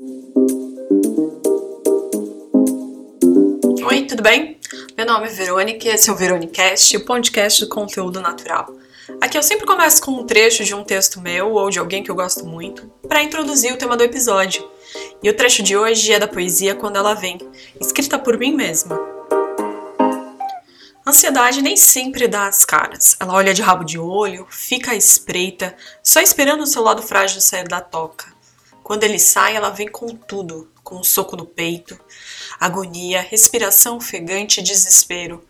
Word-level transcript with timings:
Oi, 0.00 0.06
tudo 4.06 4.22
bem? 4.22 4.56
Meu 4.96 5.04
nome 5.04 5.26
é 5.26 5.30
Verônica 5.30 5.88
e 5.88 5.90
esse 5.90 6.08
é 6.08 6.12
o 6.12 6.16
Veronicast, 6.16 6.96
o 6.96 7.04
podcast 7.04 7.64
do 7.64 7.68
conteúdo 7.68 8.20
natural. 8.20 8.72
Aqui 9.20 9.36
eu 9.36 9.42
sempre 9.42 9.66
começo 9.66 10.00
com 10.00 10.12
um 10.12 10.24
trecho 10.24 10.62
de 10.62 10.72
um 10.72 10.84
texto 10.84 11.20
meu 11.20 11.54
ou 11.54 11.68
de 11.68 11.80
alguém 11.80 12.04
que 12.04 12.12
eu 12.12 12.14
gosto 12.14 12.46
muito 12.46 12.86
para 13.08 13.24
introduzir 13.24 13.72
o 13.72 13.76
tema 13.76 13.96
do 13.96 14.04
episódio. 14.04 14.70
E 15.20 15.28
o 15.28 15.34
trecho 15.34 15.64
de 15.64 15.76
hoje 15.76 16.12
é 16.12 16.18
da 16.20 16.28
poesia 16.28 16.76
Quando 16.76 16.94
Ela 16.94 17.14
Vem, 17.14 17.38
escrita 17.80 18.20
por 18.20 18.38
mim 18.38 18.54
mesma. 18.54 18.96
Ansiedade 21.04 21.60
nem 21.60 21.76
sempre 21.76 22.28
dá 22.28 22.46
as 22.46 22.64
caras. 22.64 23.16
Ela 23.18 23.34
olha 23.34 23.52
de 23.52 23.62
rabo 23.62 23.82
de 23.82 23.98
olho, 23.98 24.46
fica 24.48 24.92
à 24.92 24.94
espreita, 24.94 25.74
só 26.04 26.20
esperando 26.20 26.62
o 26.62 26.66
seu 26.68 26.84
lado 26.84 27.02
frágil 27.02 27.40
sair 27.40 27.66
da 27.66 27.80
toca. 27.80 28.37
Quando 28.88 29.04
ele 29.04 29.18
sai, 29.18 29.54
ela 29.54 29.68
vem 29.68 29.86
com 29.86 30.06
tudo, 30.06 30.66
com 30.82 30.96
um 30.96 31.04
soco 31.04 31.36
no 31.36 31.44
peito, 31.44 32.00
agonia, 32.58 33.20
respiração 33.20 33.98
ofegante 33.98 34.60
e 34.60 34.62
desespero. 34.62 35.44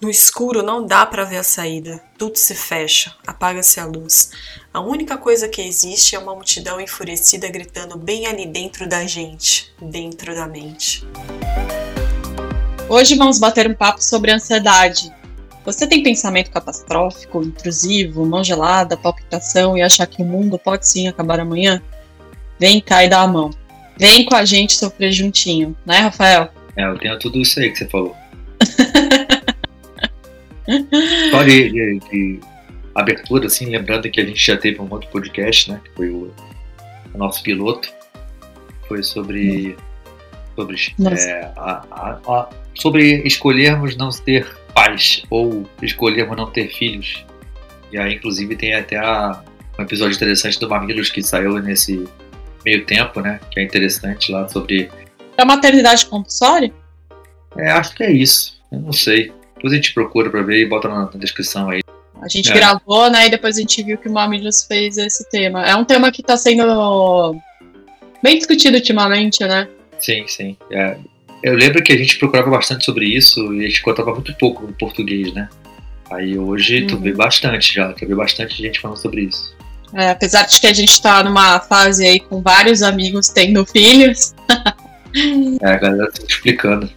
No 0.00 0.10
escuro 0.10 0.60
não 0.60 0.84
dá 0.84 1.06
para 1.06 1.22
ver 1.22 1.36
a 1.36 1.44
saída. 1.44 2.02
Tudo 2.18 2.36
se 2.36 2.52
fecha, 2.52 3.14
apaga-se 3.24 3.78
a 3.78 3.86
luz. 3.86 4.32
A 4.74 4.80
única 4.80 5.16
coisa 5.16 5.48
que 5.48 5.62
existe 5.62 6.16
é 6.16 6.18
uma 6.18 6.34
multidão 6.34 6.80
enfurecida 6.80 7.48
gritando 7.48 7.96
bem 7.96 8.26
ali 8.26 8.44
dentro 8.44 8.88
da 8.88 9.06
gente, 9.06 9.72
dentro 9.80 10.34
da 10.34 10.48
mente. 10.48 11.06
Hoje 12.88 13.14
vamos 13.14 13.38
bater 13.38 13.70
um 13.70 13.74
papo 13.74 14.02
sobre 14.02 14.32
ansiedade. 14.32 15.14
Você 15.64 15.86
tem 15.86 16.02
pensamento 16.02 16.50
catastrófico, 16.50 17.40
intrusivo, 17.40 18.26
mão 18.26 18.42
gelada, 18.42 18.96
palpitação 18.96 19.78
e 19.78 19.82
achar 19.82 20.08
que 20.08 20.20
o 20.20 20.26
mundo 20.26 20.58
pode 20.58 20.88
sim 20.88 21.06
acabar 21.06 21.38
amanhã? 21.38 21.80
Vem 22.60 22.78
cá 22.78 23.02
e 23.02 23.08
dá 23.08 23.22
a 23.22 23.26
mão. 23.26 23.50
Vem 23.98 24.26
com 24.26 24.36
a 24.36 24.44
gente 24.44 24.74
sofrer 24.74 25.10
juntinho, 25.10 25.74
né, 25.84 25.98
Rafael? 25.98 26.52
É, 26.76 26.84
eu 26.84 26.98
tenho 26.98 27.18
tudo 27.18 27.38
isso 27.38 27.58
aí 27.58 27.70
que 27.70 27.78
você 27.78 27.88
falou. 27.88 28.14
Só 31.30 31.42
de, 31.42 31.70
de, 31.70 31.98
de, 32.10 32.40
abertura, 32.94 33.46
assim, 33.46 33.64
lembrando 33.66 34.10
que 34.10 34.20
a 34.20 34.24
gente 34.24 34.44
já 34.44 34.56
teve 34.56 34.80
um 34.80 34.88
outro 34.90 35.08
podcast, 35.10 35.72
né? 35.72 35.80
Que 35.82 35.90
foi 35.92 36.10
o, 36.10 36.32
o 37.14 37.18
nosso 37.18 37.42
piloto. 37.42 37.90
Foi 38.86 39.02
sobre. 39.02 39.76
Sobre, 40.54 40.76
é, 41.26 41.50
a, 41.56 41.82
a, 41.90 42.20
a, 42.28 42.50
sobre 42.74 43.26
escolhermos 43.26 43.96
não 43.96 44.10
ter 44.10 44.46
pais 44.74 45.22
ou 45.30 45.66
escolhermos 45.80 46.36
não 46.36 46.50
ter 46.50 46.68
filhos. 46.68 47.24
E 47.90 47.98
aí, 47.98 48.16
inclusive, 48.16 48.54
tem 48.56 48.74
até 48.74 49.00
um 49.00 49.82
episódio 49.82 50.16
interessante 50.16 50.60
do 50.60 50.68
Mamilos 50.68 51.08
que 51.08 51.22
saiu 51.22 51.58
nesse 51.60 52.06
meio 52.64 52.84
tempo, 52.84 53.20
né? 53.20 53.40
Que 53.50 53.60
é 53.60 53.62
interessante 53.62 54.30
lá 54.30 54.48
sobre. 54.48 54.90
É 55.36 55.44
maternidade 55.44 56.06
compulsória? 56.06 56.72
É, 57.56 57.70
acho 57.70 57.94
que 57.94 58.02
é 58.02 58.12
isso. 58.12 58.60
Eu 58.70 58.80
não 58.80 58.92
sei. 58.92 59.32
Depois 59.54 59.72
a 59.72 59.76
gente 59.76 59.92
procura 59.92 60.30
pra 60.30 60.42
ver 60.42 60.60
e 60.60 60.66
bota 60.68 60.88
na, 60.88 61.02
na 61.02 61.18
descrição 61.18 61.70
aí. 61.70 61.80
A 62.20 62.28
gente 62.28 62.50
é. 62.50 62.54
gravou, 62.54 63.10
né? 63.10 63.26
E 63.26 63.30
depois 63.30 63.56
a 63.56 63.60
gente 63.60 63.82
viu 63.82 63.96
que 63.96 64.08
o 64.08 64.12
Mamilos 64.12 64.64
fez 64.64 64.98
esse 64.98 65.28
tema. 65.30 65.64
É 65.64 65.74
um 65.74 65.84
tema 65.84 66.12
que 66.12 66.22
tá 66.22 66.36
sendo 66.36 67.36
bem 68.22 68.36
discutido 68.36 68.76
ultimamente, 68.76 69.42
né? 69.44 69.68
Sim, 69.98 70.24
sim. 70.26 70.56
É, 70.70 70.96
eu 71.42 71.54
lembro 71.54 71.82
que 71.82 71.92
a 71.92 71.96
gente 71.96 72.18
procurava 72.18 72.50
bastante 72.50 72.84
sobre 72.84 73.06
isso 73.06 73.52
e 73.54 73.64
a 73.64 73.68
gente 73.68 73.82
contava 73.82 74.12
muito 74.12 74.34
pouco 74.34 74.68
em 74.68 74.72
português, 74.72 75.32
né? 75.32 75.48
Aí 76.10 76.38
hoje 76.38 76.82
uhum. 76.82 76.86
tu 76.88 76.98
vê 76.98 77.12
bastante 77.12 77.74
já, 77.74 77.92
tu 77.92 78.06
vê 78.06 78.14
bastante 78.14 78.60
gente 78.60 78.80
falando 78.80 78.98
sobre 78.98 79.22
isso. 79.22 79.56
É, 79.94 80.10
apesar 80.10 80.46
de 80.46 80.60
que 80.60 80.66
a 80.66 80.72
gente 80.72 81.00
tá 81.02 81.22
numa 81.22 81.60
fase 81.60 82.06
aí 82.06 82.20
com 82.20 82.40
vários 82.40 82.82
amigos 82.82 83.28
tendo 83.28 83.64
filhos. 83.66 84.34
é, 85.60 85.66
a 85.66 85.76
galera 85.76 86.10
tá 86.12 86.22
explicando. 86.28 86.90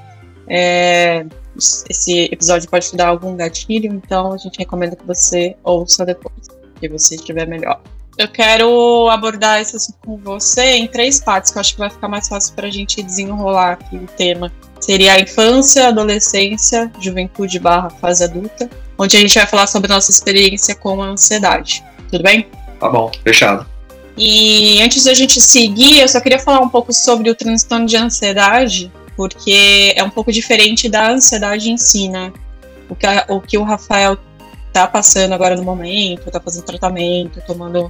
é, 0.48 1.26
esse 1.58 2.30
episódio 2.32 2.70
pode 2.70 2.90
te 2.90 2.98
dar 2.98 3.08
algum 3.08 3.36
gatilho, 3.36 3.94
então 3.94 4.34
a 4.34 4.38
gente 4.38 4.60
recomenda 4.60 4.96
que 4.96 5.06
você 5.06 5.56
ouça 5.64 6.06
depois, 6.06 6.48
que 6.80 6.90
você 6.90 7.16
estiver 7.16 7.48
melhor. 7.48 7.82
Eu 8.20 8.28
quero 8.28 9.10
abordar 9.10 9.62
esse 9.62 9.78
assunto 9.78 9.98
com 10.06 10.18
você 10.18 10.76
em 10.76 10.88
três 10.88 11.22
partes, 11.22 11.52
que 11.52 11.58
eu 11.58 11.62
acho 11.62 11.72
que 11.72 11.80
vai 11.80 11.90
ficar 11.90 12.10
mais 12.10 12.28
fácil 12.28 12.54
para 12.54 12.68
a 12.68 12.70
gente 12.70 13.02
desenrolar 13.02 13.72
aqui 13.72 13.96
o 13.96 14.06
tema. 14.18 14.52
Seria 14.78 15.14
a 15.14 15.22
infância, 15.22 15.88
adolescência, 15.88 16.92
juventude 17.00 17.58
barra 17.60 17.90
fase 17.90 18.26
adulta, 18.26 18.70
onde 18.98 19.16
a 19.16 19.22
gente 19.22 19.34
vai 19.36 19.48
falar 19.48 19.68
sobre 19.68 19.90
nossa 19.90 20.12
experiência 20.12 20.76
com 20.76 21.02
a 21.02 21.06
ansiedade. 21.06 21.82
Tudo 22.12 22.22
bem? 22.22 22.46
Tá 22.78 22.90
bom, 22.90 23.10
fechado. 23.24 23.66
E 24.18 24.82
antes 24.82 25.06
da 25.06 25.14
gente 25.14 25.40
seguir, 25.40 26.02
eu 26.02 26.08
só 26.10 26.20
queria 26.20 26.40
falar 26.40 26.60
um 26.60 26.68
pouco 26.68 26.92
sobre 26.92 27.30
o 27.30 27.36
transtorno 27.36 27.86
de 27.86 27.96
ansiedade, 27.96 28.92
porque 29.16 29.94
é 29.96 30.04
um 30.04 30.10
pouco 30.10 30.30
diferente 30.30 30.90
da 30.90 31.10
ansiedade 31.10 31.72
em 31.72 31.78
si, 31.78 32.10
né? 32.10 32.34
O 32.90 32.96
que, 32.96 33.08
a, 33.08 33.26
o, 33.30 33.40
que 33.40 33.58
o 33.58 33.64
Rafael 33.64 34.18
tá 34.74 34.86
passando 34.86 35.34
agora 35.34 35.56
no 35.56 35.64
momento, 35.64 36.30
tá 36.30 36.42
fazendo 36.42 36.66
tratamento, 36.66 37.42
tomando 37.48 37.90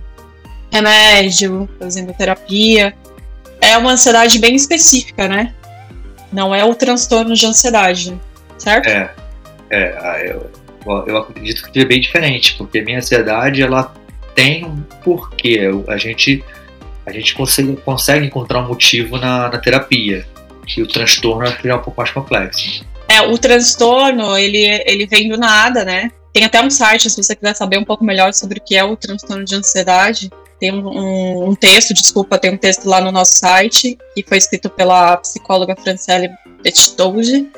remédio, 0.71 1.67
fazendo 1.79 2.13
terapia, 2.13 2.93
é 3.61 3.77
uma 3.77 3.91
ansiedade 3.91 4.39
bem 4.39 4.55
específica, 4.55 5.27
né? 5.27 5.53
Não 6.31 6.53
é 6.53 6.63
o 6.63 6.75
transtorno 6.75 7.33
de 7.33 7.45
ansiedade, 7.45 8.19
certo? 8.57 8.87
É, 8.87 9.11
é 9.69 10.31
eu, 10.31 10.51
eu 11.07 11.17
acredito 11.17 11.69
que 11.71 11.79
é 11.79 11.85
bem 11.85 11.99
diferente, 11.99 12.55
porque 12.55 12.79
a 12.79 12.83
minha 12.83 12.99
ansiedade, 12.99 13.61
ela 13.61 13.93
tem 14.35 14.65
um 14.65 14.81
porquê. 15.03 15.69
A 15.87 15.97
gente, 15.97 16.43
a 17.05 17.11
gente 17.11 17.33
consegue, 17.33 17.75
consegue 17.77 18.25
encontrar 18.25 18.59
um 18.59 18.67
motivo 18.67 19.17
na, 19.17 19.49
na 19.49 19.57
terapia, 19.57 20.25
que 20.65 20.81
o 20.81 20.87
transtorno 20.87 21.47
é 21.47 21.75
um 21.75 21.79
pouco 21.79 21.99
mais 21.99 22.11
complexo. 22.11 22.85
É, 23.07 23.21
o 23.21 23.37
transtorno, 23.37 24.37
ele, 24.37 24.65
ele 24.85 25.07
vem 25.07 25.27
do 25.27 25.37
nada, 25.37 25.83
né? 25.83 26.11
Tem 26.31 26.45
até 26.45 26.61
um 26.61 26.69
site, 26.69 27.09
se 27.09 27.21
você 27.21 27.35
quiser 27.35 27.55
saber 27.55 27.79
um 27.79 27.83
pouco 27.83 28.05
melhor 28.05 28.33
sobre 28.33 28.59
o 28.59 28.61
que 28.61 28.75
é 28.75 28.83
o 28.83 28.95
transtorno 28.95 29.43
de 29.43 29.55
ansiedade, 29.55 30.29
tem 30.59 30.73
um, 30.73 31.49
um, 31.49 31.55
texto, 31.55 31.93
desculpa, 31.93 32.37
tem 32.37 32.51
um 32.51 32.57
texto 32.57 32.87
lá 32.87 32.99
no 32.99 33.11
nosso 33.11 33.37
site, 33.37 33.97
que 34.13 34.23
foi 34.27 34.37
escrito 34.37 34.69
pela 34.69 35.17
psicóloga 35.17 35.75
Franciele 35.75 36.29
Petitouge, 36.61 37.49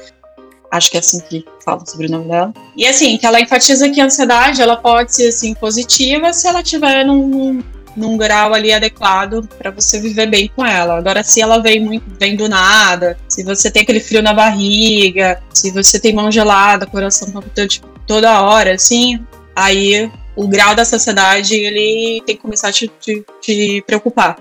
acho 0.71 0.89
que 0.89 0.97
é 0.97 0.99
assim 0.99 1.19
que 1.19 1.45
fala 1.65 1.85
sobre 1.85 2.07
o 2.07 2.11
nome 2.11 2.29
dela. 2.29 2.53
E 2.77 2.87
assim, 2.87 3.17
que 3.17 3.25
ela 3.25 3.41
enfatiza 3.41 3.89
que 3.89 3.99
a 3.99 4.05
ansiedade 4.05 4.61
ela 4.61 4.77
pode 4.77 5.13
ser 5.13 5.27
assim 5.27 5.53
positiva 5.53 6.31
se 6.31 6.47
ela 6.47 6.63
tiver 6.63 7.03
num, 7.03 7.61
num 7.95 8.17
grau 8.17 8.53
ali 8.53 8.71
adequado 8.71 9.47
para 9.57 9.71
você 9.71 9.99
viver 9.99 10.27
bem 10.27 10.49
com 10.55 10.65
ela. 10.65 10.97
Agora, 10.97 11.23
se 11.23 11.41
ela 11.41 11.59
vem 11.59 11.79
muito 11.83 12.05
vem 12.19 12.35
do 12.35 12.47
nada, 12.47 13.17
se 13.27 13.43
você 13.43 13.69
tem 13.69 13.81
aquele 13.81 13.99
frio 13.99 14.21
na 14.21 14.33
barriga, 14.33 15.41
se 15.53 15.71
você 15.71 15.99
tem 15.99 16.13
mão 16.13 16.31
gelada, 16.31 16.85
coração 16.85 17.31
palpitando 17.31 17.67
tipo, 17.67 17.87
toda 18.07 18.41
hora, 18.41 18.73
assim, 18.73 19.19
aí 19.55 20.09
o 20.35 20.47
grau 20.47 20.75
da 20.75 20.83
ansiedade 20.83 21.55
ele 21.55 22.21
tem 22.25 22.35
que 22.35 22.41
começar 22.41 22.69
a 22.69 22.71
te, 22.71 22.87
te, 22.99 23.25
te 23.41 23.83
preocupar, 23.85 24.37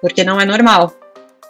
porque 0.00 0.24
não 0.24 0.40
é 0.40 0.44
normal. 0.44 0.94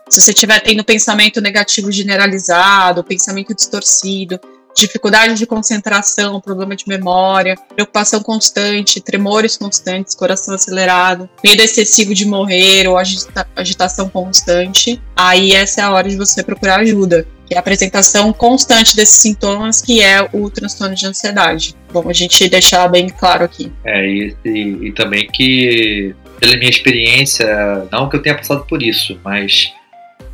Se 0.09 0.21
você 0.21 0.31
estiver 0.33 0.61
tendo 0.61 0.85
pensamento 0.85 1.41
negativo 1.41 1.91
generalizado, 1.91 3.03
pensamento 3.03 3.55
distorcido, 3.55 4.39
dificuldade 4.75 5.35
de 5.35 5.47
concentração, 5.47 6.41
problema 6.41 6.75
de 6.75 6.87
memória, 6.87 7.57
preocupação 7.75 8.23
constante, 8.23 9.01
tremores 9.01 9.57
constantes, 9.57 10.15
coração 10.15 10.55
acelerado, 10.55 11.29
medo 11.43 11.63
excessivo 11.63 12.15
de 12.15 12.27
morrer 12.27 12.87
ou 12.89 12.97
agita 12.97 13.47
agitação 13.55 14.09
constante, 14.09 15.01
aí 15.17 15.53
essa 15.53 15.81
é 15.81 15.85
a 15.85 15.91
hora 15.91 16.09
de 16.09 16.17
você 16.17 16.43
procurar 16.43 16.81
ajuda. 16.81 17.27
É 17.53 17.57
a 17.57 17.61
apresentação 17.61 18.33
constante 18.33 18.97
desses 18.97 19.21
sintomas, 19.21 19.83
que 19.83 20.01
é 20.01 20.27
o 20.33 20.49
transtorno 20.49 20.95
de 20.95 21.07
ansiedade. 21.07 21.77
Bom, 21.93 22.09
a 22.09 22.13
gente 22.13 22.49
deixar 22.49 22.89
bem 22.89 23.09
claro 23.09 23.45
aqui. 23.45 23.71
É, 23.85 24.07
e, 24.07 24.37
e, 24.45 24.89
e 24.89 24.93
também 24.93 25.29
que, 25.29 26.15
pela 26.41 26.57
minha 26.57 26.71
experiência, 26.71 27.47
não 27.93 28.09
que 28.09 28.17
eu 28.17 28.23
tenha 28.23 28.35
passado 28.35 28.65
por 28.67 28.83
isso, 28.83 29.21
mas 29.23 29.71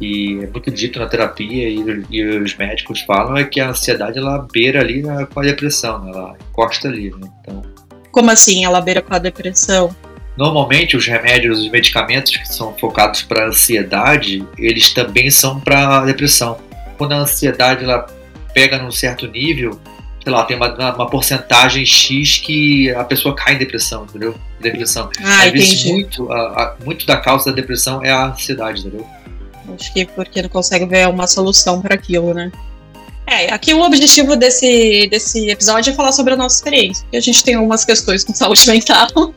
E 0.00 0.38
é 0.44 0.46
muito 0.46 0.70
dito 0.70 1.00
na 1.00 1.06
terapia 1.06 1.68
e, 1.68 2.04
e, 2.08 2.24
os 2.24 2.56
médicos 2.56 3.00
falam 3.00 3.36
é 3.36 3.44
que 3.44 3.60
a 3.60 3.70
ansiedade 3.70 4.16
ela 4.16 4.46
beira 4.52 4.80
ali 4.80 5.02
na, 5.02 5.26
com 5.26 5.40
a 5.40 5.42
depressão, 5.42 6.04
né? 6.04 6.12
ela 6.14 6.36
encosta 6.50 6.86
ali. 6.86 7.10
Né? 7.10 7.28
Então, 7.40 7.62
Como 8.12 8.30
assim 8.30 8.64
ela 8.64 8.80
beira 8.80 9.02
com 9.02 9.12
a 9.12 9.18
depressão? 9.18 9.94
Normalmente 10.36 10.96
os 10.96 11.04
remédios, 11.04 11.58
os 11.58 11.68
medicamentos 11.68 12.36
que 12.36 12.46
são 12.46 12.72
focados 12.78 13.22
para 13.22 13.48
ansiedade, 13.48 14.46
eles 14.56 14.92
também 14.92 15.30
são 15.30 15.58
para 15.58 16.04
depressão. 16.04 16.67
Quando 16.98 17.12
a 17.12 17.16
ansiedade 17.18 17.84
ela 17.84 18.04
pega 18.52 18.78
num 18.78 18.90
certo 18.90 19.26
nível, 19.26 19.80
sei 20.22 20.32
lá, 20.32 20.44
tem 20.44 20.56
uma, 20.56 20.68
uma 20.94 21.08
porcentagem 21.08 21.86
X 21.86 22.38
que 22.38 22.90
a 22.94 23.04
pessoa 23.04 23.34
cai 23.34 23.54
em 23.54 23.58
depressão, 23.58 24.04
entendeu? 24.04 24.34
Depressão. 24.60 25.08
Ah, 25.22 25.44
Às 25.44 25.52
vezes 25.52 25.84
muito, 25.84 26.30
a, 26.32 26.36
a, 26.38 26.74
muito 26.84 27.06
da 27.06 27.16
causa 27.16 27.46
da 27.46 27.52
depressão 27.52 28.04
é 28.04 28.10
a 28.10 28.26
ansiedade, 28.26 28.80
entendeu? 28.80 29.06
Acho 29.74 29.92
que 29.92 30.04
porque 30.06 30.42
não 30.42 30.48
consegue 30.48 30.84
ver 30.86 31.08
uma 31.08 31.26
solução 31.26 31.80
para 31.80 31.94
aquilo, 31.94 32.34
né? 32.34 32.50
É, 33.26 33.52
aqui 33.52 33.74
o 33.74 33.82
objetivo 33.82 34.34
desse, 34.36 35.06
desse 35.10 35.50
episódio 35.50 35.90
é 35.92 35.94
falar 35.94 36.12
sobre 36.12 36.32
a 36.32 36.36
nossa 36.36 36.56
experiência. 36.56 37.02
Porque 37.04 37.18
a 37.18 37.20
gente 37.20 37.44
tem 37.44 37.54
algumas 37.54 37.84
questões 37.84 38.24
com 38.24 38.34
saúde 38.34 38.66
mental. 38.66 39.06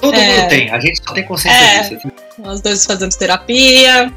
Todo 0.00 0.14
É. 0.14 0.36
mundo 0.42 0.48
tem, 0.48 0.70
a 0.70 0.78
gente 0.78 1.00
só 1.02 1.12
tem 1.14 1.24
consciência 1.24 1.58
É. 1.58 1.82
disso. 1.88 2.12
Nós 2.38 2.60
dois 2.60 2.84
fazemos 2.86 3.16
terapia 3.16 4.12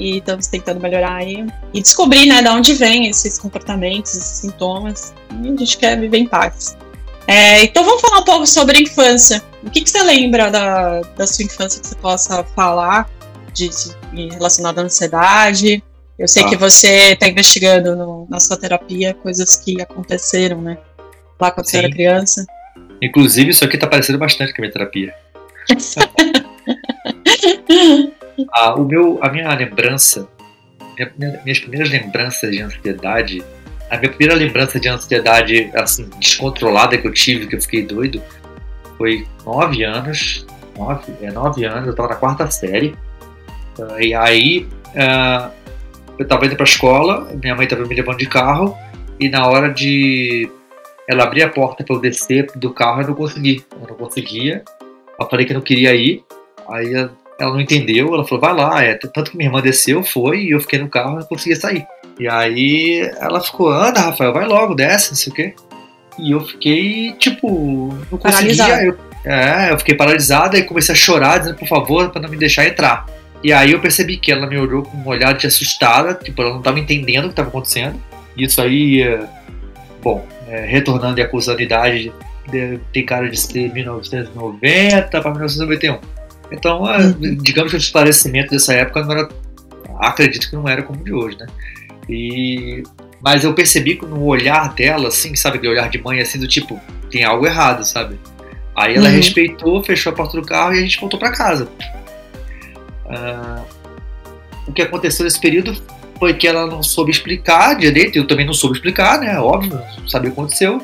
e 0.00 0.18
estamos 0.18 0.46
tentando 0.46 0.80
melhorar 0.80 1.16
aí. 1.16 1.46
E 1.74 1.82
descobrir, 1.82 2.26
né, 2.26 2.42
de 2.42 2.48
onde 2.48 2.72
vem 2.74 3.08
esses 3.08 3.38
comportamentos, 3.38 4.14
esses 4.16 4.38
sintomas. 4.38 5.12
E 5.42 5.48
a 5.48 5.56
gente 5.56 5.76
quer 5.76 5.98
viver 6.00 6.18
em 6.18 6.26
paz. 6.26 6.76
É, 7.26 7.62
então 7.62 7.84
vamos 7.84 8.00
falar 8.00 8.20
um 8.20 8.24
pouco 8.24 8.46
sobre 8.46 8.78
a 8.78 8.80
infância. 8.80 9.42
O 9.62 9.70
que, 9.70 9.82
que 9.82 9.90
você 9.90 10.02
lembra 10.02 10.50
da, 10.50 11.00
da 11.16 11.26
sua 11.26 11.44
infância 11.44 11.80
que 11.80 11.86
você 11.86 11.94
possa 11.96 12.42
falar 12.56 13.08
de, 13.52 13.68
de 14.12 14.28
relacionado 14.30 14.78
à 14.80 14.82
ansiedade? 14.82 15.82
Eu 16.18 16.26
sei 16.26 16.42
Ah. 16.44 16.48
que 16.48 16.56
você 16.56 17.12
está 17.12 17.28
investigando 17.28 17.94
no- 17.94 18.26
na 18.28 18.40
sua 18.40 18.56
terapia 18.56 19.14
coisas 19.14 19.56
que 19.56 19.80
aconteceram, 19.80 20.60
né? 20.60 20.78
Lá 21.38 21.50
quando 21.50 21.66
você 21.66 21.78
era 21.78 21.88
Sim. 21.88 21.92
criança. 21.94 22.46
Inclusive, 23.02 23.50
isso 23.50 23.64
aqui 23.64 23.78
tá 23.78 23.86
parecendo 23.86 24.18
bastante 24.18 24.52
com 24.52 24.60
a 24.60 24.62
minha 24.62 24.72
terapia. 24.72 25.14
Ah, 28.52 28.74
o 28.74 28.84
meu, 28.84 29.18
a 29.22 29.28
minha 29.28 29.52
lembrança, 29.54 30.28
minha- 30.96 31.12
minha- 31.18 31.40
minhas 31.44 31.58
primeiras 31.60 31.90
lembranças 31.90 32.50
de 32.50 32.60
ansiedade, 32.60 33.42
a 33.90 33.96
minha 33.96 34.10
primeira 34.10 34.34
lembrança 34.34 34.78
de 34.78 34.88
ansiedade 34.88 35.70
assim 35.74 36.08
descontrolada 36.18 36.96
que 36.96 37.06
eu 37.06 37.12
tive, 37.12 37.46
que 37.46 37.56
eu 37.56 37.60
fiquei 37.60 37.84
doido, 37.84 38.22
foi 38.96 39.26
nove 39.44 39.82
anos, 39.82 40.46
nove, 40.76 41.12
é 41.22 41.30
nove 41.30 41.64
anos, 41.64 41.86
eu 41.86 41.90
estava 41.90 42.08
na 42.10 42.16
quarta 42.16 42.50
série, 42.50 42.94
e 43.98 44.14
aí 44.14 44.68
ah, 44.96 45.50
eu 46.18 46.22
estava 46.22 46.46
indo 46.46 46.54
para 46.54 46.64
a 46.64 46.68
escola, 46.68 47.32
minha 47.42 47.54
mãe 47.54 47.64
estava 47.64 47.84
me 47.86 47.94
levando 47.94 48.18
de 48.18 48.26
carro 48.26 48.76
e 49.18 49.28
na 49.28 49.46
hora 49.46 49.72
de 49.72 50.50
ela 51.08 51.24
abrir 51.24 51.42
a 51.42 51.48
porta 51.48 51.82
para 51.82 51.96
eu 51.96 52.00
descer 52.00 52.46
do 52.54 52.72
carro 52.72 53.00
eu 53.02 53.08
não 53.08 53.14
consegui, 53.14 53.64
eu 53.72 53.88
não 53.88 53.96
conseguia, 53.96 54.62
eu 55.18 55.28
falei 55.28 55.44
que 55.46 55.52
eu 55.52 55.56
não 55.56 55.62
queria 55.62 55.94
ir, 55.94 56.22
aí 56.68 57.08
ela 57.40 57.52
não 57.52 57.60
entendeu, 57.60 58.14
ela 58.14 58.24
falou, 58.24 58.40
vai 58.40 58.54
lá, 58.54 58.82
é, 58.84 58.94
tanto 58.94 59.30
que 59.30 59.36
minha 59.36 59.48
irmã 59.48 59.60
desceu, 59.62 60.02
foi, 60.04 60.42
e 60.44 60.50
eu 60.50 60.60
fiquei 60.60 60.78
no 60.78 60.88
carro 60.88 61.12
e 61.16 61.20
não 61.20 61.22
conseguia 61.26 61.56
sair. 61.56 61.86
E 62.18 62.28
aí 62.28 63.00
ela 63.18 63.40
ficou, 63.40 63.70
anda, 63.72 64.00
Rafael, 64.00 64.32
vai 64.32 64.46
logo, 64.46 64.74
desce, 64.74 65.10
não 65.10 65.16
sei 65.16 65.32
o 65.32 65.34
quê. 65.34 65.54
E 66.18 66.32
eu 66.32 66.40
fiquei, 66.44 67.12
tipo, 67.14 67.94
não 68.10 68.18
conseguia. 68.18 68.52
Eu, 68.84 68.96
é, 69.24 69.72
eu 69.72 69.78
fiquei 69.78 69.94
paralisada 69.94 70.58
e 70.58 70.62
comecei 70.64 70.94
a 70.94 70.98
chorar, 70.98 71.38
dizendo, 71.38 71.56
por 71.56 71.66
favor, 71.66 72.10
para 72.10 72.20
não 72.20 72.28
me 72.28 72.36
deixar 72.36 72.66
entrar. 72.66 73.06
E 73.42 73.54
aí 73.54 73.72
eu 73.72 73.80
percebi 73.80 74.18
que 74.18 74.30
ela 74.30 74.46
me 74.46 74.58
olhou 74.58 74.82
com 74.82 74.98
um 74.98 75.08
olhar 75.08 75.32
de 75.32 75.46
assustada, 75.46 76.12
tipo, 76.12 76.42
ela 76.42 76.50
não 76.50 76.58
estava 76.58 76.78
entendendo 76.78 77.24
o 77.24 77.28
que 77.28 77.32
estava 77.32 77.48
acontecendo. 77.48 77.98
Isso 78.36 78.60
aí, 78.60 79.02
é, 79.02 79.20
bom, 80.02 80.26
é, 80.46 80.66
retornando 80.66 81.18
e 81.18 81.22
acusando 81.22 81.58
a 81.58 81.62
idade, 81.62 82.12
de- 82.50 82.78
tem 82.92 83.04
cara 83.06 83.30
de 83.30 83.40
ser 83.40 83.72
1990 83.72 85.20
para 85.22 85.30
1991. 85.30 85.98
Então, 86.52 86.84
ah, 86.84 86.98
Uhum. 86.98 87.36
digamos 87.42 87.70
que 87.70 87.76
o 87.76 87.78
esclarecimento 87.78 88.50
dessa 88.50 88.74
época 88.74 89.02
não 89.04 89.12
era, 89.12 89.28
acredito 90.00 90.48
que 90.50 90.56
não 90.56 90.68
era 90.68 90.82
como 90.82 91.00
o 91.00 91.04
de 91.04 91.12
hoje, 91.12 91.36
né? 91.38 91.46
E, 92.08 92.82
mas 93.22 93.44
eu 93.44 93.54
percebi 93.54 93.94
que 93.96 94.04
no 94.04 94.24
olhar 94.24 94.74
dela, 94.74 95.08
assim, 95.08 95.34
sabe, 95.36 95.58
aquele 95.58 95.72
olhar 95.72 95.88
de 95.88 96.02
mãe, 96.02 96.20
assim, 96.20 96.38
do 96.38 96.48
tipo, 96.48 96.80
tem 97.10 97.22
algo 97.24 97.46
errado, 97.46 97.84
sabe? 97.84 98.18
Aí 98.76 98.94
ela 98.96 99.08
Uhum. 99.08 99.14
respeitou, 99.16 99.82
fechou 99.84 100.12
a 100.12 100.16
porta 100.16 100.40
do 100.40 100.46
carro 100.46 100.74
e 100.74 100.78
a 100.78 100.82
gente 100.82 100.98
voltou 101.00 101.18
para 101.20 101.30
casa. 101.32 101.68
Ah, 103.08 103.62
o 104.66 104.72
que 104.72 104.82
aconteceu 104.82 105.24
nesse 105.24 105.40
período 105.40 105.76
foi 106.18 106.34
que 106.34 106.46
ela 106.46 106.66
não 106.66 106.82
soube 106.82 107.10
explicar 107.10 107.74
direito, 107.76 108.16
eu 108.16 108.26
também 108.26 108.46
não 108.46 108.52
soube 108.54 108.76
explicar, 108.76 109.18
né? 109.20 109.38
Óbvio, 109.38 109.80
não 109.98 110.08
sabia 110.08 110.30
o 110.30 110.34
que 110.34 110.40
aconteceu. 110.40 110.80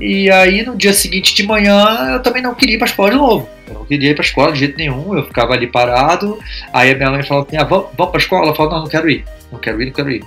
E 0.00 0.30
aí 0.30 0.64
no 0.64 0.76
dia 0.76 0.92
seguinte 0.92 1.34
de 1.34 1.44
manhã 1.44 2.10
eu 2.14 2.20
também 2.22 2.42
não 2.42 2.54
queria 2.54 2.74
ir 2.74 2.78
pra 2.78 2.86
escola 2.86 3.10
de 3.10 3.16
novo. 3.16 3.48
Não 3.84 3.88
queria 3.88 4.10
ir 4.10 4.14
pra 4.14 4.24
escola 4.24 4.50
de 4.52 4.60
jeito 4.60 4.78
nenhum, 4.78 5.14
eu 5.14 5.26
ficava 5.26 5.52
ali 5.52 5.66
parado. 5.66 6.38
Aí 6.72 6.90
a 6.90 6.94
minha 6.96 7.10
mãe 7.10 7.22
falou 7.22 7.44
assim: 7.46 7.58
ah, 7.58 7.64
vamos, 7.64 7.88
vamos 7.96 8.10
pra 8.10 8.20
escola? 8.20 8.48
Eu 8.48 8.54
falei: 8.54 8.72
não, 8.72 8.80
não 8.80 8.88
quero 8.88 9.10
ir, 9.10 9.24
não 9.52 9.58
quero 9.58 9.82
ir, 9.82 9.86
não 9.86 9.92
quero 9.92 10.10
ir. 10.10 10.24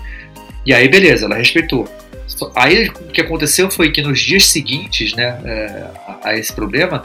E 0.63 0.73
aí 0.73 0.87
beleza, 0.87 1.25
ela 1.25 1.35
respeitou. 1.35 1.87
Aí 2.55 2.87
o 2.87 3.11
que 3.11 3.21
aconteceu 3.21 3.71
foi 3.71 3.91
que 3.91 4.01
nos 4.01 4.19
dias 4.19 4.45
seguintes, 4.45 5.15
né, 5.15 5.39
é, 5.43 5.87
a, 6.07 6.29
a 6.29 6.37
esse 6.37 6.53
problema, 6.53 7.01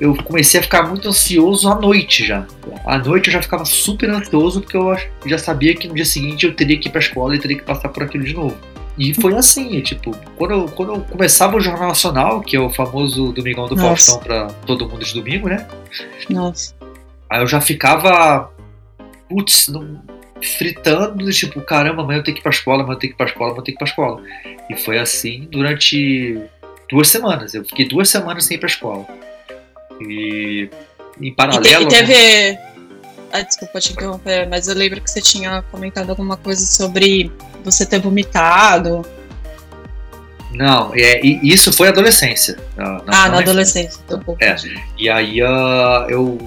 eu 0.00 0.16
comecei 0.24 0.58
a 0.58 0.62
ficar 0.62 0.82
muito 0.88 1.08
ansioso 1.08 1.68
à 1.68 1.76
noite 1.76 2.26
já. 2.26 2.44
À 2.84 2.98
noite 2.98 3.28
eu 3.28 3.32
já 3.32 3.40
ficava 3.40 3.64
super 3.64 4.10
ansioso 4.10 4.60
porque 4.60 4.76
eu 4.76 4.96
já 5.26 5.38
sabia 5.38 5.76
que 5.76 5.86
no 5.86 5.94
dia 5.94 6.04
seguinte 6.04 6.46
eu 6.46 6.52
teria 6.52 6.76
que 6.76 6.88
ir 6.88 6.90
pra 6.90 7.00
escola 7.00 7.36
e 7.36 7.38
teria 7.38 7.58
que 7.58 7.62
passar 7.62 7.88
por 7.90 8.02
aquilo 8.02 8.24
de 8.24 8.34
novo. 8.34 8.58
E 8.98 9.14
foi 9.14 9.34
assim, 9.34 9.80
tipo, 9.80 10.14
quando 10.36 10.50
eu, 10.52 10.66
quando 10.68 10.94
eu 10.94 11.00
começava 11.02 11.56
o 11.56 11.60
Jornal 11.60 11.88
Nacional, 11.88 12.40
que 12.42 12.56
é 12.56 12.60
o 12.60 12.68
famoso 12.70 13.32
Domingão 13.32 13.66
do 13.66 13.74
Nossa. 13.74 13.88
Faustão 13.88 14.18
pra 14.18 14.46
todo 14.66 14.86
mundo 14.88 15.04
de 15.04 15.14
domingo, 15.14 15.48
né? 15.48 15.66
Nossa. 16.28 16.74
Aí 17.30 17.40
eu 17.40 17.46
já 17.46 17.60
ficava, 17.60 18.50
putz, 19.28 19.68
não- 19.68 20.02
fritando, 20.58 21.30
tipo, 21.30 21.60
caramba, 21.62 22.02
amanhã 22.02 22.18
eu 22.18 22.24
tenho 22.24 22.34
que 22.34 22.40
ir 22.40 22.42
pra 22.42 22.50
escola, 22.50 22.82
amanhã 22.82 22.96
eu 22.96 22.98
tenho 22.98 23.12
que 23.12 23.14
ir 23.14 23.16
pra 23.16 23.26
escola, 23.26 23.50
amanhã 23.50 23.60
eu 23.60 23.64
tenho 23.64 23.76
que 23.78 23.82
ir 23.84 23.86
pra 23.86 23.88
escola. 23.88 24.22
E 24.68 24.76
foi 24.76 24.98
assim 24.98 25.48
durante 25.50 26.38
duas 26.90 27.08
semanas. 27.08 27.54
Eu 27.54 27.64
fiquei 27.64 27.88
duas 27.88 28.08
semanas 28.10 28.44
sem 28.44 28.56
ir 28.56 28.60
pra 28.60 28.68
escola. 28.68 29.06
E 30.00 30.68
em 31.20 31.26
E, 31.28 31.30
te- 31.30 31.34
paralelo. 31.36 31.84
e 31.84 31.88
teve. 31.88 32.58
Ah, 33.32 33.40
desculpa 33.40 33.80
te 33.80 33.92
interromper, 33.92 34.46
mas 34.48 34.68
eu 34.68 34.74
lembro 34.74 35.00
que 35.00 35.10
você 35.10 35.20
tinha 35.22 35.62
comentado 35.70 36.10
alguma 36.10 36.36
coisa 36.36 36.66
sobre 36.66 37.30
você 37.64 37.86
ter 37.86 37.98
vomitado. 38.00 39.02
Não, 40.52 40.92
é, 40.94 41.20
isso 41.24 41.72
foi 41.72 41.88
adolescência. 41.88 42.58
Na- 42.76 42.98
ah, 42.98 43.02
na 43.06 43.28
na 43.28 43.38
adolescência. 43.38 43.98
Então, 44.04 44.20
pouco 44.20 44.42
É. 44.44 44.54
E 44.98 45.08
aí 45.08 45.40
ah, 45.40 46.06
eu. 46.08 46.38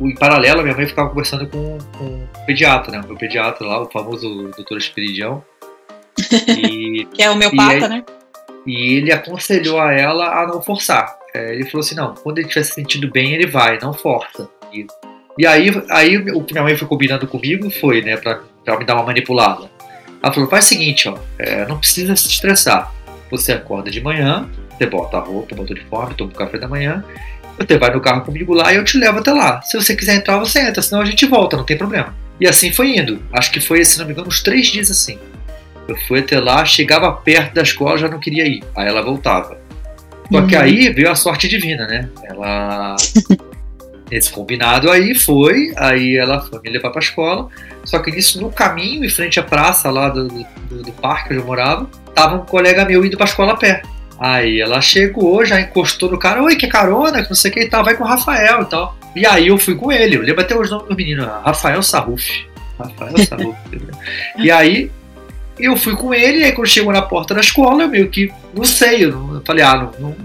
Em 0.00 0.14
paralelo, 0.16 0.62
minha 0.62 0.74
mãe 0.74 0.86
ficava 0.86 1.08
conversando 1.08 1.46
com, 1.46 1.78
com 1.96 2.04
o 2.04 2.28
pediatra, 2.46 2.90
né? 2.92 3.00
O 3.04 3.08
meu 3.08 3.16
pediatra 3.16 3.64
lá, 3.66 3.80
o 3.80 3.90
famoso 3.90 4.50
doutor 4.56 4.76
Esperidião. 4.78 5.42
E, 6.48 7.06
Que 7.14 7.22
é 7.22 7.30
homeopata, 7.30 7.72
E 7.72 7.82
aí- 7.84 7.88
né? 7.88 8.04
e 8.66 8.94
ele 8.96 9.12
aconselhou 9.12 9.80
a 9.80 9.92
ela 9.92 10.42
a 10.42 10.46
não 10.46 10.60
forçar. 10.60 11.16
É, 11.34 11.54
ele 11.54 11.64
falou 11.64 11.80
assim: 11.84 11.94
não, 11.94 12.14
quando 12.14 12.38
ele 12.38 12.46
estiver 12.48 12.64
se 12.64 12.74
sentindo 12.74 13.10
bem, 13.10 13.32
ele 13.32 13.46
vai, 13.46 13.78
não 13.80 13.94
força. 13.94 14.48
E, 14.72 14.86
e 15.38 15.46
aí, 15.46 15.70
aí 15.88 16.18
o 16.18 16.42
que 16.44 16.52
minha 16.52 16.62
mãe 16.64 16.76
foi 16.76 16.86
combinando 16.86 17.26
comigo 17.26 17.70
foi, 17.70 18.02
né, 18.02 18.16
pra, 18.18 18.40
pra 18.64 18.78
me 18.78 18.84
dar 18.84 18.94
uma 18.96 19.04
manipulada. 19.04 19.70
Ela 20.22 20.32
falou: 20.32 20.48
faz 20.48 20.66
o 20.66 20.68
seguinte, 20.68 21.08
ó, 21.08 21.16
é, 21.38 21.66
não 21.66 21.78
precisa 21.78 22.14
se 22.16 22.28
estressar. 22.28 22.92
Você 23.30 23.52
acorda 23.52 23.90
de 23.90 24.00
manhã, 24.00 24.48
você 24.76 24.86
bota 24.86 25.16
a 25.16 25.20
roupa, 25.20 25.54
bota 25.54 25.72
o 25.72 25.76
uniforme, 25.76 26.14
toma 26.14 26.30
o 26.30 26.34
café 26.34 26.58
da 26.58 26.68
manhã, 26.68 27.02
você 27.58 27.78
vai 27.78 27.92
no 27.92 28.00
carro 28.00 28.22
comigo 28.22 28.52
lá 28.52 28.72
e 28.72 28.76
eu 28.76 28.84
te 28.84 28.98
levo 28.98 29.18
até 29.20 29.32
lá. 29.32 29.60
Se 29.62 29.76
você 29.80 29.96
quiser 29.96 30.14
entrar, 30.16 30.38
você 30.38 30.60
entra, 30.60 30.82
senão 30.82 31.00
a 31.02 31.04
gente 31.04 31.24
volta, 31.26 31.56
não 31.56 31.64
tem 31.64 31.76
problema. 31.78 32.14
E 32.40 32.46
assim 32.46 32.70
foi 32.72 32.96
indo. 32.96 33.22
Acho 33.32 33.50
que 33.50 33.60
foi, 33.60 33.84
se 33.84 33.98
não 33.98 34.06
me 34.06 34.12
engano, 34.12 34.28
uns 34.28 34.42
três 34.42 34.66
dias 34.66 34.90
assim. 34.90 35.18
Eu 35.88 35.96
fui 36.06 36.20
até 36.20 36.38
lá, 36.38 36.64
chegava 36.64 37.10
perto 37.12 37.54
da 37.54 37.62
escola, 37.62 37.98
já 37.98 38.08
não 38.08 38.18
queria 38.20 38.46
ir. 38.46 38.62
Aí 38.76 38.86
ela 38.86 39.02
voltava. 39.02 39.58
Só 40.32 40.42
que 40.46 40.54
Uhum. 40.56 40.62
aí 40.62 40.88
veio 40.90 41.10
a 41.10 41.14
sorte 41.14 41.48
divina, 41.48 41.86
né? 41.86 42.08
Ela. 42.24 42.96
Esse 44.12 44.30
combinado 44.30 44.90
aí 44.90 45.14
foi, 45.14 45.72
aí 45.76 46.16
ela 46.16 46.42
foi 46.42 46.60
me 46.62 46.70
levar 46.70 46.90
pra 46.90 47.00
escola. 47.00 47.48
Só 47.84 47.98
que 47.98 48.10
nisso, 48.10 48.40
no 48.40 48.50
caminho, 48.52 49.04
em 49.04 49.08
frente 49.08 49.40
à 49.40 49.42
praça 49.42 49.90
lá 49.90 50.08
do, 50.10 50.28
do, 50.28 50.82
do 50.82 50.92
parque 50.92 51.30
onde 51.32 51.40
eu 51.42 51.46
morava, 51.46 51.88
tava 52.14 52.36
um 52.36 52.44
colega 52.44 52.84
meu 52.84 53.04
indo 53.04 53.16
pra 53.16 53.24
escola 53.24 53.52
a 53.54 53.56
pé. 53.56 53.82
Aí 54.20 54.60
ela 54.60 54.80
chegou, 54.80 55.44
já 55.44 55.60
encostou 55.60 56.10
no 56.10 56.18
cara, 56.18 56.42
oi, 56.42 56.54
que 56.56 56.68
carona, 56.68 57.22
que 57.22 57.30
não 57.30 57.34
sei 57.34 57.50
o 57.50 57.54
que 57.54 57.60
e 57.60 57.68
tal, 57.68 57.82
vai 57.82 57.96
com 57.96 58.04
o 58.04 58.06
Rafael 58.06 58.62
e 58.62 58.66
tal. 58.66 58.96
E 59.16 59.26
aí 59.26 59.48
eu 59.48 59.58
fui 59.58 59.74
com 59.74 59.90
ele, 59.90 60.16
eu 60.16 60.22
lembro 60.22 60.42
até 60.42 60.54
os 60.56 60.70
nomes 60.70 60.88
do 60.88 60.94
menino, 60.94 61.24
Rafael 61.44 61.82
Sarruf. 61.82 62.46
Rafael 62.78 63.16
Sarruf. 63.26 63.56
e 64.38 64.50
aí 64.50 64.90
eu 65.58 65.76
fui 65.76 65.96
com 65.96 66.12
ele, 66.14 66.44
aí 66.44 66.52
quando 66.52 66.68
chegou 66.68 66.92
na 66.92 67.02
porta 67.02 67.34
da 67.34 67.40
escola, 67.40 67.82
eu 67.84 67.88
meio 67.88 68.08
que, 68.10 68.30
não 68.54 68.64
sei, 68.64 69.06
eu, 69.06 69.12
não- 69.12 69.34
eu 69.36 69.42
falei, 69.44 69.64
ah, 69.64 69.90
não, 69.98 70.08
não, 70.08 70.16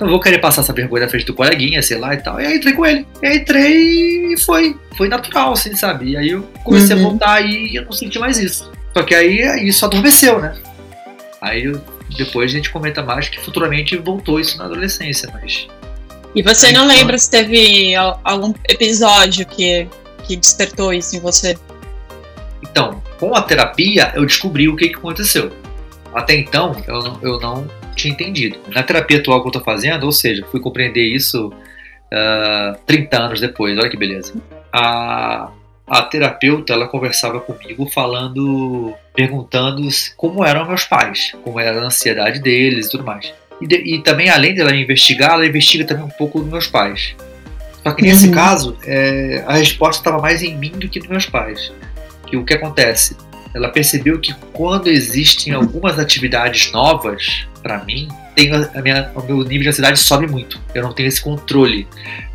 Não 0.00 0.08
vou 0.08 0.20
querer 0.20 0.38
passar 0.38 0.62
essa 0.62 0.72
vergonha 0.72 1.04
na 1.04 1.10
frente 1.10 1.26
do 1.26 1.34
coleguinha, 1.34 1.82
sei 1.82 1.98
lá 1.98 2.14
e 2.14 2.18
tal. 2.18 2.40
E 2.40 2.46
aí 2.46 2.56
entrei 2.56 2.72
com 2.72 2.86
ele. 2.86 3.06
E 3.22 3.26
aí 3.26 3.38
entrei 3.38 4.32
e 4.32 4.40
foi. 4.40 4.76
Foi 4.96 5.08
natural, 5.08 5.52
assim, 5.52 5.74
sabe? 5.74 6.10
E 6.10 6.16
aí 6.16 6.30
eu 6.30 6.42
comecei 6.64 6.96
uhum. 6.96 7.06
a 7.06 7.08
voltar 7.08 7.40
e 7.40 7.76
eu 7.76 7.84
não 7.84 7.92
senti 7.92 8.18
mais 8.18 8.38
isso. 8.38 8.70
Só 8.96 9.02
que 9.02 9.14
aí 9.14 9.68
isso 9.68 9.84
adormeceu, 9.84 10.40
né? 10.40 10.56
Aí 11.40 11.72
depois 12.16 12.50
a 12.50 12.54
gente 12.54 12.70
comenta 12.70 13.02
mais 13.02 13.28
que 13.28 13.40
futuramente 13.40 13.96
voltou 13.96 14.40
isso 14.40 14.56
na 14.58 14.64
adolescência, 14.64 15.28
mas. 15.32 15.66
E 16.34 16.42
você 16.42 16.72
não 16.72 16.86
lembra 16.86 17.18
se 17.18 17.30
teve 17.30 17.94
algum 17.96 18.52
episódio 18.68 19.46
que, 19.46 19.88
que 20.24 20.36
despertou 20.36 20.92
isso 20.92 21.16
em 21.16 21.20
você? 21.20 21.56
Então, 22.62 23.02
com 23.18 23.34
a 23.34 23.42
terapia, 23.42 24.12
eu 24.14 24.24
descobri 24.24 24.68
o 24.68 24.76
que, 24.76 24.88
que 24.88 24.96
aconteceu. 24.96 25.50
Até 26.14 26.36
então, 26.36 26.76
eu 26.86 27.02
não, 27.02 27.18
eu 27.22 27.40
não 27.40 27.68
tinha 27.98 28.12
entendido. 28.12 28.58
Na 28.74 28.82
terapia 28.82 29.18
atual 29.18 29.40
que 29.40 29.46
eu 29.46 29.50
estou 29.50 29.62
fazendo, 29.62 30.04
ou 30.04 30.12
seja, 30.12 30.44
fui 30.50 30.60
compreender 30.60 31.02
isso 31.02 31.48
uh, 31.48 31.54
ah, 32.12 32.78
30 32.86 33.16
anos 33.18 33.40
depois, 33.40 33.76
olha 33.76 33.90
que 33.90 33.96
beleza. 33.96 34.34
A, 34.72 35.50
a 35.86 36.02
terapeuta, 36.02 36.72
ela 36.72 36.86
conversava 36.86 37.40
comigo 37.40 37.86
falando, 37.86 38.94
perguntando 39.14 39.86
como 40.16 40.44
eram 40.44 40.66
meus 40.66 40.84
pais, 40.84 41.32
como 41.42 41.58
era 41.58 41.80
a 41.80 41.84
ansiedade 41.84 42.40
deles 42.40 42.86
e 42.86 42.90
tudo 42.90 43.04
mais. 43.04 43.32
E, 43.60 43.66
de, 43.66 43.76
e 43.76 44.02
também, 44.02 44.30
além 44.30 44.54
dela 44.54 44.74
investigar, 44.74 45.32
ela 45.32 45.46
investiga 45.46 45.84
também 45.84 46.04
um 46.04 46.10
pouco 46.10 46.40
dos 46.40 46.50
meus 46.50 46.66
pais. 46.66 47.16
Só 47.82 47.92
que 47.92 48.02
nesse 48.02 48.28
uhum. 48.28 48.34
caso, 48.34 48.76
é, 48.86 49.42
a 49.46 49.54
resposta 49.54 50.00
estava 50.00 50.20
mais 50.22 50.42
em 50.42 50.56
mim 50.56 50.70
do 50.70 50.88
que 50.88 51.00
nos 51.00 51.08
meus 51.08 51.26
pais. 51.26 51.72
Que 52.26 52.36
o 52.36 52.44
que 52.44 52.54
acontece? 52.54 53.16
ela 53.54 53.68
percebeu 53.68 54.20
que 54.20 54.34
quando 54.52 54.88
existem 54.88 55.52
algumas 55.52 55.98
atividades 55.98 56.70
novas 56.72 57.46
para 57.68 57.84
mim, 57.84 58.08
tem 58.34 58.50
a 58.50 58.80
minha, 58.80 59.12
o 59.14 59.22
meu 59.22 59.36
nível 59.44 59.64
de 59.64 59.68
ansiedade 59.68 59.98
sobe 59.98 60.26
muito. 60.26 60.58
Eu 60.74 60.82
não 60.82 60.94
tenho 60.94 61.06
esse 61.06 61.20
controle. 61.20 61.86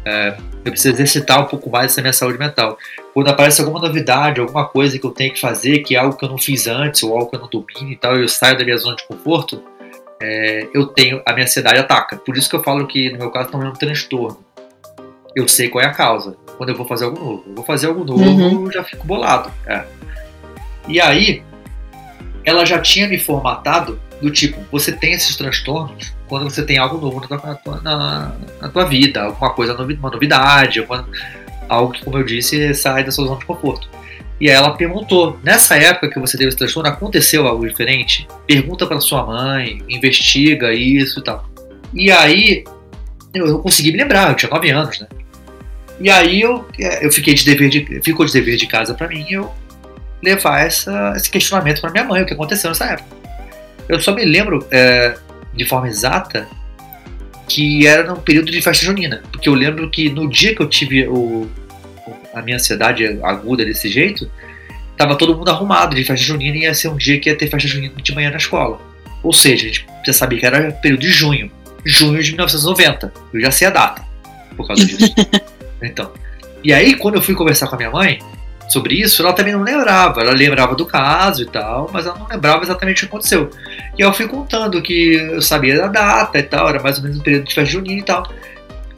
É, 0.05 0.37
eu 0.63 0.71
preciso 0.71 0.93
exercitar 0.93 1.41
um 1.41 1.45
pouco 1.45 1.71
mais 1.71 1.91
essa 1.91 2.01
minha 2.01 2.13
saúde 2.13 2.37
mental. 2.37 2.77
Quando 3.15 3.29
aparece 3.29 3.59
alguma 3.61 3.79
novidade, 3.79 4.39
alguma 4.39 4.67
coisa 4.67 4.99
que 4.99 5.05
eu 5.05 5.09
tenho 5.09 5.33
que 5.33 5.41
fazer, 5.41 5.79
que 5.79 5.95
é 5.95 5.99
algo 5.99 6.15
que 6.15 6.23
eu 6.23 6.29
não 6.29 6.37
fiz 6.37 6.67
antes 6.67 7.01
ou 7.01 7.17
algo 7.17 7.31
que 7.31 7.35
eu 7.35 7.39
não 7.39 7.49
domino 7.49 7.91
e 7.91 7.95
tal, 7.95 8.15
eu 8.15 8.27
saio 8.27 8.55
da 8.55 8.63
minha 8.63 8.77
zona 8.77 8.95
de 8.95 9.07
conforto, 9.07 9.63
é, 10.21 10.67
eu 10.71 10.85
tenho 10.85 11.19
a 11.25 11.33
minha 11.33 11.45
ansiedade 11.45 11.79
ataca. 11.79 12.17
Por 12.17 12.37
isso 12.37 12.47
que 12.47 12.55
eu 12.55 12.61
falo 12.61 12.85
que 12.85 13.11
no 13.11 13.17
meu 13.17 13.31
caso 13.31 13.49
não 13.51 13.63
é 13.63 13.69
um 13.69 13.73
transtorno. 13.73 14.37
Eu 15.35 15.47
sei 15.47 15.67
qual 15.67 15.83
é 15.83 15.87
a 15.87 15.91
causa. 15.91 16.37
Quando 16.57 16.69
eu 16.69 16.75
vou 16.75 16.85
fazer 16.85 17.05
algo 17.05 17.19
novo, 17.19 17.43
eu 17.47 17.55
vou 17.55 17.65
fazer 17.65 17.87
algo 17.87 18.03
novo, 18.03 18.23
uhum. 18.23 18.65
eu 18.65 18.71
já 18.71 18.83
fico 18.83 19.07
bolado. 19.07 19.51
É. 19.65 19.83
E 20.87 21.01
aí, 21.01 21.41
ela 22.45 22.65
já 22.65 22.79
tinha 22.79 23.07
me 23.07 23.17
formatado 23.17 23.99
do 24.23 24.31
tipo, 24.31 24.59
você 24.71 24.91
tem 24.91 25.11
esses 25.11 25.35
transtornos 25.35 26.13
quando 26.29 26.49
você 26.49 26.63
tem 26.63 26.77
algo 26.77 26.97
novo 26.97 27.21
na 27.29 27.55
tua, 27.55 27.81
na, 27.81 28.31
na 28.61 28.69
tua 28.69 28.85
vida, 28.85 29.23
alguma 29.23 29.53
coisa, 29.53 29.75
uma 29.75 30.09
novidade, 30.09 30.79
alguma, 30.79 31.05
algo 31.67 31.91
que, 31.91 32.05
como 32.05 32.17
eu 32.17 32.23
disse, 32.23 32.73
sai 32.73 33.03
da 33.03 33.11
sua 33.11 33.25
zona 33.25 33.39
de 33.39 33.45
conforto. 33.45 33.89
E 34.39 34.49
aí 34.49 34.55
ela 34.55 34.71
perguntou, 34.75 35.37
nessa 35.43 35.75
época 35.75 36.09
que 36.09 36.19
você 36.19 36.37
teve 36.37 36.47
esse 36.47 36.57
transtorno, 36.57 36.89
aconteceu 36.89 37.45
algo 37.45 37.67
diferente? 37.67 38.25
Pergunta 38.47 38.87
para 38.87 38.99
sua 39.01 39.25
mãe, 39.25 39.81
investiga 39.89 40.73
isso 40.73 41.19
e 41.19 41.23
tal. 41.23 41.45
E 41.93 42.09
aí, 42.09 42.63
eu, 43.33 43.45
eu 43.45 43.59
consegui 43.59 43.91
me 43.91 43.97
lembrar, 43.97 44.29
eu 44.29 44.35
tinha 44.35 44.49
9 44.49 44.71
anos, 44.71 44.99
né? 45.01 45.07
E 45.99 46.09
aí 46.09 46.41
eu, 46.41 46.65
eu 47.01 47.11
fiquei 47.11 47.33
de 47.33 47.43
dever 47.43 47.69
de, 47.69 48.01
ficou 48.01 48.25
de 48.25 48.31
dever 48.31 48.55
de 48.55 48.67
casa 48.67 48.93
para 48.93 49.07
mim 49.07 49.25
eu 49.29 49.53
levar 50.23 50.65
essa, 50.65 51.13
esse 51.15 51.29
questionamento 51.29 51.81
para 51.81 51.91
minha 51.91 52.03
mãe, 52.05 52.21
o 52.23 52.25
que 52.25 52.33
aconteceu 52.33 52.69
nessa 52.69 52.85
época. 52.85 53.22
Eu 53.87 53.99
só 53.99 54.13
me 54.13 54.23
lembro 54.25 54.65
é, 54.71 55.15
de 55.53 55.65
forma 55.65 55.87
exata 55.87 56.47
que 57.47 57.85
era 57.85 58.03
no 58.03 58.17
período 58.17 58.51
de 58.51 58.61
festa 58.61 58.85
junina, 58.85 59.21
porque 59.31 59.49
eu 59.49 59.53
lembro 59.53 59.89
que 59.89 60.09
no 60.09 60.29
dia 60.29 60.55
que 60.55 60.61
eu 60.61 60.67
tive 60.67 61.07
o, 61.07 61.49
a 62.33 62.41
minha 62.41 62.55
ansiedade 62.55 63.19
aguda 63.21 63.65
desse 63.65 63.89
jeito, 63.89 64.29
tava 64.97 65.15
todo 65.15 65.35
mundo 65.35 65.49
arrumado 65.49 65.95
de 65.95 66.03
festa 66.03 66.25
junina 66.25 66.57
e 66.57 66.61
ia 66.61 66.73
ser 66.73 66.87
um 66.87 66.97
dia 66.97 67.19
que 67.19 67.29
ia 67.29 67.37
ter 67.37 67.47
festa 67.49 67.67
junina 67.67 67.93
de 68.01 68.15
manhã 68.15 68.31
na 68.31 68.37
escola. 68.37 68.79
Ou 69.21 69.33
seja, 69.33 69.65
a 69.65 69.67
gente 69.67 69.85
já 70.05 70.13
sabia 70.13 70.39
que 70.39 70.45
era 70.45 70.71
período 70.71 71.01
de 71.01 71.09
junho, 71.09 71.51
junho 71.85 72.21
de 72.21 72.31
1990. 72.31 73.13
Eu 73.33 73.41
já 73.41 73.51
sei 73.51 73.67
a 73.67 73.71
data 73.71 74.03
por 74.55 74.67
causa 74.67 74.85
disso. 74.85 75.13
então, 75.81 76.11
e 76.63 76.73
aí 76.73 76.95
quando 76.95 77.15
eu 77.15 77.21
fui 77.21 77.35
conversar 77.35 77.67
com 77.67 77.75
a 77.75 77.77
minha 77.77 77.91
mãe, 77.91 78.19
sobre 78.69 78.95
isso, 78.95 79.21
ela 79.21 79.33
também 79.33 79.53
não 79.53 79.61
lembrava. 79.61 80.21
Ela 80.21 80.31
lembrava 80.31 80.75
do 80.75 80.85
caso 80.85 81.43
e 81.43 81.45
tal, 81.45 81.89
mas 81.91 82.05
ela 82.05 82.17
não 82.17 82.27
lembrava 82.27 82.63
exatamente 82.63 82.97
o 82.97 82.99
que 83.01 83.05
aconteceu. 83.05 83.49
E 83.97 84.01
eu 84.01 84.13
fui 84.13 84.27
contando 84.27 84.81
que 84.81 85.15
eu 85.15 85.41
sabia 85.41 85.77
da 85.77 85.87
data 85.87 86.39
e 86.39 86.43
tal, 86.43 86.69
era 86.69 86.81
mais 86.81 86.97
ou 86.97 87.03
menos 87.03 87.17
no 87.17 87.23
período 87.23 87.45
de 87.45 87.53
festa 87.53 87.69
junina 87.69 87.99
e 87.99 88.03
tal. 88.03 88.27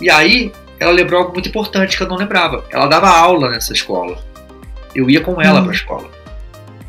E 0.01 0.09
aí, 0.09 0.51
ela 0.79 0.91
lembrou 0.91 1.21
algo 1.21 1.33
muito 1.33 1.49
importante 1.49 1.97
que 1.97 2.03
eu 2.03 2.07
não 2.07 2.17
lembrava. 2.17 2.63
Ela 2.69 2.87
dava 2.87 3.09
aula 3.09 3.49
nessa 3.49 3.73
escola. 3.73 4.17
Eu 4.93 5.09
ia 5.09 5.21
com 5.21 5.41
ela 5.41 5.59
uhum. 5.59 5.63
para 5.63 5.71
a 5.71 5.75
escola. 5.75 6.09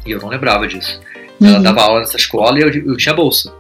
E 0.04 0.10
eu 0.10 0.20
não 0.20 0.28
lembrava 0.28 0.66
disso. 0.66 1.00
Uhum. 1.40 1.48
Ela 1.48 1.60
dava 1.60 1.82
aula 1.82 2.00
nessa 2.00 2.16
escola 2.16 2.58
e 2.58 2.62
eu, 2.62 2.68
eu 2.68 2.96
tinha 2.96 3.14
bolsa. 3.14 3.52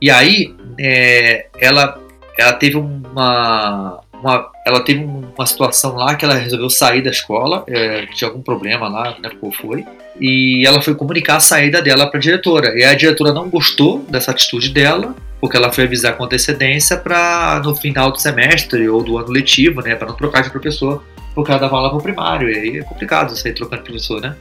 E 0.00 0.10
aí, 0.10 0.54
é, 0.78 1.46
ela, 1.58 1.98
ela 2.38 2.52
teve 2.52 2.76
uma, 2.76 4.00
uma, 4.22 4.50
ela 4.66 4.80
teve 4.80 5.04
uma 5.04 5.46
situação 5.46 5.94
lá 5.94 6.14
que 6.14 6.24
ela 6.24 6.34
resolveu 6.34 6.68
sair 6.70 7.02
da 7.02 7.10
escola, 7.10 7.64
é, 7.68 8.06
tinha 8.06 8.28
algum 8.28 8.42
problema 8.42 8.88
lá, 8.88 9.16
né, 9.20 9.30
qual 9.40 9.52
foi, 9.52 9.84
e 10.20 10.66
ela 10.66 10.80
foi 10.80 10.94
comunicar 10.94 11.36
a 11.36 11.40
saída 11.40 11.80
dela 11.80 12.08
para 12.08 12.18
a 12.18 12.20
diretora. 12.20 12.78
E 12.78 12.84
a 12.84 12.94
diretora 12.94 13.32
não 13.32 13.48
gostou 13.48 14.04
dessa 14.08 14.30
atitude 14.30 14.70
dela, 14.70 15.14
porque 15.40 15.56
ela 15.56 15.72
foi 15.72 15.84
avisar 15.84 16.16
com 16.16 16.24
antecedência 16.24 16.96
para 16.96 17.60
no 17.64 17.74
final 17.74 18.10
do 18.10 18.18
semestre 18.18 18.88
ou 18.88 19.02
do 19.02 19.18
ano 19.18 19.30
letivo, 19.30 19.80
né, 19.80 19.94
para 19.94 20.08
não 20.08 20.16
trocar 20.16 20.42
de 20.42 20.50
professor, 20.50 21.04
porque 21.34 21.50
ela 21.50 21.60
dava 21.60 21.76
aula 21.76 21.90
para 21.90 21.98
o 21.98 22.02
primário, 22.02 22.50
e 22.50 22.58
aí 22.58 22.78
é 22.78 22.82
complicado 22.82 23.36
sair 23.36 23.52
trocando 23.52 23.82
de 23.82 23.90
professor, 23.90 24.20
né? 24.20 24.34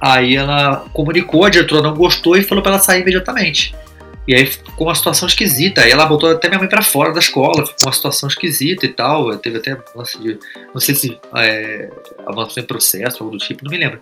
Aí 0.00 0.36
ela 0.36 0.84
comunicou, 0.92 1.44
a 1.44 1.50
diretora 1.50 1.82
não 1.82 1.94
gostou 1.94 2.36
e 2.36 2.42
falou 2.42 2.62
para 2.62 2.72
ela 2.72 2.80
sair 2.80 3.02
imediatamente. 3.02 3.74
E 4.26 4.34
aí 4.34 4.46
ficou 4.46 4.88
uma 4.88 4.94
situação 4.94 5.28
esquisita. 5.28 5.82
Aí 5.82 5.90
ela 5.90 6.06
botou 6.06 6.30
até 6.30 6.48
minha 6.48 6.58
mãe 6.58 6.68
para 6.68 6.82
fora 6.82 7.12
da 7.12 7.20
escola, 7.20 7.66
ficou 7.66 7.86
uma 7.86 7.92
situação 7.92 8.28
esquisita 8.28 8.84
e 8.84 8.88
tal. 8.88 9.36
Teve 9.38 9.58
até 9.58 9.76
lance 9.94 10.20
de. 10.20 10.38
Não 10.74 10.80
sei 10.80 10.94
se 10.94 11.18
é, 11.36 11.90
avançou 12.26 12.62
em 12.62 12.66
processo, 12.66 13.22
algo 13.22 13.36
do 13.36 13.44
tipo, 13.44 13.64
não 13.64 13.70
me 13.70 13.78
lembro. 13.78 14.00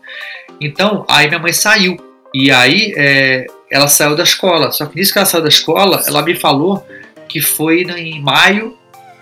Então, 0.60 1.04
aí 1.08 1.28
minha 1.28 1.38
mãe 1.38 1.52
saiu. 1.52 1.96
E 2.32 2.50
aí 2.50 2.94
é, 2.96 3.46
ela 3.70 3.86
saiu 3.86 4.16
da 4.16 4.22
escola. 4.22 4.72
Só 4.72 4.86
que 4.86 4.96
nisso 4.96 5.12
que 5.12 5.18
ela 5.18 5.26
saiu 5.26 5.42
da 5.42 5.48
escola, 5.48 6.02
ela 6.06 6.22
me 6.22 6.34
falou 6.34 6.86
que 7.28 7.40
foi 7.40 7.82
em 7.82 8.20
maio 8.22 8.76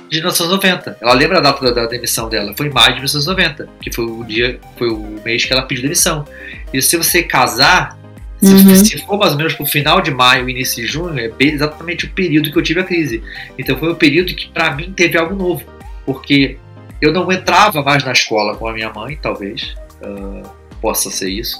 de 0.08 0.18
1990. 0.18 0.98
Ela 1.00 1.14
lembra 1.14 1.38
a 1.38 1.40
data 1.40 1.64
da, 1.64 1.82
da 1.82 1.86
demissão 1.86 2.28
dela? 2.28 2.54
Foi 2.56 2.66
em 2.66 2.70
maio 2.70 2.94
de 2.94 3.00
1990, 3.00 3.68
que 3.80 3.90
foi 3.90 4.04
o 4.04 4.22
dia, 4.24 4.60
foi 4.76 4.88
o 4.88 5.20
mês 5.24 5.44
que 5.44 5.52
ela 5.52 5.62
pediu 5.62 5.82
demissão. 5.82 6.24
E 6.72 6.80
se 6.82 6.96
você 6.96 7.22
casar 7.22 7.98
uhum. 8.42 8.74
se, 8.74 8.98
for 9.06 9.18
mais 9.18 9.32
ou 9.32 9.38
menos 9.38 9.54
pro 9.54 9.64
final 9.64 10.00
de 10.00 10.10
maio, 10.10 10.48
início 10.48 10.82
de 10.82 10.90
junho, 10.90 11.18
é 11.18 11.30
exatamente 11.40 12.06
o 12.06 12.10
período 12.10 12.50
que 12.50 12.58
eu 12.58 12.62
tive 12.62 12.80
a 12.80 12.84
crise. 12.84 13.22
Então 13.58 13.76
foi 13.78 13.90
o 13.90 13.96
período 13.96 14.34
que 14.34 14.48
para 14.48 14.74
mim 14.74 14.92
teve 14.92 15.16
algo 15.16 15.34
novo, 15.34 15.64
porque 16.04 16.58
eu 17.00 17.12
não 17.12 17.30
entrava 17.30 17.82
mais 17.82 18.04
na 18.04 18.12
escola 18.12 18.56
com 18.56 18.66
a 18.66 18.72
minha 18.72 18.92
mãe, 18.92 19.18
talvez 19.20 19.74
uh, 20.02 20.48
possa 20.80 21.10
ser 21.10 21.30
isso. 21.30 21.58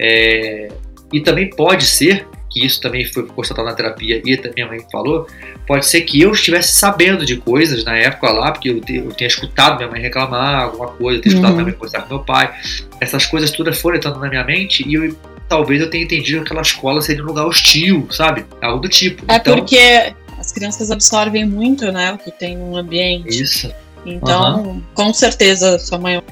É, 0.00 0.68
e 1.12 1.20
também 1.20 1.50
pode 1.50 1.84
ser 1.84 2.26
que 2.52 2.64
isso 2.64 2.80
também 2.80 3.04
foi 3.04 3.26
constatado 3.26 3.66
na 3.66 3.74
terapia 3.74 4.20
e 4.24 4.40
minha 4.54 4.66
mãe 4.66 4.78
falou, 4.90 5.26
pode 5.66 5.86
ser 5.86 6.02
que 6.02 6.20
eu 6.20 6.32
estivesse 6.32 6.78
sabendo 6.78 7.24
de 7.24 7.38
coisas 7.38 7.82
na 7.84 7.96
época 7.96 8.30
lá, 8.30 8.52
porque 8.52 8.68
eu, 8.68 8.80
te, 8.80 8.96
eu 8.96 9.08
tinha 9.12 9.26
escutado 9.26 9.76
minha 9.76 9.88
mãe 9.88 10.00
reclamar 10.00 10.64
alguma 10.64 10.88
coisa, 10.88 11.18
eu 11.18 11.22
tinha 11.22 11.32
escutado 11.32 11.50
uhum. 11.52 11.56
minha 11.56 11.66
mãe 11.66 11.74
conversar 11.74 12.02
com 12.02 12.14
meu 12.14 12.24
pai, 12.24 12.52
essas 13.00 13.24
coisas 13.24 13.50
todas 13.50 13.80
foram 13.80 13.96
entrando 13.96 14.20
na 14.20 14.28
minha 14.28 14.44
mente 14.44 14.86
e 14.86 14.94
eu 14.94 15.16
talvez 15.52 15.82
eu 15.82 15.90
tenha 15.90 16.02
entendido 16.02 16.38
que 16.38 16.46
aquela 16.46 16.62
escola 16.62 17.02
seria 17.02 17.22
um 17.22 17.26
lugar 17.26 17.46
hostil, 17.46 18.08
sabe? 18.10 18.46
Algo 18.62 18.80
do 18.80 18.88
tipo. 18.88 19.22
É 19.28 19.36
então, 19.36 19.54
porque 19.54 20.14
as 20.38 20.50
crianças 20.50 20.90
absorvem 20.90 21.44
muito, 21.44 21.92
né, 21.92 22.10
o 22.10 22.16
que 22.16 22.30
tem 22.30 22.56
no 22.56 22.74
ambiente. 22.74 23.28
Isso. 23.28 23.70
Então, 24.06 24.62
uhum. 24.62 24.82
com 24.94 25.12
certeza, 25.12 25.78
sua 25.78 25.98
mãe 25.98 26.16
é 26.16 26.22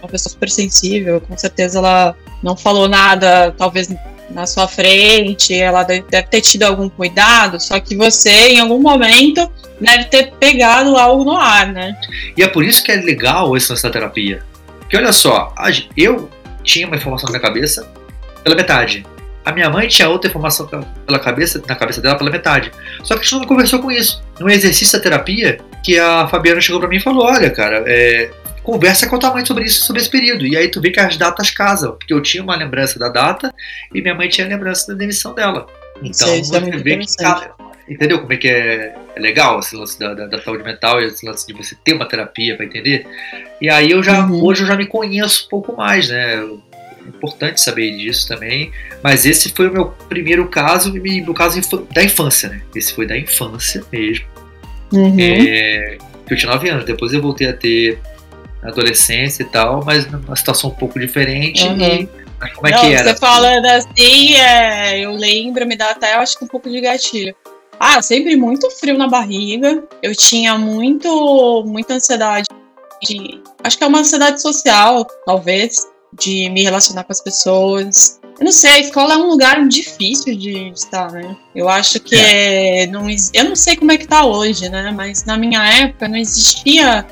uma 0.00 0.08
pessoa 0.08 0.30
super 0.30 0.48
sensível, 0.48 1.20
com 1.20 1.36
certeza 1.36 1.80
ela 1.80 2.14
não 2.40 2.56
falou 2.56 2.88
nada, 2.88 3.52
talvez 3.58 3.92
na 4.30 4.46
sua 4.46 4.68
frente, 4.68 5.52
ela 5.52 5.82
deve 5.82 6.22
ter 6.22 6.40
tido 6.40 6.62
algum 6.62 6.88
cuidado, 6.88 7.60
só 7.60 7.80
que 7.80 7.96
você, 7.96 8.30
em 8.30 8.60
algum 8.60 8.80
momento, 8.80 9.50
deve 9.80 10.04
ter 10.04 10.32
pegado 10.38 10.96
algo 10.96 11.24
no 11.24 11.36
ar, 11.36 11.72
né? 11.72 11.98
E 12.36 12.44
é 12.44 12.46
por 12.46 12.64
isso 12.64 12.84
que 12.84 12.92
é 12.92 12.96
legal 12.96 13.56
essa 13.56 13.90
terapia. 13.90 14.42
Porque 14.78 14.96
olha 14.96 15.12
só, 15.12 15.52
eu 15.96 16.30
tinha 16.62 16.86
uma 16.86 16.96
informação 16.96 17.26
na 17.26 17.32
minha 17.32 17.42
cabeça, 17.42 17.90
pela 18.42 18.56
metade. 18.56 19.06
A 19.44 19.52
minha 19.52 19.70
mãe 19.70 19.88
tinha 19.88 20.08
outra 20.08 20.28
informação 20.28 20.68
pela 21.06 21.18
cabeça, 21.18 21.62
na 21.66 21.74
cabeça 21.74 22.02
dela 22.02 22.16
pela 22.16 22.30
metade. 22.30 22.70
Só 23.02 23.14
que 23.14 23.20
a 23.20 23.22
gente 23.22 23.34
não 23.34 23.46
conversou 23.46 23.80
com 23.80 23.90
isso. 23.90 24.22
No 24.38 24.50
exercício 24.50 24.98
da 24.98 25.02
terapia, 25.02 25.58
que 25.82 25.98
a 25.98 26.28
Fabiana 26.28 26.60
chegou 26.60 26.80
para 26.80 26.88
mim 26.88 26.96
e 26.96 27.00
falou: 27.00 27.24
Olha, 27.24 27.50
cara, 27.50 27.82
é, 27.86 28.30
conversa 28.62 29.06
com 29.06 29.16
a 29.16 29.18
tua 29.18 29.32
mãe 29.32 29.46
sobre 29.46 29.64
isso, 29.64 29.86
sobre 29.86 30.02
esse 30.02 30.10
período. 30.10 30.46
E 30.46 30.54
aí 30.54 30.68
tu 30.68 30.82
vê 30.82 30.90
que 30.90 31.00
as 31.00 31.16
datas 31.16 31.50
casam, 31.50 31.92
porque 31.92 32.12
eu 32.12 32.20
tinha 32.20 32.42
uma 32.42 32.54
lembrança 32.54 32.98
da 32.98 33.08
data 33.08 33.50
e 33.94 34.02
minha 34.02 34.14
mãe 34.14 34.28
tinha 34.28 34.46
a 34.46 34.50
lembrança 34.50 34.92
da 34.92 34.98
demissão 34.98 35.34
dela. 35.34 35.66
Então, 36.02 36.36
isso, 36.36 36.54
é 36.54 36.60
você 36.60 36.70
vê 36.76 36.98
que 36.98 37.06
entendeu 37.88 38.20
como 38.20 38.32
é 38.32 38.36
que 38.36 38.48
é, 38.48 38.94
é 39.16 39.20
legal 39.20 39.60
esse 39.60 39.74
lance 39.74 39.98
da, 39.98 40.12
da, 40.12 40.26
da, 40.26 40.42
saúde 40.42 40.62
mental 40.62 41.00
e 41.00 41.06
esse 41.06 41.24
lance 41.24 41.46
de 41.46 41.54
você 41.54 41.74
ter 41.82 41.94
uma 41.94 42.06
terapia 42.06 42.54
para 42.54 42.66
entender. 42.66 43.06
E 43.60 43.70
aí 43.70 43.90
eu 43.90 44.02
já, 44.02 44.26
uhum. 44.26 44.44
hoje 44.44 44.62
eu 44.62 44.66
já 44.66 44.76
me 44.76 44.84
conheço 44.84 45.46
um 45.46 45.48
pouco 45.48 45.74
mais, 45.74 46.10
né? 46.10 46.34
É 46.34 46.44
importante 47.18 47.60
saber 47.60 47.96
disso 47.96 48.26
também. 48.28 48.70
Mas 49.02 49.26
esse 49.26 49.50
foi 49.50 49.68
o 49.68 49.72
meu 49.72 49.86
primeiro 50.08 50.48
caso, 50.48 50.96
e 50.96 51.20
meu 51.20 51.34
caso 51.34 51.60
da 51.92 52.02
infância, 52.02 52.48
né? 52.48 52.62
Esse 52.74 52.94
foi 52.94 53.06
da 53.06 53.18
infância 53.18 53.84
mesmo. 53.92 54.26
Uhum. 54.92 55.16
É, 55.18 55.98
eu 56.30 56.36
tinha 56.36 56.50
9 56.52 56.68
anos, 56.70 56.84
depois 56.84 57.12
eu 57.12 57.20
voltei 57.20 57.48
a 57.48 57.52
ter 57.52 57.98
adolescência 58.62 59.42
e 59.42 59.46
tal, 59.46 59.84
mas 59.84 60.10
numa 60.10 60.34
situação 60.34 60.70
um 60.70 60.74
pouco 60.74 60.98
diferente. 60.98 61.64
Uhum. 61.64 61.80
E 61.80 62.08
como 62.54 62.68
é 62.68 62.70
Não, 62.70 62.80
que 62.80 62.92
era? 62.92 63.10
Você 63.10 63.16
fala 63.16 63.48
assim, 63.76 64.34
é, 64.34 65.00
eu 65.00 65.12
lembro, 65.12 65.66
me 65.66 65.76
dá 65.76 65.90
até, 65.90 66.14
eu 66.14 66.20
acho 66.20 66.38
que 66.38 66.44
um 66.44 66.48
pouco 66.48 66.70
de 66.70 66.80
gatilho. 66.80 67.34
Ah, 67.80 68.02
sempre 68.02 68.36
muito 68.36 68.68
frio 68.70 68.98
na 68.98 69.08
barriga. 69.08 69.84
Eu 70.02 70.14
tinha 70.14 70.56
muito, 70.58 71.64
muita 71.66 71.94
ansiedade. 71.94 72.48
De, 73.02 73.40
acho 73.62 73.78
que 73.78 73.84
é 73.84 73.86
uma 73.86 74.00
ansiedade 74.00 74.42
social, 74.42 75.06
talvez, 75.24 75.86
de 76.12 76.48
me 76.50 76.62
relacionar 76.62 77.04
com 77.04 77.12
as 77.12 77.20
pessoas. 77.20 78.20
Eu 78.38 78.44
não 78.44 78.52
sei, 78.52 78.70
a 78.70 78.78
escola 78.78 79.14
é 79.14 79.16
um 79.16 79.28
lugar 79.28 79.66
difícil 79.66 80.36
de 80.36 80.68
estar, 80.68 81.10
né? 81.10 81.36
Eu 81.54 81.68
acho 81.68 81.98
que 82.00 82.14
é. 82.14 82.82
É, 82.82 82.86
não, 82.86 83.06
eu 83.10 83.44
não 83.44 83.56
sei 83.56 83.76
como 83.76 83.90
é 83.90 83.98
que 83.98 84.06
tá 84.06 84.24
hoje, 84.24 84.68
né? 84.68 84.92
Mas 84.92 85.24
na 85.24 85.36
minha 85.36 85.64
época 85.66 86.06
não 86.06 86.16
existia 86.16 87.04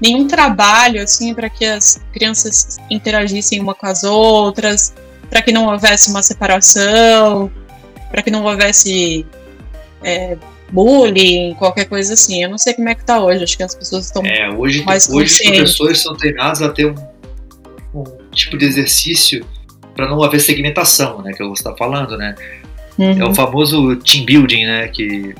nenhum 0.00 0.26
trabalho 0.26 1.02
assim 1.02 1.34
para 1.34 1.50
que 1.50 1.64
as 1.64 2.00
crianças 2.12 2.78
interagissem 2.90 3.60
uma 3.60 3.74
com 3.74 3.86
as 3.86 4.02
outras, 4.02 4.94
para 5.28 5.42
que 5.42 5.52
não 5.52 5.66
houvesse 5.66 6.10
uma 6.10 6.22
separação, 6.22 7.50
para 8.10 8.22
que 8.22 8.30
não 8.30 8.42
houvesse 8.44 9.26
é, 10.02 10.38
bullying, 10.70 11.54
qualquer 11.54 11.84
coisa 11.84 12.14
assim. 12.14 12.42
Eu 12.42 12.48
não 12.48 12.58
sei 12.58 12.74
como 12.74 12.88
é 12.88 12.94
que 12.94 13.04
tá 13.04 13.22
hoje, 13.22 13.44
acho 13.44 13.56
que 13.56 13.62
as 13.62 13.74
pessoas 13.74 14.06
estão 14.06 14.24
é, 14.24 14.48
hoje, 14.50 14.82
mais 14.84 15.08
hoje 15.10 15.32
os 15.32 15.38
professores 15.38 16.02
são 16.02 16.16
treinados 16.16 16.62
a 16.62 16.70
ter 16.70 16.86
um, 16.86 16.94
um 16.94 17.09
tipo 18.32 18.56
de 18.56 18.64
exercício 18.64 19.44
para 19.94 20.08
não 20.08 20.22
haver 20.22 20.40
segmentação, 20.40 21.20
né, 21.22 21.32
que 21.32 21.42
eu 21.42 21.52
estar 21.52 21.74
falando, 21.76 22.16
né? 22.16 22.34
Uhum. 22.98 23.20
É 23.20 23.24
o 23.24 23.34
famoso 23.34 23.96
team 23.96 24.24
building, 24.24 24.64
né, 24.66 24.88
que 24.88 25.34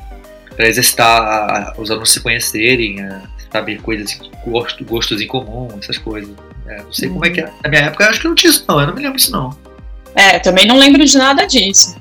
para 0.57 0.69
exercitar 0.69 1.75
os 1.79 1.91
alunos 1.91 2.13
se 2.13 2.21
conhecerem, 2.21 2.97
saber 3.51 3.81
coisas, 3.81 4.19
gosto, 4.45 4.85
gostos 4.85 5.21
em 5.21 5.27
comum, 5.27 5.69
essas 5.79 5.99
coisas. 5.99 6.35
É, 6.67 6.83
não 6.83 6.93
sei 6.93 7.09
uhum. 7.09 7.15
como 7.15 7.27
é 7.27 7.31
que 7.31 7.41
é. 7.41 7.51
Na 7.65 7.71
minha 7.71 7.83
época, 7.83 8.09
acho 8.09 8.21
que 8.21 8.29
não 8.29 8.35
tinha 8.35 8.51
isso, 8.51 8.65
não. 8.69 8.81
Eu 8.81 8.87
não 8.87 8.95
me 8.95 9.03
lembro 9.03 9.17
disso, 9.17 9.33
não. 9.33 9.57
É, 10.15 10.39
também 10.39 10.67
não 10.67 10.77
lembro 10.77 11.05
de 11.05 11.17
nada 11.17 11.47
disso. 11.47 11.97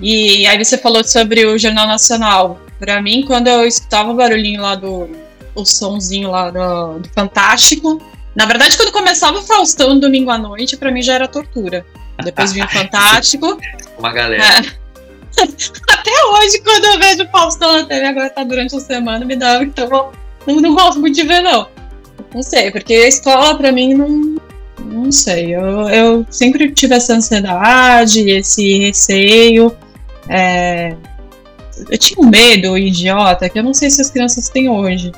E 0.00 0.46
aí 0.46 0.62
você 0.62 0.76
falou 0.76 1.04
sobre 1.04 1.46
o 1.46 1.58
Jornal 1.58 1.86
Nacional. 1.86 2.60
Para 2.78 3.00
mim, 3.00 3.24
quando 3.26 3.48
eu 3.48 3.66
escutava 3.66 4.10
o 4.10 4.14
barulhinho 4.14 4.60
lá 4.60 4.74
do. 4.74 5.08
o 5.54 5.64
sonzinho 5.64 6.30
lá 6.30 6.50
do, 6.50 6.98
do 6.98 7.08
Fantástico. 7.10 8.02
Na 8.34 8.46
verdade, 8.46 8.76
quando 8.76 8.92
começava 8.92 9.38
o 9.38 9.42
Faustão 9.42 9.98
domingo 9.98 10.30
à 10.30 10.38
noite, 10.38 10.76
para 10.76 10.90
mim 10.90 11.02
já 11.02 11.14
era 11.14 11.28
tortura. 11.28 11.84
Depois 12.22 12.52
vinha 12.52 12.66
o 12.66 12.68
Fantástico. 12.70 13.58
Uma 13.98 14.12
galera. 14.12 14.42
É. 14.42 14.84
Até 15.90 16.10
hoje, 16.26 16.60
quando 16.62 16.84
eu 16.84 16.98
vejo 16.98 17.24
o 17.24 17.28
Faustão 17.30 17.72
na 17.72 17.84
TV, 17.84 18.06
agora 18.06 18.30
tá 18.30 18.44
durante 18.44 18.76
a 18.76 18.80
semana, 18.80 19.24
me 19.24 19.36
dá. 19.36 19.62
Então, 19.62 20.12
não, 20.46 20.60
não 20.60 20.74
gosto 20.74 21.00
muito 21.00 21.14
de 21.14 21.24
ver, 21.24 21.42
não. 21.42 21.68
Não 22.34 22.42
sei, 22.42 22.70
porque 22.70 22.92
a 22.94 23.08
escola 23.08 23.56
pra 23.56 23.72
mim 23.72 23.94
não. 23.94 24.36
Não 24.80 25.12
sei. 25.12 25.54
Eu, 25.54 25.88
eu 25.88 26.26
sempre 26.30 26.70
tive 26.72 26.94
essa 26.94 27.14
ansiedade, 27.14 28.28
esse 28.28 28.78
receio. 28.78 29.74
É, 30.28 30.94
eu 31.90 31.98
tinha 31.98 32.20
um 32.20 32.28
medo 32.28 32.76
idiota, 32.78 33.48
que 33.48 33.58
eu 33.58 33.62
não 33.62 33.74
sei 33.74 33.90
se 33.90 34.00
as 34.00 34.10
crianças 34.10 34.48
têm 34.48 34.68
hoje, 34.68 35.12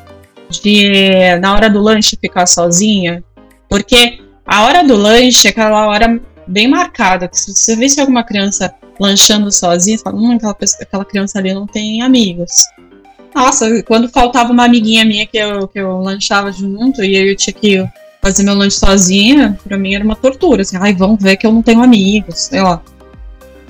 de 0.51 1.37
na 1.41 1.55
hora 1.55 1.69
do 1.69 1.81
lanche 1.81 2.17
ficar 2.21 2.47
sozinha. 2.47 3.23
Porque 3.69 4.21
a 4.47 4.65
hora 4.65 4.85
do 4.85 4.97
lanche 4.97 5.49
é 5.49 5.51
aquela 5.51 5.87
hora 5.87 6.21
bem 6.47 6.69
marcada. 6.69 7.29
Que 7.29 7.39
se 7.39 7.55
você 7.55 7.77
vê 7.77 7.89
se 7.89 8.01
alguma 8.01 8.25
criança 8.25 8.75
lanchando 8.99 9.51
sozinha, 9.53 9.99
você 9.99 10.05
fala, 10.05 10.17
hum, 10.17 10.33
aquela, 10.33 10.57
aquela 10.81 11.05
criança 11.05 11.39
ali 11.39 11.53
não 11.53 11.67
tem 11.67 12.03
amigos. 12.03 12.53
Nossa, 13.35 13.83
quando 13.83 14.09
faltava 14.09 14.51
uma 14.51 14.65
amiguinha 14.65 15.05
minha 15.05 15.27
que 15.27 15.37
eu, 15.37 15.69
que 15.69 15.79
eu 15.79 15.99
lanchava 15.99 16.51
junto 16.51 17.05
e 17.05 17.17
eu 17.17 17.37
tinha 17.37 17.53
que 17.53 17.87
fazer 18.23 18.43
meu 18.43 18.55
lanche 18.55 18.79
sozinha, 18.79 19.59
pra 19.63 19.77
mim 19.77 19.95
era 19.95 20.03
uma 20.03 20.17
tortura. 20.17 20.63
Assim, 20.63 20.77
ai, 20.81 20.95
vão 20.95 21.17
ver 21.17 21.37
que 21.37 21.47
eu 21.47 21.53
não 21.53 21.63
tenho 21.63 21.83
amigos, 21.83 22.39
sei 22.39 22.63
lá. 22.63 22.83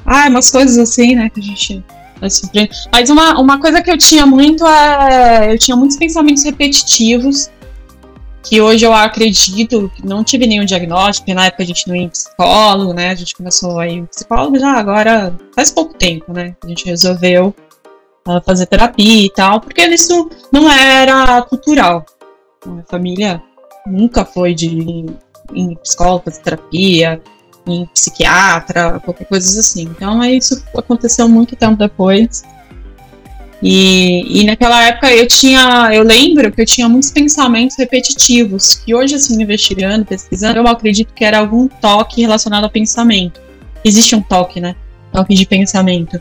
Ah, 0.04 0.28
umas 0.28 0.50
coisas 0.50 0.78
assim, 0.78 1.16
né, 1.16 1.28
que 1.28 1.40
a 1.40 1.42
gente. 1.42 1.84
Mas 2.92 3.10
uma, 3.10 3.38
uma 3.38 3.60
coisa 3.60 3.82
que 3.82 3.90
eu 3.90 3.98
tinha 3.98 4.26
muito 4.26 4.66
é. 4.66 5.52
Eu 5.52 5.58
tinha 5.58 5.76
muitos 5.76 5.96
pensamentos 5.96 6.44
repetitivos, 6.44 7.50
que 8.42 8.60
hoje 8.60 8.84
eu 8.84 8.92
acredito 8.94 9.90
não 10.04 10.22
tive 10.22 10.46
nenhum 10.46 10.64
diagnóstico, 10.64 11.32
na 11.34 11.46
época 11.46 11.62
a 11.62 11.66
gente 11.66 11.86
não 11.88 11.96
ia 11.96 12.02
em 12.02 12.08
psicólogo, 12.08 12.92
né? 12.94 13.10
A 13.10 13.14
gente 13.14 13.34
começou 13.34 13.78
a 13.78 13.88
ir 13.88 13.98
em 13.98 14.06
psicólogo 14.06 14.58
já 14.58 14.72
agora 14.72 15.34
faz 15.54 15.70
pouco 15.70 15.94
tempo, 15.94 16.32
né? 16.32 16.54
A 16.64 16.68
gente 16.68 16.86
resolveu 16.86 17.54
fazer 18.44 18.66
terapia 18.66 19.26
e 19.26 19.30
tal, 19.30 19.60
porque 19.60 19.84
isso 19.86 20.30
não 20.52 20.70
era 20.70 21.42
cultural. 21.42 22.04
Minha 22.64 22.84
família 22.88 23.42
nunca 23.86 24.24
foi 24.24 24.54
de 24.54 25.06
em 25.54 25.76
psicólogo, 25.76 26.24
fazer 26.24 26.42
terapia, 26.42 27.20
em 27.66 27.86
psiquiatra, 27.86 29.00
qualquer 29.00 29.24
coisa 29.24 29.60
assim. 29.60 29.82
Então 29.82 30.22
isso 30.24 30.62
aconteceu 30.76 31.28
muito 31.28 31.56
tempo 31.56 31.76
depois. 31.76 32.44
E, 33.62 34.42
e 34.42 34.44
naquela 34.44 34.82
época 34.84 35.10
eu 35.10 35.26
tinha, 35.26 35.90
eu 35.92 36.02
lembro 36.02 36.52
que 36.52 36.60
eu 36.60 36.66
tinha 36.66 36.88
muitos 36.88 37.10
pensamentos 37.10 37.76
repetitivos, 37.76 38.74
que 38.84 38.94
hoje 38.94 39.14
assim, 39.14 39.40
investigando, 39.42 40.04
pesquisando, 40.04 40.58
eu 40.58 40.66
acredito 40.68 41.14
que 41.14 41.24
era 41.24 41.38
algum 41.38 41.66
toque 41.66 42.20
relacionado 42.20 42.64
ao 42.64 42.70
pensamento. 42.70 43.40
Existe 43.84 44.14
um 44.14 44.22
toque, 44.22 44.60
né? 44.60 44.76
Toque 45.12 45.34
de 45.34 45.46
pensamento. 45.46 46.20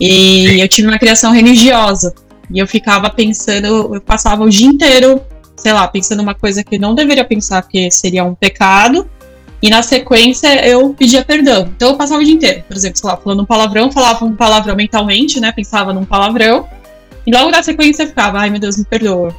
E 0.00 0.60
eu 0.60 0.68
tive 0.68 0.86
uma 0.86 0.98
criação 0.98 1.32
religiosa. 1.32 2.14
E 2.50 2.58
eu 2.58 2.66
ficava 2.66 3.10
pensando, 3.10 3.94
eu 3.94 4.00
passava 4.00 4.44
o 4.44 4.48
dia 4.48 4.66
inteiro, 4.66 5.20
sei 5.56 5.72
lá, 5.72 5.86
pensando 5.88 6.20
uma 6.20 6.34
coisa 6.34 6.62
que 6.62 6.76
eu 6.76 6.80
não 6.80 6.94
deveria 6.94 7.24
pensar 7.24 7.62
que 7.66 7.90
seria 7.90 8.24
um 8.24 8.34
pecado. 8.34 9.08
E 9.60 9.70
na 9.70 9.82
sequência 9.82 10.64
eu 10.66 10.94
pedia 10.94 11.24
perdão. 11.24 11.70
Então 11.74 11.90
eu 11.90 11.96
passava 11.96 12.20
o 12.20 12.24
dia 12.24 12.34
inteiro, 12.34 12.64
por 12.68 12.76
exemplo, 12.76 12.98
sei 12.98 13.10
lá, 13.10 13.16
falando 13.16 13.42
um 13.42 13.46
palavrão, 13.46 13.90
falava 13.90 14.24
um 14.24 14.34
palavrão 14.34 14.76
mentalmente, 14.76 15.40
né? 15.40 15.50
Pensava 15.50 15.92
num 15.92 16.04
palavrão. 16.04 16.68
E 17.26 17.32
logo 17.32 17.50
na 17.50 17.62
sequência 17.62 18.04
eu 18.04 18.08
ficava, 18.08 18.38
ai 18.38 18.50
meu 18.50 18.60
Deus, 18.60 18.76
me 18.76 18.84
perdoa. 18.84 19.34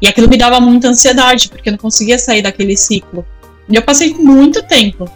E 0.00 0.08
aquilo 0.08 0.28
me 0.28 0.36
dava 0.36 0.60
muita 0.60 0.88
ansiedade, 0.88 1.48
porque 1.48 1.68
eu 1.68 1.72
não 1.72 1.78
conseguia 1.78 2.18
sair 2.18 2.42
daquele 2.42 2.76
ciclo. 2.76 3.24
E 3.68 3.76
eu 3.76 3.82
passei 3.82 4.12
muito 4.14 4.62
tempo 4.64 5.08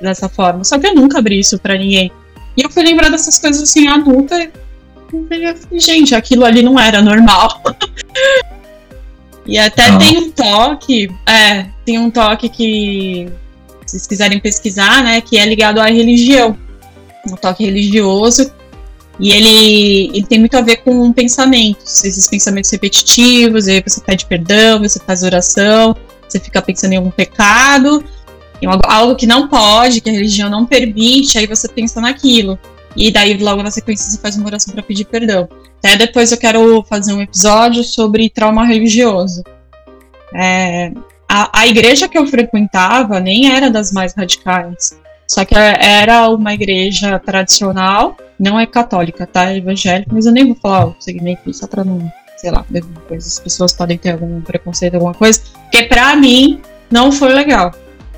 dessa 0.00 0.26
forma. 0.28 0.64
Só 0.64 0.78
que 0.78 0.86
eu 0.86 0.94
nunca 0.94 1.18
abri 1.18 1.38
isso 1.38 1.58
para 1.58 1.76
ninguém. 1.76 2.10
E 2.56 2.62
eu 2.62 2.70
fui 2.70 2.82
lembrar 2.82 3.10
dessas 3.10 3.38
coisas 3.38 3.62
assim, 3.62 3.86
adulta. 3.88 4.50
E, 5.70 5.78
gente, 5.78 6.14
aquilo 6.14 6.44
ali 6.44 6.62
não 6.62 6.80
era 6.80 7.02
normal. 7.02 7.62
e 9.46 9.58
até 9.58 9.88
ah. 9.88 9.98
tem 9.98 10.16
um 10.16 10.30
toque, 10.30 11.10
é, 11.26 11.66
tem 11.84 11.98
um 11.98 12.10
toque 12.10 12.48
que, 12.48 13.28
se 13.92 13.98
vocês 13.98 14.06
quiserem 14.06 14.40
pesquisar, 14.40 15.02
né, 15.02 15.20
que 15.20 15.36
é 15.36 15.44
ligado 15.44 15.78
à 15.78 15.86
religião. 15.86 16.56
Um 17.26 17.36
toque 17.36 17.64
religioso. 17.64 18.50
E 19.20 19.30
ele, 19.30 20.16
ele 20.16 20.26
tem 20.26 20.38
muito 20.38 20.56
a 20.56 20.62
ver 20.62 20.78
com 20.78 21.12
pensamentos, 21.12 22.02
esses 22.02 22.26
pensamentos 22.26 22.70
repetitivos, 22.70 23.68
aí 23.68 23.82
você 23.86 24.00
pede 24.00 24.24
perdão, 24.24 24.80
você 24.80 24.98
faz 24.98 25.22
oração, 25.22 25.94
você 26.26 26.40
fica 26.40 26.62
pensando 26.62 26.94
em 26.94 26.96
algum 26.96 27.10
pecado, 27.10 28.02
algo 28.84 29.14
que 29.14 29.26
não 29.26 29.48
pode, 29.48 30.00
que 30.00 30.08
a 30.08 30.12
religião 30.12 30.48
não 30.48 30.64
permite, 30.64 31.36
aí 31.36 31.46
você 31.46 31.68
pensa 31.68 32.00
naquilo. 32.00 32.58
E 32.96 33.10
daí, 33.10 33.36
logo 33.36 33.62
na 33.62 33.70
sequência, 33.70 34.10
você 34.10 34.18
faz 34.18 34.36
uma 34.36 34.46
oração 34.46 34.72
para 34.72 34.82
pedir 34.82 35.04
perdão. 35.04 35.46
Até 35.78 35.96
depois 35.96 36.32
eu 36.32 36.38
quero 36.38 36.82
fazer 36.88 37.12
um 37.12 37.20
episódio 37.20 37.84
sobre 37.84 38.30
trauma 38.30 38.64
religioso. 38.64 39.42
É, 40.34 40.90
a, 41.34 41.60
a 41.60 41.66
igreja 41.66 42.06
que 42.06 42.18
eu 42.18 42.26
frequentava 42.26 43.18
nem 43.18 43.50
era 43.50 43.70
das 43.70 43.90
mais 43.90 44.12
radicais. 44.12 45.00
Só 45.26 45.46
que 45.46 45.54
era 45.54 46.28
uma 46.28 46.52
igreja 46.52 47.18
tradicional, 47.18 48.18
não 48.38 48.60
é 48.60 48.66
católica, 48.66 49.26
tá? 49.26 49.50
É 49.50 49.56
evangélica, 49.56 50.10
mas 50.12 50.26
eu 50.26 50.32
nem 50.32 50.44
vou 50.44 50.56
falar 50.56 50.88
o 50.88 50.96
segmento 51.00 51.50
só 51.54 51.66
pra 51.66 51.84
não, 51.84 52.12
sei 52.36 52.50
lá, 52.50 52.66
as 53.16 53.38
pessoas 53.40 53.72
podem 53.72 53.96
ter 53.96 54.10
algum 54.10 54.42
preconceito, 54.42 54.94
alguma 54.94 55.14
coisa. 55.14 55.40
Porque 55.62 55.84
pra 55.84 56.14
mim 56.16 56.60
não 56.90 57.10
foi 57.10 57.32
legal. 57.32 57.72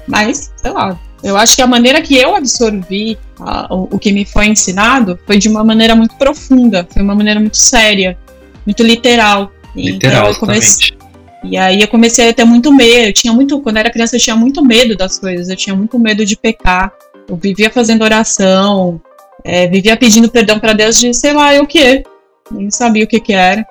Mas, 0.09 0.53
sei 0.57 0.73
lá, 0.73 0.99
eu 1.23 1.37
acho 1.37 1.55
que 1.55 1.63
a 1.63 1.69
maneira 1.69 2.03
que 2.03 2.17
eu 2.17 2.35
absorvi 2.35 3.17
a, 3.39 3.73
o, 3.73 3.91
o, 3.93 3.99
que 3.99 4.11
me 4.11 4.25
foi 4.25 4.47
ensinado 4.47 5.17
foi 5.25 5.39
de 5.39 5.49
uma 5.49 5.63
maneira 5.63 5.95
muito 5.95 6.17
profunda, 6.17 6.85
foi 6.91 7.01
uma 7.01 7.15
maneira 7.15 7.39
muito 7.39 7.59
séria, 7.59 8.19
muito 8.67 8.83
literal. 8.83 9.53
Literal, 9.77 10.15
então, 10.15 10.29
eu 10.31 10.35
comecei, 10.35 10.97
E 11.45 11.57
aí 11.57 11.81
eu 11.81 11.89
comecei 11.89 12.29
a 12.29 12.33
ter 12.33 12.45
muito 12.45 12.73
medo. 12.73 13.09
Eu 13.09 13.13
tinha 13.13 13.33
muito, 13.33 13.61
quando 13.61 13.77
eu 13.77 13.81
era 13.81 13.91
criança, 13.91 14.17
eu 14.17 14.21
tinha 14.21 14.35
muito 14.35 14.65
medo 14.65 14.97
das 14.97 15.19
coisas. 15.19 15.49
Eu 15.49 15.57
tinha 15.57 15.77
muito 15.77 15.99
medo 15.99 16.25
de 16.25 16.37
pecar. 16.37 16.93
Eu 17.29 17.37
vivia 17.37 17.71
fazendo 17.71 18.03
oração, 18.03 19.01
é, 19.45 19.67
vivia 19.67 19.97
pedindo 19.97 20.31
perdão 20.31 20.59
para 20.59 20.73
Deus 20.73 20.99
de 20.99 21.13
sei 21.15 21.33
lá 21.33 21.55
o 21.61 21.67
que. 21.67 22.03
nem 22.51 22.71
sabia 22.71 23.05
o 23.05 23.07
que 23.07 23.21
que 23.21 23.33
era. 23.33 23.65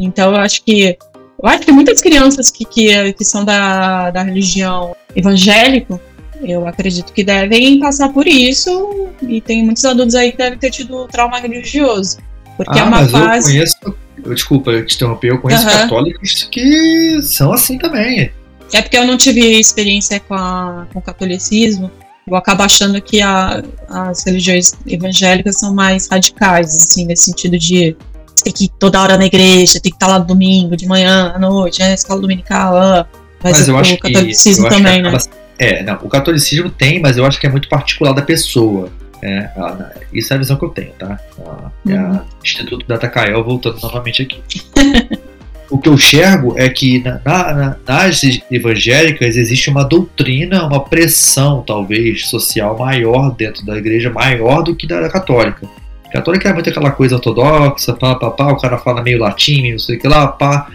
Então 0.00 0.32
eu 0.32 0.36
acho 0.36 0.62
que 0.62 0.96
eu 1.42 1.48
acho 1.48 1.60
que 1.64 1.72
muitas 1.72 2.00
crianças 2.00 2.50
que, 2.50 2.64
que, 2.64 3.12
que 3.12 3.24
são 3.24 3.44
da, 3.44 4.10
da 4.10 4.22
religião 4.22 4.96
evangélica, 5.14 6.00
eu 6.42 6.66
acredito 6.66 7.12
que 7.12 7.22
devem 7.22 7.78
passar 7.78 8.08
por 8.08 8.26
isso, 8.26 9.08
e 9.22 9.40
tem 9.40 9.62
muitos 9.62 9.84
adultos 9.84 10.14
aí 10.14 10.32
que 10.32 10.38
devem 10.38 10.58
ter 10.58 10.70
tido 10.70 11.06
trauma 11.08 11.38
religioso. 11.38 12.18
Porque 12.56 12.78
ah, 12.78 12.82
é 12.82 12.84
uma 12.84 13.02
mas 13.02 13.10
fase. 13.10 13.50
eu 13.50 13.54
conheço, 13.54 13.76
eu, 13.84 13.94
desculpa 14.34 14.70
eu 14.70 14.84
te 14.86 14.94
interromper, 14.96 15.30
eu 15.32 15.38
conheço 15.40 15.66
Aham. 15.68 15.78
católicos 15.82 16.42
que 16.50 17.20
são 17.22 17.52
assim 17.52 17.78
também. 17.78 18.30
É 18.72 18.82
porque 18.82 18.96
eu 18.96 19.06
não 19.06 19.16
tive 19.16 19.40
experiência 19.58 20.18
com, 20.20 20.34
a, 20.34 20.86
com 20.92 20.98
o 20.98 21.02
catolicismo. 21.02 21.90
Eu 22.26 22.34
acabo 22.34 22.62
achando 22.64 23.00
que 23.00 23.22
a- 23.22 23.62
as 23.88 24.24
religiões 24.24 24.74
evangélicas 24.86 25.58
são 25.60 25.72
mais 25.72 26.08
radicais, 26.08 26.74
assim, 26.74 27.06
nesse 27.06 27.24
sentido 27.24 27.56
de 27.58 27.96
ter 28.42 28.52
que 28.52 28.64
ir 28.64 28.70
toda 28.80 29.00
hora 29.00 29.16
na 29.16 29.26
igreja, 29.26 29.78
tem 29.80 29.90
que 29.92 29.96
estar 29.96 30.08
lá 30.08 30.18
no 30.18 30.24
domingo, 30.24 30.76
de 30.76 30.86
manhã, 30.86 31.32
à 31.34 31.38
noite, 31.38 31.78
né, 31.80 31.94
escola 31.94 32.20
dominical, 32.20 32.76
ah. 32.76 33.06
mas, 33.42 33.58
Mas 33.58 33.68
eu 33.68 33.74
o 33.74 33.78
acho 33.78 33.96
que. 33.96 34.12
catolicismo 34.12 34.66
acho 34.66 34.76
que 34.76 34.82
também, 34.82 35.02
né? 35.02 35.08
acaba- 35.08 35.24
É, 35.58 35.82
não, 35.84 35.94
o 35.94 36.08
catolicismo 36.08 36.68
tem, 36.68 37.00
mas 37.00 37.16
eu 37.16 37.24
acho 37.24 37.38
que 37.40 37.46
é 37.46 37.50
muito 37.50 37.68
particular 37.68 38.12
da 38.12 38.22
pessoa. 38.22 38.90
É, 39.22 39.38
a- 39.56 39.92
isso 40.12 40.32
é 40.32 40.36
a 40.36 40.38
visão 40.38 40.56
que 40.56 40.64
eu 40.64 40.68
tenho, 40.70 40.92
tá? 40.98 41.18
A- 41.46 41.70
É 41.88 41.94
Uhum. 41.94 42.10
a 42.16 42.24
Instituto 42.44 42.86
Data 42.86 43.08
Kael 43.08 43.42
voltando 43.44 43.80
novamente 43.80 44.22
aqui. 44.22 44.42
o 45.70 45.78
que 45.78 45.88
eu 45.88 45.94
enxergo 45.94 46.54
é 46.56 46.68
que 46.68 47.02
na- 47.02 47.20
na- 47.24 47.54
na- 47.54 47.76
nas 47.86 48.20
evangélicas 48.50 49.36
existe 49.36 49.70
uma 49.70 49.84
doutrina, 49.84 50.64
uma 50.66 50.84
pressão, 50.84 51.62
talvez, 51.66 52.28
social 52.28 52.78
maior 52.78 53.34
dentro 53.34 53.64
da 53.64 53.76
igreja, 53.76 54.10
maior 54.10 54.62
do 54.62 54.74
que 54.76 54.86
da 54.86 55.08
católica. 55.08 55.66
A 56.06 56.10
católica 56.12 56.48
é 56.48 56.52
muito 56.52 56.70
aquela 56.70 56.90
coisa 56.92 57.16
ortodoxa, 57.16 57.92
pá, 57.94 58.14
pá, 58.14 58.30
pá, 58.30 58.52
o 58.52 58.56
cara 58.60 58.78
fala 58.78 59.02
meio 59.02 59.18
latim, 59.18 59.72
não 59.72 59.78
sei 59.78 59.96
o 59.96 59.98
que 60.00 60.06
lá, 60.06 60.28
pá. 60.28 60.68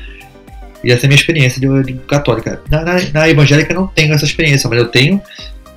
E 0.84 0.92
essa 0.92 1.06
é 1.06 1.08
a 1.08 1.10
minha 1.10 1.20
experiência 1.20 1.62
de, 1.62 1.84
de 1.84 1.94
católica. 2.02 2.60
Na, 2.70 2.84
na, 2.84 2.94
na 3.14 3.30
evangélica 3.30 3.72
eu 3.74 3.80
não 3.82 3.88
tenho 3.88 4.14
essa 4.14 4.26
experiência, 4.26 4.68
mas 4.70 4.80
eu 4.80 4.88
tenho 4.90 5.22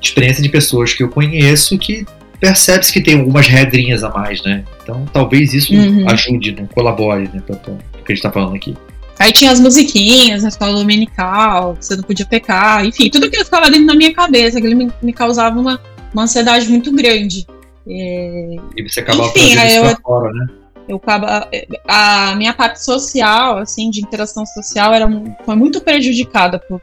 experiência 0.03 0.43
de 0.43 0.49
pessoas 0.49 0.93
que 0.93 1.03
eu 1.03 1.09
conheço 1.09 1.79
que 1.79 2.05
percebe-se 2.45 2.93
que 2.93 3.01
tem 3.01 3.19
algumas 3.19 3.47
regrinhas 3.49 4.05
a 4.05 4.11
mais, 4.11 4.43
né? 4.43 4.65
Então 4.83 5.07
talvez 5.11 5.55
isso 5.55 5.73
Uhum. 5.75 6.07
ajude, 6.11 6.53
né? 6.53 6.69
colabore, 6.75 7.31
né? 7.33 7.43
Pra, 7.47 7.57
pra, 7.57 7.73
o 7.73 8.05
que 8.05 8.13
a 8.13 8.15
gente 8.15 8.23
tá 8.23 8.31
falando 8.31 8.55
aqui. 8.55 8.77
Aí 9.19 9.33
tinha 9.33 9.51
as 9.51 9.61
musiquinhas 9.61 10.43
na 10.43 10.51
escola 10.51 10.75
dominical, 10.75 11.75
que 11.77 11.87
você 11.87 11.97
não 11.97 12.03
podia 12.03 12.27
pecar, 12.27 12.85
enfim, 12.85 13.09
tudo 13.09 13.31
que 13.31 13.43
ficava 13.43 13.71
dentro 13.71 13.87
da 13.87 13.95
minha 13.95 14.13
cabeça, 14.13 14.59
aquilo 14.59 14.77
me, 14.77 14.91
me 15.03 15.13
causava 15.13 15.59
uma, 15.59 15.81
uma 16.13 16.25
ansiedade 16.25 16.69
muito 16.69 16.93
grande. 16.93 17.47
É, 17.89 18.57
E 18.77 18.83
você 18.89 19.01
acaba 19.01 19.25
Enfim, 19.25 19.53
isso 19.55 19.59
eu- 19.77 19.83
pra 19.85 19.97
fora, 20.03 20.33
né? 20.33 20.47
eu 20.87 20.97
acaba, 20.97 21.49
a 21.89 22.35
minha 22.37 22.53
parte 22.53 22.85
social, 22.85 23.57
assim, 23.59 23.89
de 23.89 24.01
interação 24.03 24.45
social, 24.45 24.93
era, 24.93 25.09
foi 25.47 25.55
muito 25.55 25.81
prejudicada, 25.81 26.59
por, 26.59 26.83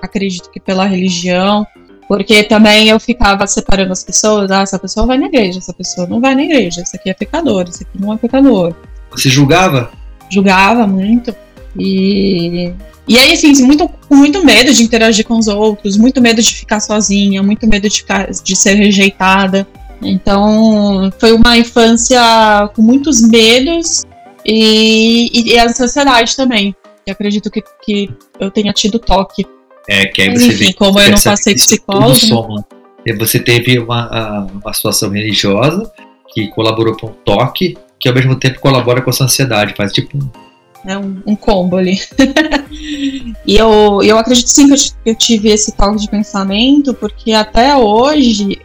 acredito 0.00 0.50
que 0.50 0.58
pela 0.60 0.86
religião, 0.86 1.66
porque 2.08 2.42
também 2.42 2.88
eu 2.88 3.00
ficava 3.00 3.46
separando 3.46 3.92
as 3.92 4.04
pessoas, 4.04 4.50
ah, 4.50 4.62
essa 4.62 4.78
pessoa 4.78 5.06
vai 5.06 5.18
na 5.18 5.26
igreja, 5.26 5.58
essa 5.58 5.72
pessoa 5.72 6.06
não 6.06 6.20
vai 6.20 6.34
na 6.34 6.42
igreja, 6.42 6.82
esse 6.82 6.96
aqui 6.96 7.10
é 7.10 7.14
pecador, 7.14 7.66
esse 7.68 7.84
aqui 7.84 8.00
não 8.00 8.12
é 8.12 8.16
pecador. 8.16 8.74
Você 9.10 9.28
julgava? 9.28 9.90
julgava 10.32 10.86
muito. 10.86 11.34
E, 11.78 12.72
e 13.06 13.18
aí, 13.18 13.32
assim, 13.32 13.52
muito, 13.64 13.88
com 14.08 14.16
muito 14.16 14.44
medo 14.44 14.72
de 14.72 14.82
interagir 14.82 15.26
com 15.26 15.38
os 15.38 15.46
outros, 15.46 15.96
muito 15.96 16.20
medo 16.20 16.40
de 16.40 16.54
ficar 16.54 16.80
sozinha, 16.80 17.42
muito 17.42 17.66
medo 17.66 17.88
de, 17.88 17.98
ficar, 17.98 18.30
de 18.30 18.56
ser 18.56 18.74
rejeitada. 18.74 19.66
Então, 20.00 21.12
foi 21.18 21.32
uma 21.32 21.56
infância 21.56 22.20
com 22.74 22.82
muitos 22.82 23.20
medos 23.22 24.04
e, 24.44 25.30
e, 25.32 25.52
e 25.52 25.58
a 25.58 25.66
ansiedade 25.66 26.34
também. 26.34 26.74
E 27.06 27.10
acredito 27.10 27.50
que, 27.50 27.62
que 27.84 28.10
eu 28.40 28.50
tenha 28.50 28.72
tido 28.72 28.98
toque. 28.98 29.44
É, 29.88 30.06
que 30.06 30.22
aí 30.22 30.30
Mas, 30.30 30.42
você 30.42 30.52
enfim, 30.52 30.66
vê, 30.66 30.72
como 30.72 31.00
eu 31.00 31.10
não 31.10 31.20
passei 31.20 31.54
psicólogo, 31.54 32.08
né? 32.08 32.14
soma. 32.14 32.66
E 33.04 33.12
Você 33.14 33.40
teve 33.40 33.78
uma, 33.78 34.46
uma 34.62 34.72
situação 34.72 35.10
religiosa 35.10 35.90
que 36.32 36.48
colaborou 36.48 36.96
para 36.96 37.08
um 37.08 37.12
toque, 37.24 37.76
que 37.98 38.08
ao 38.08 38.14
mesmo 38.14 38.36
tempo 38.36 38.60
colabora 38.60 39.02
com 39.02 39.10
a 39.10 39.12
sua 39.12 39.26
ansiedade, 39.26 39.74
faz 39.76 39.92
tipo 39.92 40.16
um 40.16 40.30
É 40.88 40.96
um, 40.96 41.20
um 41.26 41.36
combo 41.36 41.76
ali. 41.76 42.00
e 43.44 43.56
eu, 43.56 44.00
eu 44.02 44.18
acredito 44.18 44.48
sim 44.48 44.68
que 44.68 44.74
eu, 44.74 44.78
eu 45.06 45.14
tive 45.16 45.50
esse 45.50 45.72
toque 45.72 45.98
de 45.98 46.08
pensamento, 46.08 46.94
porque 46.94 47.32
até 47.32 47.76
hoje 47.76 48.60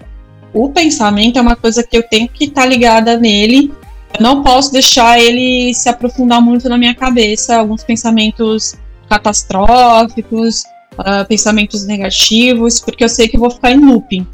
o 0.54 0.70
pensamento 0.70 1.38
é 1.38 1.42
uma 1.42 1.56
coisa 1.56 1.84
que 1.84 1.98
eu 1.98 2.04
tenho 2.04 2.30
que 2.30 2.46
estar 2.46 2.66
ligada 2.66 3.18
nele. 3.18 3.72
Eu 4.18 4.24
não 4.24 4.44
posso 4.44 4.72
deixar 4.72 5.20
ele 5.20 5.74
se 5.74 5.90
aprofundar 5.90 6.42
muito 6.42 6.70
na 6.70 6.78
minha 6.78 6.96
cabeça, 6.96 7.58
alguns 7.58 7.84
pensamentos 7.84 8.76
catastróficos, 9.10 10.64
ah, 10.98 11.26
pensamentos 11.26 11.86
negativos, 11.86 12.80
porque 12.80 13.04
eu 13.04 13.10
sei 13.10 13.28
que 13.28 13.38
eu 13.38 13.42
vou 13.42 13.52
ficar 13.52 13.72
em 13.72 13.80
looping. 13.80 14.26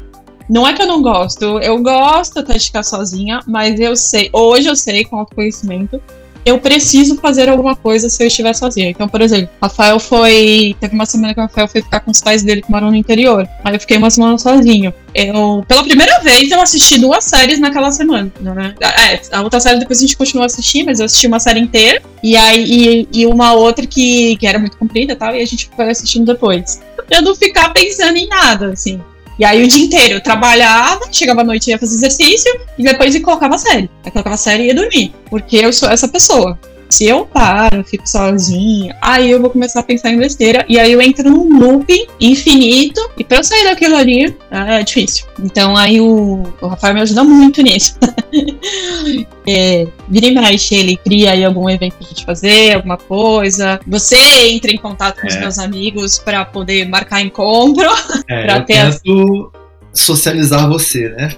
Não 0.48 0.66
é 0.68 0.74
que 0.74 0.82
eu 0.82 0.86
não 0.86 1.00
gosto, 1.00 1.58
eu 1.60 1.82
gosto 1.82 2.38
até 2.40 2.54
de 2.54 2.66
ficar 2.66 2.82
sozinha, 2.82 3.40
mas 3.46 3.80
eu 3.80 3.96
sei, 3.96 4.28
hoje 4.32 4.68
eu 4.68 4.76
sei 4.76 5.04
com 5.04 5.16
autoconhecimento 5.16 6.00
eu 6.44 6.58
preciso 6.58 7.16
fazer 7.16 7.48
alguma 7.48 7.74
coisa 7.74 8.08
se 8.08 8.22
eu 8.22 8.26
estiver 8.26 8.54
sozinha. 8.54 8.90
Então, 8.90 9.08
por 9.08 9.20
exemplo, 9.20 9.48
Rafael 9.62 9.98
foi. 9.98 10.76
Teve 10.80 10.94
uma 10.94 11.06
semana 11.06 11.32
que 11.34 11.40
o 11.40 11.42
Rafael 11.42 11.68
foi 11.68 11.82
ficar 11.82 12.00
com 12.00 12.10
os 12.10 12.20
pais 12.20 12.42
dele 12.42 12.62
que 12.62 12.70
moram 12.70 12.90
no 12.90 12.96
interior. 12.96 13.48
Aí 13.64 13.74
eu 13.74 13.80
fiquei 13.80 13.96
uma 13.96 14.10
semana 14.10 14.36
sozinho. 14.38 14.92
Eu, 15.14 15.64
pela 15.66 15.82
primeira 15.82 16.20
vez, 16.20 16.50
eu 16.50 16.60
assisti 16.60 16.98
duas 16.98 17.24
séries 17.24 17.60
naquela 17.60 17.90
semana, 17.90 18.32
né? 18.40 18.74
É, 18.80 19.20
a 19.36 19.42
outra 19.42 19.60
série 19.60 19.78
depois 19.78 19.98
a 19.98 20.02
gente 20.02 20.16
continuou 20.16 20.42
a 20.42 20.46
assistir, 20.46 20.84
mas 20.84 20.98
eu 20.98 21.06
assisti 21.06 21.26
uma 21.26 21.40
série 21.40 21.60
inteira. 21.60 22.02
E 22.22 22.36
aí, 22.36 23.06
e, 23.12 23.20
e 23.20 23.26
uma 23.26 23.52
outra 23.54 23.86
que, 23.86 24.36
que 24.36 24.46
era 24.46 24.58
muito 24.58 24.76
comprida 24.76 25.12
e 25.12 25.16
tal, 25.16 25.34
e 25.34 25.40
a 25.40 25.46
gente 25.46 25.70
foi 25.74 25.88
assistindo 25.88 26.26
depois. 26.26 26.80
Eu 27.10 27.22
não 27.22 27.34
ficar 27.34 27.72
pensando 27.72 28.16
em 28.16 28.26
nada, 28.26 28.72
assim. 28.72 29.00
E 29.38 29.44
aí 29.44 29.64
o 29.64 29.68
dia 29.68 29.84
inteiro 29.84 30.14
eu 30.14 30.20
trabalhava, 30.22 31.00
chegava 31.10 31.40
à 31.40 31.44
noite 31.44 31.70
ia 31.70 31.78
fazer 31.78 31.94
exercício 31.94 32.52
e 32.78 32.82
depois 32.82 33.14
eu 33.14 33.22
colocava 33.22 33.58
série. 33.58 33.90
Aí 34.04 34.10
colocava 34.10 34.36
série 34.36 34.64
e 34.64 34.66
ia 34.68 34.74
dormir. 34.74 35.12
Porque 35.28 35.56
eu 35.56 35.72
sou 35.72 35.88
essa 35.90 36.06
pessoa. 36.06 36.58
Se 36.94 37.06
eu 37.06 37.26
paro, 37.26 37.82
fico 37.82 38.08
sozinha, 38.08 38.96
aí 39.02 39.28
eu 39.28 39.40
vou 39.40 39.50
começar 39.50 39.80
a 39.80 39.82
pensar 39.82 40.10
em 40.12 40.16
besteira 40.16 40.64
e 40.68 40.78
aí 40.78 40.92
eu 40.92 41.02
entro 41.02 41.28
num 41.28 41.58
looping 41.58 42.06
infinito 42.20 43.00
e 43.18 43.24
pra 43.24 43.38
eu 43.38 43.42
sair 43.42 43.64
daquilo 43.64 43.96
ali 43.96 44.32
é 44.48 44.80
difícil. 44.84 45.26
Então 45.42 45.76
aí 45.76 46.00
o, 46.00 46.44
o 46.60 46.66
Rafael 46.68 46.94
me 46.94 47.00
ajuda 47.00 47.24
muito 47.24 47.62
nisso. 47.62 47.98
é, 49.44 49.88
vira 50.08 50.26
e 50.26 50.30
mexe, 50.36 50.76
ele 50.76 50.96
cria 50.96 51.32
aí 51.32 51.44
algum 51.44 51.68
evento 51.68 51.96
pra 51.96 52.06
gente 52.06 52.24
fazer, 52.24 52.76
alguma 52.76 52.96
coisa. 52.96 53.80
Você 53.88 54.16
entra 54.52 54.70
em 54.70 54.78
contato 54.78 55.20
com 55.20 55.26
os 55.26 55.34
É. 55.34 55.40
meus 55.40 55.58
amigos 55.58 56.20
pra 56.20 56.44
poder 56.44 56.88
marcar 56.88 57.20
encontro. 57.20 57.88
É, 58.28 58.44
Pra 58.44 58.56
eu 58.58 58.64
ter 58.64 58.74
tento 58.74 59.52
socializar 59.92 60.68
você, 60.68 61.08
né? 61.08 61.34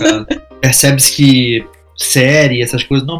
Percebes 0.62 1.10
que 1.10 1.62
série, 1.94 2.62
essas 2.62 2.82
coisas, 2.82 3.06
não, 3.06 3.18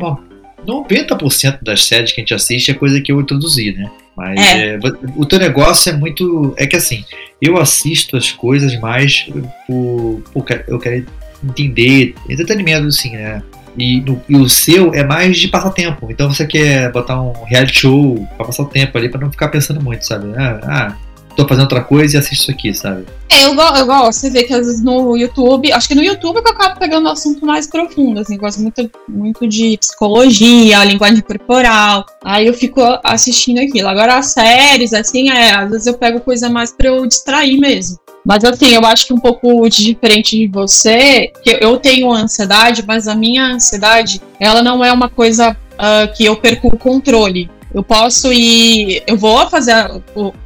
90% 0.67 1.59
das 1.63 1.85
séries 1.85 2.13
que 2.13 2.21
a 2.21 2.23
gente 2.23 2.35
assiste 2.35 2.71
é 2.71 2.75
coisa 2.75 3.01
que 3.01 3.13
eu 3.13 3.21
introduzi, 3.21 3.73
né? 3.73 3.91
Mas 4.17 4.39
É. 4.41 4.75
é, 4.75 4.79
o 5.17 5.27
teu 5.27 5.39
negócio 5.39 5.91
é 5.93 5.97
muito. 5.97 6.55
É 6.57 6.67
que 6.67 6.77
assim, 6.77 7.05
eu 7.43 7.57
assisto 7.59 8.17
as 8.17 8.31
coisas 8.31 8.79
mais 8.79 9.27
por. 9.67 10.23
por 10.33 10.45
eu 10.69 10.79
quero 10.79 11.05
entender, 11.43 12.15
entretenimento, 12.29 12.87
assim, 12.87 13.11
né? 13.11 13.43
E, 13.77 14.01
no- 14.01 14.23
e 14.29 14.37
o 14.37 14.49
seu 14.49 14.95
é 14.95 15.03
mais 15.05 15.37
de 15.37 15.49
passatempo. 15.49 16.07
Então 16.09 16.33
você 16.33 16.47
quer 16.47 16.93
botar 16.93 17.21
um 17.21 17.33
reality 17.45 17.81
show 17.81 18.29
pra 18.37 18.47
passar 18.47 18.63
o 18.63 18.67
tempo 18.67 18.97
ali, 18.97 19.09
pra 19.09 19.21
não 19.21 19.31
ficar 19.33 19.49
pensando 19.49 19.83
muito, 19.83 20.07
sabe? 20.07 20.33
Ah, 20.37 20.61
ah 20.63 20.97
tô 21.37 21.47
fazendo 21.47 21.63
outra 21.65 21.83
coisa 21.83 22.17
e 22.17 22.19
assisto 22.19 22.43
isso 22.43 22.51
aqui, 22.51 22.75
sabe? 22.75 23.05
É, 23.29 23.45
eu, 23.47 23.55
go- 23.55 23.77
eu 23.77 23.87
gosto, 23.87 24.21
você 24.21 24.31
vê 24.31 24.45
que 24.45 24.53
às 24.53 24.67
vezes 24.67 24.83
no 24.83 25.17
YouTube, 25.17 25.73
acho 25.73 25.89
que 25.89 25.95
no 25.95 26.03
YouTube 26.03 26.39
é 26.39 26.43
que 26.43 26.49
eu 26.49 26.53
acabo 26.53 26.79
pegando 26.79 27.09
assunto 27.09 27.45
mais 27.45 27.67
profundo, 27.67 28.21
assim, 28.21 28.37
gosto 28.37 28.61
muito, 28.61 28.91
muito 29.09 29.47
de 29.49 29.77
psicologia, 29.79 30.85
linguagem 30.85 31.21
corporal, 31.21 32.07
aí 32.25 32.47
eu 32.47 32.55
fico 32.55 32.81
assistindo 33.03 33.59
aquilo. 33.59 33.89
Agora 33.89 34.17
as 34.17 34.27
séries, 34.27 34.93
assim, 34.93 35.31
é, 35.31 35.53
às 35.53 35.71
vezes 35.71 35.87
eu 35.87 35.95
pego 35.95 36.21
coisa 36.21 36.49
mais 36.49 36.73
pra 36.73 36.89
eu 36.89 37.07
distrair 37.07 37.59
mesmo. 37.59 37.99
Mas 38.25 38.43
assim, 38.43 38.69
eu 38.69 38.85
acho 38.87 39.07
que 39.07 39.13
um 39.13 39.19
pouco 39.19 39.69
de 39.69 39.85
diferente 39.85 40.39
de 40.39 40.47
você, 40.47 41.31
que 41.43 41.59
eu 41.61 41.77
tenho 41.77 42.11
ansiedade, 42.11 42.83
mas 42.87 43.07
a 43.07 43.15
minha 43.15 43.45
ansiedade, 43.45 44.23
ela 44.41 44.63
não 44.63 44.83
é 44.83 44.91
uma 44.91 45.11
coisa 45.11 45.55
ah, 45.79 46.07
que 46.07 46.25
eu 46.25 46.37
perco 46.37 46.69
o 46.69 46.79
controle. 46.79 47.51
Eu 47.75 47.83
posso 47.83 48.33
ir, 48.33 49.03
eu 49.07 49.17
vou 49.17 49.51
fazer, 49.51 49.75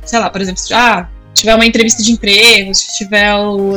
sei 0.04 0.18
lá, 0.18 0.30
por 0.30 0.40
exemplo, 0.40 0.60
se 0.60 0.72
ah, 0.72 1.06
tiver 1.34 1.54
uma 1.54 1.66
entrevista 1.66 2.02
de 2.02 2.12
emprego, 2.12 2.74
se 2.74 2.96
tiver 2.96 3.34
o. 3.34 3.74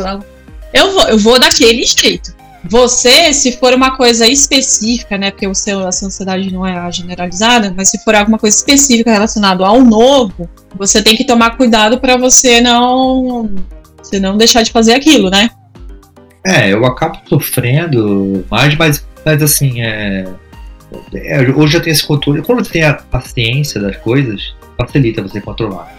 Eu 0.73 0.93
vou, 0.93 1.07
eu 1.09 1.17
vou 1.17 1.37
daquele 1.37 1.83
jeito. 1.83 2.33
Você, 2.63 3.33
se 3.33 3.53
for 3.53 3.73
uma 3.73 3.97
coisa 3.97 4.27
específica, 4.27 5.17
né? 5.17 5.31
Porque 5.31 5.47
o 5.47 5.55
seu, 5.55 5.85
a 5.87 5.91
sua 5.91 6.07
ansiedade 6.07 6.53
não 6.53 6.65
é 6.65 6.77
a 6.77 6.91
generalizada, 6.91 7.73
mas 7.75 7.89
se 7.89 8.03
for 8.03 8.13
alguma 8.13 8.37
coisa 8.37 8.55
específica 8.55 9.11
relacionada 9.11 9.65
ao 9.65 9.81
novo, 9.81 10.47
você 10.75 11.01
tem 11.01 11.17
que 11.17 11.25
tomar 11.25 11.57
cuidado 11.57 11.99
para 11.99 12.17
você 12.17 12.61
não. 12.61 13.49
Você 14.01 14.19
não 14.19 14.37
deixar 14.37 14.61
de 14.61 14.71
fazer 14.71 14.93
aquilo, 14.93 15.29
né? 15.29 15.49
É, 16.45 16.71
eu 16.71 16.85
acabo 16.85 17.19
sofrendo 17.27 18.45
mais, 18.49 18.75
mas, 18.75 19.05
mas 19.23 19.43
assim, 19.43 19.81
é, 19.81 20.25
é, 21.13 21.41
hoje 21.51 21.73
já 21.73 21.79
tem 21.79 21.91
esse 21.91 22.05
controle. 22.05 22.41
Quando 22.41 22.63
você 22.63 22.71
tem 22.71 22.83
a 22.83 22.93
paciência 22.93 23.79
das 23.79 23.97
coisas, 23.97 24.53
facilita 24.77 25.21
você 25.21 25.39
controlar. 25.39 25.95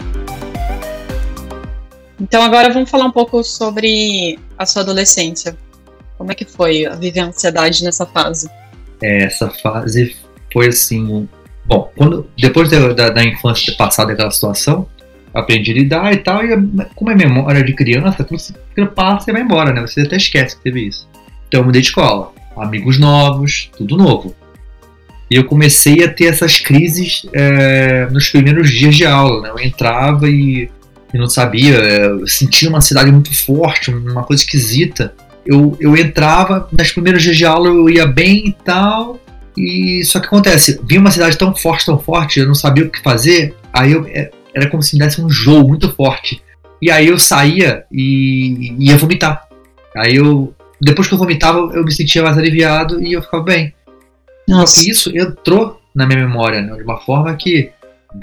Então 2.19 2.41
agora 2.41 2.71
vamos 2.71 2.89
falar 2.89 3.05
um 3.05 3.11
pouco 3.11 3.43
sobre 3.43 4.39
a 4.57 4.65
sua 4.65 4.81
adolescência. 4.81 5.57
Como 6.17 6.31
é 6.31 6.35
que 6.35 6.45
foi 6.45 6.85
a 6.85 6.95
viver 6.95 7.19
a 7.19 7.25
ansiedade 7.25 7.83
nessa 7.83 8.05
fase? 8.05 8.49
É, 9.01 9.23
essa 9.23 9.49
fase 9.49 10.15
foi 10.51 10.67
assim. 10.67 11.27
Bom, 11.65 11.91
quando, 11.95 12.29
depois 12.37 12.69
da, 12.69 12.93
da, 12.93 13.09
da 13.09 13.23
infância 13.23 13.71
ter 13.71 13.77
passado 13.77 14.11
aquela 14.11 14.31
situação, 14.31 14.87
aprendi 15.33 15.71
a 15.71 15.73
lidar 15.73 16.13
e 16.13 16.17
tal, 16.17 16.45
e 16.45 16.49
como 16.95 17.09
é 17.09 17.15
memória 17.15 17.63
de 17.63 17.73
criança, 17.73 18.23
tudo 18.23 18.87
passa 18.91 19.29
e 19.29 19.33
vai 19.33 19.41
embora, 19.41 19.73
né? 19.73 19.81
Você 19.81 20.01
até 20.01 20.17
esquece 20.17 20.55
que 20.55 20.63
teve 20.63 20.87
isso. 20.87 21.07
Então 21.47 21.61
eu 21.61 21.65
mudei 21.65 21.81
de 21.81 21.87
escola, 21.87 22.31
amigos 22.55 22.99
novos, 22.99 23.69
tudo 23.77 23.97
novo. 23.97 24.35
E 25.33 25.35
eu 25.35 25.45
comecei 25.45 26.03
a 26.03 26.07
ter 26.07 26.25
essas 26.25 26.59
crises 26.59 27.25
é, 27.33 28.05
nos 28.11 28.29
primeiros 28.29 28.69
dias 28.69 28.95
de 28.95 29.03
aula, 29.03 29.41
né? 29.41 29.49
Eu 29.49 29.59
entrava 29.59 30.29
e, 30.29 30.69
e 31.11 31.17
não 31.17 31.27
sabia, 31.27 31.73
é, 31.73 32.05
eu 32.05 32.27
sentia 32.27 32.69
uma 32.69 32.77
ansiedade 32.77 33.11
muito 33.11 33.33
forte, 33.43 33.89
uma 33.89 34.21
coisa 34.21 34.43
esquisita. 34.43 35.11
Eu, 35.43 35.75
eu 35.79 35.97
entrava, 35.97 36.69
nos 36.71 36.91
primeiros 36.91 37.23
dias 37.23 37.35
de 37.35 37.47
aula 37.47 37.67
eu 37.67 37.89
ia 37.89 38.05
bem 38.05 38.49
e 38.49 38.55
tal, 38.63 39.19
e 39.57 40.03
só 40.05 40.19
que 40.19 40.27
acontece, 40.27 40.79
vinha 40.87 40.99
uma 40.99 41.09
cidade 41.09 41.35
tão 41.35 41.55
forte, 41.55 41.87
tão 41.87 41.97
forte, 41.97 42.39
eu 42.39 42.45
não 42.45 42.53
sabia 42.53 42.85
o 42.85 42.89
que 42.91 43.01
fazer, 43.01 43.55
aí 43.73 43.91
eu, 43.91 44.05
é, 44.05 44.29
era 44.53 44.69
como 44.69 44.83
se 44.83 44.95
me 44.95 45.03
desse 45.03 45.19
um 45.19 45.31
jogo 45.31 45.69
muito 45.69 45.91
forte. 45.95 46.43
E 46.79 46.91
aí 46.91 47.07
eu 47.07 47.17
saía 47.17 47.85
e 47.91 48.75
ia 48.77 48.97
vomitar. 48.97 49.47
Aí 49.97 50.15
eu, 50.15 50.53
depois 50.79 51.07
que 51.07 51.15
eu 51.15 51.17
vomitava, 51.17 51.71
eu 51.73 51.83
me 51.83 51.91
sentia 51.91 52.21
mais 52.21 52.37
aliviado 52.37 53.01
e 53.01 53.13
eu 53.13 53.21
ficava 53.23 53.41
bem. 53.41 53.73
Nossa. 54.47 54.75
Só 54.75 54.81
que 54.81 54.91
isso 54.91 55.17
entrou 55.17 55.81
na 55.93 56.05
minha 56.05 56.19
memória, 56.19 56.61
né, 56.61 56.75
de 56.75 56.83
uma 56.83 56.97
forma 56.99 57.33
que, 57.35 57.71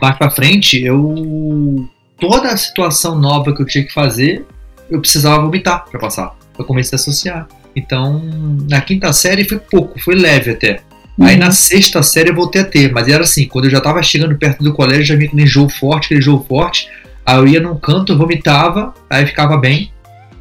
mais 0.01 0.17
pra 0.17 0.31
frente, 0.31 0.83
eu. 0.83 1.89
Toda 2.19 2.49
a 2.49 2.57
situação 2.57 3.19
nova 3.19 3.55
que 3.55 3.63
eu 3.63 3.67
tinha 3.67 3.85
que 3.85 3.93
fazer, 3.95 4.45
eu 4.91 5.01
precisava 5.01 5.43
vomitar 5.43 5.87
para 5.87 5.99
passar. 5.99 6.37
Eu 6.59 6.65
comecei 6.67 6.97
a 6.97 7.01
associar. 7.01 7.49
Então, 7.75 8.23
na 8.69 8.81
quinta 8.81 9.11
série 9.13 9.45
foi 9.45 9.59
pouco, 9.59 9.99
foi 9.99 10.15
leve 10.15 10.51
até. 10.51 10.81
Uhum. 11.17 11.27
Aí 11.27 11.37
na 11.37 11.51
sexta 11.51 12.03
série 12.03 12.31
eu 12.31 12.35
voltei 12.35 12.61
a 12.61 12.65
ter, 12.65 12.93
mas 12.93 13.09
era 13.09 13.23
assim, 13.23 13.47
quando 13.47 13.67
eu 13.67 13.71
já 13.71 13.81
tava 13.81 14.03
chegando 14.03 14.37
perto 14.37 14.63
do 14.63 14.75
colégio, 14.75 15.05
já 15.05 15.15
vinha 15.15 15.29
aquele 15.29 15.45
enjoo 15.45 15.69
forte, 15.69 16.07
aquele 16.07 16.21
enjoo 16.21 16.45
forte. 16.47 16.89
Aí 17.25 17.37
eu 17.37 17.47
ia 17.47 17.61
num 17.61 17.77
canto, 17.79 18.17
vomitava, 18.17 18.93
aí 19.09 19.25
ficava 19.25 19.57
bem, 19.57 19.93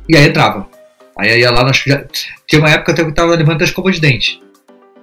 e 0.08 0.18
aí 0.18 0.28
entrava. 0.28 0.68
Aí 1.18 1.32
eu 1.32 1.38
ia 1.38 1.52
lá, 1.52 1.72
já, 1.72 2.04
tinha 2.48 2.62
uma 2.62 2.70
época 2.70 2.92
até 2.92 3.04
que 3.04 3.10
eu 3.10 3.13
tava 3.13 3.36
levantando 3.36 3.62
a 3.62 3.65
escova 3.65 3.92
de 3.92 4.00
dente. 4.00 4.42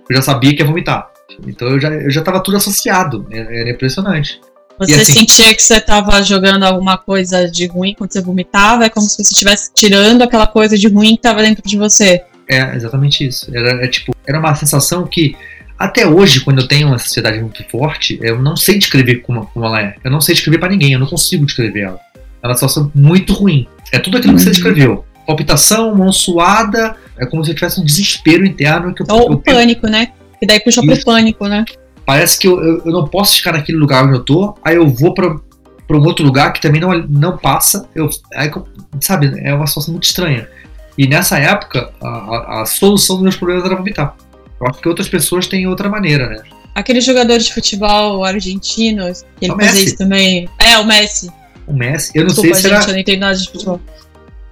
Eu 0.09 0.17
já 0.17 0.23
sabia 0.23 0.55
que 0.55 0.63
ia 0.63 0.67
vomitar. 0.67 1.11
Então 1.47 1.69
eu 1.69 1.81
já, 1.81 1.91
eu 1.91 2.11
já 2.11 2.23
tava 2.23 2.43
tudo 2.43 2.57
associado. 2.57 3.27
Era 3.31 3.71
impressionante. 3.71 4.41
Você 4.79 4.95
assim, 4.95 5.13
sentia 5.13 5.55
que 5.55 5.63
você 5.63 5.79
estava 5.79 6.23
jogando 6.23 6.65
alguma 6.65 6.99
coisa 6.99 7.51
de 7.51 7.67
ruim 7.67 7.95
quando 7.97 8.13
você 8.13 8.21
vomitava? 8.21 8.85
É 8.85 8.91
como 8.91 9.07
se 9.07 9.17
você 9.17 9.33
estivesse 9.33 9.71
tirando 9.75 10.23
aquela 10.23 10.47
coisa 10.47 10.77
de 10.77 10.87
ruim 10.87 11.13
que 11.13 11.21
estava 11.21 11.43
dentro 11.43 11.67
de 11.67 11.79
você. 11.79 12.23
É, 12.49 12.77
exatamente 12.77 13.27
isso. 13.27 13.51
Era, 13.57 13.85
é, 13.85 13.89
tipo, 13.89 14.15
era 14.27 14.39
uma 14.39 14.55
sensação 14.55 15.07
que 15.07 15.35
até 15.79 16.07
hoje, 16.07 16.41
quando 16.41 16.61
eu 16.61 16.69
tenho 16.69 16.89
uma 16.89 16.99
sociedade 16.99 17.41
muito 17.41 17.65
forte, 17.71 18.19
eu 18.23 18.41
não 18.41 18.57
sei 18.57 18.79
descrever 18.79 19.17
como, 19.17 19.47
como 19.47 19.65
ela 19.65 19.81
é. 19.81 19.95
Eu 20.05 20.11
não 20.11 20.21
sei 20.21 20.35
descrever 20.35 20.59
para 20.59 20.71
ninguém, 20.71 20.93
eu 20.93 20.99
não 20.99 21.07
consigo 21.07 21.45
descrever 21.45 21.81
ela. 21.81 22.01
É 22.43 22.47
uma 22.47 22.55
situação 22.55 22.91
muito 22.95 23.33
ruim. 23.33 23.67
É 23.93 23.99
tudo 23.99 24.19
aquilo 24.19 24.35
que 24.35 24.41
você 24.41 24.49
uhum. 24.49 24.53
descreveu. 24.53 25.06
Palpitação, 25.27 25.95
mão 25.95 26.13
suada, 26.13 26.97
é 27.19 27.27
como 27.27 27.45
se 27.45 27.51
eu 27.51 27.55
tivesse 27.55 27.81
um 27.81 27.85
desespero 27.85 28.47
interno. 28.47 28.95
Que 28.95 29.03
eu, 29.03 29.07
Ou 29.11 29.33
o 29.33 29.39
pânico, 29.39 29.87
né? 29.87 30.13
E 30.41 30.47
daí 30.47 30.61
puxa 30.61 30.83
pro 30.83 31.05
pânico, 31.05 31.47
né? 31.49 31.65
Parece 32.05 32.39
que 32.39 32.47
eu, 32.47 32.63
eu, 32.63 32.83
eu, 32.87 32.93
não 32.93 33.09
posso 33.09 33.37
ficar 33.37 33.53
naquele 33.53 33.79
lugar 33.79 34.05
onde 34.05 34.15
eu 34.15 34.25
tô, 34.25 34.55
aí 34.63 34.77
eu 34.77 34.87
vou 34.87 35.13
pra, 35.13 35.37
pra 35.89 35.97
um 35.97 36.05
outro 36.05 36.25
lugar 36.25 36.53
que 36.53 36.61
também 36.61 36.81
não, 36.81 36.97
não 37.09 37.37
passa. 37.37 37.89
Eu, 37.95 38.09
aí, 38.35 38.51
sabe, 39.01 39.33
é 39.41 39.53
uma 39.53 39.67
situação 39.67 39.93
muito 39.93 40.05
estranha. 40.05 40.49
E 40.97 41.07
nessa 41.07 41.39
época, 41.39 41.93
a, 42.01 42.63
a, 42.63 42.67
solução 42.67 43.17
dos 43.17 43.23
meus 43.23 43.37
problemas 43.37 43.65
era 43.65 43.75
vomitar. 43.75 44.15
Eu 44.61 44.69
acho 44.69 44.81
que 44.81 44.89
outras 44.89 45.09
pessoas 45.09 45.47
têm 45.47 45.67
outra 45.67 45.89
maneira, 45.89 46.29
né? 46.29 46.43
Aquele 46.75 47.01
jogador 47.01 47.39
de 47.39 47.53
futebol 47.53 48.25
argentino, 48.25 49.05
ele 49.41 49.53
é 49.53 49.55
fazia 49.55 49.85
isso 49.85 49.97
também. 49.97 50.49
É, 50.59 50.79
o 50.79 50.87
Messi. 50.87 51.31
O 51.67 51.73
Messi, 51.73 52.13
eu 52.15 52.23
não 52.23 52.29
Desculpa, 52.29 52.55
sei 52.55 52.63
se 52.63 52.69
gente, 52.69 52.75
era. 52.75 52.91
Eu 52.91 52.93
não 52.93 53.01
entendo 53.01 53.21
nada 53.21 53.37
de 53.37 53.51
futebol. 53.51 53.81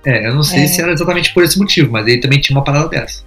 É, 0.06 0.28
eu 0.28 0.34
não 0.34 0.42
sei 0.42 0.64
é. 0.64 0.66
se 0.66 0.80
era 0.80 0.92
exatamente 0.92 1.32
por 1.32 1.42
esse 1.42 1.58
motivo, 1.58 1.90
mas 1.90 2.06
ele 2.06 2.20
também 2.20 2.40
tinha 2.40 2.56
uma 2.56 2.64
parada 2.64 2.88
dessa. 2.88 3.22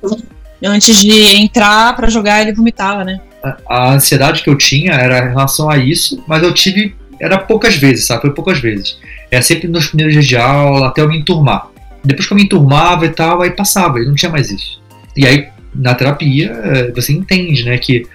Antes 0.63 1.01
de 1.01 1.35
entrar 1.35 1.95
para 1.95 2.09
jogar, 2.09 2.41
ele 2.41 2.53
vomitava, 2.53 3.03
né? 3.03 3.19
A, 3.43 3.57
a, 3.67 3.93
ansiedade 3.93 4.43
que 4.43 4.49
eu 4.49 4.57
tinha 4.57 4.93
era 4.93 5.25
em 5.25 5.29
relação 5.29 5.69
a 5.69 5.77
isso, 5.77 6.23
mas 6.27 6.41
eu 6.43 6.53
tive. 6.53 6.95
Era 7.19 7.37
poucas 7.37 7.75
vezes, 7.75 8.05
sabe? 8.05 8.21
Foi 8.21 8.33
poucas 8.33 8.59
vezes. 8.59 8.97
Era 9.31 9.41
sempre 9.41 9.67
nos 9.67 9.87
primeiros 9.87 10.13
dias 10.13 10.25
de 10.25 10.37
aula, 10.37 10.87
até 10.87 11.01
eu 11.01 11.07
me 11.07 11.17
enturmar. 11.17 11.67
Depois 12.03 12.27
que 12.27 12.33
eu 12.33 12.37
me 12.37 12.43
enturmava 12.43 13.05
e 13.05 13.09
tal, 13.09 13.41
aí 13.41 13.51
passava, 13.51 13.99
e 13.99 14.05
não 14.05 14.15
tinha 14.15 14.31
mais 14.31 14.51
isso. 14.51 14.81
E 15.15 15.25
aí, 15.25 15.47
na 15.73 15.95
terapia, 15.95 16.51
eh, 16.51 16.91
você 16.95 17.11
entende, 17.11 17.65
né, 17.65 17.77
que 17.77 18.05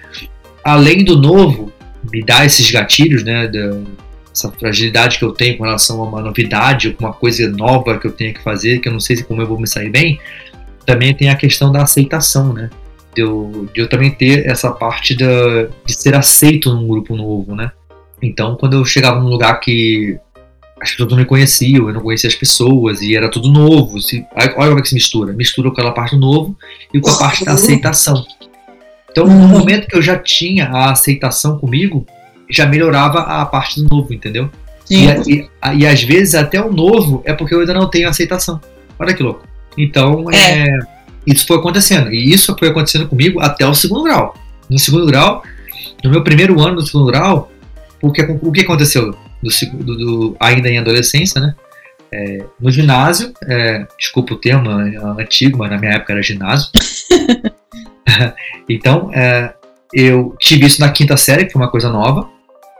além 0.63 1.03
do 1.03 1.17
novo 1.17 1.71
me 2.11 2.23
dar 2.23 2.45
esses 2.45 2.69
gatilhos, 2.71 3.23
né, 3.23 3.49
essa 4.33 4.51
fragilidade 4.51 5.19
que 5.19 5.23
eu 5.23 5.31
tenho 5.31 5.57
com 5.57 5.63
relação 5.63 6.01
a 6.01 6.05
uma 6.05 6.21
novidade, 6.21 6.95
uma 6.99 7.13
coisa 7.13 7.47
nova 7.49 7.99
que 7.99 8.07
eu 8.07 8.11
tenho 8.11 8.33
que 8.33 8.41
fazer, 8.41 8.79
que 8.79 8.89
eu 8.89 8.93
não 8.93 8.99
sei 8.99 9.21
como 9.21 9.41
eu 9.41 9.47
vou 9.47 9.59
me 9.59 9.67
sair 9.67 9.89
bem, 9.89 10.19
também 10.85 11.13
tem 11.13 11.29
a 11.29 11.35
questão 11.35 11.71
da 11.71 11.83
aceitação, 11.83 12.51
né? 12.51 12.69
De 13.15 13.21
eu, 13.21 13.69
de 13.73 13.81
eu 13.81 13.87
também 13.87 14.09
ter 14.09 14.47
essa 14.47 14.71
parte 14.71 15.15
da, 15.15 15.67
de 15.85 15.93
ser 15.93 16.15
aceito 16.15 16.73
num 16.73 16.87
grupo 16.87 17.15
novo, 17.15 17.55
né? 17.55 17.71
Então, 18.21 18.55
quando 18.55 18.73
eu 18.73 18.83
chegava 18.83 19.19
num 19.19 19.29
lugar 19.29 19.59
que 19.59 20.17
as 20.81 20.91
pessoas 20.91 21.11
não 21.11 21.17
me 21.17 21.25
conheciam, 21.25 21.87
eu 21.87 21.93
não 21.93 22.01
conhecia 22.01 22.27
as 22.27 22.35
pessoas 22.35 23.01
e 23.01 23.15
era 23.15 23.29
tudo 23.29 23.51
novo. 23.51 24.01
Se, 24.01 24.25
olha 24.35 24.49
como 24.49 24.79
é 24.79 24.81
que 24.81 24.89
se 24.89 24.95
mistura. 24.95 25.31
Mistura 25.31 25.69
com 25.69 25.73
aquela 25.73 25.91
parte 25.91 26.15
do 26.15 26.21
novo 26.21 26.57
e 26.93 26.99
com 26.99 27.09
a 27.09 27.17
parte 27.17 27.45
da 27.45 27.53
aceitação. 27.53 28.25
Então, 29.11 29.27
no 29.27 29.47
momento 29.47 29.87
que 29.87 29.95
eu 29.95 30.01
já 30.01 30.17
tinha 30.17 30.65
a 30.65 30.91
aceitação 30.91 31.59
comigo, 31.59 32.05
já 32.49 32.65
melhorava 32.65 33.19
a 33.19 33.45
parte 33.45 33.81
do 33.81 33.87
novo, 33.89 34.13
entendeu? 34.13 34.49
E, 34.89 35.05
e, 35.05 35.49
e, 35.77 35.87
às 35.87 36.03
vezes 36.03 36.35
até 36.35 36.61
o 36.61 36.71
novo 36.71 37.23
é 37.25 37.33
porque 37.33 37.55
eu 37.55 37.61
ainda 37.61 37.73
não 37.73 37.89
tenho 37.89 38.07
aceitação. 38.09 38.59
Olha 38.99 39.13
que 39.13 39.23
louco. 39.23 39.43
Então, 39.77 40.29
é. 40.29 40.67
É, 40.67 40.79
isso 41.25 41.47
foi 41.47 41.57
acontecendo. 41.57 42.11
E 42.11 42.31
isso 42.31 42.55
foi 42.57 42.69
acontecendo 42.69 43.07
comigo 43.07 43.39
até 43.39 43.65
o 43.65 43.73
segundo 43.73 44.03
grau. 44.03 44.35
No 44.69 44.77
segundo 44.77 45.05
grau, 45.05 45.41
no 46.03 46.09
meu 46.09 46.23
primeiro 46.23 46.59
ano 46.61 46.75
do 46.75 46.85
segundo 46.85 47.07
grau, 47.07 47.51
o 48.01 48.11
que, 48.11 48.21
o 48.21 48.51
que 48.51 48.61
aconteceu? 48.61 49.15
Do, 49.41 49.49
do, 49.83 49.95
do 49.97 50.37
ainda 50.39 50.69
em 50.69 50.77
adolescência, 50.77 51.39
né? 51.41 51.55
É, 52.11 52.43
no 52.59 52.69
ginásio, 52.69 53.33
é, 53.45 53.87
desculpa 53.97 54.35
o 54.35 54.37
termo 54.37 54.69
é 54.69 55.23
antigo, 55.23 55.57
mas 55.57 55.71
na 55.71 55.77
minha 55.77 55.93
época 55.93 56.13
era 56.13 56.21
ginásio. 56.21 56.69
então, 58.69 59.11
é, 59.13 59.53
eu 59.93 60.35
tive 60.39 60.65
isso 60.65 60.81
na 60.81 60.89
quinta 60.89 61.15
série, 61.15 61.45
que 61.45 61.53
foi 61.53 61.61
uma 61.61 61.69
coisa 61.69 61.89
nova. 61.89 62.27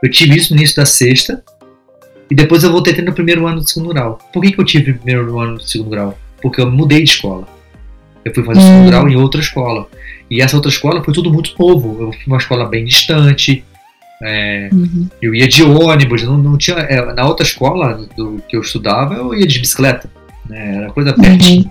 Eu 0.02 0.10
tive 0.10 0.36
isso 0.36 0.52
no 0.52 0.58
início 0.58 0.76
da 0.76 0.84
sexta. 0.84 1.42
E 2.30 2.34
depois 2.34 2.64
eu 2.64 2.72
voltei 2.72 2.94
ter 2.94 3.02
no 3.02 3.12
primeiro 3.12 3.46
ano 3.46 3.60
do 3.60 3.68
segundo 3.68 3.90
grau. 3.90 4.18
Por 4.32 4.42
que, 4.42 4.52
que 4.52 4.60
eu 4.60 4.64
tive 4.64 4.92
no 4.92 4.98
primeiro 4.98 5.38
ano 5.38 5.56
do 5.56 5.62
segundo 5.62 5.90
grau? 5.90 6.18
Porque 6.42 6.60
eu 6.60 6.70
mudei 6.70 7.02
de 7.02 7.10
escola. 7.10 7.46
Eu 8.24 8.34
fui 8.34 8.42
fazer 8.42 8.60
hum. 8.60 8.62
segundo 8.62 8.86
grau 8.88 9.08
em 9.08 9.16
outra 9.16 9.40
escola. 9.40 9.86
E 10.30 10.40
essa 10.40 10.56
outra 10.56 10.70
escola 10.70 11.04
foi 11.04 11.12
tudo 11.12 11.32
muito 11.32 11.54
novo. 11.58 11.96
Eu 12.00 12.12
fui 12.12 12.22
uma 12.26 12.38
escola 12.38 12.66
bem 12.66 12.84
distante. 12.84 13.64
É, 14.22 14.70
uhum. 14.72 15.08
Eu 15.20 15.34
ia 15.34 15.46
de 15.46 15.62
ônibus, 15.62 16.22
não, 16.22 16.38
não 16.38 16.56
tinha. 16.56 16.76
É, 16.76 17.12
na 17.12 17.26
outra 17.26 17.44
escola 17.44 18.06
do 18.16 18.42
que 18.48 18.56
eu 18.56 18.62
estudava, 18.62 19.14
eu 19.14 19.34
ia 19.34 19.46
de 19.46 19.58
bicicleta. 19.58 20.10
Né, 20.48 20.76
era 20.76 20.90
coisa 20.90 21.12
pertinho. 21.12 21.70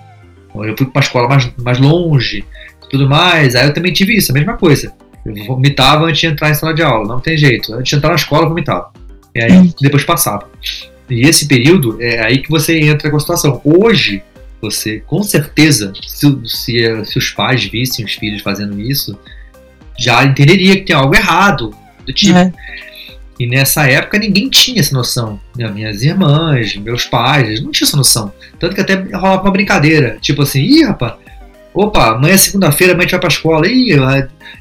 Uhum. 0.54 0.64
Eu 0.64 0.76
fui 0.76 0.86
para 0.86 1.00
uma 1.00 1.04
escola 1.04 1.28
mais, 1.28 1.52
mais 1.58 1.78
longe, 1.78 2.44
tudo 2.88 3.08
mais. 3.08 3.56
Aí 3.56 3.66
eu 3.66 3.74
também 3.74 3.92
tive 3.92 4.16
isso, 4.16 4.30
a 4.30 4.34
mesma 4.34 4.56
coisa. 4.56 4.92
Eu 5.24 5.44
vomitava 5.46 6.04
antes 6.04 6.20
de 6.20 6.26
entrar 6.26 6.50
em 6.50 6.54
sala 6.54 6.74
de 6.74 6.82
aula, 6.82 7.06
não 7.06 7.20
tem 7.20 7.36
jeito. 7.36 7.72
Antes 7.72 7.90
de 7.90 7.96
entrar 7.96 8.10
na 8.10 8.16
escola, 8.16 8.44
eu 8.44 8.48
vomitava. 8.48 8.90
E 9.34 9.42
aí 9.42 9.52
hum. 9.52 9.72
depois 9.80 10.04
passava. 10.04 10.48
E 11.08 11.22
esse 11.26 11.46
período 11.46 12.00
é 12.00 12.24
aí 12.24 12.38
que 12.38 12.50
você 12.50 12.78
entra 12.78 13.10
com 13.10 13.16
a 13.16 13.20
situação. 13.20 13.60
Hoje, 13.64 14.22
você, 14.60 15.00
com 15.06 15.22
certeza, 15.22 15.92
se, 16.06 16.38
se, 16.44 17.04
se 17.04 17.18
os 17.18 17.30
pais 17.30 17.64
vissem 17.64 18.04
os 18.04 18.14
filhos 18.14 18.42
fazendo 18.42 18.80
isso, 18.80 19.18
já 19.98 20.24
entenderia 20.24 20.76
que 20.76 20.82
tem 20.82 20.96
algo 20.96 21.14
errado. 21.14 21.74
Do 22.06 22.12
tipo. 22.12 22.36
É. 22.36 22.52
E 23.38 23.46
nessa 23.46 23.84
época 23.86 24.18
ninguém 24.18 24.48
tinha 24.48 24.80
essa 24.80 24.94
noção. 24.94 25.40
Minhas 25.56 26.02
irmãs, 26.02 26.76
meus 26.76 27.04
pais, 27.04 27.60
não 27.60 27.72
tinham 27.72 27.88
essa 27.88 27.96
noção. 27.96 28.32
Tanto 28.58 28.74
que 28.74 28.80
até 28.80 28.94
rolava 28.94 29.42
uma 29.42 29.50
brincadeira. 29.50 30.18
Tipo 30.20 30.42
assim, 30.42 30.60
ih, 30.60 30.84
rapaz, 30.84 31.14
opa, 31.74 32.12
amanhã 32.12 32.34
é 32.34 32.38
segunda-feira, 32.38 32.92
amanhã 32.92 33.02
a 33.02 33.06
gente 33.06 33.10
vai 33.12 33.20
pra 33.20 33.28
escola. 33.28 33.66
Ih, 33.66 33.96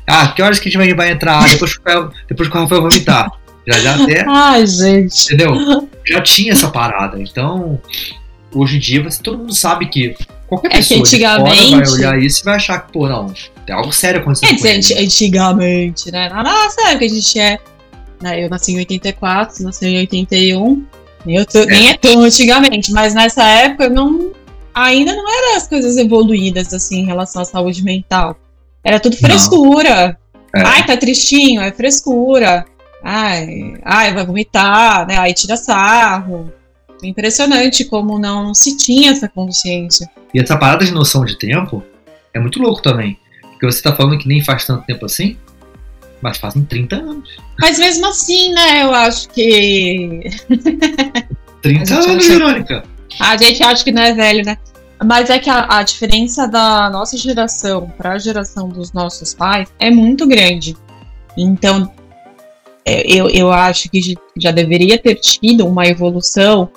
ah, 0.07 0.27
que 0.29 0.41
horas 0.41 0.59
que 0.59 0.67
a 0.67 0.71
gente 0.71 0.95
vai, 0.95 1.11
entrar? 1.11 1.47
Depois, 1.47 1.79
depois 2.27 2.49
que 2.49 2.57
o 2.57 2.59
Rafael 2.59 2.81
vomitar. 2.81 3.31
Já, 3.67 3.79
já 3.79 4.03
até. 4.03 4.25
Ai, 4.27 4.65
gente. 4.65 5.33
Entendeu? 5.33 5.87
Já 6.05 6.21
tinha 6.21 6.51
essa 6.51 6.69
parada. 6.69 7.21
Então, 7.21 7.79
hoje 8.53 8.77
em 8.77 8.79
dia, 8.79 9.03
você, 9.03 9.21
todo 9.21 9.37
mundo 9.37 9.53
sabe 9.53 9.87
que 9.87 10.15
qualquer 10.47 10.73
é 10.73 10.75
pessoa 10.77 11.01
que 11.01 11.15
antigamente... 11.15 11.75
vai 11.75 11.91
olhar 11.91 12.19
isso 12.19 12.41
e 12.41 12.43
vai 12.43 12.55
achar 12.55 12.79
que, 12.79 12.91
pô, 12.91 13.07
não, 13.07 13.33
Tem 13.65 13.75
algo 13.75 13.91
sério 13.91 14.19
acontecendo. 14.19 14.61
Quer 14.61 14.79
dizer, 14.79 14.99
antigamente, 14.99 16.11
né? 16.11 16.29
Na 16.29 16.43
nossa 16.43 16.89
época 16.89 17.05
a 17.05 17.09
gente 17.09 17.39
é. 17.39 17.57
Né, 18.21 18.45
eu 18.45 18.49
nasci 18.49 18.71
em 18.71 18.77
84, 18.77 19.55
você 19.55 19.63
nasceu 19.63 19.89
em 19.89 19.97
81. 19.97 20.85
Eu 21.27 21.45
tô, 21.45 21.59
é. 21.59 21.65
Nem 21.65 21.89
é 21.89 21.97
tão 21.97 22.21
antigamente, 22.21 22.91
mas 22.91 23.13
nessa 23.13 23.43
época 23.43 23.89
não, 23.89 24.31
ainda 24.73 25.13
não 25.15 25.29
eram 25.29 25.57
as 25.57 25.67
coisas 25.67 25.97
evoluídas 25.97 26.73
assim 26.73 27.01
em 27.01 27.05
relação 27.05 27.41
à 27.41 27.45
saúde 27.45 27.83
mental. 27.83 28.37
Era 28.83 28.99
tudo 28.99 29.15
frescura. 29.17 30.17
É. 30.55 30.61
Ai, 30.61 30.85
tá 30.85 30.97
tristinho, 30.97 31.61
é 31.61 31.71
frescura. 31.71 32.65
Ai, 33.03 33.73
ai, 33.83 34.13
vai 34.13 34.25
vomitar, 34.25 35.07
né? 35.07 35.17
Aí 35.17 35.33
tira 35.33 35.57
sarro. 35.57 36.51
Impressionante 37.01 37.83
como 37.85 38.17
não 38.17 38.53
se 38.53 38.77
tinha 38.77 39.11
essa 39.11 39.27
consciência. 39.27 40.09
E 40.33 40.39
essa 40.39 40.57
parada 40.57 40.85
de 40.85 40.91
noção 40.91 41.25
de 41.25 41.37
tempo 41.37 41.83
é 42.33 42.39
muito 42.39 42.61
louco 42.61 42.81
também. 42.81 43.17
Porque 43.51 43.65
você 43.65 43.81
tá 43.81 43.95
falando 43.95 44.17
que 44.17 44.27
nem 44.27 44.43
faz 44.43 44.65
tanto 44.65 44.85
tempo 44.85 45.05
assim, 45.05 45.37
mas 46.21 46.37
fazem 46.37 46.63
30 46.63 46.95
anos. 46.95 47.37
Mas 47.59 47.77
mesmo 47.77 48.07
assim, 48.07 48.53
né, 48.53 48.83
eu 48.83 48.93
acho 48.93 49.27
que. 49.29 50.21
30 51.61 51.93
anos. 51.99 52.27
Verônica. 52.27 52.83
A 53.19 53.37
gente 53.37 53.63
acha 53.63 53.83
que 53.83 53.91
não 53.91 54.01
é 54.01 54.13
velho, 54.13 54.45
né? 54.45 54.57
Mas 55.03 55.29
é 55.29 55.39
que 55.39 55.49
a, 55.49 55.77
a 55.77 55.83
diferença 55.83 56.47
da 56.47 56.89
nossa 56.89 57.17
geração 57.17 57.91
para 57.97 58.13
a 58.13 58.17
geração 58.17 58.69
dos 58.69 58.93
nossos 58.93 59.33
pais 59.33 59.69
é 59.79 59.89
muito 59.89 60.25
grande. 60.27 60.75
Então, 61.37 61.91
é, 62.85 63.01
eu, 63.11 63.29
eu 63.29 63.51
acho 63.51 63.89
que 63.89 64.15
já 64.37 64.51
deveria 64.51 64.97
ter 64.97 65.15
tido 65.15 65.65
uma 65.65 65.87
evolução 65.87 66.69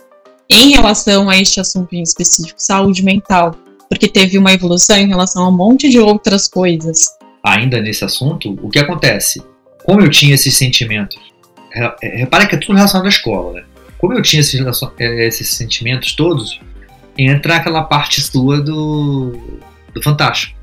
em 0.49 0.71
relação 0.71 1.29
a 1.29 1.37
este 1.37 1.61
assunto 1.61 1.95
em 1.95 2.03
específico, 2.03 2.55
saúde 2.59 3.03
mental, 3.03 3.55
porque 3.89 4.09
teve 4.09 4.39
uma 4.39 4.53
evolução 4.53 4.97
em 4.97 5.09
relação 5.09 5.45
a 5.45 5.49
um 5.49 5.57
monte 5.57 5.89
de 5.89 5.99
outras 5.99 6.49
coisas. 6.49 7.07
Ainda 7.45 7.81
nesse 7.81 8.05
assunto, 8.05 8.57
o 8.63 8.69
que 8.69 8.79
acontece? 8.79 9.43
Como 9.85 10.01
eu 10.01 10.11
tinha 10.11 10.35
esses 10.35 10.57
sentimentos, 10.57 11.17
é, 11.73 12.17
repara 12.17 12.47
que 12.47 12.55
é 12.55 12.59
tudo 12.59 12.75
relacionado 12.75 13.07
à 13.07 13.09
escola, 13.09 13.53
né? 13.55 13.65
Como 13.99 14.13
eu 14.15 14.23
tinha 14.23 14.41
esses, 14.41 14.61
é, 14.99 15.27
esses 15.27 15.55
sentimentos 15.55 16.13
todos, 16.13 16.61
entra 17.17 17.57
aquela 17.57 17.83
parte 17.83 18.21
sua 18.21 18.61
do, 18.61 19.61
do 19.95 20.03
Fantástico. 20.03 20.57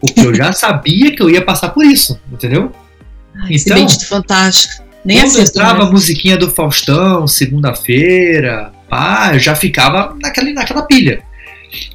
Porque 0.00 0.20
eu 0.20 0.34
já 0.34 0.50
sabia 0.52 1.14
que 1.14 1.22
eu 1.22 1.30
ia 1.30 1.42
passar 1.42 1.70
por 1.70 1.84
isso, 1.84 2.20
entendeu? 2.30 2.72
Ai, 3.34 3.50
então, 3.52 3.84
do 3.84 4.06
Fantástico. 4.06 4.82
Nem 5.04 5.20
quando 5.20 5.40
entrava 5.40 5.82
a 5.82 5.90
musiquinha 5.90 6.36
do 6.36 6.50
Faustão, 6.50 7.26
segunda-feira, 7.26 8.72
pá, 8.88 9.30
eu 9.32 9.38
já 9.38 9.54
ficava 9.54 10.16
naquela, 10.20 10.52
naquela 10.52 10.82
pilha. 10.82 11.22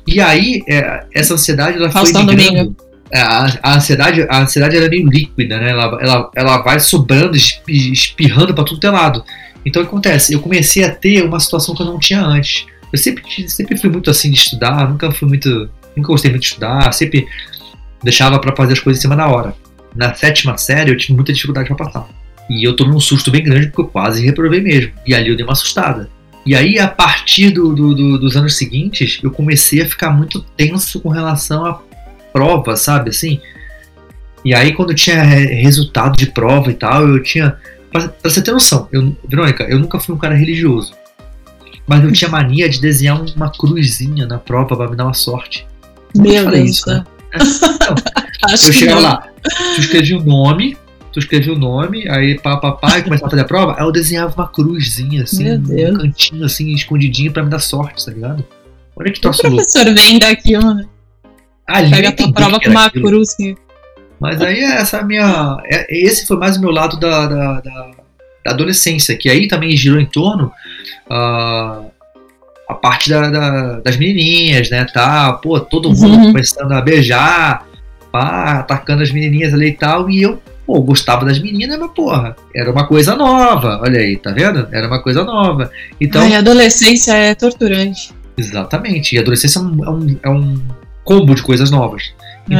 E 0.05 0.19
aí, 0.19 0.63
é, 0.67 1.05
essa 1.13 1.35
ansiedade 1.35 1.77
ela 1.77 1.91
Faustão 1.91 2.25
foi 2.25 2.35
migrando. 2.35 2.75
É, 3.11 3.21
a, 3.21 3.59
a, 3.63 3.75
ansiedade, 3.75 4.25
a 4.29 4.41
ansiedade 4.41 4.75
era 4.75 4.85
é 4.85 4.89
meio 4.89 5.07
líquida, 5.07 5.57
né? 5.57 5.69
Ela, 5.69 5.97
ela, 6.01 6.31
ela 6.35 6.57
vai 6.61 6.79
sobrando, 6.79 7.37
espirrando 7.67 8.53
para 8.53 8.65
tudo 8.65 8.81
que 8.81 8.87
é 8.87 8.91
lado. 8.91 9.23
Então 9.67 9.81
o 9.81 9.85
que 9.85 9.89
acontece? 9.89 10.33
Eu 10.33 10.39
comecei 10.39 10.83
a 10.83 10.93
ter 10.93 11.23
uma 11.23 11.39
situação 11.39 11.75
que 11.75 11.81
eu 11.81 11.85
não 11.85 11.99
tinha 11.99 12.21
antes. 12.21 12.65
Eu 12.91 12.97
sempre, 12.97 13.23
sempre 13.49 13.77
fui 13.77 13.89
muito 13.89 14.09
assim 14.09 14.31
de 14.31 14.37
estudar, 14.37 14.89
nunca 14.89 15.11
fui 15.11 15.27
muito. 15.27 15.69
Nunca 15.95 16.07
gostei 16.07 16.31
muito 16.31 16.43
de 16.43 16.47
estudar, 16.47 16.93
sempre 16.93 17.27
deixava 18.01 18.39
para 18.39 18.55
fazer 18.55 18.73
as 18.73 18.79
coisas 18.79 18.99
em 18.99 19.01
cima 19.01 19.15
da 19.15 19.27
hora. 19.27 19.53
Na 19.93 20.13
sétima 20.13 20.57
série 20.57 20.91
eu 20.91 20.97
tive 20.97 21.13
muita 21.13 21.33
dificuldade 21.33 21.67
para 21.67 21.85
passar. 21.85 22.07
E 22.49 22.65
eu 22.65 22.75
tomei 22.75 22.95
um 22.95 22.99
susto 22.99 23.29
bem 23.29 23.43
grande 23.43 23.67
porque 23.67 23.81
eu 23.81 23.87
quase 23.87 24.23
reprovei 24.23 24.61
mesmo. 24.61 24.93
E 25.05 25.13
ali 25.13 25.29
eu 25.29 25.35
dei 25.35 25.43
uma 25.43 25.53
assustada. 25.53 26.09
E 26.45 26.55
aí, 26.55 26.79
a 26.79 26.87
partir 26.87 27.49
do, 27.49 27.75
do, 27.75 27.93
do, 27.93 28.17
dos 28.17 28.37
anos 28.37 28.55
seguintes, 28.55 29.19
eu 29.21 29.29
comecei 29.29 29.81
a 29.81 29.85
ficar 29.85 30.11
muito 30.11 30.41
tenso 30.55 31.01
com 31.01 31.09
relação 31.09 31.65
à 31.65 31.81
prova, 32.31 32.77
sabe? 32.77 33.09
Assim. 33.09 33.41
E 34.45 34.53
aí, 34.53 34.71
quando 34.71 34.95
tinha 34.95 35.21
resultado 35.21 36.15
de 36.15 36.27
prova 36.27 36.71
e 36.71 36.73
tal, 36.73 37.05
eu 37.05 37.21
tinha. 37.21 37.57
Pra, 37.99 38.09
pra 38.09 38.29
você 38.29 38.41
ter 38.41 38.51
noção, 38.51 38.87
eu, 38.91 39.15
Verônica, 39.27 39.63
eu 39.63 39.79
nunca 39.79 39.99
fui 39.99 40.13
um 40.13 40.17
cara 40.17 40.35
religioso. 40.35 40.93
Mas 41.85 42.03
eu 42.03 42.11
tinha 42.11 42.29
mania 42.29 42.69
de 42.69 42.81
desenhar 42.81 43.19
uma 43.35 43.49
cruzinha 43.49 44.25
na 44.25 44.37
prova 44.37 44.75
pra 44.75 44.89
me 44.89 44.95
dar 44.95 45.05
uma 45.05 45.13
sorte. 45.13 45.65
Meu 46.15 46.49
Deus. 46.49 46.69
Isso, 46.69 46.89
né? 46.89 47.03
então, 47.33 47.95
eu 48.51 48.73
chegava 48.73 48.99
lá, 48.99 49.27
tu 49.75 49.81
escrevia 49.81 50.17
o 50.17 50.23
nome, 50.23 50.77
tu 51.13 51.19
escrevia 51.19 51.53
o 51.53 51.57
nome, 51.57 52.07
aí 52.09 52.39
pá, 52.39 52.57
pá, 52.57 52.73
pá, 52.73 52.99
e 52.99 53.03
começava 53.03 53.27
a 53.27 53.29
fazer 53.31 53.41
a 53.41 53.45
prova, 53.45 53.75
aí 53.77 53.85
eu 53.85 53.91
desenhava 53.91 54.33
uma 54.35 54.47
cruzinha, 54.47 55.23
assim, 55.23 55.51
um 55.51 55.93
cantinho, 55.93 56.45
assim, 56.45 56.73
escondidinho 56.73 57.31
pra 57.31 57.43
me 57.43 57.49
dar 57.49 57.59
sorte, 57.59 58.05
tá 58.05 58.11
ligado? 58.11 58.45
Olha 58.95 59.11
que 59.11 59.19
troço 59.21 59.43
louco. 59.43 59.61
O 59.61 59.65
professor 59.71 59.93
vem 59.93 60.19
daqui, 60.19 60.57
mano. 60.57 60.89
Ali 61.67 61.91
Pega 61.91 62.09
a 62.09 62.11
tua 62.11 62.33
prova 62.33 62.59
com 62.59 62.69
uma 62.69 62.85
aquilo. 62.85 63.07
cruz. 63.07 63.29
Mas 64.19 64.41
aí 64.41 64.63
essa 64.63 65.03
minha. 65.03 65.57
É, 65.65 65.85
esse 65.89 66.25
foi 66.25 66.37
mais 66.37 66.57
o 66.57 66.61
meu 66.61 66.71
lado 66.71 66.99
da, 66.99 67.27
da, 67.27 67.61
da, 67.61 67.91
da 68.45 68.51
adolescência, 68.51 69.15
que 69.15 69.29
aí 69.29 69.47
também 69.47 69.75
girou 69.75 69.99
em 69.99 70.05
torno. 70.05 70.51
Uh, 71.09 71.91
a 72.67 72.73
parte 72.73 73.09
da, 73.09 73.29
da, 73.29 73.79
das 73.79 73.95
menininhas, 73.95 74.69
né, 74.69 74.85
tá, 74.85 75.33
pô, 75.33 75.59
todo 75.59 75.89
mundo 75.89 76.17
uhum. 76.17 76.31
começando 76.31 76.71
a 76.73 76.81
beijar, 76.81 77.65
pá, 78.11 78.59
atacando 78.59 79.03
as 79.03 79.11
menininhas 79.11 79.53
ali 79.53 79.69
e 79.69 79.73
tal, 79.73 80.09
e 80.09 80.21
eu, 80.21 80.41
pô, 80.65 80.81
gostava 80.81 81.25
das 81.25 81.39
meninas, 81.39 81.79
mas 81.79 81.91
porra, 81.91 82.35
era 82.53 82.69
uma 82.69 82.85
coisa 82.85 83.15
nova, 83.15 83.79
olha 83.81 84.01
aí, 84.01 84.17
tá 84.17 84.31
vendo? 84.31 84.67
Era 84.71 84.87
uma 84.87 85.01
coisa 85.01 85.23
nova. 85.23 85.71
Então, 85.99 86.21
Ai, 86.21 86.35
a 86.35 86.39
adolescência 86.39 87.13
é 87.13 87.33
torturante. 87.33 88.11
Exatamente, 88.37 89.15
e 89.15 89.17
a 89.17 89.21
adolescência 89.21 89.59
é 89.59 89.61
um, 89.61 89.85
é 89.85 89.89
um, 89.89 90.19
é 90.23 90.29
um 90.29 90.61
combo 91.05 91.33
de 91.33 91.43
coisas 91.43 91.71
novas. 91.71 92.13
É. 92.49 92.55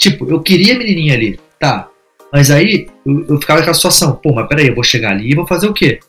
Tipo, 0.00 0.28
eu 0.28 0.40
queria 0.40 0.74
a 0.74 0.78
menininha 0.78 1.14
ali, 1.14 1.38
tá, 1.60 1.88
mas 2.32 2.50
aí 2.50 2.88
eu, 3.06 3.26
eu 3.28 3.40
ficava 3.40 3.60
naquela 3.60 3.74
situação, 3.74 4.16
pô, 4.16 4.34
mas 4.34 4.48
peraí, 4.48 4.66
eu 4.66 4.74
vou 4.74 4.82
chegar 4.82 5.10
ali 5.10 5.30
e 5.30 5.36
vou 5.36 5.46
fazer 5.46 5.68
o 5.68 5.72
quê? 5.72 6.00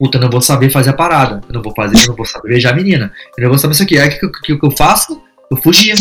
puta, 0.00 0.16
eu 0.16 0.22
não 0.22 0.30
vou 0.30 0.40
saber 0.40 0.70
fazer 0.70 0.90
a 0.90 0.94
parada, 0.94 1.42
eu 1.46 1.52
não 1.52 1.62
vou 1.62 1.74
fazer, 1.74 1.98
eu 1.98 2.08
não 2.08 2.16
vou 2.16 2.24
saber 2.24 2.48
beijar 2.48 2.72
a 2.72 2.76
menina, 2.76 3.12
eu 3.36 3.42
não 3.42 3.50
vou 3.50 3.58
saber 3.58 3.74
isso 3.74 3.82
aqui. 3.82 3.98
Aí 3.98 4.08
o 4.08 4.10
que, 4.10 4.28
que, 4.40 4.56
que, 4.56 4.66
eu 4.66 4.70
faço? 4.70 5.22
Eu 5.50 5.58
fugia. 5.58 5.94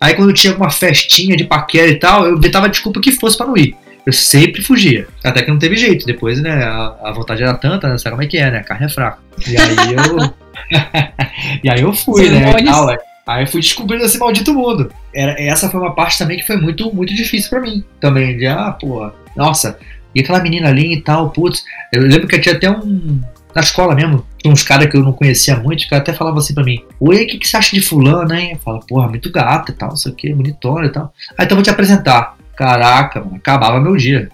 Aí 0.00 0.14
quando 0.14 0.30
eu 0.30 0.34
tinha 0.34 0.52
alguma 0.52 0.68
festinha 0.68 1.36
de 1.36 1.44
paquera 1.44 1.88
e 1.88 1.94
tal, 1.96 2.26
eu 2.26 2.36
inventava 2.36 2.68
desculpa 2.68 3.00
que 3.00 3.12
fosse 3.12 3.36
para 3.36 3.46
não 3.46 3.56
ir. 3.56 3.76
Eu 4.04 4.12
sempre 4.12 4.62
fugia. 4.62 5.06
Até 5.22 5.42
que 5.42 5.50
não 5.50 5.58
teve 5.58 5.76
jeito. 5.76 6.04
Depois, 6.04 6.42
né, 6.42 6.64
a, 6.64 6.96
a 7.04 7.12
vontade 7.12 7.42
era 7.42 7.54
tanta, 7.54 7.88
né, 7.88 7.98
sabe 7.98 8.16
como 8.16 8.22
é 8.24 8.26
que 8.26 8.38
é, 8.38 8.50
né? 8.50 8.58
A 8.58 8.64
carne 8.64 8.86
é 8.86 8.88
fraca. 8.88 9.18
E 9.46 9.56
aí 9.56 9.94
eu. 9.94 10.34
e 11.62 11.70
aí 11.70 11.80
eu 11.80 11.92
fui, 11.92 12.24
Sim, 12.24 12.30
né? 12.30 12.52
Tal, 12.64 12.88
aí 13.26 13.46
fui 13.46 13.60
descobrindo 13.60 14.04
esse 14.04 14.18
maldito 14.18 14.54
mundo. 14.54 14.92
Era, 15.14 15.40
essa 15.40 15.68
foi 15.68 15.80
uma 15.80 15.94
parte 15.94 16.18
também 16.18 16.38
que 16.38 16.46
foi 16.46 16.56
muito, 16.56 16.94
muito 16.94 17.14
difícil 17.14 17.50
para 17.50 17.60
mim. 17.60 17.84
Também, 18.00 18.36
de, 18.36 18.46
ah, 18.46 18.72
pô, 18.72 19.10
nossa, 19.36 19.78
e 20.14 20.20
aquela 20.20 20.40
menina 20.40 20.68
ali 20.68 20.94
e 20.94 21.00
tal, 21.00 21.30
putz. 21.30 21.64
Eu 21.92 22.02
lembro 22.02 22.26
que 22.26 22.38
tinha 22.38 22.54
até 22.54 22.70
um. 22.70 23.20
Na 23.54 23.62
escola 23.62 23.96
mesmo, 23.96 24.24
tinha 24.38 24.52
uns 24.52 24.62
caras 24.62 24.86
que 24.86 24.96
eu 24.96 25.02
não 25.02 25.12
conhecia 25.12 25.56
muito, 25.56 25.88
que 25.88 25.94
até 25.94 26.12
falavam 26.12 26.38
assim 26.38 26.54
pra 26.54 26.62
mim: 26.62 26.84
Oi, 27.00 27.24
o 27.24 27.26
que, 27.26 27.38
que 27.38 27.48
você 27.48 27.56
acha 27.56 27.74
de 27.74 27.82
Fulano, 27.82 28.32
hein? 28.32 28.52
Eu 28.52 28.58
falo, 28.58 28.80
porra, 28.86 29.08
muito 29.08 29.30
gata 29.30 29.72
e 29.72 29.74
tal, 29.74 29.88
não 29.90 29.96
sei 29.96 30.12
o 30.12 30.14
que, 30.14 30.32
bonitona 30.32 30.86
e 30.86 30.90
tal. 30.90 31.12
Aí 31.36 31.44
então 31.44 31.56
vou 31.56 31.64
te 31.64 31.70
apresentar. 31.70 32.36
Caraca, 32.56 33.20
mano, 33.20 33.36
acabava 33.36 33.80
meu 33.80 33.96
dia. 33.96 34.28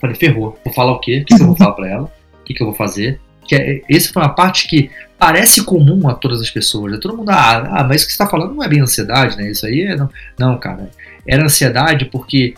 Falei, 0.00 0.16
ferrou. 0.16 0.58
Vou 0.64 0.74
falar 0.74 0.92
o 0.92 0.98
quê? 0.98 1.20
O 1.20 1.24
que, 1.24 1.36
que 1.36 1.42
eu 1.42 1.46
vou 1.46 1.56
falar 1.56 1.72
pra 1.72 1.88
ela? 1.88 2.12
O 2.40 2.44
que, 2.44 2.54
que 2.54 2.62
eu 2.62 2.66
vou 2.66 2.74
fazer? 2.74 3.20
Que 3.46 3.54
é, 3.54 3.82
essa 3.88 4.12
foi 4.12 4.22
uma 4.22 4.34
parte 4.34 4.66
que 4.66 4.90
parece 5.18 5.64
comum 5.64 6.08
a 6.08 6.14
todas 6.14 6.40
as 6.40 6.50
pessoas. 6.50 6.92
Né? 6.92 6.98
Todo 7.00 7.16
mundo, 7.16 7.30
ah, 7.30 7.78
ah 7.78 7.84
mas 7.84 7.96
isso 7.96 8.06
que 8.06 8.12
você 8.12 8.22
está 8.22 8.26
falando 8.26 8.54
não 8.54 8.62
é 8.62 8.68
bem 8.68 8.80
ansiedade, 8.80 9.36
né? 9.36 9.50
Isso 9.50 9.66
aí 9.66 9.82
é. 9.82 9.96
Não, 9.96 10.10
não 10.38 10.58
cara. 10.58 10.90
Era 11.26 11.44
ansiedade 11.44 12.06
porque 12.06 12.54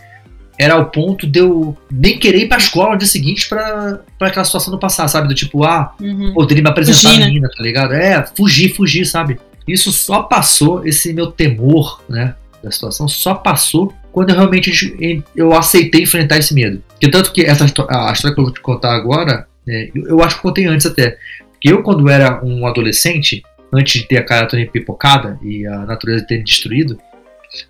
era 0.59 0.73
ao 0.73 0.85
ponto 0.87 1.25
de 1.25 1.39
eu 1.39 1.77
nem 1.89 2.19
querer 2.19 2.39
ir 2.39 2.49
pra 2.49 2.57
escola 2.57 2.91
no 2.91 2.97
dia 2.97 3.07
seguinte 3.07 3.47
pra, 3.47 3.99
pra 4.17 4.27
aquela 4.27 4.43
situação 4.43 4.71
do 4.71 4.77
passar, 4.77 5.07
sabe? 5.07 5.29
Do 5.29 5.33
tipo, 5.33 5.63
ah, 5.63 5.93
uhum. 6.01 6.33
poderia 6.33 6.61
me 6.61 6.69
apresentar 6.69 7.09
fugir, 7.09 7.15
a 7.15 7.19
né? 7.19 7.25
menina, 7.27 7.47
né? 7.47 7.53
tá 7.55 7.63
ligado? 7.63 7.93
É, 7.93 8.25
fugir, 8.35 8.75
fugir, 8.75 9.05
sabe? 9.05 9.39
Isso 9.65 9.91
só 9.91 10.23
passou, 10.23 10.85
esse 10.85 11.13
meu 11.13 11.27
temor, 11.27 12.03
né, 12.09 12.35
da 12.61 12.69
situação, 12.71 13.07
só 13.07 13.35
passou 13.35 13.93
quando 14.11 14.31
eu 14.31 14.35
realmente 14.35 15.23
eu 15.35 15.53
aceitei 15.53 16.01
enfrentar 16.01 16.37
esse 16.37 16.53
medo. 16.53 16.83
Que 16.99 17.07
tanto 17.07 17.31
que 17.31 17.45
essa 17.45 17.63
a 17.63 18.11
história 18.11 18.33
que 18.33 18.39
eu 18.39 18.45
vou 18.45 18.53
te 18.53 18.59
contar 18.59 18.93
agora, 18.93 19.47
é, 19.67 19.89
eu, 19.93 20.07
eu, 20.07 20.23
acho 20.23 20.37
que 20.37 20.41
contei 20.41 20.65
antes 20.65 20.85
até. 20.85 21.17
Que 21.61 21.69
eu, 21.69 21.83
quando 21.83 22.09
era 22.09 22.43
um 22.43 22.65
adolescente, 22.65 23.43
antes 23.73 24.01
de 24.01 24.07
ter 24.07 24.17
a 24.17 24.23
cara 24.23 24.47
toda 24.47 24.65
pipocada 24.65 25.39
e 25.41 25.65
a 25.65 25.79
natureza 25.79 26.25
ter 26.25 26.37
me 26.37 26.43
destruído, 26.43 26.97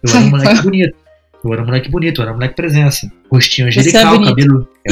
eu 0.03 0.09
era 0.09 0.20
um 0.20 0.30
moleque 0.30 0.61
bonito. 0.61 0.95
Eu 1.43 1.53
era 1.53 1.61
um 1.61 1.66
moleque 1.66 1.89
bonito, 1.89 2.20
eu 2.20 2.24
era 2.24 2.32
um 2.32 2.36
moleque 2.36 2.55
presença. 2.55 3.11
Rostinho 3.32 3.68
é 3.68 3.70
angelical, 3.70 4.16
é 4.16 4.26
cabelo. 4.26 4.68
É, 4.86 4.91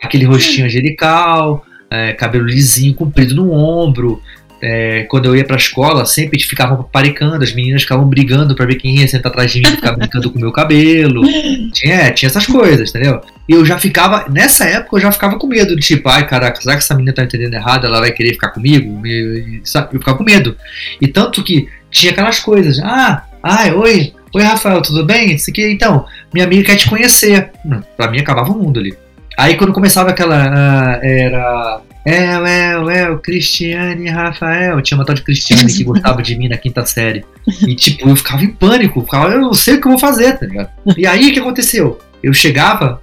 aquele 0.06 0.24
rostinho 0.24 0.66
angelical, 0.66 1.64
é, 1.90 2.12
cabelo 2.12 2.46
lisinho, 2.46 2.94
comprido 2.94 3.34
no 3.34 3.50
ombro. 3.50 4.22
É, 4.60 5.04
quando 5.04 5.26
eu 5.26 5.36
ia 5.36 5.44
pra 5.44 5.56
escola, 5.56 6.04
sempre 6.04 6.40
ficavam 6.42 6.78
paparicando, 6.78 7.42
as 7.42 7.52
meninas 7.52 7.82
ficavam 7.82 8.06
brigando 8.06 8.54
para 8.54 8.66
ver 8.66 8.74
quem 8.74 8.96
ia 8.96 9.06
sentar 9.06 9.30
atrás 9.30 9.52
de 9.52 9.60
mim 9.60 9.66
ficar 9.66 9.92
brincando 9.92 10.30
com 10.30 10.38
o 10.38 10.40
meu 10.40 10.52
cabelo. 10.52 11.22
Tinha, 11.72 12.10
tinha 12.12 12.28
essas 12.28 12.46
coisas, 12.46 12.90
entendeu? 12.90 13.20
E 13.48 13.52
eu 13.52 13.64
já 13.64 13.78
ficava, 13.78 14.26
nessa 14.28 14.64
época 14.64 14.96
eu 14.96 15.00
já 15.00 15.12
ficava 15.12 15.38
com 15.38 15.46
medo, 15.46 15.76
de 15.76 15.82
tipo, 15.82 16.08
ai 16.08 16.26
caraca, 16.26 16.60
será 16.60 16.74
que 16.74 16.82
essa 16.82 16.94
menina 16.94 17.14
tá 17.14 17.22
entendendo 17.22 17.54
errado? 17.54 17.86
Ela 17.86 18.00
vai 18.00 18.10
querer 18.10 18.32
ficar 18.32 18.48
comigo? 18.48 19.00
Sabe? 19.64 19.94
Eu 19.94 20.00
ficava 20.00 20.18
com 20.18 20.24
medo. 20.24 20.56
E 21.00 21.06
tanto 21.06 21.44
que 21.44 21.68
tinha 21.90 22.12
aquelas 22.12 22.40
coisas, 22.40 22.80
ah, 22.80 23.24
ai, 23.42 23.72
oi, 23.72 24.12
Oi, 24.34 24.42
Rafael, 24.42 24.82
tudo 24.82 25.06
bem? 25.06 25.34
Isso 25.34 25.50
aqui, 25.50 25.64
então, 25.72 26.04
minha 26.34 26.44
amiga 26.44 26.64
quer 26.64 26.76
te 26.76 26.88
conhecer. 26.88 27.50
Hum, 27.64 27.80
pra 27.96 28.10
mim 28.10 28.20
acabava 28.20 28.52
o 28.52 28.58
mundo 28.58 28.78
ali. 28.78 28.94
Aí 29.38 29.56
quando 29.56 29.72
começava 29.72 30.10
aquela. 30.10 30.36
ah, 30.36 31.00
era. 31.02 31.80
É, 32.08 32.24
é, 32.48 33.00
é, 33.00 33.10
o 33.10 33.18
Cristiane 33.18 34.08
Rafael. 34.08 34.80
Tinha 34.80 34.96
uma 34.96 35.04
tal 35.04 35.14
de 35.14 35.22
Cristiane 35.22 35.72
que 35.72 35.84
gostava 35.84 36.22
de 36.22 36.36
mim 36.36 36.48
na 36.48 36.56
quinta 36.56 36.84
série. 36.86 37.24
E 37.66 37.74
tipo, 37.74 38.08
eu 38.08 38.16
ficava 38.16 38.42
em 38.42 38.50
pânico. 38.50 39.02
Ficava, 39.02 39.32
eu 39.32 39.40
não 39.40 39.52
sei 39.52 39.74
o 39.74 39.80
que 39.80 39.86
eu 39.86 39.92
vou 39.92 39.98
fazer, 39.98 40.38
tá 40.38 40.46
ligado? 40.46 40.70
E 40.96 41.06
aí 41.06 41.28
o 41.28 41.32
que 41.32 41.40
aconteceu? 41.40 41.98
Eu 42.22 42.32
chegava, 42.32 43.02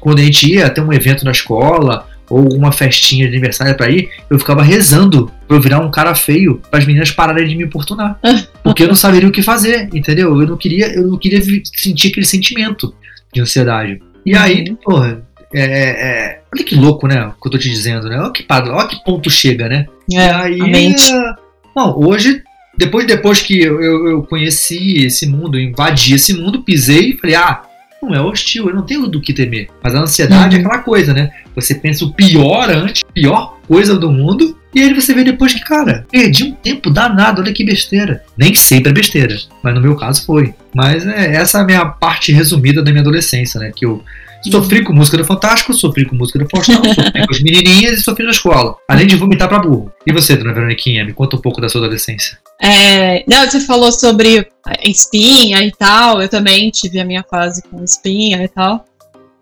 quando 0.00 0.20
a 0.20 0.22
gente 0.22 0.52
ia 0.52 0.70
ter 0.70 0.80
um 0.80 0.92
evento 0.92 1.24
na 1.24 1.32
escola, 1.32 2.06
ou 2.30 2.54
uma 2.54 2.72
festinha 2.72 3.26
de 3.26 3.32
aniversário 3.32 3.76
pra 3.76 3.90
ir, 3.90 4.08
eu 4.30 4.38
ficava 4.38 4.62
rezando 4.62 5.30
pra 5.46 5.56
eu 5.56 5.60
virar 5.60 5.80
um 5.80 5.90
cara 5.90 6.14
feio, 6.14 6.60
para 6.70 6.78
as 6.78 6.86
meninas 6.86 7.10
pararem 7.10 7.46
de 7.46 7.56
me 7.56 7.64
importunar. 7.64 8.18
Porque 8.62 8.82
eu 8.82 8.88
não 8.88 8.94
saberia 8.94 9.28
o 9.28 9.32
que 9.32 9.42
fazer, 9.42 9.88
entendeu? 9.92 10.40
Eu 10.40 10.46
não 10.46 10.56
queria, 10.56 10.94
eu 10.94 11.06
não 11.06 11.18
queria 11.18 11.42
sentir 11.74 12.08
aquele 12.08 12.26
sentimento 12.26 12.94
de 13.32 13.40
ansiedade. 13.40 14.00
E 14.24 14.34
aí, 14.34 14.74
porra, 14.82 15.22
é, 15.62 15.88
é, 16.32 16.40
olha 16.54 16.64
que 16.64 16.74
louco, 16.74 17.06
né? 17.06 17.26
O 17.26 17.40
que 17.40 17.46
eu 17.48 17.52
tô 17.52 17.58
te 17.58 17.68
dizendo, 17.70 18.08
né? 18.08 18.18
Olha 18.18 18.30
que, 18.32 18.42
padrão, 18.42 18.74
olha 18.76 18.88
que 18.88 19.02
ponto 19.04 19.30
chega, 19.30 19.68
né? 19.68 19.86
É, 20.12 20.16
e 20.16 20.18
aí, 20.30 20.60
a 20.60 20.66
mente. 20.66 21.12
é, 21.12 21.34
Não, 21.76 21.96
hoje, 21.98 22.42
depois, 22.76 23.06
depois 23.06 23.40
que 23.40 23.60
eu, 23.60 23.80
eu, 23.80 24.08
eu 24.08 24.22
conheci 24.22 25.04
esse 25.04 25.26
mundo, 25.26 25.58
invadi 25.58 26.14
esse 26.14 26.32
mundo, 26.34 26.62
pisei 26.62 27.10
e 27.10 27.16
falei, 27.18 27.36
ah, 27.36 27.62
não 28.02 28.14
é 28.14 28.20
hostil, 28.20 28.68
eu 28.68 28.74
não 28.74 28.82
tenho 28.84 29.06
do 29.06 29.20
que 29.20 29.32
temer. 29.32 29.68
Mas 29.82 29.94
a 29.94 30.00
ansiedade 30.00 30.56
é 30.56 30.58
Uhum. 30.60 30.66
aquela 30.66 30.82
coisa, 30.82 31.14
né? 31.14 31.30
Você 31.54 31.74
pensa 31.74 32.04
o 32.04 32.12
pior 32.12 32.68
antes, 32.70 33.02
pior 33.14 33.58
coisa 33.66 33.96
do 33.96 34.10
mundo, 34.10 34.58
e 34.74 34.82
aí 34.82 34.92
você 34.92 35.14
vê 35.14 35.22
depois 35.24 35.54
que, 35.54 35.60
cara, 35.60 36.04
perdi 36.10 36.44
um 36.44 36.52
tempo 36.52 36.90
danado, 36.90 37.40
olha 37.40 37.52
que 37.52 37.64
besteira. 37.64 38.22
Nem 38.36 38.54
sempre 38.54 38.90
é 38.90 38.92
besteira, 38.92 39.36
mas 39.62 39.74
no 39.74 39.80
meu 39.80 39.94
caso 39.96 40.24
foi. 40.26 40.52
Mas 40.74 41.06
é, 41.06 41.36
essa 41.36 41.58
é 41.58 41.60
a 41.62 41.64
minha 41.64 41.86
parte 41.86 42.32
resumida 42.32 42.82
da 42.82 42.90
minha 42.90 43.00
adolescência, 43.00 43.58
né? 43.60 43.72
Que 43.74 43.86
eu 43.86 44.02
sofri 44.50 44.82
com 44.82 44.92
música 44.92 45.16
do 45.16 45.24
Fantástico, 45.24 45.72
sofri 45.74 46.04
com 46.04 46.16
música 46.16 46.38
do 46.38 46.48
Faustão, 46.48 46.82
sofri 46.84 47.26
com 47.26 47.34
as 47.34 47.40
menininhas 47.40 47.98
e 47.98 48.02
sofri 48.02 48.24
na 48.24 48.30
escola. 48.30 48.76
Além 48.88 49.06
de 49.06 49.16
vomitar 49.16 49.48
pra 49.48 49.58
burro. 49.58 49.92
E 50.06 50.12
você, 50.12 50.36
dona 50.36 50.52
Veroniquinha, 50.52 51.04
me 51.04 51.12
conta 51.12 51.36
um 51.36 51.40
pouco 51.40 51.60
da 51.60 51.68
sua 51.68 51.80
adolescência. 51.82 52.38
É, 52.60 53.24
não, 53.28 53.48
você 53.48 53.60
falou 53.60 53.90
sobre 53.92 54.46
a 54.64 54.88
espinha 54.88 55.62
e 55.62 55.72
tal. 55.72 56.22
Eu 56.22 56.28
também 56.28 56.70
tive 56.70 57.00
a 57.00 57.04
minha 57.04 57.24
fase 57.28 57.62
com 57.62 57.82
espinha 57.82 58.42
e 58.42 58.48
tal. 58.48 58.84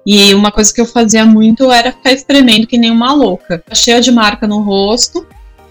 E 0.04 0.34
uma 0.34 0.50
coisa 0.50 0.72
que 0.74 0.80
eu 0.80 0.86
fazia 0.86 1.24
muito 1.24 1.70
era 1.70 1.92
ficar 1.92 2.12
espremendo 2.12 2.66
que 2.66 2.78
nem 2.78 2.90
uma 2.90 3.12
louca. 3.12 3.62
Cheia 3.72 4.00
de 4.00 4.10
marca 4.10 4.46
no 4.46 4.60
rosto. 4.60 5.26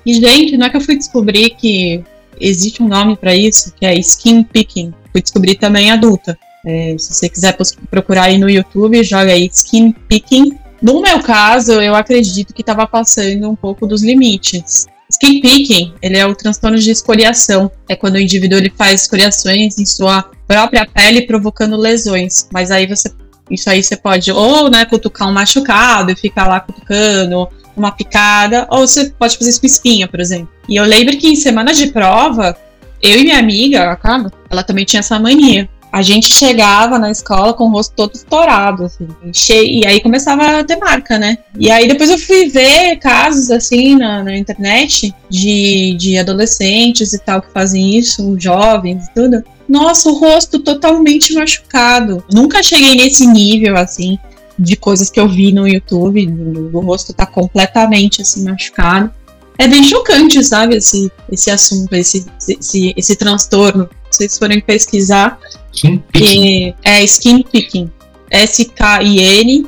E, 0.05 0.13
gente, 0.13 0.57
não 0.57 0.65
é 0.65 0.69
que 0.69 0.77
eu 0.77 0.81
fui 0.81 0.97
descobrir 0.97 1.51
que 1.51 2.03
existe 2.39 2.81
um 2.81 2.87
nome 2.87 3.15
pra 3.15 3.35
isso, 3.35 3.73
que 3.73 3.85
é 3.85 3.93
skin 3.95 4.43
picking. 4.43 4.93
Fui 5.11 5.21
descobrir 5.21 5.55
também 5.55 5.91
adulta. 5.91 6.37
É, 6.65 6.95
se 6.97 7.13
você 7.13 7.29
quiser 7.29 7.57
procurar 7.89 8.23
aí 8.23 8.37
no 8.37 8.49
YouTube, 8.49 9.03
joga 9.03 9.31
aí 9.31 9.49
skin 9.51 9.91
picking. 10.07 10.57
No 10.81 11.01
meu 11.01 11.21
caso, 11.21 11.73
eu 11.73 11.95
acredito 11.95 12.53
que 12.53 12.61
estava 12.61 12.87
passando 12.87 13.49
um 13.49 13.55
pouco 13.55 13.87
dos 13.87 14.03
limites. 14.03 14.87
Skin 15.09 15.41
picking, 15.41 15.93
ele 16.01 16.17
é 16.17 16.25
o 16.25 16.33
transtorno 16.33 16.77
de 16.77 16.89
escoriação. 16.89 17.69
É 17.89 17.95
quando 17.95 18.15
o 18.15 18.19
indivíduo 18.19 18.57
ele 18.57 18.71
faz 18.75 19.01
escoriações 19.01 19.77
em 19.77 19.85
sua 19.85 20.29
própria 20.47 20.85
pele, 20.85 21.23
provocando 21.23 21.75
lesões. 21.75 22.47
Mas 22.51 22.71
aí 22.71 22.87
você, 22.87 23.11
isso 23.49 23.69
aí 23.69 23.83
você 23.83 23.97
pode 23.97 24.31
ou 24.31 24.69
né, 24.69 24.85
cutucar 24.85 25.27
um 25.27 25.33
machucado 25.33 26.11
e 26.11 26.15
ficar 26.15 26.47
lá 26.47 26.59
cutucando, 26.59 27.47
uma 27.75 27.91
picada, 27.91 28.67
ou 28.69 28.87
você 28.87 29.09
pode 29.09 29.37
fazer 29.37 29.49
isso 29.49 29.59
com 29.59 29.67
espinha, 29.67 30.07
por 30.07 30.19
exemplo. 30.19 30.49
E 30.69 30.77
eu 30.77 30.85
lembro 30.85 31.17
que 31.17 31.27
em 31.27 31.35
semana 31.35 31.73
de 31.73 31.87
prova, 31.87 32.57
eu 33.01 33.17
e 33.17 33.23
minha 33.23 33.39
amiga, 33.39 33.91
a 33.91 33.95
Carla, 33.95 34.31
ela 34.49 34.63
também 34.63 34.85
tinha 34.85 34.99
essa 34.99 35.19
mania. 35.19 35.69
A 35.91 36.01
gente 36.01 36.33
chegava 36.33 36.97
na 36.97 37.11
escola 37.11 37.53
com 37.53 37.65
o 37.65 37.71
rosto 37.71 37.93
todo 37.93 38.15
estourado, 38.15 38.85
assim, 38.85 39.07
cheio, 39.33 39.83
e 39.83 39.85
aí 39.85 39.99
começava 39.99 40.59
a 40.59 40.63
ter 40.63 40.77
marca, 40.77 41.19
né? 41.19 41.37
E 41.59 41.69
aí 41.69 41.85
depois 41.87 42.09
eu 42.09 42.17
fui 42.17 42.47
ver 42.47 42.95
casos, 42.95 43.51
assim, 43.51 43.97
na, 43.97 44.23
na 44.23 44.37
internet 44.37 45.13
de, 45.29 45.93
de 45.99 46.17
adolescentes 46.17 47.11
e 47.11 47.19
tal 47.19 47.41
que 47.41 47.51
fazem 47.51 47.97
isso, 47.97 48.37
jovens 48.39 49.07
e 49.07 49.13
tudo. 49.13 49.43
Nossa, 49.67 50.09
o 50.09 50.13
rosto 50.13 50.59
totalmente 50.59 51.33
machucado. 51.33 52.23
Nunca 52.31 52.63
cheguei 52.63 52.95
nesse 52.95 53.25
nível, 53.25 53.75
assim, 53.77 54.17
de 54.57 54.75
coisas 54.75 55.09
que 55.09 55.19
eu 55.19 55.27
vi 55.27 55.51
no 55.51 55.67
YouTube, 55.67 56.25
do, 56.25 56.79
rosto 56.79 57.13
tá 57.13 57.25
completamente, 57.25 58.21
assim, 58.21 58.43
machucado. 58.43 59.11
É 59.57 59.67
bem 59.67 59.83
chocante, 59.83 60.43
sabe, 60.43 60.77
esse, 60.77 61.11
esse 61.31 61.51
assunto, 61.51 61.93
esse, 61.93 62.25
esse, 62.47 62.93
esse 62.95 63.15
transtorno. 63.15 63.89
Se 64.09 64.17
vocês 64.17 64.37
forem 64.37 64.59
pesquisar, 64.59 65.39
Kim 65.71 65.97
Picking. 66.11 66.73
que 66.73 66.75
é 66.83 67.03
skin 67.03 67.43
picking. 67.43 67.89
S-K-I-N 68.29 69.67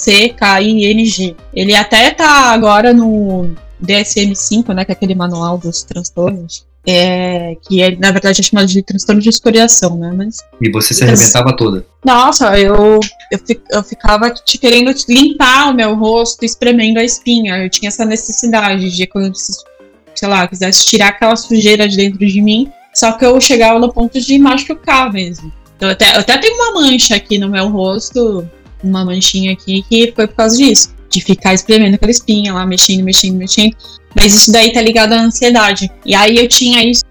P-I-C-K-I-N-G. 0.00 1.36
Ele 1.54 1.74
até 1.74 2.10
tá 2.10 2.50
agora 2.52 2.92
no 2.92 3.50
DSM-5, 3.82 4.74
né? 4.74 4.84
Que 4.84 4.92
é 4.92 4.94
aquele 4.94 5.14
manual 5.14 5.56
dos 5.58 5.82
transtornos. 5.82 6.64
É, 6.86 7.56
que 7.68 7.82
é, 7.82 7.94
na 7.96 8.10
verdade 8.10 8.40
é 8.40 8.42
chamado 8.42 8.66
de 8.66 8.82
transtorno 8.82 9.20
de 9.20 9.28
escoriação, 9.28 9.96
né? 9.98 10.12
Mas 10.16 10.38
E 10.60 10.70
você 10.70 10.94
se 10.94 11.04
Mas- 11.04 11.12
arrebentava 11.20 11.54
toda. 11.54 11.84
nossa, 12.04 12.58
eu, 12.58 12.74
eu, 13.30 13.38
eu 13.70 13.82
ficava 13.84 14.30
te 14.30 14.56
querendo 14.56 14.90
limpar 15.08 15.70
o 15.70 15.74
meu 15.74 15.94
rosto, 15.94 16.42
espremendo 16.44 16.98
a 16.98 17.04
espinha. 17.04 17.58
Eu 17.58 17.68
tinha 17.68 17.88
essa 17.88 18.04
necessidade 18.06 18.90
de 18.90 19.06
quando, 19.06 19.34
sei 19.36 20.26
lá, 20.28 20.48
quisesse 20.48 20.86
tirar 20.86 21.08
aquela 21.08 21.36
sujeira 21.36 21.86
de 21.86 21.96
dentro 21.98 22.26
de 22.26 22.40
mim. 22.40 22.72
Só 22.94 23.12
que 23.12 23.24
eu 23.24 23.40
chegava 23.40 23.78
no 23.78 23.92
ponto 23.92 24.20
de 24.20 24.38
machucar 24.38 25.12
mesmo. 25.12 25.52
Eu 25.80 25.90
até, 25.90 26.14
eu 26.16 26.20
até 26.20 26.38
tenho 26.38 26.54
uma 26.56 26.80
mancha 26.80 27.16
aqui 27.16 27.38
no 27.38 27.48
meu 27.48 27.68
rosto, 27.68 28.46
uma 28.82 29.04
manchinha 29.04 29.52
aqui, 29.52 29.82
que 29.88 30.12
foi 30.14 30.26
por 30.26 30.36
causa 30.36 30.56
disso. 30.56 30.94
De 31.08 31.20
ficar 31.20 31.54
espremendo 31.54 31.94
aquela 31.94 32.10
espinha 32.10 32.52
lá, 32.52 32.66
mexendo, 32.66 33.02
mexendo, 33.02 33.36
mexendo. 33.36 33.76
Mas 34.14 34.34
isso 34.34 34.52
daí 34.52 34.72
tá 34.72 34.80
ligado 34.80 35.12
à 35.12 35.20
ansiedade. 35.20 35.90
E 36.04 36.14
aí 36.14 36.36
eu 36.36 36.48
tinha 36.48 36.84
isso 36.84 37.04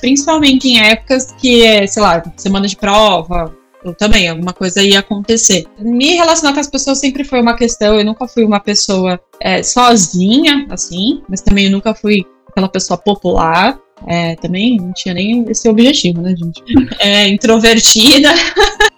principalmente 0.00 0.66
em 0.66 0.80
épocas 0.80 1.32
que, 1.38 1.62
é, 1.62 1.86
sei 1.86 2.02
lá, 2.02 2.22
semana 2.36 2.66
de 2.66 2.76
prova, 2.76 3.54
eu 3.84 3.94
também, 3.94 4.28
alguma 4.28 4.52
coisa 4.52 4.82
ia 4.82 5.00
acontecer. 5.00 5.66
Me 5.78 6.14
relacionar 6.14 6.52
com 6.52 6.60
as 6.60 6.68
pessoas 6.68 6.98
sempre 6.98 7.24
foi 7.24 7.40
uma 7.40 7.56
questão, 7.56 7.98
eu 7.98 8.04
nunca 8.04 8.26
fui 8.26 8.44
uma 8.44 8.60
pessoa 8.60 9.20
é, 9.40 9.62
sozinha, 9.62 10.66
assim, 10.70 11.22
mas 11.28 11.40
também 11.40 11.66
eu 11.66 11.70
nunca 11.70 11.94
fui 11.94 12.26
aquela 12.48 12.68
pessoa 12.68 12.98
popular. 12.98 13.78
É, 14.06 14.34
também 14.36 14.76
não 14.78 14.92
tinha 14.92 15.14
nem 15.14 15.44
esse 15.48 15.68
objetivo, 15.68 16.20
né, 16.22 16.34
gente? 16.36 16.62
É, 17.00 17.28
introvertida. 17.28 18.28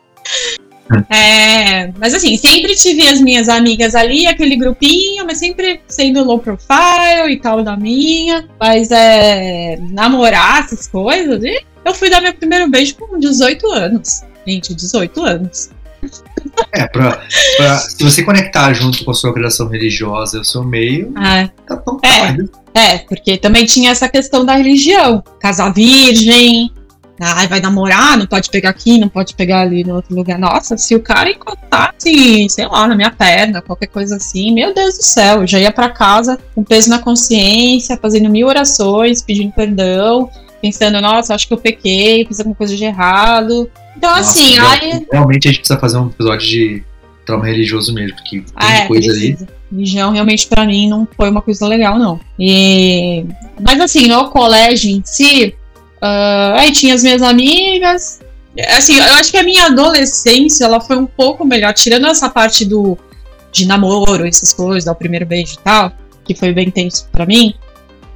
É, 1.09 1.91
mas 1.99 2.13
assim, 2.13 2.37
sempre 2.37 2.75
tive 2.77 3.07
as 3.07 3.19
minhas 3.19 3.49
amigas 3.49 3.95
ali, 3.95 4.27
aquele 4.27 4.57
grupinho, 4.57 5.25
mas 5.25 5.39
sempre 5.39 5.81
sendo 5.89 6.23
low 6.23 6.39
profile 6.39 7.31
e 7.33 7.41
tal 7.41 7.63
da 7.65 7.77
minha. 7.79 8.47
Mas 8.61 8.91
é, 8.91 9.79
namorar 9.91 10.65
essas 10.65 10.87
coisas, 10.89 11.43
e 11.43 11.63
eu 11.85 11.95
fui 11.95 12.11
dar 12.11 12.21
meu 12.21 12.35
primeiro 12.35 12.69
beijo 12.69 12.95
com 12.97 13.19
18 13.19 13.67
anos. 13.73 14.23
Gente, 14.47 14.75
18 14.75 15.23
anos. 15.25 15.71
É, 16.75 16.87
pra, 16.89 17.23
pra- 17.57 17.79
se 17.79 18.03
você 18.03 18.23
conectar 18.23 18.75
junto 18.75 19.03
com 19.05 19.13
a 19.13 19.15
sua 19.15 19.33
criação 19.33 19.69
religiosa 19.69 20.37
e 20.37 20.41
o 20.41 20.45
seu 20.45 20.63
meio, 20.63 21.11
Ah, 21.17 21.49
tá 21.67 21.77
tão 21.77 21.99
É. 22.03 22.09
tarde. 22.19 22.51
É, 22.75 22.99
porque 22.99 23.37
também 23.37 23.67
tinha 23.67 23.91
essa 23.91 24.09
questão 24.09 24.45
da 24.45 24.55
religião. 24.55 25.23
Casar 25.41 25.73
virgem. 25.73 26.71
Ai, 27.21 27.47
vai 27.47 27.61
namorar, 27.61 28.19
não 28.19 28.27
pode 28.27 28.51
pegar 28.51 28.71
aqui, 28.71 28.99
não 28.99 29.09
pode 29.09 29.35
pegar 29.35 29.61
ali 29.61 29.85
no 29.85 29.95
outro 29.95 30.15
lugar. 30.15 30.39
Nossa, 30.39 30.77
se 30.77 30.95
o 30.95 31.01
cara 31.01 31.31
encostasse, 31.31 32.49
sei 32.49 32.67
lá, 32.67 32.89
na 32.89 32.97
minha 32.97 33.13
perna, 33.13 33.63
qualquer 33.63 33.87
coisa 33.87 34.17
assim, 34.17 34.53
meu 34.53 34.75
Deus 34.75 34.97
do 34.97 35.05
céu, 35.05 35.43
eu 35.43 35.47
já 35.47 35.61
ia 35.61 35.71
pra 35.71 35.89
casa 35.91 36.39
com 36.55 36.65
peso 36.65 36.91
na 36.91 36.99
consciência, 36.99 37.97
fazendo 38.01 38.29
mil 38.29 38.49
orações, 38.49 39.23
pedindo 39.23 39.53
perdão, 39.53 40.29
pensando, 40.61 41.01
nossa, 41.01 41.35
acho 41.35 41.47
que 41.47 41.55
eu 41.55 41.59
pequei, 41.59 42.25
fiz 42.27 42.41
alguma 42.41 42.57
coisa 42.57 42.75
de 42.75 42.85
errado. 42.85 43.71
Então, 43.97 44.11
Nossa, 44.11 44.31
assim, 44.31 44.59
ai, 44.59 45.07
Realmente 45.13 45.47
a 45.47 45.51
gente 45.53 45.61
precisa 45.61 45.79
fazer 45.79 45.99
um 45.99 46.09
episódio 46.09 46.49
de 46.49 46.85
trauma 47.27 47.47
religioso 47.47 47.93
mesmo, 47.95 48.17
porque 48.17 48.41
tem 48.41 48.47
Ah, 48.57 48.79
é, 48.79 48.87
coisa 48.87 49.11
ali. 49.11 49.29
precisa. 49.35 49.49
Religião 49.71 50.13
realmente 50.13 50.47
pra 50.49 50.67
mim 50.67 50.89
não 50.89 51.09
foi 51.17 51.31
uma 51.31 51.41
coisa 51.41 51.67
legal, 51.67 51.99
não. 51.99 52.21
E... 52.39 53.25
Mas 53.61 53.81
assim, 53.81 54.07
no 54.07 54.29
colégio 54.29 54.91
em 54.91 55.03
si, 55.05 55.55
ah, 56.01 56.55
aí 56.59 56.73
tinha 56.73 56.95
as 56.95 57.03
minhas 57.03 57.23
amigas. 57.23 58.21
Assim, 58.77 58.97
eu 58.97 59.15
acho 59.15 59.31
que 59.31 59.39
a 59.39 59.43
minha 59.43 59.67
adolescência 59.67 60.65
ela 60.67 60.79
foi 60.81 60.97
um 60.99 61.07
pouco 61.07 61.43
melhor, 61.45 61.73
tirando 61.73 62.07
essa 62.07 62.29
parte 62.29 62.65
do 62.67 62.99
de 63.51 63.67
namoro, 63.67 64.27
essas 64.27 64.53
coisas, 64.53 64.85
dar 64.85 64.93
o 64.93 64.95
primeiro 64.95 65.27
beijo 65.27 65.55
e 65.55 65.59
tal, 65.59 65.93
que 66.25 66.35
foi 66.35 66.53
bem 66.53 66.71
tenso 66.71 67.07
pra 67.13 67.25
mim. 67.27 67.55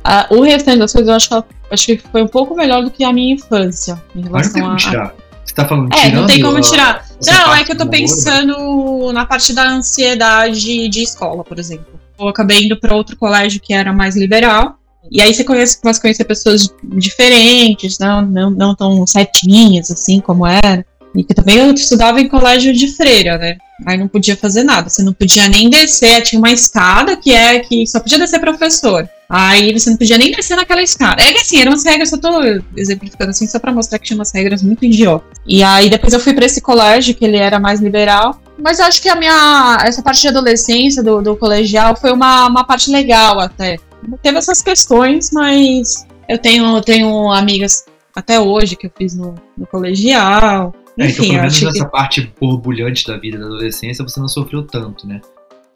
ah, 0.05 0.27
o 0.31 0.41
restante 0.43 0.79
das 0.79 0.93
coisas 0.93 1.09
eu 1.09 1.15
acho 1.15 1.29
que, 1.29 1.45
acho 1.71 1.87
que 1.87 1.99
foi 2.11 2.23
um 2.23 2.29
pouco 2.29 2.55
melhor 2.55 2.83
do 2.83 2.91
que 2.91 3.03
a 3.05 3.13
minha 3.13 3.35
infância 3.35 4.03
em 4.15 4.25
Mas 4.31 4.47
não 4.49 4.53
tem 4.53 4.63
relação 4.63 4.63
como 4.63 4.73
a, 4.73 4.77
tirar. 4.77 5.15
Você 5.45 5.55
tá 5.55 5.69
falando 5.69 5.93
é, 5.93 5.97
não 5.97 6.09
tirando 6.11 6.27
tem 6.27 6.43
como 6.43 6.61
tirar. 6.61 7.06
Essa 7.21 7.33
Não, 7.33 7.55
é 7.55 7.65
que 7.65 7.73
eu 7.73 7.77
tô 7.77 7.89
pensando 7.89 9.13
na 9.13 9.25
parte 9.25 9.53
da 9.53 9.69
ansiedade 9.69 10.89
de 10.89 11.03
escola, 11.03 11.43
por 11.45 11.59
exemplo. 11.59 11.99
Eu 12.19 12.29
acabei 12.29 12.65
indo 12.65 12.79
para 12.79 12.95
outro 12.95 13.17
colégio 13.17 13.61
que 13.61 13.75
era 13.75 13.93
mais 13.93 14.17
liberal. 14.17 14.79
E 15.11 15.21
aí 15.21 15.33
você 15.33 15.45
conhece, 15.45 15.81
começa 15.81 16.01
a 16.01 16.03
conhecer 16.03 16.25
pessoas 16.25 16.69
diferentes, 16.83 17.99
não, 17.99 18.23
não, 18.23 18.51
não 18.51 18.75
tão 18.75 19.07
certinhas, 19.07 19.91
assim, 19.91 20.21
como 20.21 20.47
era. 20.47 20.85
E 21.17 21.25
que 21.25 21.35
também 21.35 21.57
eu 21.57 21.73
estudava 21.73 22.21
em 22.21 22.29
colégio 22.29 22.73
de 22.73 22.89
freira, 22.89 23.39
né? 23.39 23.57
Aí 23.87 23.97
não 23.97 24.07
podia 24.07 24.37
fazer 24.37 24.63
nada. 24.63 24.89
Você 24.89 25.03
não 25.03 25.13
podia 25.13 25.49
nem 25.49 25.71
descer. 25.71 26.23
Tinha 26.23 26.39
uma 26.39 26.51
escada 26.51 27.17
que 27.17 27.33
é 27.33 27.61
que 27.61 27.87
só 27.87 28.01
podia 28.01 28.19
descer 28.19 28.39
professor. 28.41 29.09
Aí 29.29 29.73
você 29.73 29.91
não 29.91 29.97
podia 29.97 30.19
nem 30.19 30.31
descer 30.31 30.57
naquela 30.57 30.83
escada. 30.83 31.23
É 31.23 31.33
que 31.33 31.41
assim, 31.41 31.61
eram 31.61 31.73
umas 31.73 31.85
regras, 31.85 32.13
eu 32.13 32.21
tô 32.21 32.41
exemplificando 32.77 33.31
assim 33.31 33.47
só 33.47 33.59
pra 33.59 33.73
mostrar 33.73 33.99
que 33.99 34.07
tinha 34.07 34.17
umas 34.17 34.33
regras 34.33 34.63
muito 34.63 34.85
idiotas. 34.85 35.39
E 35.47 35.63
aí 35.63 35.91
depois 35.91 36.13
eu 36.13 36.21
fui 36.21 36.33
para 36.33 36.47
esse 36.47 36.61
colégio, 36.61 37.15
que 37.15 37.25
ele 37.25 37.37
era 37.37 37.59
mais 37.59 37.81
liberal. 37.81 38.41
Mas 38.59 38.79
eu 38.79 38.87
acho 38.87 39.03
que 39.03 39.09
a 39.09 39.17
minha. 39.17 39.79
Essa 39.85 40.03
parte 40.03 40.21
de 40.21 40.29
adolescência 40.29 41.03
do, 41.03 41.21
do 41.21 41.37
colegial 41.37 41.97
foi 41.97 42.13
uma, 42.13 42.47
uma 42.47 42.65
parte 42.65 42.91
legal 42.91 43.41
até. 43.41 43.79
Teve 44.23 44.39
essas 44.39 44.63
questões, 44.63 45.31
mas 45.33 46.07
eu 46.29 46.39
tenho, 46.39 46.81
tenho 46.81 47.33
amigas 47.33 47.85
até 48.15 48.39
hoje 48.41 48.77
que 48.77 48.87
eu 48.87 48.93
fiz 48.97 49.15
no, 49.15 49.35
no 49.59 49.67
colegial. 49.67 50.73
É, 50.99 51.09
então, 51.09 51.25
pelo 51.25 51.35
menos 51.35 51.61
nessa 51.61 51.85
que... 51.85 51.91
parte 51.91 52.33
borbulhante 52.41 53.07
da 53.07 53.17
vida 53.19 53.39
da 53.39 53.47
adolescência, 53.47 54.03
você 54.03 54.19
não 54.19 54.29
sofreu 54.29 54.67
tanto, 54.67 55.07
né? 55.07 55.21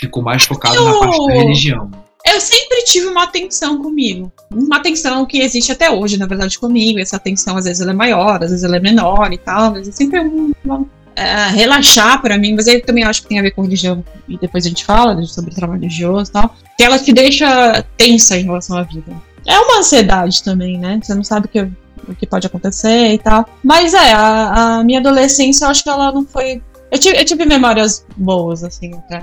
Ficou 0.00 0.22
mais 0.22 0.44
focado 0.44 0.76
eu... 0.76 0.84
na 0.84 0.98
parte 0.98 1.26
da 1.26 1.34
religião. 1.34 1.90
Eu 2.24 2.40
sempre 2.40 2.84
tive 2.84 3.06
uma 3.06 3.24
atenção 3.24 3.82
comigo. 3.82 4.30
Uma 4.52 4.76
atenção 4.76 5.24
que 5.24 5.40
existe 5.40 5.72
até 5.72 5.90
hoje, 5.90 6.18
na 6.18 6.26
verdade, 6.26 6.58
comigo. 6.58 6.98
Essa 6.98 7.16
atenção, 7.16 7.56
às 7.56 7.64
vezes, 7.64 7.80
ela 7.80 7.92
é 7.92 7.94
maior, 7.94 8.42
às 8.42 8.50
vezes 8.50 8.62
ela 8.62 8.76
é 8.76 8.80
menor 8.80 9.32
e 9.32 9.38
tal. 9.38 9.72
Mas 9.72 9.88
é 9.88 9.92
sempre 9.92 10.20
um, 10.20 10.52
uma, 10.64 10.86
é, 11.16 11.48
relaxar 11.48 12.20
para 12.20 12.36
mim. 12.36 12.54
Mas 12.54 12.66
eu 12.66 12.80
também 12.82 13.04
acho 13.04 13.22
que 13.22 13.28
tem 13.28 13.38
a 13.38 13.42
ver 13.42 13.52
com 13.52 13.62
religião. 13.62 14.04
E 14.28 14.36
depois 14.36 14.66
a 14.66 14.68
gente 14.68 14.84
fala 14.84 15.22
sobre 15.24 15.54
trabalho 15.54 15.80
religioso 15.80 16.30
e 16.30 16.32
tal. 16.34 16.54
Que 16.76 16.84
ela 16.84 16.98
te 16.98 17.12
deixa 17.12 17.82
tensa 17.96 18.36
em 18.36 18.44
relação 18.44 18.76
à 18.76 18.82
vida. 18.82 19.12
É 19.46 19.58
uma 19.58 19.78
ansiedade 19.78 20.42
também, 20.42 20.78
né? 20.78 21.00
Você 21.02 21.14
não 21.14 21.24
sabe 21.24 21.46
o 21.46 21.48
que 21.48 21.66
o 22.08 22.14
que 22.14 22.26
pode 22.26 22.46
acontecer 22.46 23.12
e 23.12 23.18
tal. 23.18 23.48
Mas 23.62 23.94
é, 23.94 24.12
a, 24.12 24.78
a 24.78 24.84
minha 24.84 25.00
adolescência, 25.00 25.64
eu 25.64 25.70
acho 25.70 25.82
que 25.82 25.88
ela 25.88 26.12
não 26.12 26.24
foi. 26.24 26.62
Eu 26.90 26.98
tive, 26.98 27.18
eu 27.18 27.24
tive 27.24 27.44
memórias 27.44 28.04
boas, 28.16 28.64
assim, 28.64 28.94
até. 28.94 29.22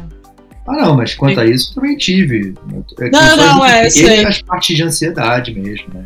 Ah, 0.67 0.73
não, 0.73 0.97
mas 0.97 1.15
quanto 1.15 1.39
a 1.39 1.45
isso 1.45 1.73
também 1.73 1.95
tive. 1.95 2.53
É, 2.99 3.09
não, 3.09 3.37
não, 3.37 3.65
é, 3.65 3.87
isso 3.87 4.05
aí. 4.05 4.23
faz 4.23 4.41
parte 4.41 4.75
de 4.75 4.83
ansiedade 4.83 5.53
mesmo, 5.53 5.87
né? 5.93 6.05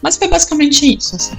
Mas 0.00 0.16
foi 0.16 0.28
basicamente 0.28 0.96
isso, 0.96 1.16
assim. 1.16 1.36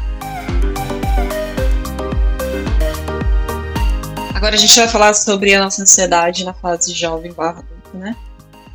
Agora 4.34 4.56
a 4.56 4.58
gente 4.58 4.76
vai 4.76 4.88
falar 4.88 5.14
sobre 5.14 5.54
a 5.54 5.64
nossa 5.64 5.84
ansiedade 5.84 6.44
na 6.44 6.54
fase 6.54 6.94
jovem 6.94 7.32
barra 7.32 7.64
né? 7.94 8.16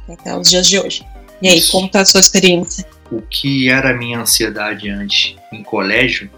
Até 0.08 0.36
os 0.36 0.48
dias 0.48 0.66
de 0.66 0.78
hoje. 0.78 1.04
E 1.42 1.48
aí, 1.48 1.60
como 1.68 1.88
tá 1.88 2.00
a 2.00 2.04
sua 2.04 2.20
experiência? 2.20 2.86
O 3.10 3.22
que 3.22 3.68
era 3.68 3.90
a 3.90 3.94
minha 3.94 4.20
ansiedade 4.20 4.88
antes 4.88 5.36
em 5.52 5.62
colégio 5.62 6.30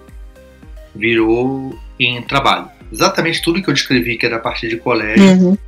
virou 0.95 1.79
em 1.99 2.21
trabalho. 2.23 2.69
Exatamente 2.93 3.43
tudo 3.43 3.63
que 3.63 3.69
eu 3.69 3.75
descrevi 3.75 4.17
que 4.17 4.27
era 4.27 4.37
a 4.37 4.41
partir 4.41 4.69
de 4.69 4.77
colégio 4.77 5.25
uhum. 5.25 5.59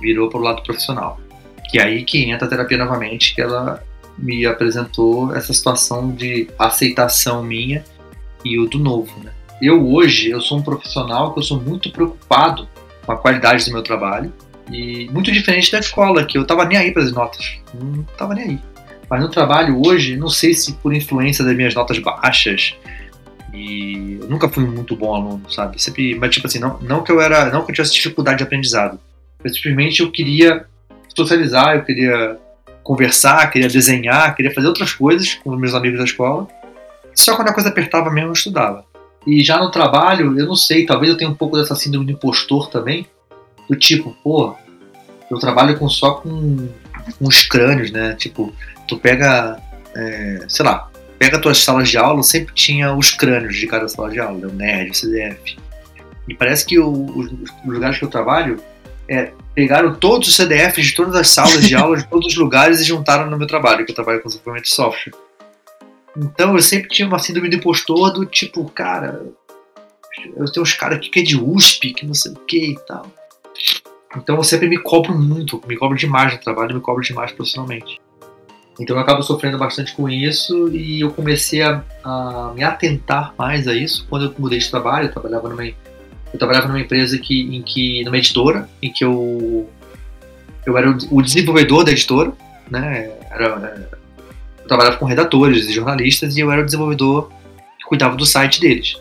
virou 0.00 0.28
para 0.28 0.40
o 0.40 0.42
lado 0.42 0.62
profissional. 0.62 1.20
Que 1.70 1.78
é 1.78 1.84
aí 1.84 2.04
que 2.04 2.30
entra 2.30 2.46
a 2.46 2.50
terapia 2.50 2.78
novamente, 2.78 3.34
que 3.34 3.40
ela 3.40 3.82
me 4.18 4.46
apresentou 4.46 5.34
essa 5.34 5.52
situação 5.52 6.12
de 6.12 6.48
aceitação 6.58 7.42
minha 7.42 7.84
e 8.44 8.58
o 8.58 8.68
do 8.68 8.78
novo, 8.78 9.12
né? 9.22 9.32
Eu 9.60 9.88
hoje, 9.88 10.30
eu 10.30 10.40
sou 10.40 10.58
um 10.58 10.62
profissional 10.62 11.32
que 11.32 11.38
eu 11.38 11.42
sou 11.42 11.60
muito 11.60 11.90
preocupado 11.90 12.68
com 13.04 13.12
a 13.12 13.16
qualidade 13.16 13.64
do 13.64 13.72
meu 13.72 13.82
trabalho 13.82 14.32
e 14.70 15.08
muito 15.10 15.30
diferente 15.32 15.70
da 15.70 15.78
escola, 15.78 16.24
que 16.24 16.36
eu 16.36 16.46
tava 16.46 16.64
nem 16.64 16.76
aí 16.76 16.92
para 16.92 17.02
as 17.02 17.12
notas, 17.12 17.58
não 17.72 18.02
tava 18.16 18.34
nem 18.34 18.44
aí. 18.44 18.60
Mas 19.14 19.22
no 19.22 19.28
trabalho 19.28 19.80
hoje, 19.86 20.16
não 20.16 20.28
sei 20.28 20.52
se 20.54 20.72
por 20.72 20.92
influência 20.92 21.44
das 21.44 21.54
minhas 21.54 21.72
notas 21.72 22.00
baixas, 22.00 22.74
e 23.52 24.18
eu 24.20 24.28
nunca 24.28 24.48
fui 24.48 24.66
muito 24.66 24.96
bom 24.96 25.14
aluno, 25.14 25.48
sabe? 25.48 25.80
Sempre, 25.80 26.16
mas 26.16 26.34
tipo 26.34 26.48
assim, 26.48 26.58
não, 26.58 26.80
não 26.80 27.00
que 27.00 27.12
eu 27.12 27.20
era, 27.20 27.48
não 27.48 27.64
que 27.64 27.70
eu 27.70 27.76
tivesse 27.76 27.94
dificuldade 27.94 28.38
de 28.38 28.42
aprendizado, 28.42 28.98
mas 29.40 29.54
simplesmente 29.54 30.00
eu 30.00 30.10
queria 30.10 30.66
socializar, 31.16 31.76
eu 31.76 31.84
queria 31.84 32.40
conversar, 32.82 33.48
queria 33.52 33.68
desenhar, 33.68 34.34
queria 34.34 34.52
fazer 34.52 34.66
outras 34.66 34.92
coisas 34.92 35.34
com 35.34 35.54
meus 35.54 35.74
amigos 35.74 36.00
da 36.00 36.04
escola. 36.04 36.48
Só 37.14 37.36
quando 37.36 37.50
a 37.50 37.54
coisa 37.54 37.68
apertava 37.68 38.10
mesmo 38.10 38.30
eu 38.30 38.32
estudava. 38.32 38.84
E 39.24 39.44
já 39.44 39.58
no 39.58 39.70
trabalho, 39.70 40.36
eu 40.36 40.44
não 40.44 40.56
sei, 40.56 40.84
talvez 40.84 41.12
eu 41.12 41.16
tenha 41.16 41.30
um 41.30 41.36
pouco 41.36 41.56
dessa 41.56 41.76
síndrome 41.76 42.06
do 42.06 42.10
impostor 42.10 42.68
também, 42.68 43.06
do 43.70 43.76
tipo, 43.76 44.12
pô, 44.24 44.56
eu 45.30 45.38
trabalho 45.38 45.78
com 45.78 45.88
só 45.88 46.14
com, 46.14 46.68
os 47.20 47.42
crânios, 47.44 47.90
né? 47.90 48.14
Tipo, 48.14 48.54
tu 48.88 48.98
pega, 48.98 49.60
é, 49.94 50.44
sei 50.48 50.64
lá, 50.64 50.90
pega 51.18 51.40
tuas 51.40 51.62
salas 51.62 51.88
de 51.88 51.96
aula, 51.96 52.22
sempre 52.22 52.54
tinha 52.54 52.94
os 52.94 53.10
crânios 53.10 53.56
de 53.56 53.66
cada 53.66 53.88
sala 53.88 54.10
de 54.10 54.20
aula, 54.20 54.38
né? 54.38 54.46
o 54.46 54.52
NERD, 54.52 54.90
o 54.90 54.94
CDF. 54.94 55.56
E 56.28 56.34
parece 56.34 56.64
que 56.64 56.78
o, 56.78 56.90
os, 56.90 57.32
os, 57.32 57.50
lugares 57.64 57.98
que 57.98 58.04
eu 58.04 58.10
trabalho 58.10 58.58
é, 59.08 59.32
pegaram 59.54 59.94
todos 59.94 60.28
os 60.28 60.36
CDFs 60.36 60.86
de 60.86 60.94
todas 60.94 61.14
as 61.14 61.28
salas 61.28 61.66
de 61.66 61.74
aula 61.74 61.98
de 61.98 62.06
todos 62.08 62.28
os 62.28 62.36
lugares 62.36 62.80
e 62.80 62.84
juntaram 62.84 63.30
no 63.30 63.36
meu 63.36 63.46
trabalho, 63.46 63.84
que 63.84 63.92
eu 63.92 63.94
trabalho 63.94 64.20
com 64.20 64.28
desenvolvimento 64.28 64.64
de 64.64 64.74
software. 64.74 65.12
Então 66.16 66.54
eu 66.54 66.62
sempre 66.62 66.88
tinha 66.88 67.06
uma 67.06 67.18
síndrome 67.18 67.48
de 67.48 67.56
impostor 67.56 68.12
do 68.12 68.24
tipo, 68.24 68.64
cara, 68.70 69.22
eu 70.36 70.44
tenho 70.50 70.62
uns 70.62 70.72
caras 70.74 70.98
aqui 70.98 71.10
que 71.10 71.20
é 71.20 71.22
de 71.22 71.36
USP, 71.36 71.92
que 71.92 72.06
não 72.06 72.14
sei 72.14 72.32
o 72.32 72.36
que 72.36 72.70
e 72.70 72.78
tal. 72.86 73.06
Então 74.16 74.36
eu 74.36 74.44
sempre 74.44 74.68
me 74.68 74.78
cobro 74.78 75.16
muito, 75.16 75.60
me 75.66 75.76
cobro 75.76 75.96
demais 75.96 76.32
no 76.32 76.40
trabalho, 76.40 76.74
me 76.74 76.80
cobro 76.80 77.02
demais 77.02 77.32
profissionalmente. 77.32 78.00
Então 78.78 78.96
eu 78.96 79.02
acabo 79.02 79.22
sofrendo 79.22 79.56
bastante 79.56 79.94
com 79.94 80.08
isso 80.08 80.68
e 80.68 81.00
eu 81.00 81.10
comecei 81.10 81.62
a, 81.62 81.82
a, 82.02 82.52
me 82.54 82.62
atentar 82.64 83.32
mais 83.38 83.68
a 83.68 83.74
isso 83.74 84.06
quando 84.08 84.26
eu 84.26 84.34
mudei 84.38 84.58
de 84.58 84.68
trabalho. 84.70 85.06
Eu 85.06 85.12
trabalhava 85.12 85.48
numa, 85.48 85.64
eu 85.64 86.38
trabalhava 86.38 86.66
numa 86.66 86.80
empresa 86.80 87.18
que, 87.18 87.56
em 87.56 87.62
que, 87.62 88.02
numa 88.04 88.18
editora, 88.18 88.68
em 88.82 88.92
que 88.92 89.04
eu, 89.04 89.68
eu 90.66 90.76
era 90.76 90.90
o, 90.90 91.22
desenvolvedor 91.22 91.84
da 91.84 91.92
editora, 91.92 92.32
né? 92.68 93.12
Era, 93.30 93.88
eu 94.60 94.68
trabalhava 94.68 94.96
com 94.96 95.04
redatores 95.04 95.66
e 95.66 95.72
jornalistas 95.72 96.36
e 96.36 96.40
eu 96.40 96.50
era 96.50 96.62
o 96.62 96.64
desenvolvedor 96.64 97.30
que 97.78 97.84
cuidava 97.84 98.16
do 98.16 98.26
site 98.26 98.60
deles. 98.60 98.96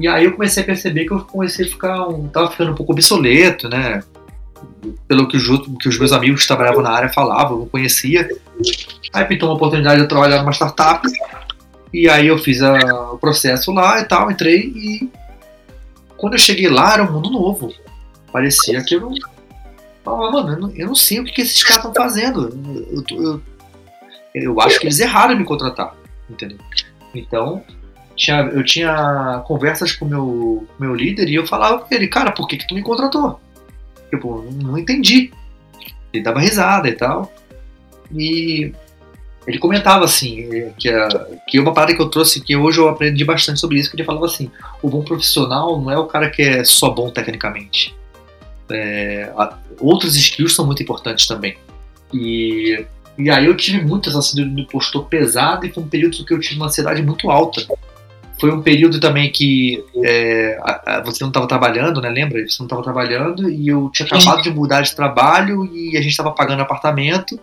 E 0.00 0.08
aí 0.08 0.24
eu 0.24 0.32
comecei 0.32 0.62
a 0.62 0.66
perceber 0.66 1.04
que 1.04 1.12
eu 1.12 1.20
comecei 1.20 1.66
a 1.66 1.68
ficar 1.68 2.08
um, 2.08 2.26
tava 2.26 2.50
ficando 2.50 2.72
um 2.72 2.74
pouco 2.74 2.92
obsoleto, 2.92 3.68
né? 3.68 4.02
Pelo 5.06 5.28
que 5.28 5.36
os, 5.36 5.46
que 5.78 5.88
os 5.88 5.98
meus 5.98 6.12
amigos 6.12 6.42
que 6.42 6.48
trabalhavam 6.48 6.82
na 6.82 6.90
área 6.90 7.08
falavam, 7.08 7.60
eu 7.60 7.66
conhecia. 7.66 8.28
Aí 9.12 9.24
pintou 9.24 9.48
uma 9.48 9.56
oportunidade 9.56 9.96
de 9.96 10.02
eu 10.02 10.08
trabalhar 10.08 10.40
numa 10.40 10.52
startup. 10.52 11.06
E 11.92 12.08
aí 12.08 12.26
eu 12.26 12.38
fiz 12.38 12.62
a, 12.62 13.12
o 13.12 13.18
processo 13.18 13.72
lá 13.72 14.00
e 14.00 14.04
tal, 14.04 14.30
entrei 14.30 14.60
e 14.60 15.10
quando 16.16 16.34
eu 16.34 16.38
cheguei 16.38 16.68
lá 16.68 16.94
era 16.94 17.02
um 17.02 17.12
mundo 17.12 17.30
novo. 17.30 17.72
Parecia 18.32 18.82
que 18.84 18.94
eu 18.94 19.00
não. 19.00 19.14
Falava, 20.04 20.32
mano, 20.32 20.52
eu 20.52 20.60
não, 20.60 20.70
eu 20.76 20.86
não 20.88 20.94
sei 20.94 21.20
o 21.20 21.24
que, 21.24 21.32
que 21.32 21.42
esses 21.42 21.62
caras 21.64 21.84
estão 21.84 21.94
fazendo. 21.94 22.48
Eu, 22.90 23.18
eu, 23.18 23.42
eu, 24.34 24.60
acho 24.60 24.78
que 24.78 24.86
eles 24.86 25.00
erraram 25.00 25.34
em 25.34 25.38
me 25.38 25.44
contratar. 25.44 25.94
Entendeu? 26.28 26.58
Então, 27.14 27.62
tinha, 28.14 28.42
eu 28.42 28.62
tinha 28.62 29.42
conversas 29.46 29.92
com 29.92 30.04
o 30.04 30.08
meu, 30.08 30.68
meu 30.78 30.94
líder 30.94 31.28
e 31.28 31.34
eu 31.34 31.46
falava 31.46 31.80
com 31.80 31.94
ele, 31.94 32.06
cara, 32.06 32.30
por 32.30 32.46
que, 32.46 32.58
que 32.58 32.68
tu 32.68 32.74
me 32.74 32.82
contratou? 32.82 33.40
Tipo, 34.10 34.44
não 34.62 34.76
entendi. 34.76 35.32
Ele 36.12 36.22
dava 36.22 36.40
risada 36.40 36.88
e 36.88 36.92
tal. 36.92 37.32
E 38.12 38.72
ele 39.46 39.58
comentava 39.58 40.04
assim, 40.04 40.72
que, 40.78 40.88
a, 40.88 41.08
que 41.46 41.58
uma 41.58 41.72
parada 41.72 41.94
que 41.94 42.02
eu 42.02 42.08
trouxe, 42.08 42.40
que 42.40 42.56
hoje 42.56 42.78
eu 42.78 42.88
aprendi 42.88 43.24
bastante 43.24 43.60
sobre 43.60 43.78
isso, 43.78 43.90
que 43.90 43.96
ele 43.96 44.04
falava 44.04 44.26
assim, 44.26 44.50
o 44.82 44.88
bom 44.88 45.02
profissional 45.02 45.80
não 45.80 45.90
é 45.90 45.98
o 45.98 46.06
cara 46.06 46.28
que 46.28 46.42
é 46.42 46.64
só 46.64 46.90
bom 46.90 47.10
tecnicamente. 47.10 47.94
É, 48.70 49.32
a, 49.36 49.58
outros 49.78 50.16
skills 50.16 50.54
são 50.54 50.66
muito 50.66 50.82
importantes 50.82 51.26
também. 51.26 51.56
E, 52.12 52.84
e 53.16 53.30
aí 53.30 53.46
eu 53.46 53.56
tive 53.56 53.82
muitas 53.84 54.14
assim, 54.16 54.54
do 54.54 54.66
postor 54.66 55.04
pesado 55.06 55.64
e 55.64 55.72
foi 55.72 55.82
um 55.82 55.88
período 55.88 56.24
que 56.24 56.34
eu 56.34 56.40
tive 56.40 56.56
uma 56.56 56.66
ansiedade 56.66 57.02
muito 57.02 57.30
alta 57.30 57.66
foi 58.40 58.50
um 58.50 58.62
período 58.62 58.98
também 58.98 59.30
que 59.30 59.84
é, 60.02 60.58
a, 60.62 60.96
a, 60.96 61.00
você 61.02 61.22
não 61.22 61.28
estava 61.28 61.46
trabalhando, 61.46 62.00
né? 62.00 62.08
Lembra? 62.08 62.40
Você 62.48 62.56
não 62.58 62.66
estava 62.66 62.82
trabalhando 62.82 63.50
e 63.50 63.68
eu 63.68 63.90
tinha 63.92 64.06
acabado 64.06 64.42
de 64.42 64.50
mudar 64.50 64.80
de 64.80 64.96
trabalho 64.96 65.66
e 65.66 65.96
a 65.96 66.00
gente 66.00 66.12
estava 66.12 66.32
pagando 66.32 66.62
apartamento. 66.62 67.38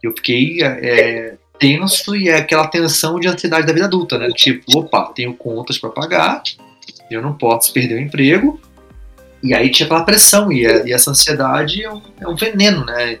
Eu 0.00 0.12
fiquei 0.12 0.62
é, 0.62 1.34
tenso 1.58 2.14
e 2.14 2.28
é 2.28 2.36
aquela 2.36 2.68
tensão 2.68 3.18
de 3.18 3.26
ansiedade 3.26 3.66
da 3.66 3.72
vida 3.72 3.86
adulta, 3.86 4.16
né? 4.16 4.28
Tipo, 4.28 4.78
opa, 4.78 5.12
tenho 5.14 5.34
contas 5.34 5.76
para 5.78 5.90
pagar, 5.90 6.42
eu 7.10 7.20
não 7.20 7.32
posso 7.32 7.72
perder 7.72 7.96
o 7.96 8.00
emprego. 8.00 8.60
E 9.42 9.52
aí 9.52 9.70
tinha 9.70 9.86
aquela 9.86 10.04
pressão 10.04 10.52
e, 10.52 10.62
e 10.62 10.92
essa 10.92 11.10
ansiedade 11.10 11.82
é 11.82 11.92
um, 11.92 12.02
é 12.20 12.28
um 12.28 12.36
veneno, 12.36 12.84
né? 12.84 13.18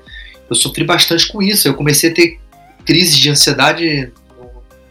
Eu 0.48 0.54
sofri 0.54 0.84
bastante 0.84 1.26
com 1.26 1.42
isso. 1.42 1.66
Eu 1.66 1.74
comecei 1.74 2.10
a 2.10 2.14
ter 2.14 2.38
crises 2.86 3.18
de 3.18 3.30
ansiedade 3.30 4.12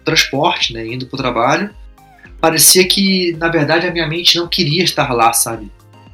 transporte, 0.07 0.73
né, 0.73 0.87
indo 0.87 1.05
para 1.05 1.15
o 1.15 1.17
trabalho, 1.17 1.69
parecia 2.39 2.87
que, 2.87 3.35
na 3.37 3.49
verdade, 3.49 3.85
a 3.85 3.91
minha 3.91 4.07
mente 4.07 4.37
não 4.37 4.47
queria 4.47 4.83
estar 4.83 5.11
lá, 5.13 5.33
sabe? 5.33 5.69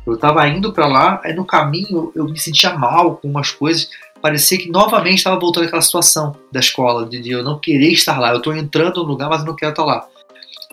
Eu 0.05 0.15
estava 0.15 0.47
indo 0.47 0.73
para 0.73 0.87
lá, 0.87 1.21
aí 1.23 1.33
no 1.33 1.45
caminho 1.45 2.11
eu 2.15 2.25
me 2.25 2.39
sentia 2.39 2.73
mal 2.73 3.17
com 3.17 3.29
umas 3.29 3.51
coisas, 3.51 3.89
parecia 4.21 4.57
que 4.57 4.69
novamente 4.69 5.19
estava 5.19 5.39
voltando 5.39 5.65
aquela 5.65 5.81
situação 5.81 6.35
da 6.51 6.59
escola, 6.59 7.07
de, 7.07 7.29
eu 7.29 7.43
não 7.43 7.59
querer 7.59 7.91
estar 7.91 8.19
lá. 8.19 8.31
Eu 8.31 8.37
estou 8.37 8.55
entrando 8.55 9.03
no 9.03 9.09
lugar, 9.09 9.29
mas 9.29 9.41
eu 9.41 9.45
não 9.45 9.55
quero 9.55 9.71
estar 9.71 9.85
lá. 9.85 10.07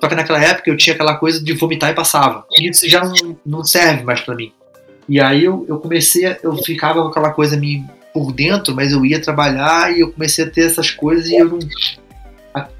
Só 0.00 0.08
que 0.08 0.14
naquela 0.14 0.42
época 0.42 0.70
eu 0.70 0.76
tinha 0.76 0.94
aquela 0.94 1.16
coisa 1.16 1.44
de 1.44 1.52
vomitar 1.52 1.90
e 1.90 1.94
passava. 1.94 2.46
E 2.52 2.70
isso 2.70 2.88
já 2.88 3.04
não, 3.04 3.36
não 3.44 3.64
serve 3.64 4.02
mais 4.02 4.20
para 4.20 4.34
mim. 4.34 4.52
E 5.08 5.20
aí 5.20 5.44
eu, 5.44 5.66
eu 5.68 5.78
comecei, 5.78 6.24
eu 6.42 6.56
ficava 6.56 7.02
com 7.02 7.08
aquela 7.08 7.32
coisa 7.32 7.56
me 7.56 7.84
por 8.12 8.32
dentro, 8.32 8.74
mas 8.74 8.92
eu 8.92 9.04
ia 9.04 9.20
trabalhar 9.20 9.94
e 9.94 10.00
eu 10.00 10.12
comecei 10.12 10.44
a 10.44 10.50
ter 10.50 10.62
essas 10.62 10.90
coisas 10.90 11.28
e 11.28 11.36
eu 11.36 11.48
não. 11.48 11.58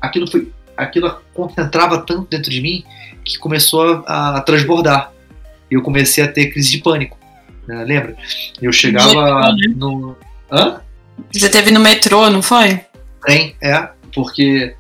Aquilo 0.01 0.31
foi. 0.31 0.51
Aquilo 0.77 1.21
concentrava 1.35 1.99
tanto 1.99 2.27
dentro 2.31 2.51
de 2.51 2.61
mim 2.61 2.85
que 3.25 3.39
começou 3.39 4.03
a, 4.07 4.39
a 4.39 4.41
transbordar. 4.41 5.13
Eu 5.71 5.83
comecei 5.83 6.25
a 6.25 6.29
ter 6.29 6.47
crise 6.47 6.71
de 6.71 6.79
pânico. 6.79 7.19
Né? 7.67 7.85
Lembra? 7.85 8.17
Eu 8.61 8.73
chegava 8.73 9.55
no. 9.77 10.17
Hã? 10.51 10.81
Você 11.33 11.49
teve 11.49 11.71
no 11.71 11.81
metrô, 11.81 12.31
não 12.31 12.43
foi? 12.43 12.81
Trem, 13.23 13.55
é, 13.61 13.89
porque. 14.15 14.75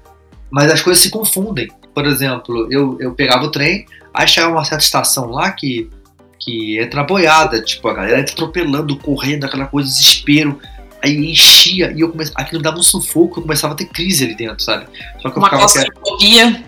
Mas 0.51 0.71
as 0.71 0.83
coisas 0.83 1.03
se 1.03 1.11
confundem. 1.11 1.71
Por 1.95 2.07
exemplo, 2.07 2.67
eu, 2.71 2.97
eu 3.01 3.13
pegava 3.15 3.45
o 3.45 3.51
trem, 3.51 3.85
aí 4.15 4.27
chegava 4.27 4.55
uma 4.55 4.65
certa 4.65 4.85
estação 4.85 5.31
lá 5.31 5.53
que 5.53 5.91
que 6.41 6.81
entra 6.81 7.05
boiada, 7.05 7.63
tipo, 7.63 7.87
a 7.87 7.95
galera 7.95 8.21
atropelando, 8.23 8.97
correndo, 8.97 9.45
aquela 9.45 9.67
coisa, 9.67 9.89
desespero. 9.89 10.59
Aí 11.03 11.17
enchia 11.17 11.93
e 11.97 12.01
eu 12.01 12.11
comecei, 12.11 12.35
aquilo 12.37 12.61
dava 12.61 12.79
um 12.79 12.83
sufoco, 12.83 13.39
eu 13.39 13.43
começava 13.43 13.75
a 13.75 13.77
ter 13.77 13.87
crise 13.87 14.25
ali 14.25 14.35
dentro, 14.35 14.63
sabe? 14.63 14.87
Só 15.21 15.31
que 15.31 15.39
eu 15.39 15.43
uma 15.43 15.49
claustrofobia. 15.49 16.65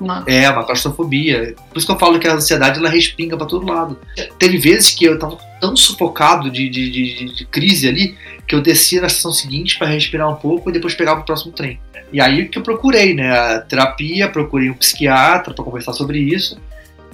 Uma... 0.00 0.22
É, 0.26 0.48
uma 0.50 0.64
claustrofobia. 0.64 1.54
Por 1.70 1.78
isso 1.78 1.86
que 1.86 1.92
eu 1.92 1.98
falo 1.98 2.18
que 2.18 2.28
a 2.28 2.34
ansiedade 2.34 2.78
ela 2.78 2.88
respinga 2.88 3.36
para 3.36 3.46
todo 3.46 3.66
lado. 3.66 3.98
Teve 4.38 4.58
vezes 4.58 4.90
que 4.94 5.04
eu 5.04 5.18
tava 5.18 5.38
tão 5.60 5.74
sufocado 5.74 6.50
de, 6.50 6.68
de, 6.68 6.90
de, 6.90 7.34
de 7.34 7.44
crise 7.46 7.88
ali 7.88 8.16
que 8.46 8.54
eu 8.54 8.62
descia 8.62 9.00
na 9.00 9.06
estação 9.06 9.32
seguinte 9.32 9.76
para 9.76 9.88
respirar 9.88 10.30
um 10.30 10.36
pouco 10.36 10.70
e 10.70 10.72
depois 10.72 10.94
pegava 10.94 11.20
o 11.20 11.24
próximo 11.24 11.52
trem. 11.52 11.80
E 12.12 12.20
aí 12.20 12.48
que 12.48 12.58
eu 12.58 12.62
procurei, 12.62 13.12
né? 13.14 13.30
A 13.30 13.60
terapia, 13.60 14.28
procurei 14.28 14.70
um 14.70 14.74
psiquiatra 14.74 15.52
para 15.52 15.64
conversar 15.64 15.92
sobre 15.92 16.18
isso. 16.18 16.58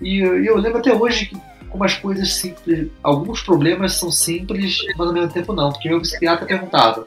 E 0.00 0.18
eu, 0.18 0.44
eu 0.44 0.56
lembro 0.56 0.78
até 0.78 0.92
hoje 0.92 1.26
que 1.26 1.36
como 1.74 1.82
as 1.82 1.96
coisas 1.96 2.32
simples, 2.32 2.88
alguns 3.02 3.42
problemas 3.42 3.94
são 3.94 4.08
simples, 4.08 4.78
mas 4.96 5.08
ao 5.08 5.12
mesmo 5.12 5.32
tempo 5.32 5.52
não. 5.52 5.72
Porque 5.72 5.88
meu 5.88 6.00
psiquiatra 6.00 6.46
perguntava: 6.46 7.04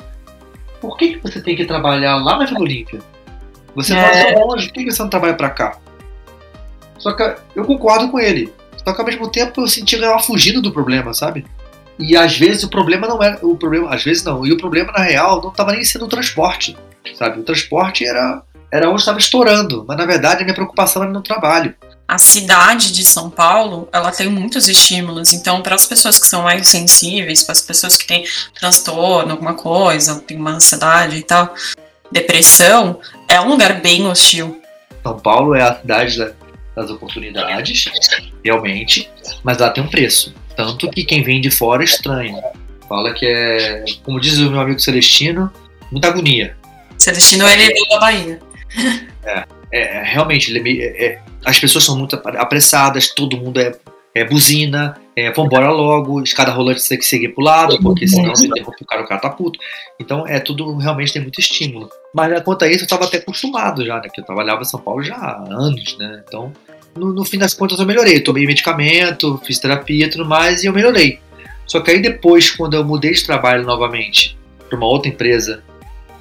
por 0.82 0.98
que, 0.98 1.14
que 1.14 1.24
você 1.24 1.40
tem 1.40 1.56
que 1.56 1.64
trabalhar 1.64 2.18
lá 2.18 2.38
na 2.38 2.44
Vila 2.44 2.60
Olímpia? 2.60 3.00
Você 3.76 3.94
é. 3.94 4.34
mora 4.34 4.46
longe, 4.46 4.68
por 4.68 4.74
que, 4.74 4.92
você 4.92 5.02
não 5.02 5.10
trabalha 5.10 5.36
para 5.36 5.52
cá? 5.52 5.78
Só 6.98 7.14
que 7.14 7.36
eu 7.56 7.64
concordo 7.64 8.12
com 8.12 8.20
ele. 8.20 8.54
Só 8.84 8.94
que 8.94 9.00
ao 9.00 9.08
mesmo 9.08 9.30
tempo 9.30 9.62
eu 9.62 9.68
sentia 9.70 9.98
que 9.98 10.04
eu 10.04 10.10
estava 10.10 10.26
fugindo 10.26 10.62
do 10.62 10.74
problema, 10.74 11.14
sabe? 11.14 11.46
E 11.98 12.18
às 12.18 12.38
vezes 12.38 12.64
o 12.64 12.70
problema 12.70 13.08
não 13.08 13.24
era. 13.24 13.40
O 13.42 13.56
problema, 13.56 13.96
às 13.96 14.04
vezes 14.04 14.22
não. 14.26 14.46
E 14.46 14.52
o 14.52 14.58
problema, 14.58 14.92
na 14.92 15.04
real, 15.04 15.42
não 15.42 15.50
estava 15.50 15.72
nem 15.72 15.84
sendo 15.86 16.04
o 16.04 16.10
transporte. 16.10 16.76
Sabe? 17.16 17.40
O 17.40 17.44
transporte 17.44 18.06
era, 18.06 18.44
era 18.70 18.90
onde 18.90 19.00
estava 19.00 19.18
estourando. 19.18 19.86
Mas 19.88 19.96
na 19.96 20.06
verdade 20.06 20.42
a 20.42 20.44
minha 20.44 20.54
preocupação 20.54 21.04
era 21.04 21.12
no 21.12 21.22
trabalho 21.22 21.74
a 22.08 22.18
cidade 22.18 22.94
de 22.94 23.04
São 23.04 23.30
Paulo, 23.30 23.90
ela 23.92 24.12
tem 24.12 24.30
muitos 24.30 24.70
estímulos. 24.70 25.34
Então, 25.34 25.62
para 25.62 25.76
as 25.76 25.86
pessoas 25.86 26.18
que 26.18 26.26
são 26.26 26.44
mais 26.44 26.68
sensíveis, 26.68 27.44
para 27.44 27.52
as 27.52 27.62
pessoas 27.62 27.98
que 27.98 28.08
têm 28.08 28.26
transtorno, 28.58 29.32
alguma 29.32 29.54
coisa, 29.54 30.20
tem 30.22 30.38
uma 30.38 30.52
ansiedade 30.52 31.18
e 31.18 31.24
tal, 31.24 31.54
depressão, 32.10 33.02
é 33.28 33.42
um 33.42 33.50
lugar 33.50 33.82
bem 33.82 34.08
hostil. 34.08 34.62
São 35.04 35.20
Paulo 35.20 35.54
é 35.54 35.62
a 35.62 35.76
cidade 35.76 36.34
das 36.74 36.90
oportunidades, 36.90 37.90
realmente, 38.44 39.10
mas 39.44 39.58
lá 39.58 39.70
tem 39.70 39.84
um 39.84 39.90
preço. 39.90 40.34
Tanto 40.56 40.90
que 40.90 41.04
quem 41.04 41.24
vem 41.24 41.42
de 41.42 41.52
fora 41.52 41.84
estranha. 41.84 42.42
Fala 42.88 43.14
que 43.14 43.26
é, 43.26 43.84
como 44.04 44.20
diz 44.20 44.38
o 44.38 44.50
meu 44.50 44.62
amigo 44.62 44.80
Celestino, 44.80 45.52
muita 45.92 46.08
agonia. 46.08 46.56
Celestino, 46.98 47.46
ele 47.48 47.64
é 47.64 47.90
da 47.90 48.00
Bahia. 48.00 48.40
É, 49.24 49.44
é, 49.74 50.04
realmente, 50.04 50.50
ele 50.50 50.82
é, 50.82 51.06
é 51.06 51.22
as 51.48 51.58
pessoas 51.58 51.86
são 51.86 51.98
muito 51.98 52.14
apressadas, 52.14 53.08
todo 53.08 53.38
mundo 53.38 53.58
é, 53.62 53.72
é 54.14 54.26
buzina, 54.26 55.00
é, 55.16 55.32
vambora 55.32 55.72
logo, 55.72 56.22
escada 56.22 56.52
rolante 56.52 56.82
você 56.82 56.90
tem 56.90 56.98
que 56.98 57.06
seguir 57.06 57.30
pro 57.30 57.42
lado, 57.42 57.80
porque 57.82 58.06
senão 58.06 58.36
você 58.36 58.48
interrompe 58.48 58.84
o 58.84 58.86
cara, 58.86 59.02
o 59.02 59.08
cara 59.08 59.22
tá 59.22 59.30
puto. 59.30 59.58
Então 59.98 60.28
é 60.28 60.42
tudo, 60.42 60.76
realmente 60.76 61.14
tem 61.14 61.22
muito 61.22 61.40
estímulo. 61.40 61.90
Mas 62.14 62.44
quanto 62.44 62.66
a 62.66 62.68
isso, 62.68 62.84
eu 62.84 62.88
tava 62.90 63.06
até 63.06 63.20
acostumado 63.20 63.86
já, 63.86 63.96
né? 63.96 64.10
Que 64.14 64.20
eu 64.20 64.26
trabalhava 64.26 64.62
em 64.62 64.66
São 64.66 64.82
Paulo 64.82 65.02
já 65.02 65.16
há 65.16 65.38
anos, 65.50 65.98
né? 65.98 66.22
Então, 66.28 66.52
no, 66.94 67.14
no 67.14 67.24
fim 67.24 67.38
das 67.38 67.54
contas, 67.54 67.80
eu 67.80 67.86
melhorei. 67.86 68.18
Eu 68.18 68.24
tomei 68.26 68.46
medicamento, 68.46 69.40
fiz 69.46 69.58
terapia 69.58 70.08
e 70.08 70.10
tudo 70.10 70.26
mais, 70.26 70.66
e 70.66 70.68
eu 70.68 70.74
melhorei. 70.74 71.22
Só 71.66 71.80
que 71.80 71.92
aí 71.92 72.02
depois, 72.02 72.52
quando 72.52 72.74
eu 72.74 72.84
mudei 72.84 73.14
de 73.14 73.26
trabalho 73.26 73.64
novamente 73.64 74.38
para 74.68 74.78
uma 74.78 74.88
outra 74.88 75.08
empresa, 75.08 75.64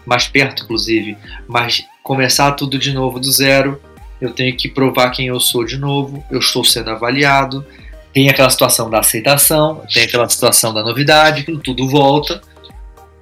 mais 0.06 0.28
perto 0.28 0.62
inclusive, 0.62 1.18
mas 1.48 1.84
começar 2.04 2.52
tudo 2.52 2.78
de 2.78 2.92
novo 2.92 3.18
do 3.18 3.32
zero, 3.32 3.80
eu 4.20 4.30
tenho 4.30 4.56
que 4.56 4.68
provar 4.68 5.10
quem 5.10 5.26
eu 5.26 5.38
sou 5.40 5.64
de 5.64 5.76
novo, 5.76 6.24
eu 6.30 6.38
estou 6.38 6.64
sendo 6.64 6.90
avaliado, 6.90 7.64
tem 8.12 8.30
aquela 8.30 8.48
situação 8.48 8.88
da 8.88 9.00
aceitação, 9.00 9.82
tem 9.92 10.04
aquela 10.04 10.28
situação 10.28 10.72
da 10.72 10.82
novidade, 10.82 11.44
tudo 11.62 11.88
volta. 11.88 12.40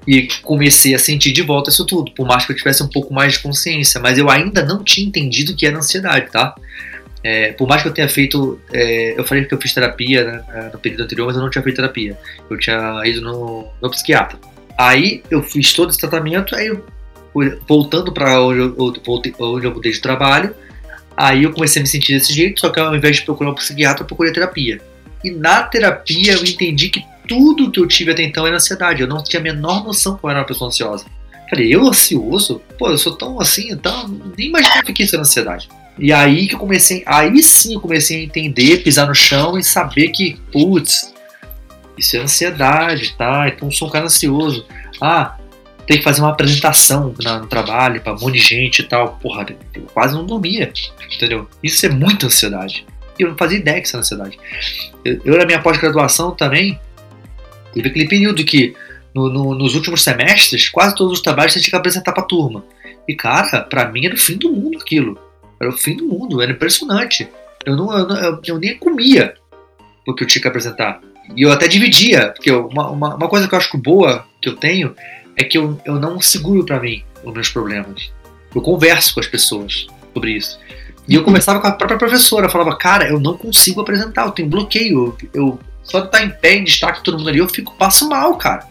E 0.07 0.29
comecei 0.43 0.95
a 0.95 0.99
sentir 0.99 1.33
de 1.33 1.43
volta 1.43 1.71
isso 1.71 1.85
tudo, 1.87 2.13
por 2.13 2.27
mais 2.27 2.45
que 2.45 2.53
eu 2.53 2.57
tivesse 2.57 2.83
um 2.83 2.89
pouco 2.89 3.13
mais 3.13 3.33
de 3.33 3.39
consciência, 3.39 4.01
mas 4.01 4.19
eu 4.19 4.31
ainda 4.31 4.63
não 4.63 4.85
tinha 4.85 5.07
entendido 5.07 5.53
o 5.53 5.57
que 5.57 5.67
era 5.67 5.79
ansiedade, 5.79 6.31
tá? 6.31 6.55
É, 7.25 7.53
por 7.55 7.67
mais 7.67 7.81
que 7.81 7.89
eu 7.89 7.93
tenha 7.93 8.09
feito, 8.09 8.61
é, 8.71 9.19
eu 9.19 9.25
falei 9.25 9.47
que 9.47 9.55
eu 9.55 9.61
fiz 9.61 9.73
terapia 9.73 10.25
né, 10.25 10.45
é, 10.53 10.63
no 10.71 10.79
período 10.79 11.05
anterior, 11.05 11.27
mas 11.27 11.37
eu 11.37 11.43
não 11.43 11.49
tinha 11.49 11.63
feito 11.63 11.77
terapia. 11.77 12.19
Eu 12.51 12.59
tinha 12.59 13.01
ido 13.07 13.23
no, 13.23 13.67
no 13.81 13.91
psiquiatra. 13.91 14.39
Aí 14.77 15.23
eu 15.31 15.43
fiz 15.43 15.73
todo 15.73 15.89
esse 15.89 15.99
tratamento, 15.99 16.55
aí 16.55 16.67
eu, 16.67 16.85
voltando 17.67 18.13
para 18.13 18.43
onde 18.43 18.61
eu, 18.61 18.77
onde 19.41 19.67
eu 19.67 19.73
mudei 19.73 19.91
de 19.91 20.01
trabalho, 20.01 20.55
Aí 21.17 21.45
eu 21.45 21.53
comecei 21.53 21.81
a 21.81 21.83
me 21.83 21.89
sentir 21.89 22.19
desse 22.19 22.33
jeito, 22.33 22.61
só 22.61 22.71
que 22.71 22.81
ao 22.81 22.95
invés 22.95 23.17
de 23.17 23.23
procurar 23.23 23.51
um 23.51 23.55
psiquiatra, 23.55 24.03
eu 24.03 24.07
procurei 24.07 24.33
terapia. 24.33 24.81
E 25.23 25.31
na 25.31 25.63
terapia 25.63 26.35
eu 26.35 26.45
entendi 26.45 26.89
que 26.89 27.05
tudo 27.29 27.71
que 27.71 27.81
eu 27.81 27.87
tive 27.87 28.13
até 28.13 28.23
então 28.23 28.47
era 28.47 28.57
ansiedade. 28.57 29.01
Eu 29.01 29.09
não 29.09 29.23
tinha 29.23 29.41
a 29.41 29.43
menor 29.43 29.85
noção 29.85 30.17
que 30.17 30.25
eu 30.25 30.31
era 30.31 30.41
uma 30.41 30.47
pessoa 30.47 30.69
ansiosa. 30.69 31.07
Falei, 31.49 31.75
eu 31.75 31.87
ansioso? 31.87 32.61
Pô, 32.79 32.89
eu 32.91 32.99
sou 32.99 33.17
tão 33.17 33.41
assim, 33.41 33.71
então 33.71 34.09
nem 34.37 34.49
imaginava 34.49 34.83
que 34.83 35.03
isso 35.03 35.15
era 35.15 35.23
ansiedade. 35.23 35.69
E 35.99 36.13
aí 36.13 36.49
que 36.49 36.55
eu 36.55 36.59
comecei, 36.59 37.03
aí 37.07 37.43
sim 37.43 37.75
eu 37.75 37.81
comecei 37.81 38.21
a 38.21 38.25
entender, 38.25 38.83
pisar 38.83 39.07
no 39.07 39.15
chão 39.15 39.57
e 39.57 39.63
saber 39.63 40.09
que, 40.09 40.37
putz, 40.51 41.15
isso 41.97 42.17
é 42.17 42.21
ansiedade, 42.21 43.15
tá? 43.17 43.49
Então 43.49 43.71
sou 43.71 43.89
um 43.89 43.91
cara 43.91 44.07
ansioso. 44.07 44.67
Ah, 45.01 45.37
tem 45.87 45.99
que 45.99 46.05
fazer 46.05 46.21
uma 46.21 46.31
apresentação 46.31 47.15
no 47.19 47.47
trabalho 47.47 48.01
para 48.01 48.15
um 48.15 48.19
monte 48.19 48.35
de 48.35 48.41
gente 48.41 48.81
e 48.81 48.85
tal. 48.85 49.19
Porra, 49.21 49.47
eu 49.75 49.83
quase 49.93 50.15
não 50.15 50.25
dormia, 50.25 50.73
entendeu? 51.13 51.49
Isso 51.63 51.85
é 51.87 51.89
muita 51.89 52.27
ansiedade. 52.27 52.87
E 53.19 53.23
eu 53.23 53.31
não 53.31 53.37
fazia 53.37 53.59
ideia 53.59 53.81
que 53.81 53.87
isso 53.87 53.97
era 53.97 54.01
ansiedade. 54.01 54.39
Eu, 55.05 55.21
eu 55.25 55.39
na 55.39 55.45
minha 55.45 55.61
pós-graduação 55.61 56.33
também, 56.33 56.79
teve 57.73 57.89
aquele 57.89 58.09
período 58.09 58.45
que 58.45 58.75
no, 59.15 59.29
no, 59.29 59.55
nos 59.55 59.75
últimos 59.75 60.03
semestres, 60.03 60.69
quase 60.69 60.95
todos 60.95 61.13
os 61.13 61.21
trabalhos 61.21 61.53
você 61.53 61.61
tinha 61.61 61.71
que 61.71 61.77
apresentar 61.77 62.13
para 62.13 62.25
turma. 62.25 62.65
E 63.07 63.15
cara, 63.15 63.63
para 63.63 63.89
mim 63.91 64.07
era 64.07 64.15
o 64.15 64.19
fim 64.19 64.37
do 64.37 64.51
mundo 64.51 64.79
aquilo. 64.79 65.19
Era 65.61 65.71
o 65.71 65.77
fim 65.77 65.97
do 65.97 66.07
mundo, 66.07 66.41
era 66.43 66.51
impressionante. 66.51 67.29
Eu, 67.65 67.77
não, 67.77 67.97
eu, 67.97 68.09
eu, 68.09 68.41
eu 68.47 68.59
nem 68.59 68.77
comia 68.77 69.35
porque 70.05 70.25
eu 70.25 70.29
tinha 70.29 70.43
que 70.43 70.49
apresentar. 70.49 71.01
E 71.35 71.43
eu 71.43 71.51
até 71.51 71.67
dividia, 71.67 72.33
porque 72.33 72.51
uma, 72.51 72.91
uma, 72.91 73.15
uma 73.15 73.29
coisa 73.29 73.49
que 73.49 73.55
eu 73.55 73.59
acho 73.59 73.79
boa 73.79 74.27
que 74.43 74.49
eu 74.49 74.57
tenho 74.57 74.95
é 75.37 75.45
que 75.45 75.59
eu, 75.59 75.81
eu 75.85 75.95
não 75.95 76.21
seguro 76.21 76.65
para 76.65 76.81
mim 76.81 77.03
os 77.23 77.33
meus 77.33 77.49
problemas. 77.49 78.13
Eu 78.55 78.61
converso 78.61 79.15
com 79.15 79.21
as 79.21 79.27
pessoas 79.27 79.87
sobre 80.13 80.33
isso. 80.33 80.59
E 81.09 81.15
eu 81.15 81.25
conversava 81.25 81.61
com 81.61 81.67
a 81.67 81.73
própria 81.73 81.99
professora, 81.99 82.49
falava, 82.49 82.77
cara, 82.77 83.09
eu 83.09 83.21
não 83.21 83.37
consigo 83.37 83.81
apresentar, 83.81 84.25
eu 84.25 84.31
tenho 84.31 84.49
bloqueio, 84.49 85.17
eu, 85.35 85.59
só 85.83 86.01
de 86.01 86.07
estar 86.07 86.23
em 86.23 86.31
pé, 86.31 86.55
em 86.55 86.65
destaque 86.65 87.03
todo 87.03 87.19
mundo 87.19 87.29
ali, 87.29 87.39
eu 87.39 87.49
fico, 87.49 87.75
passo 87.77 88.09
mal, 88.09 88.37
cara. 88.37 88.67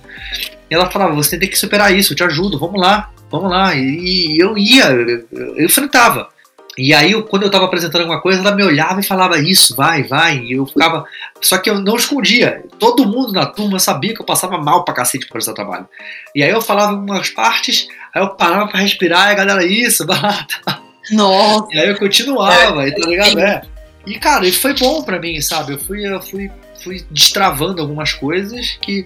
E 0.69 0.73
ela 0.73 0.89
falava, 0.89 1.13
você 1.13 1.37
tem 1.37 1.47
que 1.47 1.57
superar 1.57 1.95
isso, 1.95 2.13
eu 2.13 2.17
te 2.17 2.23
ajudo, 2.23 2.57
vamos 2.57 2.81
lá, 2.81 3.11
vamos 3.29 3.51
lá. 3.51 3.75
E, 3.75 4.37
eu 4.39 4.57
ia, 4.57 4.85
eu 5.31 5.63
enfrentava. 5.63 6.29
E 6.77 6.93
aí, 6.93 7.21
quando 7.23 7.43
eu 7.43 7.47
estava 7.47 7.65
apresentando 7.65 8.01
alguma 8.01 8.21
coisa, 8.21 8.39
ela 8.39 8.55
me 8.55 8.63
olhava 8.63 8.99
e 8.99 9.05
falava 9.05 9.37
isso, 9.39 9.75
vai, 9.75 10.03
vai. 10.03 10.39
E 10.39 10.53
eu 10.53 10.65
ficava. 10.65 11.05
Só 11.39 11.57
que 11.57 11.69
eu 11.69 11.79
não 11.79 11.95
escondia. 11.95 12.63
Todo 12.79 13.05
mundo 13.05 13.31
na 13.31 13.45
turma 13.45 13.77
sabia 13.77 14.13
que 14.13 14.21
eu 14.21 14.25
passava 14.25 14.57
mal 14.57 14.83
pra 14.83 14.93
cacete 14.93 15.27
por 15.27 15.37
esse 15.37 15.53
trabalho. 15.53 15.87
E 16.33 16.41
aí 16.43 16.49
eu 16.49 16.61
falava 16.61 16.93
umas 16.93 17.29
partes, 17.29 17.87
aí 18.13 18.21
eu 18.21 18.29
parava 18.29 18.67
pra 18.67 18.79
respirar, 18.79 19.29
e 19.29 19.31
a 19.31 19.35
galera, 19.35 19.65
isso, 19.65 20.05
bata. 20.07 20.81
Nossa. 21.11 21.67
E 21.71 21.79
aí 21.79 21.89
eu 21.89 21.97
continuava, 21.97 22.87
é, 22.87 22.91
tá 22.91 23.07
ligado? 23.07 23.39
É. 23.39 23.61
E 24.05 24.17
cara, 24.17 24.47
isso 24.47 24.59
foi 24.59 24.73
bom 24.73 25.03
pra 25.03 25.19
mim, 25.19 25.39
sabe? 25.41 25.73
Eu 25.73 25.79
fui, 25.79 26.05
eu 26.05 26.21
fui, 26.21 26.51
fui 26.83 27.05
destravando 27.11 27.81
algumas 27.81 28.13
coisas 28.13 28.77
que, 28.81 29.05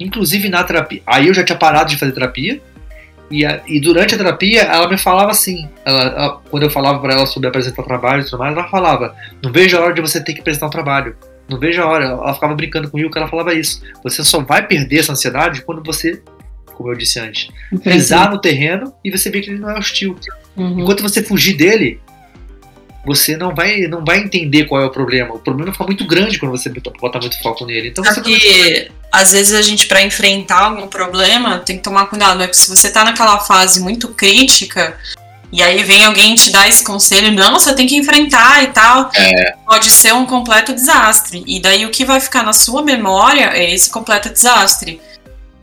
inclusive 0.00 0.48
na 0.48 0.64
terapia. 0.64 1.02
Aí 1.06 1.28
eu 1.28 1.34
já 1.34 1.44
tinha 1.44 1.56
parado 1.56 1.90
de 1.90 1.96
fazer 1.96 2.12
terapia 2.12 2.60
e, 3.30 3.44
a, 3.44 3.62
e, 3.66 3.80
durante 3.80 4.14
a 4.14 4.18
terapia, 4.18 4.62
ela 4.62 4.88
me 4.88 4.98
falava 4.98 5.30
assim, 5.30 5.68
ela, 5.84 6.02
ela, 6.02 6.42
quando 6.50 6.62
eu 6.64 6.70
falava 6.70 6.98
para 6.98 7.14
ela 7.14 7.26
sobre 7.26 7.48
apresentar 7.48 7.82
trabalho 7.82 8.22
e 8.22 8.24
tudo 8.24 8.38
mais, 8.38 8.56
ela 8.56 8.68
falava: 8.68 9.14
Não 9.42 9.50
vejo 9.50 9.76
a 9.76 9.80
hora 9.80 9.94
de 9.94 10.00
você 10.00 10.22
ter 10.22 10.34
que 10.34 10.40
apresentar 10.40 10.66
um 10.66 10.70
trabalho. 10.70 11.16
Não 11.48 11.58
vejo 11.58 11.82
a 11.82 11.86
hora. 11.86 12.04
Ela 12.06 12.34
ficava 12.34 12.54
brincando 12.54 12.90
comigo 12.90 13.10
que 13.10 13.18
ela 13.18 13.28
falava 13.28 13.54
isso. 13.54 13.82
Você 14.02 14.22
só 14.22 14.40
vai 14.40 14.66
perder 14.66 15.00
essa 15.00 15.12
ansiedade 15.12 15.62
quando 15.62 15.82
você, 15.82 16.22
como 16.74 16.90
eu 16.90 16.96
disse 16.96 17.18
antes, 17.18 17.48
pisar 17.82 18.30
no 18.30 18.40
terreno 18.40 18.92
e 19.04 19.10
você 19.10 19.30
ver 19.30 19.40
que 19.40 19.50
ele 19.50 19.58
não 19.58 19.70
é 19.70 19.78
hostil. 19.78 20.16
Uhum. 20.56 20.80
Enquanto 20.80 21.02
você 21.02 21.22
fugir 21.22 21.56
dele, 21.56 22.00
você 23.04 23.36
não 23.36 23.54
vai, 23.54 23.80
não 23.82 24.04
vai 24.04 24.18
entender 24.18 24.64
qual 24.64 24.82
é 24.82 24.86
o 24.86 24.90
problema. 24.90 25.34
O 25.34 25.38
problema 25.38 25.72
fica 25.72 25.84
muito 25.84 26.06
grande 26.06 26.38
quando 26.38 26.52
você 26.52 26.70
bota 27.00 27.18
muito 27.18 27.40
foco 27.42 27.66
nele. 27.66 27.88
Então 27.88 28.02
você 28.02 28.20
Porque, 28.20 28.90
às 29.12 29.32
vezes 29.32 29.52
a 29.54 29.62
gente 29.62 29.86
para 29.86 30.02
enfrentar 30.02 30.64
algum 30.64 30.86
problema 30.86 31.58
tem 31.58 31.76
que 31.76 31.82
tomar 31.82 32.06
cuidado, 32.06 32.42
é 32.42 32.48
que 32.48 32.56
se 32.56 32.68
você 32.68 32.90
tá 32.90 33.04
naquela 33.04 33.38
fase 33.40 33.80
muito 33.80 34.08
crítica, 34.08 34.98
e 35.52 35.62
aí 35.62 35.84
vem 35.84 36.04
alguém 36.04 36.34
te 36.34 36.50
dar 36.50 36.68
esse 36.68 36.82
conselho, 36.82 37.30
não, 37.30 37.52
você 37.52 37.72
tem 37.74 37.86
que 37.86 37.96
enfrentar 37.96 38.64
e 38.64 38.68
tal. 38.68 39.08
É. 39.14 39.54
Pode 39.64 39.88
ser 39.90 40.12
um 40.12 40.26
completo 40.26 40.74
desastre. 40.74 41.44
E 41.46 41.60
daí 41.60 41.86
o 41.86 41.90
que 41.90 42.04
vai 42.04 42.18
ficar 42.18 42.42
na 42.42 42.52
sua 42.52 42.82
memória 42.82 43.52
é 43.54 43.72
esse 43.72 43.88
completo 43.88 44.30
desastre. 44.30 45.00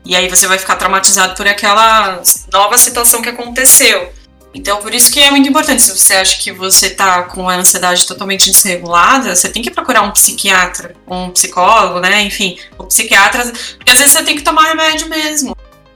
E 0.06 0.16
aí 0.16 0.30
você 0.30 0.48
vai 0.48 0.58
ficar 0.58 0.78
traumatizado 0.78 1.36
por 1.36 1.46
aquela 1.46 2.22
nova 2.54 2.78
situação 2.78 3.22
que 3.22 3.28
aconteceu. 3.28 4.14
Então, 4.54 4.78
por 4.82 4.94
isso 4.94 5.12
que 5.12 5.20
é 5.20 5.32
muito 5.32 5.48
importante. 5.48 5.82
Se 5.82 5.98
você 5.98 6.16
acha 6.16 6.38
que 6.38 6.52
você 6.52 6.90
tá 6.90 7.24
com 7.24 7.48
a 7.48 7.56
ansiedade 7.56 8.06
totalmente 8.06 8.52
desregulada, 8.52 9.36
você 9.36 9.50
tem 9.50 9.62
que 9.62 9.72
procurar 9.72 10.02
um 10.02 10.12
psiquiatra, 10.12 10.94
um 11.08 11.30
psicólogo, 11.30 12.00
né? 12.00 12.22
Enfim, 12.24 12.58
o 12.78 12.84
psiquiatra. 12.84 13.44
Porque 13.78 13.92
às 13.92 13.98
vezes 13.98 14.12
você 14.12 14.24
tem 14.24 14.36
que 14.36 14.44
tomar 14.44 14.68
remédio 14.68 15.08
mesmo. 15.08 15.56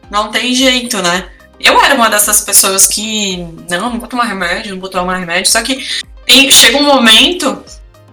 Não 0.09 0.31
tem 0.31 0.53
jeito, 0.53 1.01
né? 1.01 1.29
Eu 1.59 1.79
era 1.81 1.95
uma 1.95 2.09
dessas 2.09 2.41
pessoas 2.41 2.87
que. 2.87 3.37
Não, 3.69 3.89
não 3.89 3.99
vou 3.99 4.07
tomar 4.07 4.25
remédio, 4.25 4.73
não 4.73 4.79
vou 4.79 4.89
tomar 4.89 5.17
remédio. 5.17 5.51
Só 5.51 5.61
que 5.61 5.85
tem, 6.25 6.49
chega 6.51 6.77
um 6.77 6.83
momento 6.83 7.63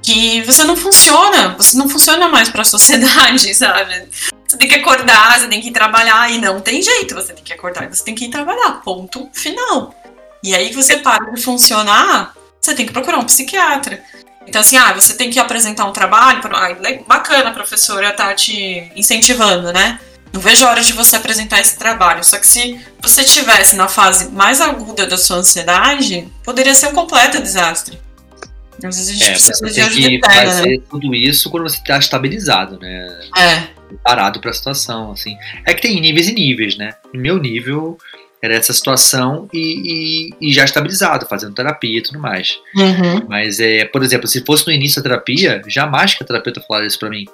que 0.03 0.43
você 0.43 0.65
não 0.65 0.77
funciona. 0.77 1.55
Você 1.57 1.77
não 1.77 1.89
funciona 1.89 2.29
mais 2.29 2.49
para 2.49 2.63
a 2.63 2.65
sociedade, 2.65 3.55
sabe? 3.55 4.09
Você 4.47 4.57
tem 4.59 4.69
que 4.69 4.75
acordar, 4.75 5.39
você 5.39 5.47
tem 5.47 5.61
que 5.61 5.69
ir 5.69 5.73
trabalhar. 5.73 6.31
E 6.33 6.39
não 6.39 6.61
tem 6.61 6.83
jeito, 6.83 7.15
você 7.15 7.33
tem 7.33 7.45
que 7.45 7.53
acordar, 7.53 7.89
você 7.89 8.03
tem 8.03 8.15
que 8.15 8.25
ir 8.25 8.31
trabalhar. 8.31 8.81
Ponto 8.83 9.29
final. 9.33 9.95
E 10.43 10.55
aí 10.55 10.71
que 10.71 10.77
você 10.77 10.97
para 10.97 11.31
de 11.31 11.41
funcionar, 11.41 12.35
você 12.61 12.75
tem 12.75 12.87
que 12.87 12.93
procurar 12.93 13.19
um 13.19 13.25
psiquiatra. 13.25 14.03
Então, 14.47 14.61
assim, 14.61 14.77
ah, 14.77 14.93
você 14.93 15.15
tem 15.15 15.31
que 15.31 15.39
apresentar 15.39 15.85
um 15.85 15.93
trabalho. 15.93 16.41
Ah, 16.53 16.75
bacana, 17.07 17.51
a 17.51 17.53
professora 17.53 18.13
tá 18.13 18.35
te 18.35 18.91
incentivando, 18.97 19.73
né? 19.73 20.01
Não 20.33 20.41
vejo 20.41 20.65
a 20.65 20.71
hora 20.71 20.81
de 20.81 20.93
você 20.93 21.17
apresentar 21.17 21.61
esse 21.61 21.79
trabalho. 21.79 22.25
Só 22.25 22.39
que 22.39 22.47
se 22.47 22.81
você 23.01 23.23
tivesse 23.23 23.77
na 23.77 23.87
fase 23.87 24.31
mais 24.31 24.61
aguda 24.61 25.07
da 25.07 25.17
sua 25.17 25.37
ansiedade, 25.37 26.27
poderia 26.43 26.75
ser 26.75 26.89
um 26.89 26.93
completo 26.93 27.41
desastre. 27.41 28.01
Às 28.79 28.97
vezes 28.97 29.09
a 29.11 29.13
gente 29.13 29.25
é, 29.25 29.31
precisa 29.33 29.59
você 29.59 29.73
de 29.73 29.81
ajuda 29.81 30.09
tem 30.09 30.21
que 30.21 30.29
né? 30.29 30.47
fazer 30.47 30.79
né? 30.79 30.83
tudo 30.91 31.15
isso 31.15 31.51
quando 31.51 31.63
você 31.65 31.77
está 31.77 31.99
estabilizado, 31.99 32.81
né? 32.81 33.21
É. 33.37 33.69
Parado 34.03 34.41
para 34.41 34.51
a 34.51 34.55
situação, 34.55 35.13
assim. 35.13 35.37
É 35.67 35.75
que 35.75 35.83
tem 35.83 36.01
níveis 36.01 36.29
e 36.29 36.33
níveis, 36.33 36.77
né? 36.77 36.95
No 37.13 37.21
meu 37.21 37.39
nível, 37.39 37.99
era 38.43 38.57
essa 38.57 38.73
situação 38.73 39.49
e, 39.53 40.31
e, 40.41 40.49
e, 40.49 40.53
já 40.53 40.65
estabilizado, 40.65 41.27
fazendo 41.27 41.55
terapia 41.55 41.99
e 41.99 42.03
tudo 42.03 42.19
mais. 42.19 42.59
Uhum. 42.75 43.25
Mas, 43.29 43.61
é, 43.61 43.85
por 43.85 44.03
exemplo, 44.03 44.27
se 44.27 44.45
fosse 44.45 44.67
no 44.67 44.73
início 44.73 45.01
da 45.01 45.09
terapia, 45.09 45.63
jamais 45.69 46.15
que 46.15 46.25
a 46.25 46.27
terapeuta 46.27 46.61
falaria 46.61 46.89
isso 46.89 46.99
pra 46.99 47.09
mim. 47.09 47.25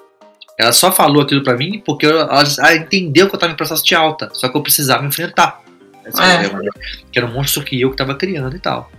Ela 0.55 0.71
só 0.71 0.91
falou 0.91 1.23
aquilo 1.23 1.43
pra 1.43 1.57
mim 1.57 1.81
porque 1.83 2.05
ela, 2.05 2.43
ela 2.59 2.75
entendeu 2.75 3.27
que 3.27 3.33
eu 3.33 3.39
tava 3.39 3.53
em 3.53 3.55
processo 3.55 3.83
de 3.83 3.95
alta, 3.95 4.29
só 4.33 4.47
que 4.47 4.55
eu 4.55 4.61
precisava 4.61 5.03
enfrentar 5.05 5.63
esse 6.05 6.21
é. 6.21 6.37
problema, 6.39 6.59
né? 6.63 6.69
que 7.11 7.17
era 7.17 7.27
um 7.27 7.33
monstro 7.33 7.63
que 7.63 7.79
eu 7.81 7.89
que 7.89 7.97
tava 7.97 8.13
criando 8.13 8.55
e 8.55 8.59
tal. 8.59 8.91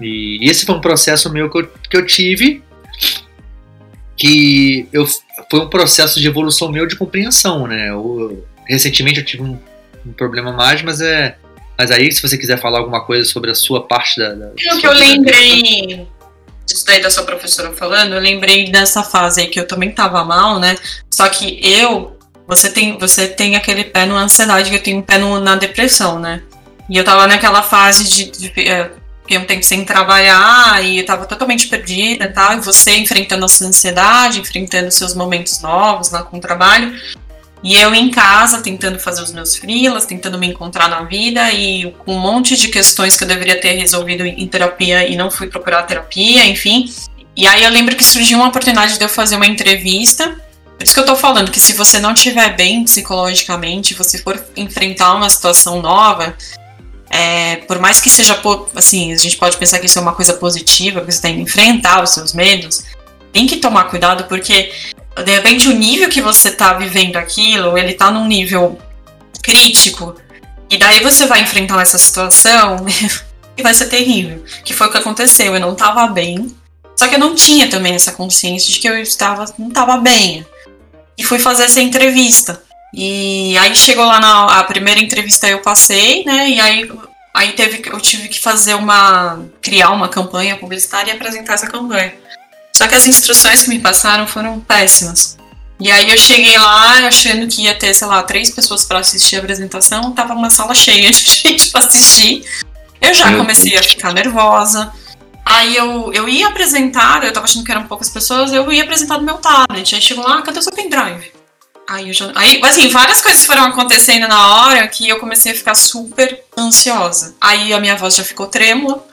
E 0.00 0.48
esse 0.48 0.64
foi 0.64 0.76
um 0.76 0.80
processo 0.80 1.32
meu 1.32 1.50
que 1.50 1.58
eu, 1.58 1.66
que 1.90 1.96
eu 1.96 2.06
tive, 2.06 2.62
que 4.16 4.88
eu, 4.92 5.04
foi 5.50 5.60
um 5.60 5.68
processo 5.68 6.20
de 6.20 6.28
evolução 6.28 6.70
meu 6.70 6.86
de 6.86 6.94
compreensão, 6.94 7.66
né? 7.66 7.90
Eu, 7.90 8.46
recentemente 8.66 9.18
eu 9.18 9.24
tive 9.24 9.42
um 9.42 9.58
um 10.08 10.12
problema 10.12 10.52
mais, 10.52 10.82
mas 10.82 11.00
é. 11.00 11.36
Mas 11.76 11.90
aí, 11.90 12.10
se 12.10 12.20
você 12.20 12.36
quiser 12.36 12.58
falar 12.58 12.78
alguma 12.78 13.04
coisa 13.04 13.24
sobre 13.24 13.50
a 13.50 13.54
sua 13.54 13.86
parte 13.86 14.18
da. 14.18 14.34
da 14.34 14.46
o 14.48 14.80
que 14.80 14.86
eu 14.86 14.92
lembrei 14.92 16.06
disso 16.66 16.84
daí 16.84 17.00
da 17.00 17.10
sua 17.10 17.22
professora 17.22 17.72
falando, 17.72 18.14
eu 18.14 18.20
lembrei 18.20 18.70
dessa 18.70 19.02
fase 19.02 19.40
aí 19.40 19.46
que 19.46 19.58
eu 19.58 19.66
também 19.66 19.90
tava 19.90 20.24
mal, 20.24 20.58
né? 20.58 20.76
Só 21.10 21.28
que 21.28 21.60
eu. 21.62 22.16
Você 22.46 22.70
tem, 22.70 22.98
você 22.98 23.28
tem 23.28 23.56
aquele 23.56 23.84
pé 23.84 24.06
na 24.06 24.14
ansiedade, 24.14 24.70
que 24.70 24.76
eu 24.76 24.82
tenho 24.82 24.98
um 24.98 25.02
pé 25.02 25.18
no, 25.18 25.38
na 25.38 25.54
depressão, 25.54 26.18
né? 26.18 26.42
E 26.88 26.96
eu 26.96 27.04
tava 27.04 27.26
naquela 27.26 27.62
fase 27.62 28.04
de, 28.04 28.30
de, 28.30 28.48
de 28.48 28.68
é, 28.68 28.90
fiquei 29.28 29.36
um 29.36 29.44
tempo 29.44 29.62
sem 29.62 29.84
trabalhar 29.84 30.82
e 30.82 31.00
eu 31.00 31.06
tava 31.06 31.26
totalmente 31.26 31.68
perdida 31.68 32.24
e 32.24 32.32
tal, 32.32 32.54
e 32.54 32.60
você 32.60 32.96
enfrentando 32.96 33.44
a 33.44 33.48
sua 33.48 33.66
ansiedade, 33.66 34.40
enfrentando 34.40 34.90
seus 34.90 35.14
momentos 35.14 35.60
novos 35.60 36.10
lá 36.10 36.22
com 36.22 36.38
o 36.38 36.40
trabalho. 36.40 36.98
E 37.62 37.74
eu 37.74 37.94
em 37.94 38.10
casa, 38.10 38.62
tentando 38.62 38.98
fazer 38.98 39.22
os 39.22 39.32
meus 39.32 39.56
frilas, 39.56 40.06
tentando 40.06 40.38
me 40.38 40.46
encontrar 40.46 40.88
na 40.88 41.02
vida 41.02 41.52
e 41.52 41.92
com 42.04 42.14
um 42.14 42.20
monte 42.20 42.56
de 42.56 42.68
questões 42.68 43.16
que 43.16 43.24
eu 43.24 43.28
deveria 43.28 43.60
ter 43.60 43.72
resolvido 43.72 44.24
em 44.24 44.46
terapia 44.46 45.08
e 45.08 45.16
não 45.16 45.30
fui 45.30 45.48
procurar 45.48 45.82
terapia, 45.82 46.44
enfim. 46.44 46.88
E 47.36 47.46
aí 47.46 47.64
eu 47.64 47.70
lembro 47.70 47.96
que 47.96 48.04
surgiu 48.04 48.38
uma 48.38 48.48
oportunidade 48.48 48.96
de 48.96 49.04
eu 49.04 49.08
fazer 49.08 49.36
uma 49.36 49.46
entrevista. 49.46 50.36
Por 50.76 50.84
isso 50.84 50.94
que 50.94 51.00
eu 51.00 51.06
tô 51.06 51.16
falando 51.16 51.50
que 51.50 51.58
se 51.58 51.72
você 51.72 51.98
não 51.98 52.12
estiver 52.12 52.54
bem 52.54 52.84
psicologicamente, 52.84 53.94
você 53.94 54.18
for 54.18 54.40
enfrentar 54.56 55.14
uma 55.14 55.28
situação 55.28 55.82
nova, 55.82 56.36
é, 57.10 57.56
por 57.56 57.78
mais 57.78 58.00
que 58.00 58.10
seja, 58.10 58.40
assim, 58.76 59.12
a 59.12 59.16
gente 59.16 59.36
pode 59.36 59.56
pensar 59.56 59.78
que 59.78 59.86
isso 59.86 59.98
é 59.98 60.02
uma 60.02 60.14
coisa 60.14 60.34
positiva, 60.34 61.00
que 61.00 61.10
você 61.10 61.20
tem 61.20 61.36
que 61.36 61.42
enfrentar 61.42 62.02
os 62.02 62.10
seus 62.10 62.32
medos, 62.32 62.84
tem 63.32 63.46
que 63.46 63.56
tomar 63.56 63.84
cuidado 63.84 64.24
porque 64.24 64.72
de 65.24 65.32
repente 65.32 65.68
o 65.68 65.72
nível 65.72 66.08
que 66.08 66.20
você 66.20 66.52
tá 66.52 66.74
vivendo 66.74 67.16
aquilo, 67.16 67.76
ele 67.76 67.94
tá 67.94 68.10
num 68.10 68.26
nível 68.26 68.78
crítico, 69.42 70.14
e 70.70 70.76
daí 70.76 71.02
você 71.02 71.26
vai 71.26 71.42
enfrentar 71.42 71.80
essa 71.80 71.98
situação 71.98 72.84
e 73.56 73.62
vai 73.62 73.72
ser 73.74 73.86
terrível. 73.86 74.44
Que 74.64 74.74
foi 74.74 74.86
o 74.86 74.90
que 74.90 74.98
aconteceu, 74.98 75.54
eu 75.54 75.60
não 75.60 75.74
tava 75.74 76.06
bem, 76.08 76.54
só 76.98 77.06
que 77.06 77.14
eu 77.14 77.18
não 77.20 77.34
tinha 77.34 77.70
também 77.70 77.94
essa 77.94 78.12
consciência 78.12 78.72
de 78.72 78.80
que 78.80 78.88
eu 78.88 78.98
estava, 79.00 79.44
não 79.56 79.70
tava 79.70 79.96
bem. 79.98 80.44
E 81.16 81.22
fui 81.22 81.38
fazer 81.38 81.64
essa 81.64 81.80
entrevista. 81.80 82.60
E 82.92 83.56
aí 83.58 83.74
chegou 83.76 84.04
lá 84.04 84.18
na 84.18 84.58
a 84.58 84.64
primeira 84.64 85.00
entrevista 85.00 85.48
eu 85.48 85.60
passei, 85.60 86.24
né? 86.24 86.48
E 86.50 86.60
aí, 86.60 86.90
aí 87.34 87.52
teve, 87.52 87.82
eu 87.86 88.00
tive 88.00 88.28
que 88.28 88.40
fazer 88.40 88.74
uma. 88.74 89.44
criar 89.60 89.90
uma 89.90 90.08
campanha 90.08 90.56
publicitária 90.56 91.12
e 91.12 91.14
apresentar 91.14 91.54
essa 91.54 91.68
campanha. 91.68 92.14
Só 92.78 92.86
que 92.86 92.94
as 92.94 93.08
instruções 93.08 93.64
que 93.64 93.70
me 93.70 93.80
passaram 93.80 94.24
foram 94.24 94.60
péssimas. 94.60 95.36
E 95.80 95.90
aí 95.90 96.08
eu 96.08 96.16
cheguei 96.16 96.56
lá 96.56 97.08
achando 97.08 97.48
que 97.48 97.62
ia 97.62 97.74
ter, 97.74 97.92
sei 97.92 98.06
lá, 98.06 98.22
três 98.22 98.52
pessoas 98.52 98.84
para 98.84 99.00
assistir 99.00 99.34
a 99.34 99.40
apresentação, 99.40 100.12
tava 100.12 100.32
uma 100.32 100.48
sala 100.48 100.72
cheia 100.76 101.10
de 101.10 101.24
gente 101.24 101.70
para 101.70 101.84
assistir. 101.84 102.44
Eu 103.00 103.12
já 103.12 103.36
comecei 103.36 103.76
a 103.76 103.82
ficar 103.82 104.12
nervosa. 104.12 104.92
Aí 105.44 105.76
eu, 105.76 106.12
eu 106.12 106.28
ia 106.28 106.46
apresentar, 106.46 107.24
eu 107.24 107.32
tava 107.32 107.46
achando 107.46 107.64
que 107.64 107.72
eram 107.72 107.84
poucas 107.88 108.10
pessoas, 108.10 108.52
eu 108.52 108.70
ia 108.70 108.84
apresentar 108.84 109.18
no 109.18 109.24
meu 109.24 109.38
tablet. 109.38 109.96
Aí 109.96 110.00
chegou 110.00 110.24
lá, 110.24 110.40
cadê 110.42 110.60
o 110.60 110.62
seu 110.62 110.72
pendrive? 110.72 111.32
Aí 111.88 112.06
eu 112.06 112.14
já. 112.14 112.30
Aí, 112.36 112.60
assim, 112.62 112.90
várias 112.90 113.20
coisas 113.20 113.44
foram 113.44 113.64
acontecendo 113.64 114.28
na 114.28 114.54
hora 114.54 114.86
que 114.86 115.08
eu 115.08 115.18
comecei 115.18 115.50
a 115.50 115.56
ficar 115.56 115.74
super 115.74 116.44
ansiosa. 116.56 117.34
Aí 117.40 117.72
a 117.72 117.80
minha 117.80 117.96
voz 117.96 118.14
já 118.14 118.22
ficou 118.22 118.46
trêmula. 118.46 119.04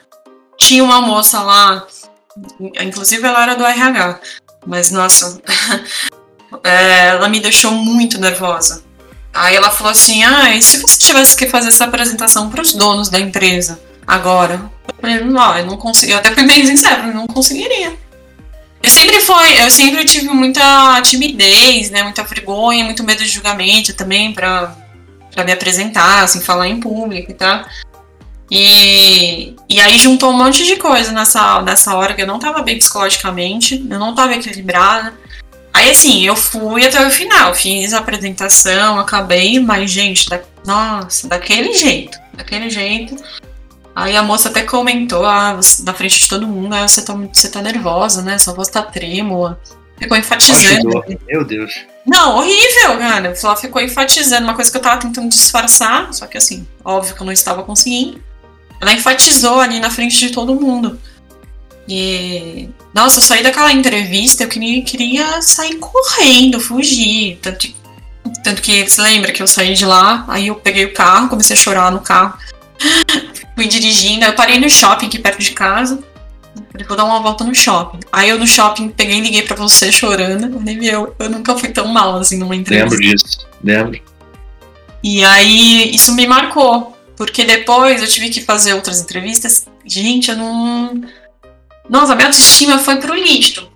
Tinha 0.55 0.83
uma 0.83 1.01
moça 1.01 1.41
lá 1.41 1.83
Inclusive 2.81 3.25
ela 3.25 3.43
era 3.43 3.55
do 3.55 3.65
RH. 3.65 4.19
Mas, 4.65 4.91
nossa, 4.91 5.41
é, 6.63 7.07
ela 7.09 7.29
me 7.29 7.39
deixou 7.39 7.71
muito 7.71 8.19
nervosa. 8.19 8.83
Aí 9.33 9.55
ela 9.55 9.69
falou 9.69 9.91
assim: 9.91 10.23
Ah, 10.23 10.55
e 10.55 10.61
se 10.61 10.77
você 10.79 10.97
tivesse 10.97 11.35
que 11.35 11.47
fazer 11.47 11.69
essa 11.69 11.85
apresentação 11.85 12.49
para 12.49 12.61
os 12.61 12.73
donos 12.73 13.09
da 13.09 13.19
empresa 13.19 13.79
agora? 14.07 14.71
Eu 14.87 14.95
falei: 15.01 15.23
Não, 15.23 15.57
eu 15.57 15.65
não 15.65 15.77
consegui. 15.77 16.13
Eu 16.13 16.19
até 16.19 16.31
fui 16.33 16.45
bem 16.45 16.65
sincero, 16.65 17.07
eu 17.07 17.13
não 17.13 17.27
conseguiria. 17.27 17.93
Eu 18.81 18.89
sempre 18.89 19.19
foi, 19.19 19.63
eu 19.63 19.71
sempre 19.71 20.05
tive 20.05 20.29
muita 20.29 21.01
timidez, 21.01 21.89
né, 21.89 22.03
muita 22.03 22.23
vergonha, 22.23 22.85
muito 22.85 23.03
medo 23.03 23.23
de 23.23 23.29
julgamento 23.29 23.93
também 23.93 24.31
para 24.31 24.75
para 25.33 25.43
me 25.43 25.51
apresentar, 25.51 26.23
assim, 26.23 26.39
falar 26.39 26.69
em 26.69 26.79
público 26.79 27.29
e 27.29 27.33
tal. 27.33 27.65
E, 28.49 29.55
e 29.67 29.79
aí 29.79 29.97
juntou 29.97 30.29
um 30.29 30.37
monte 30.37 30.65
de 30.65 30.75
coisa 30.75 31.11
nessa, 31.11 31.61
nessa 31.61 31.95
hora 31.95 32.13
que 32.13 32.21
eu 32.21 32.27
não 32.27 32.37
tava 32.37 32.61
bem 32.61 32.77
psicologicamente, 32.77 33.85
eu 33.89 33.99
não 33.99 34.13
tava 34.13 34.35
equilibrada. 34.35 35.13
Aí 35.73 35.89
assim, 35.89 36.25
eu 36.25 36.35
fui 36.35 36.85
até 36.85 37.05
o 37.05 37.11
final, 37.11 37.53
fiz 37.53 37.93
a 37.93 37.99
apresentação, 37.99 38.99
acabei, 38.99 39.59
mas 39.59 39.91
gente, 39.91 40.29
da, 40.29 40.39
nossa, 40.65 41.27
daquele 41.27 41.73
jeito, 41.73 42.17
daquele 42.33 42.69
jeito. 42.69 43.15
Aí 43.95 44.15
a 44.15 44.21
moça 44.21 44.49
até 44.49 44.61
comentou, 44.61 45.25
ah, 45.25 45.59
na 45.83 45.93
frente 45.93 46.19
de 46.19 46.27
todo 46.27 46.47
mundo, 46.47 46.73
ah, 46.75 46.87
você, 46.87 47.01
tá, 47.01 47.13
você 47.13 47.49
tá 47.49 47.61
nervosa, 47.61 48.21
né? 48.21 48.37
Sua 48.37 48.53
voz 48.53 48.67
tá 48.67 48.81
trêmula. 48.81 49.59
Ficou 49.97 50.17
enfatizando. 50.17 51.03
Meu 51.25 51.45
Deus. 51.45 51.73
Não, 52.05 52.37
horrível, 52.37 52.97
cara. 52.99 53.33
Ela 53.41 53.55
ficou 53.55 53.81
enfatizando 53.81 54.43
uma 54.43 54.53
coisa 54.53 54.69
que 54.69 54.77
eu 54.77 54.81
tava 54.81 54.99
tentando 54.99 55.29
disfarçar, 55.29 56.13
só 56.13 56.27
que 56.27 56.37
assim, 56.37 56.67
óbvio 56.83 57.15
que 57.15 57.21
eu 57.21 57.25
não 57.25 57.31
estava 57.31 57.63
conseguindo. 57.63 58.21
Ela 58.79 58.93
enfatizou 58.93 59.59
ali 59.59 59.79
na 59.79 59.89
frente 59.89 60.17
de 60.17 60.31
todo 60.31 60.55
mundo. 60.55 60.99
E. 61.87 62.69
Nossa, 62.93 63.17
eu 63.17 63.21
saí 63.21 63.43
daquela 63.43 63.71
entrevista, 63.71 64.43
eu 64.43 64.47
queria, 64.47 64.81
queria 64.83 65.41
sair 65.41 65.75
correndo, 65.75 66.59
fugir. 66.59 67.37
Tanto, 67.41 67.67
tanto 68.43 68.61
que 68.61 68.87
você 68.87 69.01
lembra 69.01 69.31
que 69.31 69.41
eu 69.41 69.47
saí 69.47 69.73
de 69.73 69.85
lá, 69.85 70.25
aí 70.27 70.47
eu 70.47 70.55
peguei 70.55 70.85
o 70.85 70.93
carro, 70.93 71.29
comecei 71.29 71.55
a 71.55 71.59
chorar 71.59 71.91
no 71.91 71.99
carro. 71.99 72.37
Fui 73.55 73.67
dirigindo, 73.67 74.25
eu 74.25 74.33
parei 74.33 74.59
no 74.59 74.69
shopping 74.69 75.07
aqui 75.07 75.19
perto 75.19 75.39
de 75.39 75.51
casa. 75.51 76.03
Falei, 76.71 76.87
vou 76.87 76.97
dar 76.97 77.05
uma 77.05 77.21
volta 77.21 77.43
no 77.43 77.55
shopping. 77.55 77.99
Aí 78.11 78.29
eu 78.29 78.39
no 78.39 78.47
shopping 78.47 78.89
peguei 78.89 79.17
e 79.17 79.21
liguei 79.21 79.41
pra 79.43 79.55
você 79.55 79.91
chorando. 79.91 80.59
Nem 80.59 80.83
eu, 80.85 81.15
eu 81.19 81.29
nunca 81.29 81.57
fui 81.57 81.69
tão 81.69 81.87
mal 81.87 82.17
assim 82.17 82.37
numa 82.37 82.55
entrevista. 82.55 82.95
Lembro 82.95 83.17
disso, 83.17 83.47
lembro. 83.63 84.01
E 85.03 85.23
aí 85.23 85.93
isso 85.93 86.13
me 86.13 86.25
marcou. 86.27 86.94
Porque 87.15 87.43
depois 87.43 88.01
eu 88.01 88.07
tive 88.07 88.29
que 88.29 88.41
fazer 88.41 88.73
outras 88.73 88.99
entrevistas. 88.99 89.65
Gente, 89.85 90.31
eu 90.31 90.37
não. 90.37 91.01
Nossa, 91.89 92.13
a 92.13 92.15
minha 92.15 92.27
autoestima 92.27 92.79
foi 92.79 92.97
pro 92.97 93.13
lixo. 93.13 93.71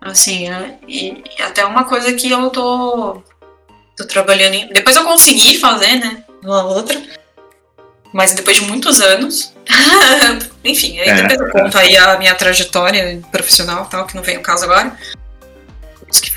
Assim, 0.00 0.48
né? 0.48 0.76
E, 0.86 1.22
e 1.36 1.42
até 1.42 1.64
uma 1.64 1.84
coisa 1.84 2.12
que 2.12 2.30
eu 2.30 2.50
tô. 2.50 3.22
tô 3.96 4.06
trabalhando 4.06 4.54
em. 4.54 4.68
Depois 4.68 4.94
eu 4.96 5.04
consegui 5.04 5.58
fazer, 5.58 5.96
né? 5.96 6.24
Uma 6.44 6.64
outra. 6.64 7.00
Mas 8.12 8.34
depois 8.34 8.56
de 8.56 8.64
muitos 8.64 9.00
anos. 9.00 9.52
Enfim, 10.64 10.98
aí 11.00 11.08
é, 11.08 11.22
depois 11.22 11.40
eu 11.40 11.50
conto 11.50 11.76
aí 11.76 11.96
a 11.96 12.16
minha 12.18 12.34
trajetória 12.34 13.20
profissional 13.32 13.84
tal, 13.86 14.06
que 14.06 14.14
não 14.14 14.22
vem 14.22 14.38
o 14.38 14.42
caso 14.42 14.64
agora. 14.64 14.96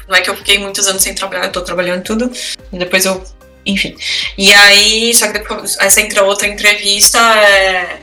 Não 0.07 0.15
é 0.15 0.21
que 0.21 0.29
eu 0.29 0.35
fiquei 0.35 0.57
muitos 0.57 0.87
anos 0.87 1.01
sem 1.01 1.13
trabalhar, 1.13 1.45
eu 1.45 1.51
tô 1.51 1.61
trabalhando 1.61 2.03
tudo. 2.03 2.31
E 2.73 2.77
depois 2.77 3.05
eu. 3.05 3.23
Enfim. 3.69 3.95
E 4.37 4.51
aí, 4.51 5.13
só 5.13 5.27
que 5.27 5.33
depois, 5.39 5.77
essa 5.79 6.01
entra 6.01 6.23
outra 6.23 6.47
entrevista, 6.47 7.19
é, 7.19 7.99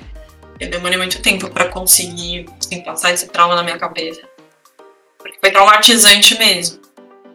eu 0.60 0.70
demorei 0.70 0.96
muito 0.96 1.20
tempo 1.20 1.50
para 1.50 1.66
conseguir 1.66 2.46
assim, 2.58 2.80
passar 2.82 3.12
esse 3.12 3.28
trauma 3.28 3.54
na 3.54 3.62
minha 3.62 3.78
cabeça. 3.78 4.20
Porque 5.18 5.38
foi 5.40 5.50
traumatizante 5.50 6.38
mesmo. 6.38 6.78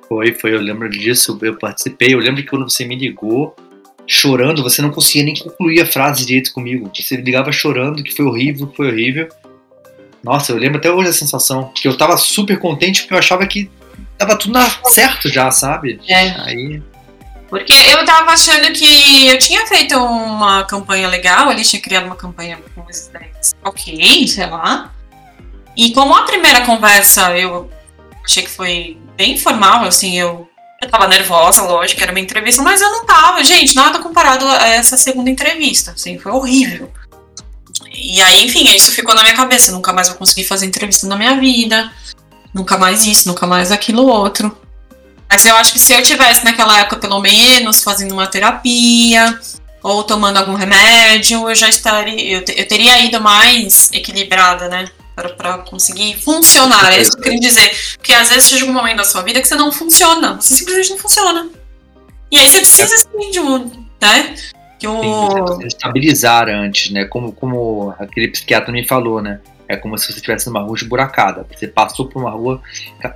Foi, 0.07 0.33
foi, 0.33 0.53
eu 0.53 0.61
lembro 0.61 0.89
disso, 0.89 1.37
eu 1.41 1.57
participei, 1.57 2.13
eu 2.13 2.19
lembro 2.19 2.41
que 2.41 2.49
quando 2.49 2.69
você 2.69 2.85
me 2.85 2.95
ligou, 2.95 3.55
chorando, 4.07 4.63
você 4.63 4.81
não 4.81 4.91
conseguia 4.91 5.23
nem 5.23 5.35
concluir 5.35 5.81
a 5.81 5.85
frase 5.85 6.25
direito 6.25 6.53
comigo. 6.53 6.91
Você 6.93 7.15
ligava 7.15 7.51
chorando, 7.51 8.03
que 8.03 8.13
foi 8.13 8.25
horrível, 8.25 8.67
que 8.67 8.75
foi 8.75 8.89
horrível. 8.89 9.29
Nossa, 10.23 10.51
eu 10.51 10.57
lembro 10.57 10.77
até 10.77 10.91
hoje 10.91 11.09
a 11.09 11.13
sensação, 11.13 11.71
que 11.73 11.87
eu 11.87 11.97
tava 11.97 12.15
super 12.17 12.59
contente 12.59 13.01
porque 13.01 13.13
eu 13.13 13.17
achava 13.17 13.45
que 13.47 13.69
tava 14.17 14.35
tudo 14.35 14.59
certo 14.85 15.27
já, 15.29 15.49
sabe? 15.49 15.99
É. 16.07 16.29
Aí... 16.41 16.81
Porque 17.51 17.73
eu 17.73 18.05
tava 18.05 18.31
achando 18.31 18.71
que 18.71 19.27
eu 19.27 19.37
tinha 19.37 19.67
feito 19.67 19.97
uma 19.97 20.63
campanha 20.63 21.09
legal, 21.09 21.51
ele 21.51 21.65
tinha 21.65 21.81
criado 21.81 22.05
uma 22.05 22.15
campanha 22.15 22.57
com 22.73 22.89
esses 22.89 23.09
10. 23.09 23.55
Ok, 23.61 24.25
sei 24.25 24.47
lá. 24.47 24.89
E 25.75 25.91
como 25.91 26.15
a 26.15 26.23
primeira 26.23 26.61
conversa 26.61 27.37
eu 27.37 27.69
achei 28.23 28.43
que 28.43 28.49
foi 28.49 28.97
bem 29.17 29.37
formal, 29.37 29.83
assim, 29.83 30.17
eu 30.17 30.47
eu 30.81 30.89
tava 30.89 31.07
nervosa, 31.07 31.61
lógico, 31.61 32.01
era 32.01 32.11
uma 32.11 32.21
entrevista, 32.21 32.63
mas 32.63 32.81
eu 32.81 32.89
não 32.89 33.05
tava, 33.05 33.43
gente, 33.43 33.75
nada 33.75 33.99
comparado 33.99 34.47
a 34.47 34.69
essa 34.69 34.97
segunda 34.97 35.29
entrevista, 35.29 35.91
assim, 35.91 36.17
foi 36.17 36.31
horrível. 36.31 36.91
E 37.93 38.19
aí, 38.21 38.45
enfim, 38.45 38.63
isso 38.73 38.91
ficou 38.93 39.13
na 39.13 39.21
minha 39.21 39.35
cabeça, 39.35 39.73
nunca 39.73 39.91
mais 39.91 40.07
vou 40.07 40.17
conseguir 40.17 40.45
fazer 40.45 40.65
entrevista 40.65 41.05
na 41.05 41.17
minha 41.17 41.37
vida, 41.37 41.91
nunca 42.53 42.77
mais 42.77 43.05
isso, 43.05 43.27
nunca 43.27 43.45
mais 43.45 43.71
aquilo 43.71 44.07
outro. 44.07 44.57
Mas 45.31 45.45
eu 45.45 45.55
acho 45.55 45.71
que 45.71 45.79
se 45.79 45.93
eu 45.93 46.03
tivesse 46.03 46.43
naquela 46.43 46.77
época, 46.77 46.97
pelo 46.97 47.21
menos, 47.21 47.81
fazendo 47.81 48.11
uma 48.11 48.27
terapia, 48.27 49.39
ou 49.81 50.03
tomando 50.03 50.35
algum 50.35 50.55
remédio, 50.55 51.49
eu 51.49 51.55
já 51.55 51.69
estaria, 51.69 52.21
eu, 52.21 52.39
eu 52.39 52.67
teria 52.67 52.99
ido 52.99 53.21
mais 53.21 53.89
equilibrada, 53.93 54.67
né? 54.67 54.89
para 55.37 55.59
conseguir 55.59 56.19
funcionar. 56.19 56.91
É 56.93 57.01
isso 57.01 57.11
que 57.11 57.19
eu 57.19 57.23
queria 57.23 57.39
dizer. 57.39 57.71
Porque 57.97 58.11
às 58.11 58.29
vezes 58.29 58.49
chega 58.49 58.65
um 58.65 58.73
momento 58.73 58.97
da 58.97 59.03
sua 59.03 59.21
vida 59.21 59.39
que 59.39 59.47
você 59.47 59.55
não 59.55 59.71
funciona. 59.71 60.35
Você 60.35 60.55
simplesmente 60.55 60.89
não 60.89 60.97
funciona. 60.97 61.49
E 62.31 62.39
aí 62.39 62.47
você 62.47 62.59
precisa 62.59 62.95
assim 62.95 63.31
de 63.31 63.39
um. 63.39 63.65
Né? 64.01 64.35
Que 64.79 64.87
o... 64.87 65.29
Sim, 65.59 65.67
estabilizar 65.67 66.49
antes, 66.49 66.91
né? 66.91 67.05
Como, 67.05 67.31
como 67.33 67.93
aquele 67.99 68.29
psiquiatra 68.29 68.71
me 68.71 68.87
falou, 68.87 69.21
né? 69.21 69.39
É 69.67 69.77
como 69.77 69.95
se 69.97 70.07
você 70.07 70.13
estivesse 70.13 70.47
numa 70.47 70.61
rua 70.61 70.75
esburacada. 70.75 71.45
Você 71.55 71.67
passou 71.67 72.07
por 72.07 72.21
uma 72.21 72.31
rua, 72.31 72.61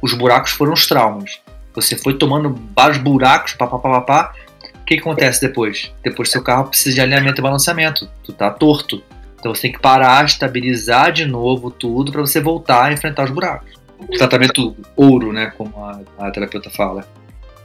os 0.01 0.13
buracos 0.13 0.51
foram 0.51 0.73
os 0.73 0.85
traumas. 0.85 1.39
Você 1.75 1.97
foi 1.97 2.13
tomando 2.17 2.55
vários 2.75 2.97
buracos, 2.97 3.53
papapá. 3.53 4.33
O 4.75 4.85
que, 4.85 4.95
que 4.95 5.01
acontece 5.01 5.41
depois? 5.41 5.91
Depois 6.03 6.31
seu 6.31 6.41
carro 6.41 6.69
precisa 6.69 6.95
de 6.95 7.01
alinhamento 7.01 7.41
e 7.41 7.43
balanceamento. 7.43 8.09
Tu 8.23 8.31
tá 8.33 8.49
torto. 8.49 9.03
Então 9.37 9.53
você 9.53 9.63
tem 9.63 9.71
que 9.71 9.79
parar, 9.79 10.25
estabilizar 10.25 11.11
de 11.11 11.25
novo 11.25 11.69
tudo 11.69 12.11
para 12.11 12.21
você 12.21 12.39
voltar 12.39 12.85
a 12.85 12.93
enfrentar 12.93 13.25
os 13.25 13.31
buracos. 13.31 13.73
O 13.99 14.07
tratamento 14.17 14.75
ouro, 14.95 15.33
né? 15.33 15.51
Como 15.57 15.71
a, 15.77 15.99
a 16.19 16.31
terapeuta 16.31 16.69
fala. 16.69 17.07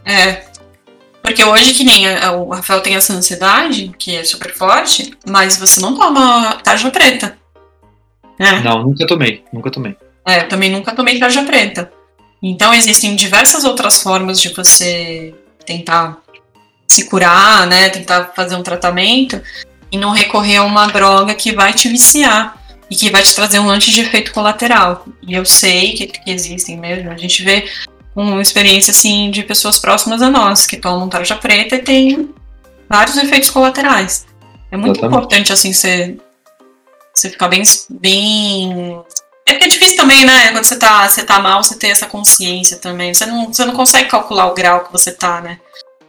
É. 0.05 0.45
Porque 1.23 1.45
hoje, 1.45 1.75
que 1.75 1.85
nem 1.85 2.07
o 2.09 2.49
Rafael 2.49 2.81
tem 2.81 2.97
essa 2.97 3.13
ansiedade, 3.13 3.93
que 3.99 4.17
é 4.17 4.25
super 4.25 4.53
forte, 4.53 5.13
mas 5.29 5.57
você 5.57 5.81
não 5.81 5.95
toma 5.95 6.55
tarja 6.63 6.91
preta. 6.91 7.37
Né? 8.39 8.61
Não, 8.65 8.83
nunca 8.83 9.07
tomei. 9.07 9.45
Nunca 9.53 9.71
tomei. 9.71 9.97
É, 10.27 10.41
eu 10.41 10.49
também 10.49 10.71
nunca 10.71 10.95
tomei 10.95 11.19
tarja 11.19 11.45
preta. 11.45 11.93
Então 12.43 12.73
existem 12.73 13.15
diversas 13.15 13.65
outras 13.65 14.03
formas 14.03 14.41
de 14.41 14.49
você 14.51 15.35
tentar 15.67 16.19
se 16.87 17.05
curar, 17.05 17.67
né? 17.67 17.89
Tentar 17.91 18.33
fazer 18.35 18.57
um 18.57 18.63
tratamento 18.63 19.41
e 19.93 19.99
não 19.99 20.11
recorrer 20.11 20.57
a 20.57 20.65
uma 20.65 20.87
droga 20.87 21.35
que 21.35 21.53
vai 21.53 21.73
te 21.73 21.89
viciar 21.89 22.57
e 22.91 22.97
que 22.97 23.11
vai 23.11 23.23
te 23.23 23.35
trazer 23.35 23.59
um 23.59 23.65
monte 23.65 23.91
de 23.91 24.01
efeito 24.01 24.33
colateral. 24.33 25.05
E 25.27 25.35
eu 25.35 25.45
sei 25.45 25.93
que, 25.93 26.07
que 26.07 26.31
existem 26.31 26.77
mesmo. 26.77 27.11
A 27.11 27.17
gente 27.17 27.43
vê 27.43 27.69
uma 28.15 28.43
experiência 28.43 28.91
assim 28.91 29.31
de 29.31 29.43
pessoas 29.43 29.79
próximas 29.79 30.21
a 30.21 30.29
nós 30.29 30.67
que 30.67 30.77
tomam 30.77 31.09
tarja 31.09 31.37
preta 31.37 31.77
e 31.77 31.83
tem 31.83 32.31
vários 32.89 33.17
efeitos 33.17 33.51
colaterais. 33.51 34.27
É 34.71 34.77
muito 34.77 34.99
Exatamente. 34.99 35.17
importante 35.17 35.53
assim 35.53 35.73
você 35.73 36.17
você 37.15 37.29
ficar 37.29 37.49
bem 37.49 37.63
bem 37.91 39.01
é 39.51 39.55
porque 39.55 39.65
é 39.65 39.69
difícil 39.69 39.97
também, 39.97 40.25
né? 40.25 40.53
Quando 40.53 40.65
você 40.65 40.79
tá, 40.79 41.09
você 41.09 41.25
tá 41.25 41.39
mal, 41.41 41.63
você 41.63 41.77
tem 41.77 41.91
essa 41.91 42.07
consciência 42.07 42.79
também. 42.79 43.13
Você 43.13 43.27
não, 43.27 43.53
você 43.53 43.65
não 43.65 43.75
consegue 43.75 44.09
calcular 44.09 44.47
o 44.47 44.55
grau 44.55 44.85
que 44.85 44.93
você 44.93 45.13
tá, 45.13 45.41
né? 45.41 45.59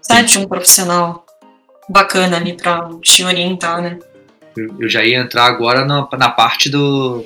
Sai 0.01 0.23
de 0.23 0.37
um 0.37 0.47
profissional 0.47 1.25
bacana 1.89 2.37
ali 2.37 2.53
para 2.53 2.89
te 3.01 3.23
orientar, 3.23 3.81
né? 3.81 3.97
Eu, 4.55 4.87
já 4.87 5.03
ia 5.03 5.19
entrar 5.19 5.45
agora 5.45 5.85
na, 5.85 6.07
na 6.17 6.29
parte 6.29 6.69
do, 6.69 7.25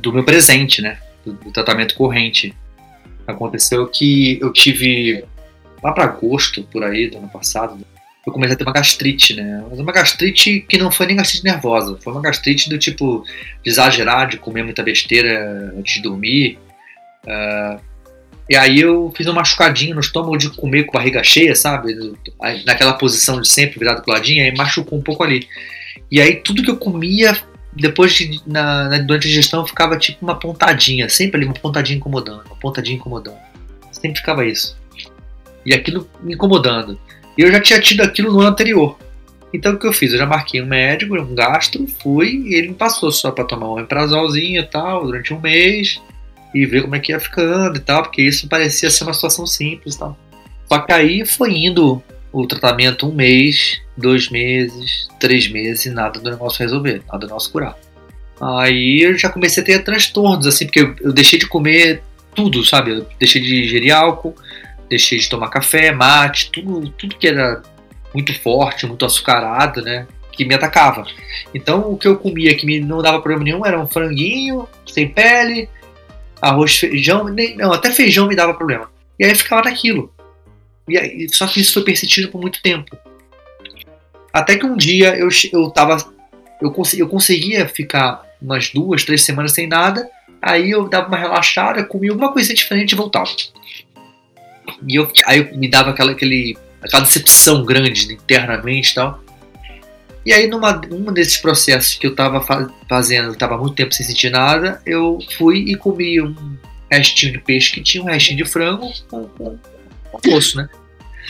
do 0.00 0.12
meu 0.12 0.24
presente, 0.24 0.82
né? 0.82 0.98
Do, 1.24 1.32
do, 1.32 1.52
tratamento 1.52 1.94
corrente. 1.94 2.54
Aconteceu 3.26 3.86
que 3.86 4.38
eu 4.40 4.52
tive 4.52 5.24
lá 5.82 5.92
para 5.92 6.04
agosto, 6.04 6.62
por 6.64 6.84
aí, 6.84 7.08
do 7.08 7.18
ano 7.18 7.28
passado, 7.28 7.78
eu 8.26 8.32
comecei 8.32 8.54
a 8.54 8.58
ter 8.58 8.64
uma 8.64 8.72
gastrite, 8.72 9.34
né? 9.34 9.64
Mas 9.68 9.78
uma 9.78 9.92
gastrite 9.92 10.60
que 10.68 10.78
não 10.78 10.90
foi 10.90 11.06
nem 11.06 11.16
gastrite 11.16 11.44
nervosa, 11.44 11.98
foi 12.02 12.12
uma 12.12 12.22
gastrite 12.22 12.70
do 12.70 12.78
tipo 12.78 13.24
de 13.62 13.70
exagerar, 13.70 14.28
de 14.28 14.38
comer 14.38 14.62
muita 14.62 14.82
besteira 14.82 15.72
antes 15.76 15.94
de 15.94 16.02
dormir. 16.02 16.58
Uh, 17.24 17.80
e 18.48 18.56
aí 18.56 18.80
eu 18.80 19.12
fiz 19.16 19.26
um 19.26 19.32
machucadinho 19.32 19.94
no 19.94 20.00
estômago 20.00 20.36
de 20.36 20.50
comer 20.50 20.84
com 20.84 20.92
barriga 20.92 21.22
cheia, 21.22 21.54
sabe? 21.54 21.94
Naquela 22.66 22.94
posição 22.94 23.40
de 23.40 23.48
sempre, 23.48 23.78
virado 23.78 24.02
pro 24.02 24.12
ladinho, 24.12 24.44
aí 24.44 24.54
machucou 24.54 24.98
um 24.98 25.02
pouco 25.02 25.22
ali. 25.22 25.48
E 26.10 26.20
aí 26.20 26.36
tudo 26.36 26.62
que 26.62 26.70
eu 26.70 26.76
comia, 26.76 27.36
depois 27.72 28.12
de, 28.12 28.40
na, 28.46 28.88
na, 28.88 28.98
durante 28.98 29.26
a 29.26 29.28
digestão, 29.28 29.66
ficava 29.66 29.98
tipo 29.98 30.22
uma 30.22 30.38
pontadinha, 30.38 31.08
sempre 31.08 31.38
ali, 31.38 31.46
uma 31.46 31.54
pontadinha 31.54 31.96
incomodando, 31.96 32.44
uma 32.46 32.56
pontadinha 32.56 32.96
incomodando. 32.96 33.38
Sempre 33.92 34.18
ficava 34.18 34.46
isso. 34.46 34.76
E 35.64 35.72
aquilo 35.72 36.08
me 36.22 36.34
incomodando. 36.34 36.98
E 37.36 37.42
eu 37.42 37.50
já 37.50 37.60
tinha 37.60 37.80
tido 37.80 38.02
aquilo 38.02 38.32
no 38.32 38.40
ano 38.40 38.50
anterior. 38.50 38.98
Então 39.52 39.74
o 39.74 39.78
que 39.78 39.86
eu 39.86 39.92
fiz? 39.92 40.12
Eu 40.12 40.18
já 40.18 40.26
marquei 40.26 40.60
um 40.60 40.66
médico, 40.66 41.14
um 41.14 41.34
gastro, 41.34 41.86
fui 42.02 42.42
e 42.46 42.54
ele 42.54 42.68
me 42.68 42.74
passou 42.74 43.12
só 43.12 43.30
para 43.30 43.44
tomar 43.44 43.72
um 43.72 43.80
emprazolzinho 43.80 44.60
e 44.60 44.66
tal, 44.66 45.06
durante 45.06 45.32
um 45.32 45.40
mês 45.40 46.00
e 46.52 46.66
ver 46.66 46.82
como 46.82 46.96
é 46.96 47.00
que 47.00 47.12
ia 47.12 47.20
ficando 47.20 47.76
e 47.76 47.80
tal, 47.80 48.02
porque 48.02 48.22
isso 48.22 48.48
parecia 48.48 48.90
ser 48.90 49.04
uma 49.04 49.14
situação 49.14 49.46
simples 49.46 49.94
e 49.94 49.98
tal. 49.98 50.18
Só 50.68 50.78
que 50.80 50.92
aí 50.92 51.24
foi 51.24 51.52
indo 51.52 52.02
o 52.32 52.46
tratamento 52.46 53.08
um 53.08 53.14
mês, 53.14 53.80
dois 53.96 54.28
meses, 54.28 55.08
três 55.20 55.48
meses 55.48 55.86
e 55.86 55.90
nada 55.90 56.18
do 56.18 56.30
negócio 56.30 56.58
resolver, 56.58 57.02
nada 57.06 57.18
do 57.18 57.26
negócio 57.26 57.52
curar. 57.52 57.76
Aí 58.40 59.02
eu 59.02 59.16
já 59.16 59.28
comecei 59.28 59.62
a 59.62 59.66
ter 59.66 59.84
transtornos, 59.84 60.46
assim, 60.46 60.66
porque 60.66 60.80
eu, 60.80 60.96
eu 61.00 61.12
deixei 61.12 61.38
de 61.38 61.46
comer 61.46 62.02
tudo, 62.34 62.64
sabe? 62.64 62.90
Eu 62.90 63.06
deixei 63.18 63.40
de 63.40 63.64
ingerir 63.64 63.94
álcool, 63.94 64.34
deixei 64.88 65.18
de 65.18 65.28
tomar 65.28 65.48
café, 65.48 65.92
mate, 65.92 66.50
tudo, 66.50 66.88
tudo 66.90 67.16
que 67.16 67.28
era 67.28 67.62
muito 68.14 68.38
forte, 68.40 68.86
muito 68.86 69.04
açucarado, 69.04 69.82
né? 69.82 70.06
Que 70.32 70.44
me 70.44 70.54
atacava. 70.54 71.06
Então 71.52 71.92
o 71.92 71.98
que 71.98 72.08
eu 72.08 72.16
comia 72.16 72.56
que 72.56 72.66
me 72.66 72.80
não 72.80 73.02
dava 73.02 73.20
problema 73.20 73.44
nenhum 73.44 73.66
era 73.66 73.80
um 73.80 73.86
franguinho 73.86 74.68
sem 74.86 75.08
pele, 75.08 75.68
arroz, 76.40 76.78
feijão, 76.78 77.24
nem, 77.24 77.56
não, 77.56 77.72
até 77.72 77.90
feijão 77.90 78.28
me 78.28 78.36
dava 78.36 78.54
problema. 78.54 78.90
E 79.18 79.24
aí 79.24 79.34
ficava 79.34 79.62
naquilo. 79.62 80.12
E 80.88 80.98
aí, 80.98 81.28
só 81.30 81.46
que 81.46 81.60
isso 81.60 81.72
foi 81.72 81.84
persistindo 81.84 82.28
por 82.28 82.40
muito 82.40 82.60
tempo. 82.62 82.96
Até 84.32 84.56
que 84.56 84.66
um 84.66 84.76
dia 84.76 85.16
eu, 85.16 85.28
eu 85.52 85.70
tava. 85.70 85.96
Eu, 86.60 86.74
eu 86.98 87.08
conseguia 87.08 87.68
ficar 87.68 88.22
umas 88.40 88.70
duas, 88.70 89.04
três 89.04 89.22
semanas 89.22 89.52
sem 89.52 89.66
nada. 89.66 90.08
Aí 90.42 90.70
eu 90.70 90.88
dava 90.88 91.08
uma 91.08 91.16
relaxada, 91.16 91.84
comia 91.84 92.10
alguma 92.10 92.32
coisa 92.32 92.52
diferente 92.52 92.92
e 92.92 92.96
voltava. 92.96 93.30
E 94.88 94.96
eu, 94.96 95.10
aí 95.26 95.56
me 95.56 95.68
dava 95.68 95.90
aquela, 95.90 96.12
aquele, 96.12 96.56
aquela 96.82 97.02
decepção 97.02 97.64
grande 97.64 98.12
internamente 98.12 98.92
e 98.92 98.94
tal. 98.94 99.22
E 100.26 100.32
aí, 100.32 100.46
numa 100.46 100.80
um 100.90 101.12
desses 101.12 101.36
processos 101.36 101.94
que 101.94 102.06
eu 102.06 102.14
tava 102.14 102.40
fa 102.40 102.68
fazendo, 102.88 103.36
tava 103.36 103.58
muito 103.58 103.74
tempo 103.74 103.92
sem 103.92 104.06
sentir 104.06 104.30
nada, 104.30 104.80
eu 104.86 105.18
fui 105.36 105.58
e 105.58 105.74
comi 105.76 106.20
um 106.20 106.34
restinho 106.90 107.32
de 107.32 107.40
peixe 107.40 107.72
que 107.72 107.82
tinha 107.82 108.02
um 108.02 108.06
restinho 108.06 108.38
de 108.38 108.50
frango 108.50 108.90
com, 109.10 109.24
com, 109.24 109.58
com 110.10 110.20
almoço, 110.24 110.56
né? 110.56 110.68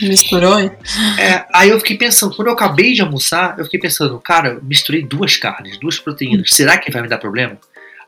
Misturou? 0.01 0.59
É, 0.59 1.45
aí 1.53 1.69
eu 1.69 1.79
fiquei 1.79 1.97
pensando, 1.97 2.35
quando 2.35 2.49
eu 2.49 2.53
acabei 2.53 2.93
de 2.93 3.01
almoçar, 3.01 3.57
eu 3.57 3.65
fiquei 3.65 3.79
pensando, 3.79 4.19
cara, 4.19 4.49
eu 4.49 4.63
misturei 4.63 5.03
duas 5.03 5.37
carnes, 5.37 5.77
duas 5.77 5.99
proteínas, 5.99 6.51
será 6.51 6.77
que 6.77 6.91
vai 6.91 7.01
me 7.01 7.07
dar 7.07 7.17
problema? 7.17 7.57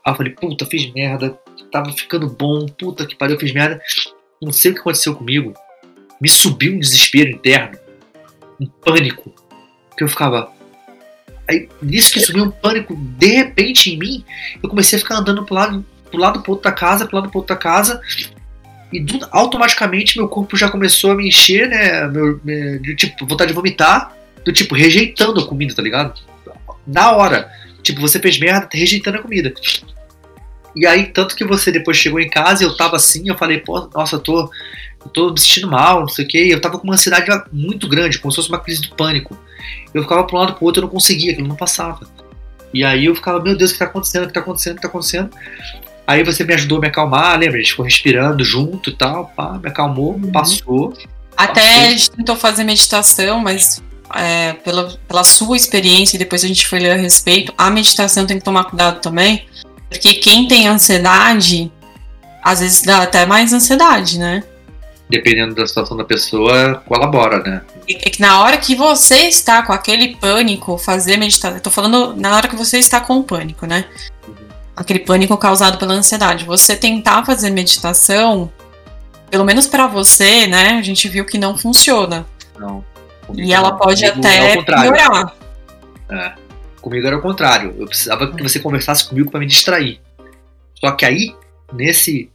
Aí 0.04 0.12
eu 0.12 0.16
falei, 0.16 0.32
puta, 0.32 0.66
fiz 0.66 0.92
merda, 0.92 1.38
tava 1.70 1.92
ficando 1.92 2.28
bom, 2.28 2.66
puta 2.66 3.06
que 3.06 3.16
pariu, 3.16 3.38
fiz 3.38 3.52
merda. 3.52 3.80
Não 4.40 4.52
sei 4.52 4.70
o 4.70 4.74
que 4.74 4.80
aconteceu 4.80 5.14
comigo. 5.14 5.54
Me 6.20 6.28
subiu 6.28 6.74
um 6.74 6.78
desespero 6.78 7.30
interno, 7.30 7.78
um 8.60 8.66
pânico, 8.66 9.34
que 9.96 10.04
eu 10.04 10.08
ficava. 10.08 10.50
Aí, 11.48 11.68
nisso 11.80 12.12
que 12.12 12.20
subiu 12.20 12.44
um 12.44 12.50
pânico, 12.50 12.94
de 12.96 13.28
repente 13.28 13.90
em 13.90 13.98
mim, 13.98 14.24
eu 14.62 14.68
comecei 14.68 14.98
a 14.98 15.00
ficar 15.00 15.16
andando 15.16 15.44
pro 15.44 15.54
lado, 15.54 15.86
pro 16.10 16.20
lado 16.20 16.42
pro 16.42 16.52
outro 16.52 16.70
da 16.70 16.72
casa, 16.72 17.06
pro 17.06 17.16
lado 17.16 17.30
pro 17.30 17.38
outro 17.38 17.54
da 17.54 17.60
casa, 17.60 18.00
e 18.92 19.00
do, 19.00 19.26
automaticamente 19.30 20.18
meu 20.18 20.28
corpo 20.28 20.56
já 20.56 20.70
começou 20.70 21.12
a 21.12 21.14
me 21.14 21.28
encher, 21.28 21.68
né? 21.68 22.06
Meu, 22.08 22.38
de 22.80 22.94
tipo, 22.96 23.26
vontade 23.26 23.48
de 23.48 23.54
vomitar, 23.54 24.16
do 24.44 24.52
tipo, 24.52 24.74
rejeitando 24.74 25.40
a 25.40 25.46
comida, 25.46 25.74
tá 25.74 25.82
ligado? 25.82 26.20
Na 26.86 27.12
hora. 27.12 27.50
Tipo, 27.82 28.00
você 28.00 28.18
fez 28.18 28.38
merda, 28.38 28.66
tá 28.66 28.76
rejeitando 28.76 29.18
a 29.18 29.22
comida. 29.22 29.54
E 30.78 30.86
aí, 30.86 31.06
tanto 31.06 31.34
que 31.34 31.44
você 31.44 31.72
depois 31.72 31.96
chegou 31.96 32.20
em 32.20 32.30
casa 32.30 32.62
e 32.62 32.66
eu 32.66 32.76
tava 32.76 32.96
assim, 32.96 33.28
eu 33.28 33.36
falei, 33.36 33.58
pô, 33.58 33.88
nossa, 33.92 34.16
eu 34.16 34.20
tô, 34.20 34.50
eu 35.04 35.10
tô 35.12 35.32
me 35.32 35.40
sentindo 35.40 35.68
mal, 35.68 36.00
não 36.00 36.08
sei 36.08 36.24
o 36.24 36.28
quê. 36.28 36.44
E 36.44 36.50
eu 36.50 36.60
tava 36.60 36.78
com 36.78 36.84
uma 36.84 36.94
ansiedade 36.94 37.26
muito 37.52 37.88
grande, 37.88 38.18
como 38.18 38.30
se 38.30 38.36
fosse 38.36 38.48
uma 38.48 38.60
crise 38.60 38.82
de 38.82 38.94
pânico. 38.94 39.36
Eu 39.92 40.02
ficava 40.02 40.24
pra 40.24 40.36
um 40.36 40.40
lado 40.40 40.54
pro 40.54 40.64
outro, 40.64 40.80
eu 40.80 40.86
não 40.86 40.92
conseguia, 40.92 41.32
aquilo 41.32 41.48
não 41.48 41.56
passava. 41.56 42.06
E 42.72 42.84
aí 42.84 43.06
eu 43.06 43.14
ficava, 43.14 43.40
meu 43.42 43.56
Deus, 43.56 43.70
o 43.70 43.72
que 43.72 43.78
tá 43.78 43.86
acontecendo? 43.86 44.24
O 44.24 44.26
que 44.28 44.34
tá 44.34 44.40
acontecendo? 44.40 44.72
O 44.74 44.76
que 44.76 44.82
tá 44.82 44.88
acontecendo? 44.88 45.30
Aí 46.06 46.22
você 46.22 46.44
me 46.44 46.54
ajudou 46.54 46.78
a 46.78 46.80
me 46.82 46.86
acalmar, 46.86 47.38
lembra? 47.38 47.56
A 47.56 47.60
gente 47.60 47.72
ficou 47.72 47.84
respirando 47.84 48.44
junto 48.44 48.90
e 48.90 48.94
tal, 48.94 49.26
pá, 49.36 49.58
me 49.62 49.68
acalmou, 49.68 50.12
uhum. 50.14 50.30
passou. 50.30 50.94
Até 51.36 51.60
passou. 51.60 51.80
a 51.80 51.90
gente 51.90 52.10
tentou 52.12 52.36
fazer 52.36 52.64
meditação, 52.64 53.40
mas 53.40 53.82
é, 54.14 54.54
pela, 54.54 54.96
pela 55.06 55.24
sua 55.24 55.56
experiência, 55.56 56.16
e 56.16 56.18
depois 56.18 56.44
a 56.44 56.48
gente 56.48 56.66
foi 56.66 56.78
ler 56.78 56.92
a 56.92 56.96
respeito, 56.96 57.52
a 57.58 57.70
meditação 57.70 58.26
tem 58.26 58.38
que 58.38 58.44
tomar 58.44 58.64
cuidado 58.64 59.00
também, 59.00 59.46
porque 59.88 60.14
quem 60.14 60.46
tem 60.48 60.68
ansiedade, 60.68 61.70
às 62.42 62.60
vezes 62.60 62.82
dá 62.82 63.02
até 63.02 63.26
mais 63.26 63.52
ansiedade, 63.52 64.18
né? 64.18 64.42
Dependendo 65.08 65.54
da 65.54 65.66
situação 65.66 65.96
da 65.96 66.04
pessoa, 66.04 66.82
colabora, 66.86 67.42
né? 67.42 67.62
É 67.88 67.94
que 67.94 68.20
na 68.20 68.42
hora 68.42 68.58
que 68.58 68.74
você 68.74 69.20
está 69.20 69.62
com 69.62 69.72
aquele 69.72 70.16
pânico, 70.16 70.76
fazer 70.76 71.16
meditação. 71.16 71.56
Eu 71.56 71.62
tô 71.62 71.70
falando 71.70 72.14
na 72.14 72.36
hora 72.36 72.46
que 72.46 72.56
você 72.56 72.78
está 72.78 73.00
com 73.00 73.18
o 73.18 73.24
pânico, 73.24 73.64
né? 73.64 73.86
aquele 74.78 75.00
pânico 75.00 75.36
causado 75.36 75.76
pela 75.76 75.92
ansiedade. 75.92 76.44
Você 76.44 76.76
tentar 76.76 77.24
fazer 77.24 77.50
meditação, 77.50 78.50
pelo 79.28 79.44
menos 79.44 79.66
para 79.66 79.88
você, 79.88 80.46
né? 80.46 80.78
A 80.78 80.82
gente 80.82 81.08
viu 81.08 81.24
que 81.24 81.36
não 81.36 81.58
funciona. 81.58 82.24
Não. 82.56 82.84
E 83.34 83.52
ela 83.52 83.72
pode 83.72 84.06
até 84.06 84.52
é 84.52 84.62
piorar. 84.62 85.34
É. 86.08 86.32
Comigo 86.80 87.06
era 87.06 87.16
o 87.16 87.22
contrário. 87.22 87.74
Eu 87.78 87.86
precisava 87.86 88.30
que 88.32 88.42
você 88.42 88.58
conversasse 88.60 89.08
comigo 89.08 89.30
para 89.30 89.40
me 89.40 89.46
distrair. 89.46 90.00
Só 90.74 90.90
que 90.92 91.04
aí, 91.04 91.34
nesse. 91.72 92.30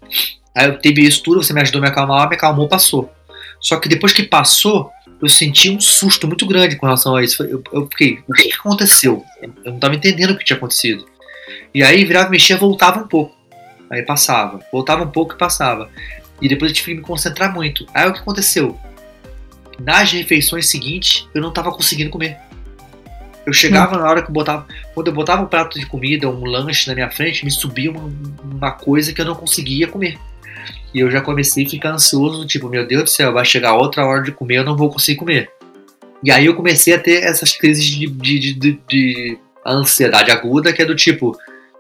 Aí 0.56 0.68
eu 0.68 0.78
teve 0.78 1.02
isso 1.02 1.24
tudo, 1.24 1.41
você 1.41 1.54
me 1.54 1.62
ajudou 1.62 1.80
a 1.80 1.84
me 1.84 1.88
acalmar, 1.88 2.30
me 2.30 2.36
acalmou, 2.36 2.68
passou. 2.68 3.12
Só 3.60 3.78
que 3.78 3.88
depois 3.88 4.12
que 4.14 4.24
passou, 4.24 4.91
eu 5.22 5.30
senti 5.30 5.70
um 5.70 5.80
susto 5.80 6.28
muito 6.28 6.46
grande 6.46 6.76
com 6.76 6.86
relação 6.86 7.16
a 7.16 7.24
isso. 7.24 7.44
Eu, 7.44 7.64
eu 7.72 7.88
fiquei, 7.88 8.20
o 8.28 8.34
que 8.34 8.52
aconteceu? 8.54 9.24
Eu 9.41 9.54
não 9.66 9.76
estava 9.76 9.96
entendendo 9.96 10.32
o 10.32 10.38
que 10.38 10.44
tinha 10.44 10.58
acontecido. 10.58 11.06
E 11.74 11.82
aí 11.82 12.04
virava, 12.04 12.30
mexia, 12.30 12.58
voltava 12.58 13.00
um 13.00 13.08
pouco. 13.08 13.36
Aí 13.89 14.04
passava. 14.04 14.60
Voltava 14.72 15.04
um 15.04 15.10
pouco 15.10 15.34
e 15.34 15.38
passava. 15.38 15.89
E 16.41 16.48
depois 16.50 16.72
eu 16.72 16.76
tive 16.76 16.91
que 16.91 16.98
me 16.98 17.02
concentrar 17.02 17.54
muito. 17.54 17.88
Aí 17.94 18.08
o 18.08 18.14
que 18.14 18.20
aconteceu? 18.20 18.78
Nas 19.80 20.12
refeições 20.12 20.70
seguintes, 20.70 21.28
eu 21.34 21.41
não 21.41 21.50
estava 21.50 21.72
conseguindo 21.72 22.10
comer. 22.10 22.38
Eu 23.46 23.52
chegava 23.52 23.98
na 23.98 24.10
hora 24.10 24.22
que 24.22 24.30
eu 24.30 24.34
botava. 24.34 24.66
Quando 24.94 25.08
eu 25.08 25.14
botava 25.14 25.41
um 25.41 25.48
prato 25.48 25.78
de 25.78 25.86
comida, 25.86 26.30
um 26.30 26.46
lanche 26.46 26.88
na 26.88 26.96
minha 26.96 27.10
frente, 27.10 27.44
me 27.44 27.52
subia 27.52 27.91
uma, 27.91 28.12
uma 28.44 28.72
coisa 28.72 29.14
que 29.14 29.20
eu 29.20 29.26
não 29.26 29.36
conseguia 29.36 29.88
comer. 29.88 30.18
E 30.94 31.00
eu 31.00 31.12
já 31.12 31.20
comecei 31.20 31.66
a 31.66 31.70
ficar 31.70 31.91
ansioso, 31.91 32.46
tipo, 32.46 32.70
meu 32.70 32.88
Deus 32.88 33.04
do 33.04 33.10
céu, 33.10 33.34
vai 33.34 33.44
chegar 33.44 33.74
outra 33.74 34.06
hora 34.06 34.22
de 34.22 34.32
comer, 34.32 34.58
eu 34.58 34.64
não 34.64 34.78
vou 34.78 34.89
conseguir 34.89 35.18
comer. 35.18 35.52
E 36.24 36.32
aí 36.32 36.46
eu 36.46 36.56
comecei 36.56 36.94
a 36.94 37.00
ter 37.00 37.24
essas 37.24 37.52
crises 37.52 37.84
de, 37.84 38.08
de, 38.08 38.54
de, 38.54 38.80
de 38.88 39.38
ansiedade 39.66 40.32
aguda, 40.32 40.72
que 40.72 40.82
é 40.82 40.86
do 40.86 40.96
tipo, 40.96 41.38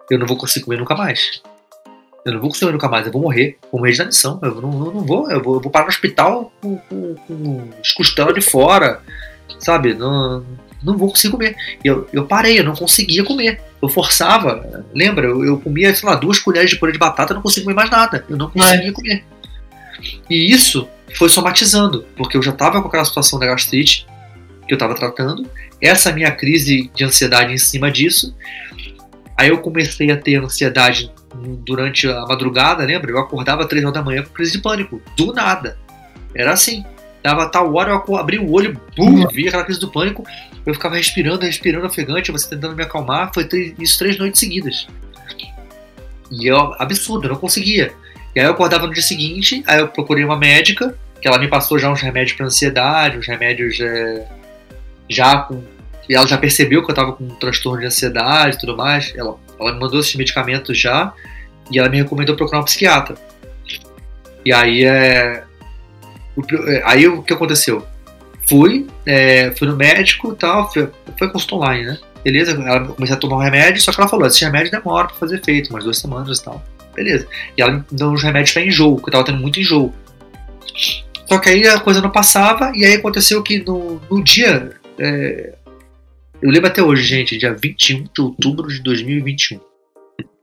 eu 0.09 0.19
não 0.19 0.27
vou 0.27 0.35
conseguir 0.35 0.65
comer 0.65 0.77
nunca 0.77 0.95
mais. 0.95 1.41
Eu 2.25 2.33
não 2.33 2.41
vou 2.41 2.49
conseguir 2.49 2.65
comer 2.65 2.73
nunca 2.73 2.89
mais, 2.89 3.05
eu 3.05 3.13
vou 3.13 3.21
morrer, 3.21 3.57
vou 3.71 3.79
morrer 3.79 3.91
de 3.91 3.97
inanição. 3.99 4.39
Eu 4.41 4.55
não, 4.55 4.85
eu 4.85 4.93
não 4.93 5.05
vou, 5.05 5.31
eu 5.31 5.41
vou, 5.41 5.55
eu 5.55 5.61
vou 5.61 5.71
parar 5.71 5.85
no 5.85 5.91
hospital 5.91 6.51
com, 6.59 6.77
com, 6.77 7.15
com 7.27 7.69
os 7.81 7.91
costelas 7.91 8.33
de 8.33 8.41
fora, 8.41 8.99
sabe? 9.59 9.93
Não, 9.93 10.43
não 10.83 10.97
vou 10.97 11.09
conseguir 11.09 11.31
comer. 11.31 11.55
Eu, 11.83 12.07
eu 12.11 12.25
parei, 12.25 12.59
eu 12.59 12.63
não 12.63 12.75
conseguia 12.75 13.23
comer. 13.23 13.61
Eu 13.81 13.89
forçava, 13.89 14.85
lembra? 14.93 15.27
Eu, 15.27 15.43
eu 15.43 15.59
comia, 15.59 15.93
sei 15.95 16.07
lá, 16.07 16.15
duas 16.15 16.39
colheres 16.39 16.69
de 16.69 16.77
purê 16.77 16.91
de 16.91 16.97
batata, 16.97 17.33
eu 17.33 17.35
não 17.35 17.41
conseguia 17.41 17.65
comer 17.65 17.75
mais 17.75 17.89
nada. 17.89 18.25
Eu 18.29 18.37
não 18.37 18.49
conseguia 18.49 18.89
é. 18.89 18.91
comer. 18.91 19.25
E 20.29 20.51
isso 20.51 20.87
foi 21.15 21.29
somatizando, 21.29 22.05
porque 22.15 22.37
eu 22.37 22.41
já 22.41 22.51
estava 22.51 22.81
com 22.81 22.87
aquela 22.87 23.05
situação 23.05 23.39
da 23.39 23.45
gastrite 23.45 24.05
que 24.67 24.73
eu 24.73 24.75
estava 24.75 24.95
tratando, 24.95 25.45
essa 25.81 26.11
minha 26.13 26.31
crise 26.31 26.89
de 26.95 27.03
ansiedade 27.03 27.53
em 27.53 27.57
cima 27.57 27.91
disso, 27.91 28.33
Aí 29.37 29.49
eu 29.49 29.57
comecei 29.59 30.11
a 30.11 30.17
ter 30.17 30.35
ansiedade 30.35 31.11
durante 31.65 32.07
a 32.07 32.21
madrugada, 32.21 32.83
lembra? 32.83 33.11
Eu 33.11 33.17
acordava 33.17 33.67
três 33.67 33.83
horas 33.83 33.95
da 33.95 34.03
manhã 34.03 34.23
com 34.23 34.29
crise 34.29 34.53
de 34.53 34.59
pânico, 34.59 35.01
do 35.17 35.33
nada. 35.33 35.77
Era 36.35 36.53
assim. 36.53 36.85
Dava 37.23 37.47
tal 37.47 37.73
hora, 37.73 38.03
eu 38.07 38.15
abri 38.17 38.37
o 38.37 38.51
olho, 38.51 38.79
bum, 38.97 39.25
via 39.27 39.47
aquela 39.47 39.63
crise 39.63 39.79
do 39.79 39.89
pânico. 39.89 40.23
Eu 40.65 40.73
ficava 40.73 40.95
respirando, 40.95 41.45
respirando 41.45 41.87
ofegante, 41.87 42.31
você 42.31 42.49
tentando 42.49 42.75
me 42.75 42.83
acalmar. 42.83 43.31
Foi 43.33 43.45
três, 43.45 43.73
isso 43.79 43.97
três 43.97 44.17
noites 44.17 44.39
seguidas. 44.39 44.87
E 46.29 46.47
eu, 46.47 46.75
absurdo, 46.77 47.27
eu 47.27 47.31
não 47.31 47.39
conseguia. 47.39 47.93
E 48.35 48.39
aí 48.39 48.45
eu 48.45 48.51
acordava 48.51 48.87
no 48.87 48.93
dia 48.93 49.03
seguinte, 49.03 49.63
aí 49.65 49.79
eu 49.79 49.87
procurei 49.87 50.25
uma 50.25 50.35
médica, 50.35 50.97
que 51.21 51.27
ela 51.27 51.37
me 51.37 51.47
passou 51.47 51.79
já 51.79 51.89
uns 51.89 52.01
remédios 52.01 52.35
para 52.35 52.45
ansiedade, 52.45 53.17
uns 53.17 53.27
remédios 53.27 53.79
é, 53.79 54.27
já 55.07 55.37
com 55.37 55.63
e 56.07 56.15
ela 56.15 56.27
já 56.27 56.37
percebeu 56.37 56.81
que 56.81 56.91
eu 56.91 56.93
estava 56.93 57.13
com 57.13 57.23
um 57.23 57.35
transtorno 57.35 57.79
de 57.79 57.87
ansiedade 57.87 58.55
e 58.55 58.59
tudo 58.59 58.75
mais. 58.75 59.13
Ela, 59.15 59.35
ela 59.59 59.73
me 59.73 59.79
mandou 59.79 59.99
esses 59.99 60.15
medicamentos 60.15 60.77
já 60.77 61.13
e 61.71 61.79
ela 61.79 61.89
me 61.89 61.97
recomendou 61.97 62.35
procurar 62.35 62.59
um 62.59 62.65
psiquiatra. 62.65 63.15
E 64.45 64.51
aí 64.51 64.83
é. 64.83 65.43
É 66.67 66.81
aí 66.85 67.07
o 67.07 67.21
que 67.21 67.33
aconteceu? 67.33 67.85
Fui, 68.47 68.87
é, 69.05 69.51
fui 69.51 69.67
no 69.67 69.75
médico 69.75 70.33
e 70.33 70.35
tal, 70.35 70.71
foi, 70.71 70.89
foi 71.17 71.29
consulta 71.29 71.55
online, 71.55 71.85
né? 71.85 71.97
Beleza, 72.23 72.51
ela 72.51 72.87
comecei 72.87 73.15
a 73.15 73.19
tomar 73.19 73.37
um 73.37 73.39
remédio, 73.39 73.81
só 73.81 73.91
que 73.91 73.99
ela 73.99 74.09
falou: 74.09 74.25
esse 74.25 74.43
remédio 74.43 74.71
demora 74.71 75.07
pra 75.07 75.15
fazer 75.17 75.39
efeito, 75.39 75.69
umas 75.69 75.83
duas 75.83 75.97
semanas 75.97 76.39
e 76.39 76.43
tal. 76.43 76.63
Beleza. 76.95 77.27
E 77.57 77.61
ela 77.61 77.71
me 77.73 77.83
deu 77.91 78.09
uns 78.09 78.23
remédios 78.23 78.53
pra 78.53 78.65
enjoo, 78.65 78.97
que 78.97 79.09
eu 79.09 79.11
tava 79.11 79.25
tendo 79.25 79.39
muito 79.39 79.59
enjoo. 79.59 79.93
Só 81.27 81.37
que 81.39 81.49
aí 81.49 81.67
a 81.67 81.79
coisa 81.79 82.01
não 82.01 82.11
passava, 82.11 82.71
e 82.75 82.85
aí 82.85 82.93
aconteceu 82.95 83.41
que 83.43 83.59
no, 83.59 84.01
no 84.09 84.23
dia. 84.23 84.71
É, 84.99 85.53
eu 86.41 86.49
lembro 86.49 86.67
até 86.67 86.81
hoje, 86.81 87.03
gente, 87.03 87.37
dia 87.37 87.53
21 87.53 88.03
de 88.03 88.21
outubro 88.21 88.67
de 88.67 88.81
2021. 88.81 89.59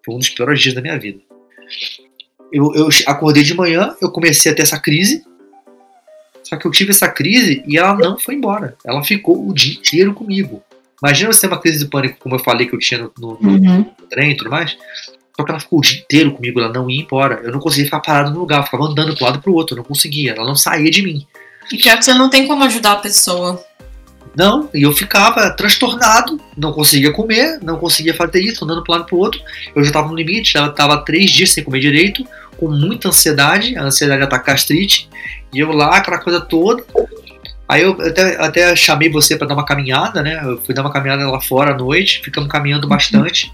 Foi 0.05 0.15
um 0.15 0.19
dos 0.19 0.31
piores 0.31 0.61
dias 0.61 0.75
da 0.75 0.81
minha 0.81 0.99
vida. 0.99 1.21
Eu, 2.53 2.73
eu 2.75 2.89
acordei 3.07 3.43
de 3.43 3.55
manhã, 3.55 3.95
eu 4.01 4.11
comecei 4.11 4.51
a 4.51 4.55
ter 4.55 4.63
essa 4.63 4.79
crise. 4.79 5.23
Só 6.51 6.57
que 6.57 6.67
eu 6.67 6.71
tive 6.73 6.91
essa 6.91 7.09
crise 7.09 7.63
e 7.65 7.79
ela 7.79 7.95
não 7.95 8.19
foi 8.19 8.35
embora. 8.35 8.77
Ela 8.85 9.05
ficou 9.05 9.49
o 9.49 9.55
dia 9.55 9.75
inteiro 9.75 10.13
comigo. 10.13 10.61
Imagina 11.01 11.33
você 11.33 11.43
ter 11.43 11.47
uma 11.47 11.61
crise 11.61 11.79
de 11.79 11.87
pânico, 11.87 12.19
como 12.19 12.35
eu 12.35 12.41
falei 12.41 12.67
que 12.67 12.75
eu 12.75 12.79
tinha 12.81 13.03
no, 13.03 13.13
no, 13.41 13.49
uhum. 13.49 13.79
no 13.79 14.07
trem 14.11 14.33
e 14.33 14.37
tudo 14.37 14.51
mais. 14.51 14.77
Só 15.37 15.45
que 15.45 15.51
ela 15.53 15.61
ficou 15.61 15.79
o 15.79 15.83
dia 15.83 16.01
inteiro 16.01 16.33
comigo, 16.33 16.59
ela 16.59 16.73
não 16.73 16.91
ia 16.91 17.03
embora. 17.03 17.41
Eu 17.45 17.53
não 17.53 17.61
conseguia 17.61 17.85
ficar 17.85 18.01
parado 18.01 18.33
no 18.33 18.41
lugar, 18.41 18.59
eu 18.59 18.65
ficava 18.65 18.85
andando 18.85 19.15
pro 19.15 19.27
lado 19.27 19.39
e 19.39 19.41
pro 19.41 19.55
outro, 19.55 19.75
eu 19.75 19.79
não 19.79 19.85
conseguia, 19.85 20.33
ela 20.33 20.45
não 20.45 20.57
saía 20.57 20.91
de 20.91 21.03
mim. 21.03 21.25
E 21.73 21.79
pior 21.79 21.97
que 21.97 22.05
você 22.05 22.15
não 22.15 22.29
tem 22.29 22.49
como 22.49 22.65
ajudar 22.65 22.93
a 22.93 22.97
pessoa. 22.97 23.65
Não, 24.37 24.69
e 24.75 24.83
eu 24.83 24.93
ficava 24.93 25.51
transtornado, 25.51 26.41
não 26.57 26.73
conseguia 26.73 27.13
comer, 27.13 27.61
não 27.63 27.79
conseguia 27.79 28.15
fazer 28.15 28.41
isso, 28.41 28.65
andando 28.65 28.83
para 28.83 28.95
um 28.95 28.99
lado 28.99 29.07
para 29.07 29.17
o 29.17 29.19
outro. 29.21 29.41
Eu 29.75 29.83
já 29.85 29.91
estava 29.91 30.09
no 30.09 30.17
limite, 30.17 30.53
já 30.53 30.67
estava 30.67 31.05
três 31.05 31.31
dias 31.31 31.53
sem 31.53 31.63
comer 31.63 31.81
direito, 31.81 32.25
com 32.61 32.69
muita 32.71 33.09
ansiedade, 33.09 33.75
a 33.77 33.85
ansiedade 33.85 34.23
ataca 34.23 34.53
gastrite, 34.53 35.09
e 35.53 35.59
eu 35.59 35.73
lá, 35.73 35.97
aquela 35.97 36.19
coisa 36.19 36.43
toda. 36.43 36.85
Aí 37.67 37.83
eu 37.83 37.93
até, 37.93 38.37
até 38.37 38.77
chamei 38.77 39.09
você 39.09 39.37
para 39.37 39.47
dar 39.47 39.55
uma 39.55 39.65
caminhada, 39.65 40.23
né? 40.23 40.43
Eu 40.45 40.61
fui 40.61 40.75
dar 40.75 40.83
uma 40.83 40.93
caminhada 40.93 41.29
lá 41.29 41.41
fora 41.41 41.73
à 41.73 41.77
noite, 41.77 42.21
ficamos 42.23 42.51
caminhando 42.51 42.85
uhum. 42.85 42.91
bastante. 42.91 43.51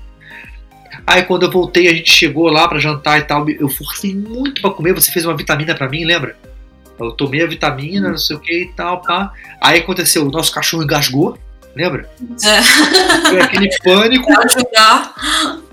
Aí 1.06 1.22
quando 1.22 1.44
eu 1.44 1.50
voltei, 1.50 1.86
a 1.86 1.94
gente 1.94 2.10
chegou 2.10 2.48
lá 2.48 2.66
para 2.66 2.80
jantar 2.80 3.20
e 3.20 3.22
tal, 3.22 3.48
eu 3.48 3.68
forcei 3.68 4.12
muito 4.12 4.60
para 4.60 4.70
comer, 4.70 4.92
você 4.92 5.12
fez 5.12 5.24
uma 5.24 5.36
vitamina 5.36 5.72
para 5.72 5.88
mim, 5.88 6.04
lembra? 6.04 6.36
Eu 6.98 7.12
tomei 7.12 7.44
a 7.44 7.46
vitamina, 7.46 8.08
não 8.08 8.18
sei 8.18 8.34
o 8.34 8.40
que 8.40 8.62
e 8.62 8.72
tal, 8.72 9.02
pá. 9.02 9.32
Aí 9.60 9.78
aconteceu, 9.78 10.26
o 10.26 10.30
nosso 10.32 10.52
cachorro 10.52 10.82
engasgou. 10.82 11.38
Lembra? 11.76 12.08
É. 12.42 12.62
Foi 13.28 13.40
aquele 13.40 13.68
pânico, 13.84 14.32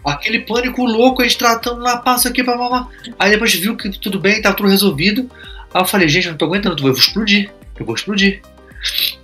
aquele 0.06 0.40
pânico 0.42 0.86
louco, 0.86 1.22
a 1.22 1.26
gente 1.26 1.38
tratando 1.38 1.82
lá, 1.82 1.98
passa 1.98 2.30
aqui, 2.30 2.44
pra 2.44 2.58
mamar. 2.58 2.90
Aí 3.18 3.32
depois 3.32 3.54
viu 3.54 3.78
que 3.78 3.90
tudo 3.98 4.20
bem, 4.20 4.42
tá 4.42 4.54
tudo 4.54 4.70
resolvido. 4.70 5.30
Aí 5.74 5.82
eu 5.82 5.86
falei, 5.86 6.08
gente, 6.08 6.26
eu 6.26 6.32
não 6.32 6.38
tô 6.38 6.46
aguentando, 6.46 6.78
eu 6.78 6.82
vou 6.82 6.92
explodir, 6.92 7.50
eu 7.80 7.86
vou 7.86 7.96
explodir. 7.96 8.42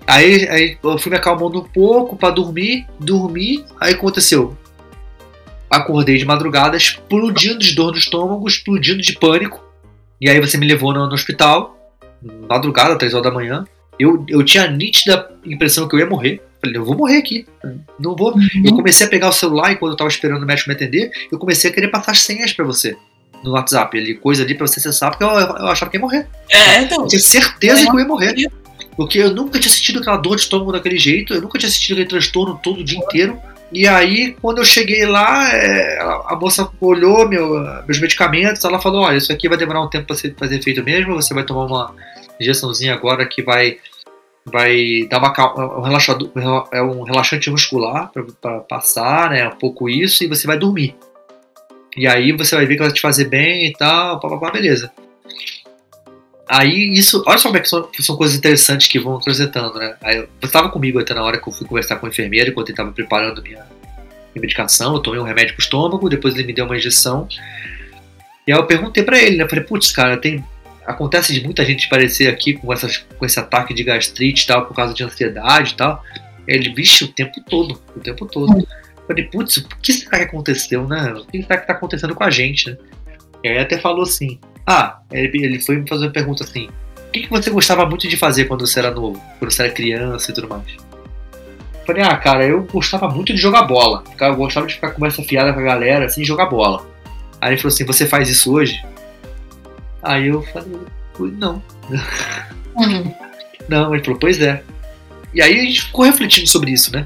Aí, 0.08 0.48
aí 0.48 0.78
eu 0.82 0.98
fui 0.98 1.12
me 1.12 1.18
acalmando 1.18 1.60
um 1.60 1.64
pouco 1.64 2.16
pra 2.16 2.30
dormir, 2.30 2.88
dormi, 2.98 3.66
aí 3.80 3.94
aconteceu. 3.94 4.58
Acordei 5.70 6.18
de 6.18 6.26
madrugada, 6.26 6.78
explodindo 6.78 7.60
de 7.60 7.76
dor 7.76 7.92
no 7.92 7.98
estômago, 7.98 8.48
explodindo 8.48 9.02
de 9.02 9.14
pânico. 9.14 9.64
E 10.20 10.30
aí 10.30 10.40
você 10.40 10.58
me 10.58 10.66
levou 10.66 10.94
no, 10.94 11.06
no 11.08 11.14
hospital, 11.14 11.78
madrugada, 12.48 12.98
três 12.98 13.14
horas 13.14 13.26
da 13.26 13.32
manhã. 13.32 13.66
Eu, 14.00 14.26
eu 14.30 14.44
tinha 14.44 14.64
a 14.64 14.72
nítida 14.72 15.30
impressão 15.46 15.88
que 15.88 15.96
eu 15.96 16.00
ia 16.00 16.06
morrer. 16.06 16.42
Falei, 16.62 16.78
eu 16.78 16.86
vou 16.86 16.96
morrer 16.96 17.18
aqui. 17.18 17.46
Não 18.00 18.16
vou. 18.16 18.34
Eu 18.64 18.76
comecei 18.76 19.08
a 19.08 19.10
pegar 19.10 19.30
o 19.30 19.34
celular 19.34 19.72
e 19.72 19.76
quando 19.78 19.94
eu 19.94 19.98
tava 19.98 20.10
esperando 20.10 20.44
o 20.44 20.46
médico 20.46 20.70
me 20.70 20.76
atender, 20.76 21.12
eu 21.32 21.40
comecei 21.40 21.70
a 21.70 21.74
querer 21.74 21.88
passar 21.88 22.12
as 22.12 22.22
senhas 22.22 22.52
pra 22.52 22.66
você. 22.66 22.98
No 23.44 23.52
WhatsApp, 23.52 23.98
ali, 23.98 24.16
coisa 24.16 24.44
ali 24.44 24.54
pra 24.54 24.68
você 24.68 24.80
acessar, 24.80 25.12
porque 25.12 25.24
eu, 25.24 25.30
eu 25.30 25.68
achava 25.68 25.90
que 25.90 25.96
ia 25.96 26.02
morrer. 26.02 26.28
É, 26.50 26.82
então. 26.82 27.04
Eu 27.04 27.08
tinha 27.08 27.22
certeza 27.22 27.84
que 27.84 27.96
eu 27.96 28.00
ia 28.00 28.06
morrer. 28.06 28.36
Porque 28.98 29.18
eu 29.18 29.34
nunca 29.34 29.58
tinha 29.58 29.72
sentido 29.72 30.00
aquela 30.00 30.18
dor 30.18 30.36
de 30.36 30.42
estômago 30.42 30.74
daquele 30.74 30.98
jeito, 30.98 31.34
eu 31.34 31.42
nunca 31.42 31.58
tinha 31.58 31.72
sentido 31.72 31.94
aquele 31.94 32.10
transtorno 32.10 32.60
todo 32.62 32.82
o 32.82 32.84
dia 32.84 32.98
inteiro. 32.98 33.40
E 33.72 33.88
aí, 33.88 34.36
quando 34.42 34.58
eu 34.58 34.66
cheguei 34.66 35.06
lá, 35.06 35.48
é, 35.54 36.00
a 36.02 36.36
moça 36.36 36.68
olhou 36.82 37.30
meu, 37.30 37.62
meus 37.86 38.00
medicamentos, 38.00 38.66
ela 38.66 38.82
falou, 38.82 39.04
olha, 39.04 39.18
isso 39.18 39.32
aqui 39.32 39.48
vai 39.48 39.58
demorar 39.58 39.82
um 39.82 39.88
tempo 39.88 40.08
para 40.08 40.16
ser, 40.16 40.34
pra 40.34 40.48
ser 40.50 40.62
feito 40.62 40.84
mesmo, 40.84 41.14
você 41.14 41.34
vai 41.34 41.46
tomar 41.46 41.66
uma 41.66 41.96
injeçãozinha 42.42 42.94
agora 42.94 43.26
que 43.26 43.44
vai 43.44 43.78
vai 44.52 45.08
dar 45.10 45.20
uma 45.20 45.78
um 45.78 45.82
relaxador, 45.82 46.30
é 46.72 46.82
um 46.82 47.04
relaxante 47.04 47.50
muscular 47.50 48.12
para 48.42 48.60
passar, 48.62 49.30
né, 49.30 49.48
um 49.48 49.56
pouco 49.58 49.90
isso, 49.90 50.24
e 50.24 50.28
você 50.28 50.46
vai 50.46 50.58
dormir. 50.58 50.96
E 51.96 52.08
aí 52.08 52.32
você 52.32 52.56
vai 52.56 52.66
ver 52.66 52.76
que 52.76 52.84
vai 52.84 52.92
te 52.92 53.02
fazer 53.02 53.26
bem 53.26 53.68
e 53.68 53.74
tal, 53.74 54.20
pá, 54.20 54.30
pá, 54.30 54.38
pá, 54.38 54.52
beleza. 54.52 54.92
Aí 56.48 56.94
isso, 56.94 57.24
olha 57.28 57.38
só 57.38 57.50
como 57.50 57.58
é 57.58 57.62
que 57.62 57.70
são, 57.70 57.88
são 58.00 58.16
coisas 58.16 58.36
interessantes 58.36 58.88
que 58.88 58.98
vão 58.98 59.18
acrescentando, 59.18 59.78
né? 59.78 59.96
Aí 60.02 60.18
você 60.40 60.48
estava 60.48 60.70
comigo 60.70 61.00
até 61.00 61.14
na 61.14 61.24
hora 61.24 61.40
que 61.40 61.48
eu 61.48 61.54
fui 61.54 61.68
conversar 61.68 61.98
com 61.98 62.08
o 62.08 62.10
enfermeiro, 62.10 62.50
enquanto 62.50 62.70
ele 62.70 62.74
estava 62.74 62.92
preparando 62.92 63.44
minha, 63.44 63.64
minha 64.34 64.42
medicação, 64.42 64.96
eu 64.96 65.00
tomei 65.00 65.20
um 65.20 65.24
remédio 65.24 65.54
pro 65.54 65.64
estômago, 65.64 66.10
depois 66.10 66.34
ele 66.34 66.46
me 66.46 66.54
deu 66.54 66.66
uma 66.66 66.76
injeção. 66.76 67.28
E 68.48 68.52
aí 68.52 68.58
eu 68.58 68.66
perguntei 68.66 69.04
pra 69.04 69.22
ele, 69.22 69.38
né? 69.38 69.44
Eu 69.44 69.50
falei, 69.50 69.64
putz, 69.64 69.92
cara, 69.92 70.18
tem. 70.18 70.44
Acontece 70.90 71.32
de 71.32 71.44
muita 71.44 71.64
gente 71.64 71.88
parecer 71.88 72.28
aqui 72.28 72.56
com, 72.56 72.74
essas, 72.74 72.98
com 72.98 73.24
esse 73.24 73.40
ataque 73.40 73.76
de 73.76 73.84
gastrite 73.84 74.48
tal, 74.48 74.66
por 74.66 74.74
causa 74.74 74.92
de 74.92 75.04
ansiedade 75.04 75.74
e 75.74 75.76
tal. 75.76 76.04
Ele, 76.48 76.74
vixe, 76.74 77.04
o 77.04 77.08
tempo 77.08 77.40
todo, 77.48 77.80
o 77.96 78.00
tempo 78.00 78.26
todo. 78.26 78.58
Eu 78.58 78.68
falei, 79.06 79.26
putz, 79.26 79.58
o 79.58 79.68
que 79.68 79.94
será 79.94 80.18
que 80.18 80.24
aconteceu, 80.24 80.88
né? 80.88 81.14
O 81.14 81.26
que 81.28 81.44
será 81.44 81.60
que 81.60 81.68
tá 81.68 81.74
acontecendo 81.74 82.16
com 82.16 82.24
a 82.24 82.32
gente, 82.32 82.72
né? 82.72 82.78
E 83.44 83.50
aí 83.50 83.60
até 83.60 83.78
falou 83.78 84.02
assim, 84.02 84.40
ah, 84.66 85.00
ele, 85.12 85.46
ele 85.46 85.62
foi 85.62 85.76
me 85.76 85.88
fazer 85.88 86.06
uma 86.06 86.12
pergunta 86.12 86.44
assim, 86.44 86.70
o 87.08 87.12
que, 87.12 87.20
que 87.22 87.30
você 87.30 87.52
gostava 87.52 87.86
muito 87.86 88.08
de 88.08 88.18
fazer 88.18 88.46
quando 88.46 88.66
você 88.66 88.80
era 88.80 88.90
novo? 88.90 89.22
Quando 89.38 89.52
você 89.52 89.62
era 89.62 89.72
criança 89.72 90.32
e 90.32 90.34
tudo 90.34 90.50
mais? 90.50 90.66
Eu 90.74 91.86
falei, 91.86 92.02
ah, 92.02 92.18
cara, 92.18 92.48
eu 92.48 92.64
gostava 92.64 93.08
muito 93.08 93.32
de 93.32 93.40
jogar 93.40 93.62
bola. 93.62 94.04
Eu 94.20 94.36
gostava 94.36 94.66
de 94.66 94.74
ficar 94.74 94.90
com 94.90 94.96
conversa 94.96 95.22
fiada 95.22 95.54
com 95.54 95.60
a 95.60 95.64
galera, 95.64 96.06
assim, 96.06 96.26
jogar 96.26 96.48
bola. 96.48 96.84
Aí 97.40 97.52
ele 97.52 97.58
falou 97.58 97.72
assim, 97.72 97.86
você 97.86 98.08
faz 98.08 98.28
isso 98.28 98.52
hoje? 98.52 98.84
Aí 100.02 100.28
eu 100.28 100.42
falei, 100.44 100.70
não. 101.38 101.62
Uhum. 102.76 103.14
Não, 103.68 103.94
ele 103.94 104.04
falou, 104.04 104.20
pois 104.20 104.40
é. 104.42 104.64
E 105.34 105.42
aí 105.42 105.60
a 105.60 105.64
gente 105.64 105.84
ficou 105.84 106.06
refletindo 106.06 106.48
sobre 106.48 106.72
isso, 106.72 106.92
né? 106.92 107.06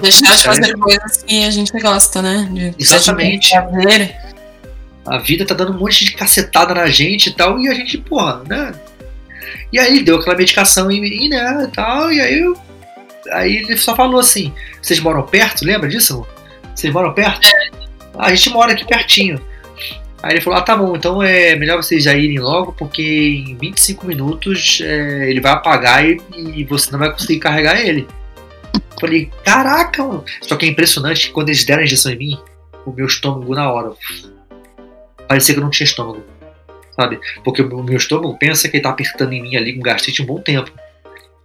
Deixar 0.00 0.26
de 0.26 0.30
"Putz, 0.30 0.42
cara, 0.42 0.54
fazer 0.56 0.72
coisas 0.74 1.22
que 1.22 1.44
a 1.44 1.50
gente 1.50 1.72
gosta, 1.80 2.22
né? 2.22 2.48
De, 2.52 2.74
Exatamente. 2.78 3.50
prazer. 3.50 4.16
a 5.06 5.18
vida 5.18 5.44
tá 5.46 5.54
dando 5.54 5.72
um 5.72 5.78
monte 5.78 6.04
de 6.04 6.12
cacetada 6.12 6.74
na 6.74 6.86
gente 6.86 7.28
e 7.28 7.32
tal, 7.32 7.58
e 7.58 7.68
a 7.68 7.74
gente, 7.74 7.98
porra, 7.98 8.42
né? 8.46 8.72
E 9.72 9.78
aí 9.78 10.02
deu 10.02 10.16
aquela 10.16 10.36
medicação 10.36 10.90
em 10.90 11.00
mim, 11.00 11.28
né, 11.28 11.66
e 11.68 11.74
tal, 11.74 12.12
e 12.12 12.20
aí 12.20 12.40
eu, 12.40 12.56
aí 13.32 13.56
ele 13.56 13.76
só 13.76 13.94
falou 13.96 14.20
assim, 14.20 14.52
vocês 14.82 15.00
moram 15.00 15.22
perto, 15.22 15.64
lembra 15.64 15.88
disso? 15.88 16.14
amor? 16.14 16.28
Vocês 16.74 16.92
moram 16.92 17.12
perto? 17.14 17.48
Ah, 18.14 18.26
a 18.26 18.34
gente 18.34 18.50
mora 18.50 18.72
aqui 18.72 18.84
pertinho. 18.86 19.40
Aí 20.22 20.32
ele 20.34 20.40
falou, 20.40 20.58
ah, 20.58 20.62
tá 20.62 20.76
bom, 20.76 20.94
então 20.94 21.22
é 21.22 21.56
melhor 21.56 21.82
vocês 21.82 22.04
já 22.04 22.14
irem 22.14 22.38
logo, 22.38 22.72
porque 22.72 23.02
em 23.46 23.56
25 23.56 24.06
minutos 24.06 24.80
é, 24.82 25.30
ele 25.30 25.40
vai 25.40 25.52
apagar 25.52 26.04
e, 26.04 26.20
e 26.36 26.64
você 26.64 26.90
não 26.92 26.98
vai 26.98 27.10
conseguir 27.10 27.38
carregar 27.38 27.80
ele. 27.80 28.06
Falei, 29.00 29.30
caraca, 29.42 30.04
mano. 30.04 30.24
Só 30.42 30.56
que 30.56 30.66
é 30.66 30.68
impressionante 30.68 31.28
que 31.28 31.32
quando 31.32 31.48
eles 31.48 31.64
deram 31.64 31.80
a 31.80 31.84
injeção 31.84 32.12
em 32.12 32.18
mim, 32.18 32.38
o 32.84 32.92
meu 32.92 33.06
estômago 33.06 33.54
na 33.54 33.72
hora 33.72 33.92
parecia 35.26 35.54
que 35.54 35.60
eu 35.60 35.64
não 35.64 35.70
tinha 35.70 35.86
estômago. 35.86 36.22
Sabe? 36.94 37.18
Porque 37.42 37.62
o 37.62 37.82
meu 37.82 37.96
estômago 37.96 38.36
pensa 38.36 38.68
que 38.68 38.76
ele 38.76 38.82
tá 38.82 38.90
apertando 38.90 39.32
em 39.32 39.40
mim 39.40 39.56
ali 39.56 39.72
com 39.72 39.80
gastrite 39.80 40.22
um 40.22 40.26
bom 40.26 40.38
tempo. 40.38 40.70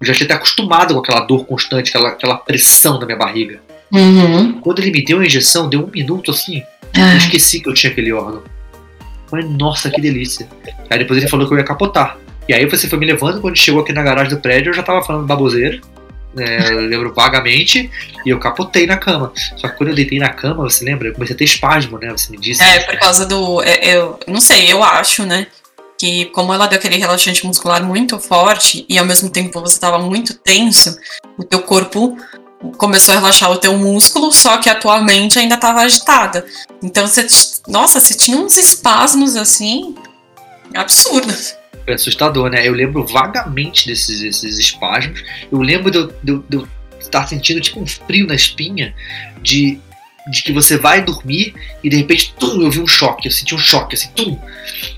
Eu 0.02 0.08
já 0.08 0.14
tinha 0.14 0.26
até 0.26 0.34
acostumado 0.34 0.94
com 0.94 1.00
aquela 1.00 1.22
dor 1.22 1.46
constante, 1.46 1.90
aquela, 1.90 2.10
aquela 2.10 2.38
pressão 2.38 3.00
na 3.00 3.06
minha 3.06 3.18
barriga. 3.18 3.62
Uhum. 3.90 4.60
Quando 4.60 4.80
ele 4.80 4.92
me 4.92 5.06
deu 5.06 5.20
a 5.20 5.26
injeção, 5.26 5.70
deu 5.70 5.82
um 5.86 5.90
minuto 5.90 6.32
assim, 6.32 6.58
eu 6.58 7.04
Ah, 7.04 7.16
esqueci 7.16 7.62
que 7.62 7.70
eu 7.70 7.74
tinha 7.74 7.92
aquele 7.92 8.12
órgão. 8.12 8.44
Falei, 9.42 9.58
nossa, 9.58 9.90
que 9.90 10.02
delícia. 10.02 10.48
Aí 10.90 11.00
depois 11.00 11.20
ele 11.20 11.30
falou 11.30 11.48
que 11.48 11.54
eu 11.54 11.58
ia 11.58 11.64
capotar. 11.64 12.18
E 12.48 12.54
aí 12.54 12.66
você 12.66 12.88
foi 12.88 13.00
me 13.00 13.06
levando, 13.06 13.42
quando 13.42 13.58
chegou 13.58 13.82
aqui 13.82 13.92
na 13.92 14.04
garagem 14.04 14.34
do 14.36 14.40
prédio, 14.40 14.70
eu 14.70 14.74
já 14.74 14.84
tava 14.84 15.02
falando 15.04 15.26
baboseira. 15.26 15.80
né, 16.34 16.60
eu 16.72 16.82
lembro 16.82 17.14
vagamente, 17.14 17.90
e 18.26 18.30
eu 18.30 18.38
capotei 18.40 18.86
na 18.86 18.98
cama. 18.98 19.32
Só 19.58 19.68
que 19.68 19.78
quando 19.78 19.90
eu 19.90 19.96
deitei 19.96 20.20
na 20.20 20.30
cama, 20.30 20.64
você 20.64 20.84
lembra? 20.86 21.08
Eu 21.08 21.14
comecei 21.14 21.34
a 21.36 21.38
ter 21.38 21.46
espasmo, 21.46 21.98
né? 21.98 22.12
Você 22.12 22.32
me 22.32 22.38
disse. 22.38 22.62
É, 22.64 22.80
por 22.82 22.98
causa 23.00 23.26
do. 23.26 23.62
é, 23.64 23.96
Eu 23.98 24.20
não 24.28 24.40
sei, 24.42 24.72
eu 24.72 24.84
acho, 24.84 25.26
né? 25.26 25.48
Que 25.98 26.26
como 26.26 26.54
ela 26.54 26.68
deu 26.68 26.78
aquele 26.78 26.98
relaxante 26.98 27.46
muscular 27.48 27.82
muito 27.82 28.20
forte 28.20 28.86
e 28.90 28.98
ao 29.00 29.06
mesmo 29.06 29.30
tempo 29.30 29.62
você 29.62 29.76
estava 29.76 29.98
muito 29.98 30.34
tenso, 30.34 30.98
o 31.38 31.44
teu 31.44 31.62
corpo 31.62 32.18
começou 32.78 33.14
a 33.14 33.18
relaxar 33.18 33.52
o 33.52 33.58
teu 33.58 33.78
músculo, 33.78 34.32
só 34.32 34.58
que 34.58 34.70
atualmente 34.70 35.38
ainda 35.40 35.56
estava 35.56 35.82
agitada. 35.82 36.46
Então 36.82 37.08
você. 37.08 37.26
Nossa, 37.68 38.00
você 38.00 38.14
tinha 38.14 38.38
uns 38.38 38.58
espasmos 38.58 39.36
assim. 39.36 39.96
absurdos. 40.74 41.56
Foi 41.84 41.94
assustador, 41.94 42.50
né? 42.50 42.68
Eu 42.68 42.74
lembro 42.74 43.06
vagamente 43.06 43.86
desses, 43.88 44.20
desses 44.22 44.58
espasmos. 44.58 45.24
Eu 45.52 45.62
lembro 45.62 45.92
de 45.92 45.98
eu, 46.00 46.08
de 46.24 46.40
de 46.50 46.58
eu 46.58 46.68
estar 47.00 47.28
sentindo 47.28 47.62
tipo 47.62 47.80
um 47.80 47.86
frio 47.86 48.26
na 48.26 48.34
espinha 48.34 48.96
de, 49.42 49.80
de 50.32 50.42
que 50.44 50.52
você 50.52 50.78
vai 50.78 51.04
dormir 51.04 51.54
e 51.84 51.90
de 51.90 51.98
repente 51.98 52.34
tum, 52.40 52.62
eu 52.64 52.72
vi 52.72 52.80
um 52.80 52.88
choque. 52.88 53.28
Eu 53.28 53.32
senti 53.32 53.54
um 53.54 53.60
choque, 53.60 53.96
assim, 53.96 54.10
tum. 54.16 54.40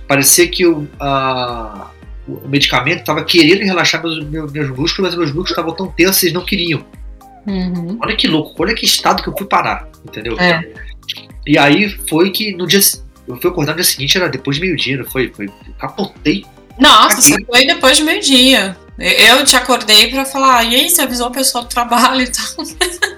Parecia 0.08 0.48
que 0.48 0.64
eu, 0.64 0.88
a- 1.00 1.90
o 2.26 2.48
medicamento 2.48 3.00
estava 3.00 3.24
querendo 3.24 3.64
relaxar 3.66 4.02
meus, 4.02 4.24
meus, 4.26 4.52
meus 4.52 4.70
músculos, 4.70 5.10
mas 5.12 5.16
meus 5.16 5.30
músculos 5.30 5.50
estavam 5.52 5.74
tão 5.74 5.88
tensos 5.88 6.24
eles 6.24 6.34
não 6.34 6.46
queriam. 6.46 6.86
Uhum. 7.48 7.98
Olha 8.02 8.16
que 8.16 8.28
louco, 8.28 8.62
olha 8.62 8.76
que 8.76 8.86
estado 8.86 9.24
que 9.24 9.30
eu 9.30 9.34
fui 9.38 9.48
parar, 9.48 9.88
entendeu? 10.06 10.38
É. 10.38 10.68
E 11.46 11.58
aí 11.58 11.90
foi 12.08 12.30
que 12.32 12.54
no 12.54 12.68
dia. 12.68 12.82
Eu 13.28 13.38
fui 13.38 13.50
acordar 13.50 13.72
no 13.72 13.78
dia 13.78 13.86
seguinte, 13.86 14.18
era 14.18 14.28
depois 14.30 14.58
de 14.58 14.62
meio-dia, 14.62 14.98
não 14.98 15.06
foi? 15.06 15.32
Foi. 15.34 15.50
Capotei 15.80 16.46
Nossa, 16.78 17.22
você 17.22 17.44
foi 17.46 17.66
depois 17.66 17.98
de 17.98 18.04
meio-dia. 18.04 18.78
Eu 19.00 19.46
te 19.46 19.56
acordei 19.56 20.10
pra 20.10 20.26
falar, 20.26 20.64
e 20.64 20.76
aí, 20.76 20.90
você 20.90 21.04
avisou 21.04 21.28
o 21.28 21.32
pessoal 21.32 21.64
do 21.64 21.70
trabalho 21.70 22.22
e 22.22 22.28
tal. 22.28 22.66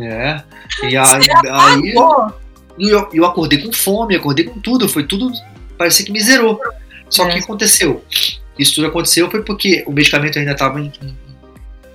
É. 0.00 0.42
E 0.82 0.96
aí, 0.96 1.26
aí 1.50 1.94
eu, 2.78 3.08
eu 3.12 3.24
acordei 3.24 3.58
com 3.58 3.72
fome, 3.72 4.14
acordei 4.14 4.44
com 4.44 4.60
tudo, 4.60 4.86
foi 4.86 5.04
tudo. 5.04 5.32
Parecia 5.78 6.04
que 6.04 6.12
me 6.12 6.20
zerou. 6.20 6.60
Só 7.08 7.26
É. 7.26 7.32
que 7.32 7.38
aconteceu? 7.38 8.04
Isso 8.58 8.74
tudo 8.74 8.88
aconteceu 8.88 9.30
foi 9.30 9.42
porque 9.42 9.82
o 9.86 9.92
medicamento 9.92 10.38
ainda 10.38 10.52
estava 10.52 10.78
em, 10.78 10.92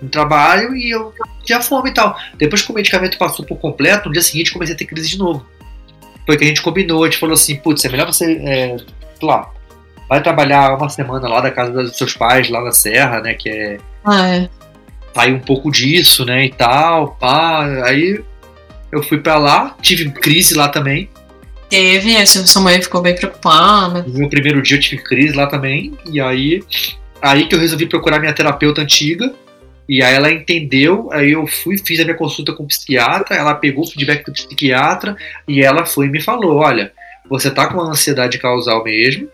em 0.03 0.07
trabalho 0.07 0.75
e 0.75 0.91
eu 0.91 1.13
tinha 1.43 1.61
fome 1.61 1.89
e 1.89 1.93
tal. 1.93 2.17
Depois 2.37 2.61
que 2.61 2.71
o 2.71 2.75
medicamento 2.75 3.17
passou 3.17 3.45
por 3.45 3.57
completo, 3.57 4.07
no 4.07 4.13
dia 4.13 4.21
seguinte 4.21 4.51
comecei 4.51 4.75
a 4.75 4.77
ter 4.77 4.85
crise 4.85 5.09
de 5.09 5.17
novo. 5.17 5.45
Foi 6.25 6.37
que 6.37 6.43
a 6.43 6.47
gente 6.47 6.61
combinou, 6.61 7.03
a 7.03 7.07
gente 7.07 7.19
falou 7.19 7.33
assim, 7.33 7.55
putz, 7.55 7.83
é 7.83 7.89
melhor 7.89 8.05
você, 8.07 8.33
é, 8.45 8.77
sei 8.77 9.27
lá, 9.27 9.49
vai 10.07 10.21
trabalhar 10.21 10.75
uma 10.77 10.89
semana 10.89 11.27
lá 11.27 11.41
da 11.41 11.51
casa 11.51 11.71
dos 11.71 11.97
seus 11.97 12.13
pais, 12.13 12.49
lá 12.49 12.61
na 12.61 12.71
Serra, 12.71 13.19
né, 13.19 13.33
que 13.33 13.49
é 13.49 13.77
Ah, 14.05 14.27
é. 14.27 14.49
sair 15.13 15.33
um 15.33 15.39
pouco 15.39 15.69
disso, 15.71 16.23
né, 16.25 16.45
e 16.45 16.49
tal, 16.49 17.15
pá. 17.15 17.65
Aí 17.85 18.23
eu 18.91 19.03
fui 19.03 19.17
pra 19.19 19.37
lá, 19.37 19.75
tive 19.81 20.09
crise 20.11 20.53
lá 20.53 20.69
também. 20.69 21.09
Teve, 21.69 22.15
a 22.15 22.25
sua 22.25 22.61
mãe 22.61 22.79
ficou 22.81 23.01
bem 23.01 23.15
preocupada. 23.15 24.03
No 24.03 24.19
meu 24.19 24.29
primeiro 24.29 24.61
dia 24.61 24.77
eu 24.77 24.81
tive 24.81 25.01
crise 25.01 25.35
lá 25.35 25.47
também. 25.47 25.97
E 26.05 26.21
aí, 26.21 26.61
aí 27.19 27.47
que 27.47 27.55
eu 27.55 27.59
resolvi 27.59 27.87
procurar 27.87 28.19
minha 28.19 28.31
terapeuta 28.33 28.81
antiga. 28.81 29.33
E 29.87 30.01
aí 30.01 30.15
ela 30.15 30.31
entendeu, 30.31 31.09
aí 31.11 31.31
eu 31.31 31.45
fui, 31.45 31.77
fiz 31.77 31.99
a 31.99 32.03
minha 32.03 32.15
consulta 32.15 32.53
com 32.53 32.63
o 32.63 32.67
psiquiatra, 32.67 33.35
ela 33.35 33.55
pegou 33.55 33.83
o 33.83 33.87
feedback 33.87 34.25
do 34.25 34.31
psiquiatra 34.31 35.15
e 35.47 35.61
ela 35.61 35.85
foi 35.85 36.05
e 36.05 36.09
me 36.09 36.21
falou, 36.21 36.57
olha, 36.57 36.93
você 37.29 37.51
tá 37.51 37.67
com 37.67 37.75
uma 37.75 37.91
ansiedade 37.91 38.37
causal 38.37 38.83
mesmo, 38.83 39.29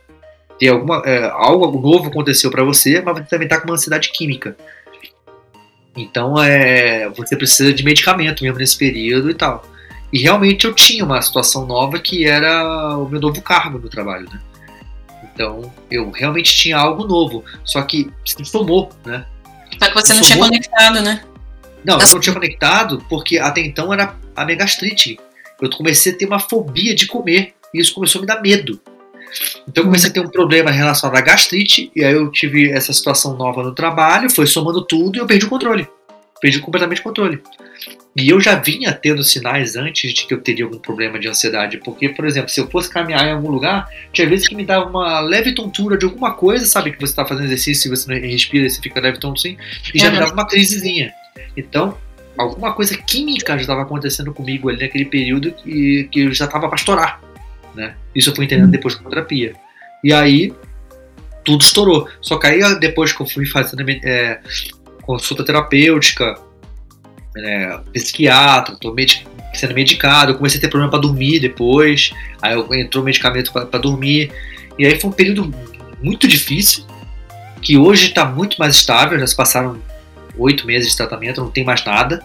tem 0.59 0.69
alguma, 0.69 1.03
é, 1.05 1.29
algo 1.29 1.79
novo 1.79 2.09
aconteceu 2.09 2.49
pra 2.49 2.63
você, 2.63 2.99
mas 3.01 3.17
você 3.17 3.25
também 3.25 3.47
tá 3.47 3.59
com 3.59 3.67
uma 3.67 3.75
ansiedade 3.75 4.11
química. 4.11 4.57
Então 5.95 6.41
é, 6.41 7.09
você 7.09 7.35
precisa 7.35 7.71
de 7.71 7.83
medicamento 7.83 8.43
mesmo 8.43 8.57
nesse 8.57 8.77
período 8.77 9.29
e 9.29 9.33
tal. 9.33 9.63
E 10.11 10.19
realmente 10.19 10.65
eu 10.65 10.73
tinha 10.73 11.05
uma 11.05 11.21
situação 11.21 11.65
nova 11.65 11.99
que 11.99 12.25
era 12.25 12.97
o 12.97 13.07
meu 13.07 13.21
novo 13.21 13.41
cargo 13.41 13.77
no 13.77 13.89
trabalho, 13.89 14.27
né? 14.31 14.39
Então 15.23 15.71
eu 15.91 16.09
realmente 16.09 16.55
tinha 16.55 16.77
algo 16.77 17.05
novo, 17.05 17.43
só 17.63 17.81
que 17.83 18.11
se 18.25 18.43
somou, 18.45 18.89
né? 19.05 19.25
Só 19.77 19.87
que 19.87 19.93
você 19.93 20.13
não 20.13 20.21
tinha 20.21 20.39
conectado, 20.39 21.01
né? 21.01 21.23
Não, 21.83 21.99
eu 21.99 22.07
não 22.07 22.19
tinha 22.19 22.33
conectado 22.33 23.03
porque 23.09 23.37
até 23.37 23.61
então 23.61 23.93
era 23.93 24.15
a 24.35 24.45
minha 24.45 24.57
gastrite. 24.57 25.19
Eu 25.61 25.69
comecei 25.69 26.13
a 26.13 26.17
ter 26.17 26.25
uma 26.25 26.39
fobia 26.39 26.95
de 26.95 27.07
comer 27.07 27.53
e 27.73 27.79
isso 27.79 27.93
começou 27.93 28.19
a 28.19 28.21
me 28.21 28.27
dar 28.27 28.41
medo. 28.41 28.79
Então 29.67 29.83
eu 29.83 29.85
comecei 29.85 30.09
a 30.09 30.13
ter 30.13 30.19
um 30.19 30.29
problema 30.29 30.71
relacionado 30.71 31.15
à 31.15 31.21
gastrite, 31.21 31.91
e 31.95 32.03
aí 32.03 32.13
eu 32.13 32.31
tive 32.31 32.71
essa 32.71 32.91
situação 32.91 33.37
nova 33.37 33.61
no 33.61 33.75
trabalho, 33.75 34.29
foi 34.29 34.47
somando 34.47 34.83
tudo 34.83 35.17
e 35.17 35.19
eu 35.19 35.27
perdi 35.27 35.45
o 35.45 35.49
controle. 35.49 35.87
Perdi 36.41 36.59
completamente 36.59 37.01
o 37.01 37.03
controle. 37.03 37.41
E 38.15 38.29
eu 38.29 38.39
já 38.39 38.55
vinha 38.55 38.91
tendo 38.91 39.23
sinais 39.23 39.75
antes 39.75 40.13
de 40.13 40.25
que 40.25 40.33
eu 40.33 40.41
teria 40.41 40.65
algum 40.65 40.79
problema 40.79 41.19
de 41.19 41.27
ansiedade, 41.27 41.77
porque, 41.77 42.09
por 42.09 42.25
exemplo, 42.25 42.49
se 42.49 42.59
eu 42.59 42.69
fosse 42.69 42.89
caminhar 42.89 43.25
em 43.27 43.31
algum 43.31 43.49
lugar, 43.49 43.87
tinha 44.11 44.27
vezes 44.27 44.47
que 44.47 44.55
me 44.55 44.65
dava 44.65 44.89
uma 44.89 45.19
leve 45.19 45.53
tontura 45.53 45.97
de 45.97 46.05
alguma 46.05 46.33
coisa, 46.33 46.65
sabe? 46.65 46.91
Que 46.91 46.99
você 46.99 47.11
está 47.11 47.25
fazendo 47.25 47.45
exercício 47.45 47.87
e 47.87 47.95
você 47.95 48.11
não 48.11 48.27
respira 48.27 48.65
e 48.65 48.69
você 48.69 48.81
fica 48.81 48.99
leve 48.99 49.19
tonto 49.19 49.37
assim, 49.37 49.57
e 49.93 49.99
já 49.99 50.07
uhum. 50.07 50.13
me 50.13 50.19
dava 50.19 50.33
uma 50.33 50.47
crisezinha. 50.47 51.13
Então, 51.55 51.97
alguma 52.37 52.73
coisa 52.73 52.97
química 52.97 53.55
já 53.55 53.61
estava 53.61 53.81
acontecendo 53.83 54.33
comigo 54.33 54.69
ali 54.69 54.79
naquele 54.79 55.05
período 55.05 55.51
que, 55.51 56.09
que 56.11 56.21
eu 56.21 56.33
já 56.33 56.45
estava 56.45 56.67
para 56.67 56.77
estourar. 56.77 57.21
Né? 57.75 57.95
Isso 58.15 58.29
eu 58.29 58.35
fui 58.35 58.45
entendendo 58.45 58.71
depois 58.71 58.95
da 58.95 59.09
terapia. 59.09 59.53
E 60.03 60.13
aí, 60.13 60.53
tudo 61.43 61.61
estourou. 61.61 62.07
Só 62.21 62.37
que 62.37 62.47
aí, 62.47 62.79
depois 62.79 63.13
que 63.13 63.21
eu 63.21 63.25
fui 63.25 63.45
fazendo 63.45 63.83
é, 63.89 64.39
consulta 65.09 65.43
terapêutica, 65.43 66.35
é, 67.35 67.79
psiquiatra, 67.91 68.75
tô 68.79 68.93
med 68.93 69.25
sendo 69.55 69.73
medicado, 69.73 70.33
eu 70.33 70.35
comecei 70.35 70.59
a 70.59 70.61
ter 70.61 70.67
problema 70.67 70.91
para 70.91 70.99
dormir 70.99 71.39
depois, 71.39 72.11
aí 72.39 72.53
eu, 72.53 72.71
entrou 72.75 73.03
medicamento 73.03 73.51
para 73.51 73.79
dormir, 73.79 74.31
e 74.77 74.85
aí 74.85 74.99
foi 74.99 75.09
um 75.09 75.13
período 75.13 75.51
muito 75.99 76.27
difícil, 76.27 76.85
que 77.59 77.75
hoje 77.75 78.09
está 78.09 78.23
muito 78.23 78.57
mais 78.59 78.75
estável, 78.75 79.17
já 79.17 79.25
se 79.25 79.35
passaram 79.35 79.81
oito 80.37 80.67
meses 80.67 80.91
de 80.91 80.97
tratamento, 80.97 81.41
não 81.41 81.49
tem 81.49 81.63
mais 81.63 81.83
nada, 81.83 82.23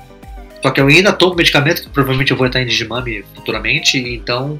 só 0.63 0.71
que 0.71 0.79
eu 0.79 0.87
ainda 0.87 1.11
tomo 1.11 1.37
medicamento, 1.37 1.85
que 1.85 1.89
provavelmente 1.89 2.33
eu 2.33 2.37
vou 2.37 2.47
entrar 2.47 2.61
em 2.61 2.67
Digimami 2.67 3.25
futuramente, 3.35 3.97
então 3.97 4.59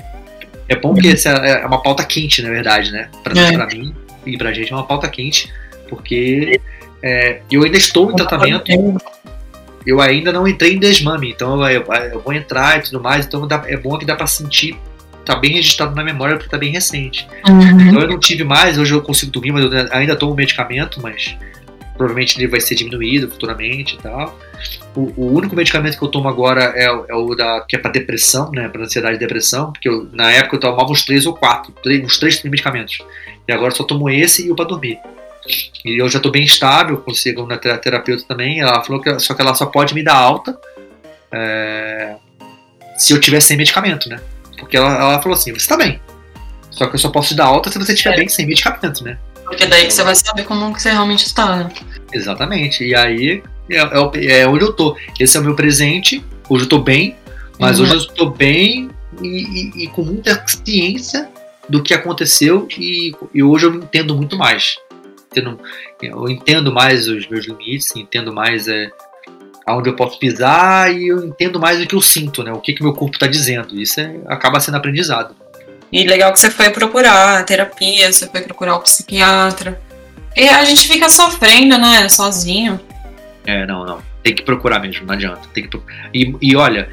é 0.67 0.75
bom 0.75 0.95
que 0.95 1.09
essa 1.09 1.29
é 1.29 1.67
uma 1.67 1.83
pauta 1.83 2.03
quente, 2.03 2.41
na 2.41 2.49
verdade, 2.49 2.91
né? 2.91 3.11
Pra, 3.23 3.39
é. 3.39 3.75
mim 3.75 3.95
e 4.25 4.39
pra 4.39 4.51
gente 4.55 4.73
é 4.73 4.75
uma 4.75 4.87
pauta 4.87 5.07
quente, 5.11 5.53
porque 5.91 6.59
é, 6.59 6.84
eu 7.51 7.63
ainda 7.63 7.77
estou 7.77 8.11
em 8.11 8.17
tratamento, 8.17 8.71
eu 9.87 10.01
ainda 10.01 10.33
não 10.33 10.49
entrei 10.49 10.75
em 10.75 10.79
desmame, 10.79 11.31
então 11.31 11.63
eu, 11.69 11.85
eu, 12.13 12.21
vou 12.21 12.33
entrar 12.33 12.79
e 12.79 12.83
tudo 12.83 13.01
mais, 13.01 13.27
então 13.27 13.47
dá, 13.47 13.63
é 13.67 13.77
bom 13.77 13.99
que 13.99 14.07
dá 14.07 14.17
pra 14.17 14.27
sentir, 14.27 14.77
tá 15.25 15.37
bem 15.37 15.53
registrado 15.53 15.95
na 15.95 16.03
memória 16.03 16.37
porque 16.37 16.51
tá 16.51 16.57
bem 16.57 16.73
recente. 16.73 17.29
Uhum. 17.47 17.81
Então 17.81 18.01
eu 18.01 18.09
não 18.09 18.19
tive 18.19 18.45
mais, 18.45 18.79
hoje 18.79 18.95
eu 18.95 19.03
consigo 19.03 19.31
dormir, 19.31 19.53
mas 19.53 19.65
eu 19.65 19.71
ainda 19.93 20.17
tomo 20.17 20.35
medicamento, 20.35 21.01
mas 21.03 21.37
provavelmente 21.97 22.39
ele 22.39 22.49
vai 22.49 22.61
ser 22.61 22.75
diminuído 22.75 23.31
futuramente 23.31 23.97
e 23.97 23.99
tal. 23.99 24.39
O, 24.97 25.13
o, 25.17 25.35
único 25.35 25.55
medicamento 25.55 25.99
que 25.99 26.05
eu 26.05 26.09
tomo 26.09 26.29
agora 26.29 26.73
é, 26.75 26.85
é 26.85 27.15
o 27.15 27.35
da 27.35 27.61
que 27.69 27.77
é 27.77 27.79
para 27.79 27.91
depressão, 27.91 28.51
né, 28.51 28.69
para 28.69 28.83
ansiedade 28.83 29.17
e 29.17 29.19
depressão, 29.19 29.73
porque 29.73 29.89
eu, 29.89 30.09
na 30.13 30.31
época 30.31 30.57
eu 30.57 30.61
tomava 30.61 30.91
uns 30.91 31.05
três 31.05 31.27
ou 31.27 31.35
quatro, 31.35 31.73
três, 31.83 32.03
uns 32.03 32.19
três 32.19 32.43
medicamentos. 32.43 32.99
E 33.47 33.53
agora 33.53 33.73
só 33.73 33.85
tomo 33.85 34.09
esse 34.09 34.47
e 34.47 34.51
o 34.51 34.57
para 34.57 34.65
dormir. 34.67 34.99
E 35.85 36.01
eu 36.01 36.09
já 36.09 36.19
estou 36.19 36.33
bem 36.33 36.45
estável, 36.45 36.97
consigo 36.99 37.47
na 37.47 37.59
terapeuta 37.59 38.25
também. 38.27 38.61
Ela 38.61 38.83
falou 38.83 39.01
que 39.01 39.19
só 39.19 39.35
que 39.35 39.43
ela 39.43 39.55
só 39.55 39.67
pode 39.67 39.95
me 39.95 40.03
dar 40.03 40.17
alta 40.17 40.59
é, 41.33 42.15
se 42.97 43.13
eu 43.13 43.21
tiver 43.21 43.41
sem 43.41 43.57
medicamento, 43.57 44.09
né? 44.09 44.21
Porque 44.59 44.77
ela, 44.77 44.95
ela 44.95 45.23
falou 45.23 45.37
assim: 45.37 45.51
você 45.53 45.59
está 45.59 45.77
bem. 45.77 46.01
Só 46.71 46.87
que 46.87 46.95
eu 46.95 46.99
só 46.99 47.11
posso 47.11 47.29
te 47.29 47.35
dar 47.35 47.47
alta 47.47 47.71
se 47.71 47.79
você 47.79 47.93
estiver 47.93 48.15
é. 48.15 48.17
bem 48.19 48.29
sem 48.29 48.47
medicamento, 48.47 49.05
né? 49.05 49.19
Porque 49.45 49.67
daí 49.67 49.87
que 49.87 49.93
você 49.93 50.03
vai 50.03 50.15
saber 50.15 50.45
como 50.45 50.73
que 50.73 50.81
você 50.81 50.91
realmente 50.91 51.27
está, 51.27 51.57
né? 51.57 51.69
Exatamente. 52.13 52.85
E 52.85 52.95
aí 52.95 53.43
é, 53.71 53.79
é, 53.79 54.41
é, 54.41 54.49
onde 54.49 54.65
eu 54.65 54.73
tô. 54.73 54.97
Esse 55.19 55.37
é 55.37 55.41
o 55.41 55.45
meu 55.45 55.55
presente. 55.55 56.25
Hoje 56.49 56.65
eu 56.65 56.69
tô 56.69 56.79
bem, 56.79 57.17
mas 57.59 57.79
uhum. 57.79 57.85
hoje 57.85 57.95
eu 57.95 57.99
estou 57.99 58.31
bem 58.31 58.91
e, 59.23 59.27
e, 59.27 59.85
e, 59.85 59.87
com 59.89 60.03
muita 60.03 60.43
ciência 60.47 61.29
do 61.69 61.83
que 61.83 61.95
aconteceu 61.95 62.69
e, 62.77 63.15
e 63.33 63.43
hoje 63.43 63.67
eu 63.67 63.75
entendo 63.75 64.15
muito 64.15 64.37
mais. 64.37 64.77
Entendo, 65.35 65.61
eu 66.03 66.29
entendo 66.29 66.73
mais 66.73 67.09
os 67.09 67.29
meus 67.29 67.47
limites, 67.47 67.95
entendo 67.97 68.33
mais 68.33 68.69
é, 68.69 68.91
aonde 69.67 69.89
eu 69.89 69.97
posso 69.97 70.19
pisar 70.19 70.95
e 70.95 71.09
eu 71.09 71.25
entendo 71.25 71.59
mais 71.59 71.81
o 71.81 71.87
que 71.87 71.95
eu 71.95 72.01
sinto, 72.01 72.43
né? 72.43 72.53
O 72.53 72.61
que, 72.61 72.73
que 72.73 72.83
meu 72.83 72.93
corpo 72.93 73.17
está 73.17 73.27
dizendo. 73.27 73.79
Isso 73.79 74.01
é, 74.01 74.17
acaba 74.27 74.61
sendo 74.61 74.77
aprendizado. 74.77 75.35
E 75.91 76.05
legal 76.05 76.33
que 76.33 76.41
você 76.41 76.51
foi 76.51 76.71
procurar 76.71 77.39
a 77.39 77.43
terapia, 77.45 78.13
você 78.13 78.29
foi 78.29 78.43
procurar 78.43 78.77
o 78.77 78.81
psiquiatra. 78.81 79.81
E 80.37 80.49
a 80.49 80.65
gente 80.65 80.89
fica 80.89 81.09
sofrendo, 81.09 81.79
né, 81.79 82.09
sozinho. 82.09 82.81
É, 83.47 83.65
não, 83.67 83.85
não. 83.85 84.03
Tem 84.23 84.35
que 84.35 84.43
procurar 84.43 84.81
mesmo, 84.81 85.07
não 85.07 85.15
adianta. 85.15 85.49
Tem 85.53 85.69
que 85.69 85.81
e, 86.13 86.35
e 86.41 86.57
olha, 86.57 86.89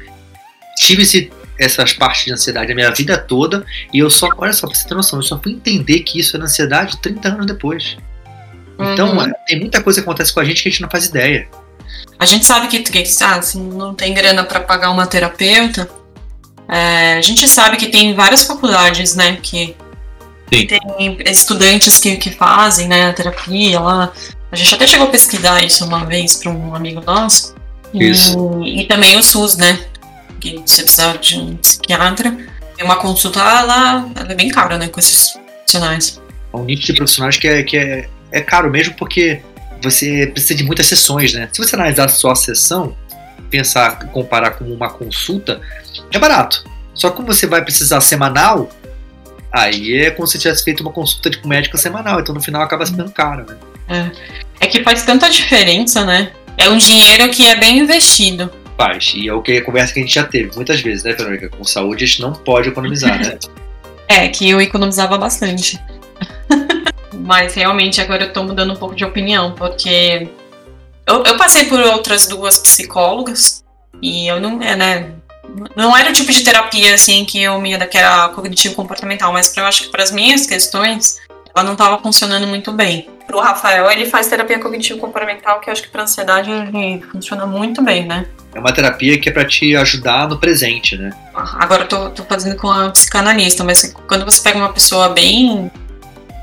tive 0.76 1.02
esse, 1.02 1.32
essas 1.58 1.92
partes 1.92 2.26
de 2.26 2.32
ansiedade 2.32 2.70
a 2.70 2.74
minha 2.74 2.90
vida 2.90 3.18
toda 3.18 3.64
e 3.92 3.98
eu 3.98 4.10
só, 4.10 4.28
olha 4.36 4.52
só, 4.52 4.66
pra 4.66 4.76
você 4.76 4.86
ter 4.86 4.94
noção, 4.94 5.18
eu 5.18 5.22
só 5.22 5.40
fui 5.40 5.52
entender 5.52 6.00
que 6.00 6.20
isso 6.20 6.36
era 6.36 6.44
ansiedade 6.44 7.00
30 7.00 7.28
anos 7.28 7.46
depois. 7.46 7.96
Então, 8.90 9.16
uhum. 9.16 9.32
tem 9.46 9.60
muita 9.60 9.82
coisa 9.82 10.00
que 10.00 10.08
acontece 10.08 10.32
com 10.32 10.40
a 10.40 10.44
gente 10.44 10.62
que 10.62 10.68
a 10.68 10.72
gente 10.72 10.82
não 10.82 10.90
faz 10.90 11.06
ideia. 11.06 11.48
A 12.18 12.24
gente 12.24 12.44
sabe 12.44 12.68
que, 12.68 12.80
que 12.80 13.04
ah, 13.22 13.36
assim, 13.36 13.60
não 13.60 13.94
tem 13.94 14.14
grana 14.14 14.44
para 14.44 14.60
pagar 14.60 14.90
uma 14.90 15.06
terapeuta. 15.06 15.88
É, 16.68 17.14
a 17.18 17.20
gente 17.20 17.46
sabe 17.48 17.76
que 17.76 17.88
tem 17.88 18.14
várias 18.14 18.44
faculdades, 18.44 19.14
né, 19.14 19.38
que 19.42 19.76
Sim. 20.52 20.66
tem 20.66 21.18
estudantes 21.26 21.98
que, 21.98 22.16
que 22.16 22.30
fazem, 22.30 22.88
né, 22.88 23.08
a 23.08 23.12
terapia 23.12 23.80
lá. 23.80 24.12
A 24.50 24.56
gente 24.56 24.74
até 24.74 24.86
chegou 24.86 25.08
a 25.08 25.10
pesquisar 25.10 25.64
isso 25.64 25.84
uma 25.84 26.04
vez 26.06 26.36
para 26.36 26.50
um 26.50 26.74
amigo 26.74 27.02
nosso. 27.04 27.54
Isso. 27.92 28.60
E, 28.62 28.82
e, 28.82 28.86
também 28.86 29.18
o 29.18 29.22
SUS, 29.22 29.56
né, 29.56 29.78
que 30.40 30.62
você 30.64 30.82
precisa 30.82 31.18
de 31.18 31.36
um 31.36 31.56
psiquiatra. 31.56 32.36
Tem 32.76 32.84
uma 32.84 32.96
consulta 32.96 33.42
lá, 33.42 34.08
ela 34.14 34.32
é 34.32 34.34
bem 34.34 34.48
cara, 34.48 34.78
né, 34.78 34.88
com 34.88 35.00
esses 35.00 35.34
profissionais. 35.56 36.20
É 36.52 36.56
um 36.56 36.64
nicho 36.64 36.86
de 36.86 36.94
profissionais 36.94 37.36
que 37.36 37.48
é, 37.48 37.62
que 37.62 37.76
é 37.76 38.08
é 38.32 38.40
caro 38.40 38.70
mesmo 38.70 38.94
porque 38.94 39.40
você 39.82 40.26
precisa 40.26 40.54
de 40.54 40.64
muitas 40.64 40.86
sessões, 40.86 41.32
né? 41.32 41.48
Se 41.52 41.58
você 41.58 41.74
analisar 41.74 42.08
só 42.08 42.30
a 42.30 42.36
sessão, 42.36 42.96
pensar, 43.50 43.98
comparar 44.08 44.52
com 44.52 44.64
uma 44.64 44.88
consulta, 44.88 45.60
é 46.12 46.18
barato. 46.18 46.64
Só 46.94 47.10
que 47.10 47.16
como 47.16 47.28
você 47.28 47.46
vai 47.46 47.62
precisar 47.62 48.00
semanal, 48.00 48.70
aí 49.52 49.96
é 49.96 50.10
como 50.10 50.26
se 50.26 50.38
tivesse 50.38 50.64
feito 50.64 50.80
uma 50.80 50.92
consulta 50.92 51.28
de 51.28 51.46
médico 51.46 51.76
semanal, 51.76 52.20
então 52.20 52.34
no 52.34 52.42
final 52.42 52.62
acaba 52.62 52.86
sendo 52.86 53.10
caro, 53.10 53.44
né? 53.46 53.56
É. 54.60 54.64
é 54.64 54.66
que 54.66 54.82
faz 54.82 55.02
tanta 55.02 55.28
diferença, 55.28 56.04
né? 56.04 56.32
É 56.56 56.68
um 56.68 56.78
dinheiro 56.78 57.28
que 57.30 57.44
é 57.44 57.54
bem 57.56 57.78
investido. 57.78 58.50
Faz, 58.76 59.12
e 59.14 59.28
é 59.28 59.34
o 59.34 59.42
que 59.42 59.58
a 59.58 59.64
conversa 59.64 59.92
que 59.92 60.00
a 60.00 60.02
gente 60.02 60.14
já 60.14 60.24
teve 60.24 60.54
muitas 60.54 60.80
vezes, 60.80 61.04
né, 61.04 61.12
Verônica? 61.12 61.48
Com 61.48 61.64
saúde 61.64 62.04
a 62.04 62.06
gente 62.06 62.20
não 62.20 62.32
pode 62.32 62.68
economizar, 62.68 63.18
né? 63.18 63.38
é, 64.08 64.28
que 64.28 64.48
eu 64.48 64.60
economizava 64.60 65.18
bastante. 65.18 65.78
Mas 67.32 67.54
realmente 67.54 67.98
agora 67.98 68.24
eu 68.24 68.30
tô 68.30 68.42
mudando 68.42 68.74
um 68.74 68.76
pouco 68.76 68.94
de 68.94 69.06
opinião, 69.06 69.52
porque 69.52 70.28
eu, 71.06 71.22
eu 71.24 71.34
passei 71.38 71.64
por 71.64 71.80
outras 71.80 72.26
duas 72.26 72.58
psicólogas 72.58 73.64
e 74.02 74.26
eu 74.26 74.38
não, 74.38 74.60
é, 74.60 74.76
né, 74.76 75.12
não 75.74 75.96
era 75.96 76.10
o 76.10 76.12
tipo 76.12 76.30
de 76.30 76.44
terapia 76.44 76.92
assim 76.92 77.24
que 77.24 77.42
eu 77.42 77.58
me 77.58 77.70
ia 77.70 77.86
que 77.86 77.96
era 77.96 78.28
cognitivo 78.28 78.74
comportamental, 78.74 79.32
mas 79.32 79.56
eu 79.56 79.64
acho 79.64 79.84
que 79.84 79.88
para 79.88 80.02
as 80.02 80.10
minhas 80.10 80.44
questões 80.44 81.20
ela 81.54 81.64
não 81.64 81.72
estava 81.72 81.98
funcionando 82.02 82.46
muito 82.46 82.70
bem. 82.70 83.08
Pro 83.26 83.40
Rafael, 83.40 83.90
ele 83.90 84.04
faz 84.04 84.26
terapia 84.26 84.58
cognitivo 84.58 85.00
comportamental, 85.00 85.58
que 85.58 85.70
eu 85.70 85.72
acho 85.72 85.84
que 85.84 85.88
para 85.88 86.02
ansiedade 86.02 86.50
ele 86.50 87.02
funciona 87.10 87.46
muito 87.46 87.80
bem, 87.80 88.04
né? 88.04 88.26
É 88.54 88.58
uma 88.58 88.72
terapia 88.72 89.18
que 89.18 89.30
é 89.30 89.32
para 89.32 89.46
te 89.46 89.74
ajudar 89.74 90.28
no 90.28 90.38
presente, 90.38 90.98
né? 90.98 91.10
Agora 91.34 91.84
eu 91.84 91.88
tô, 91.88 92.10
tô 92.10 92.24
fazendo 92.24 92.56
com 92.56 92.70
a 92.70 92.90
psicanalista, 92.90 93.64
mas 93.64 93.94
quando 94.06 94.26
você 94.26 94.42
pega 94.42 94.58
uma 94.58 94.72
pessoa 94.72 95.08
bem 95.08 95.70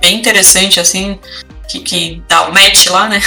bem 0.09 0.17
interessante, 0.17 0.79
assim, 0.79 1.19
que, 1.67 1.79
que 1.81 2.23
dá 2.27 2.47
o 2.47 2.53
match 2.53 2.87
lá, 2.87 3.07
né? 3.07 3.21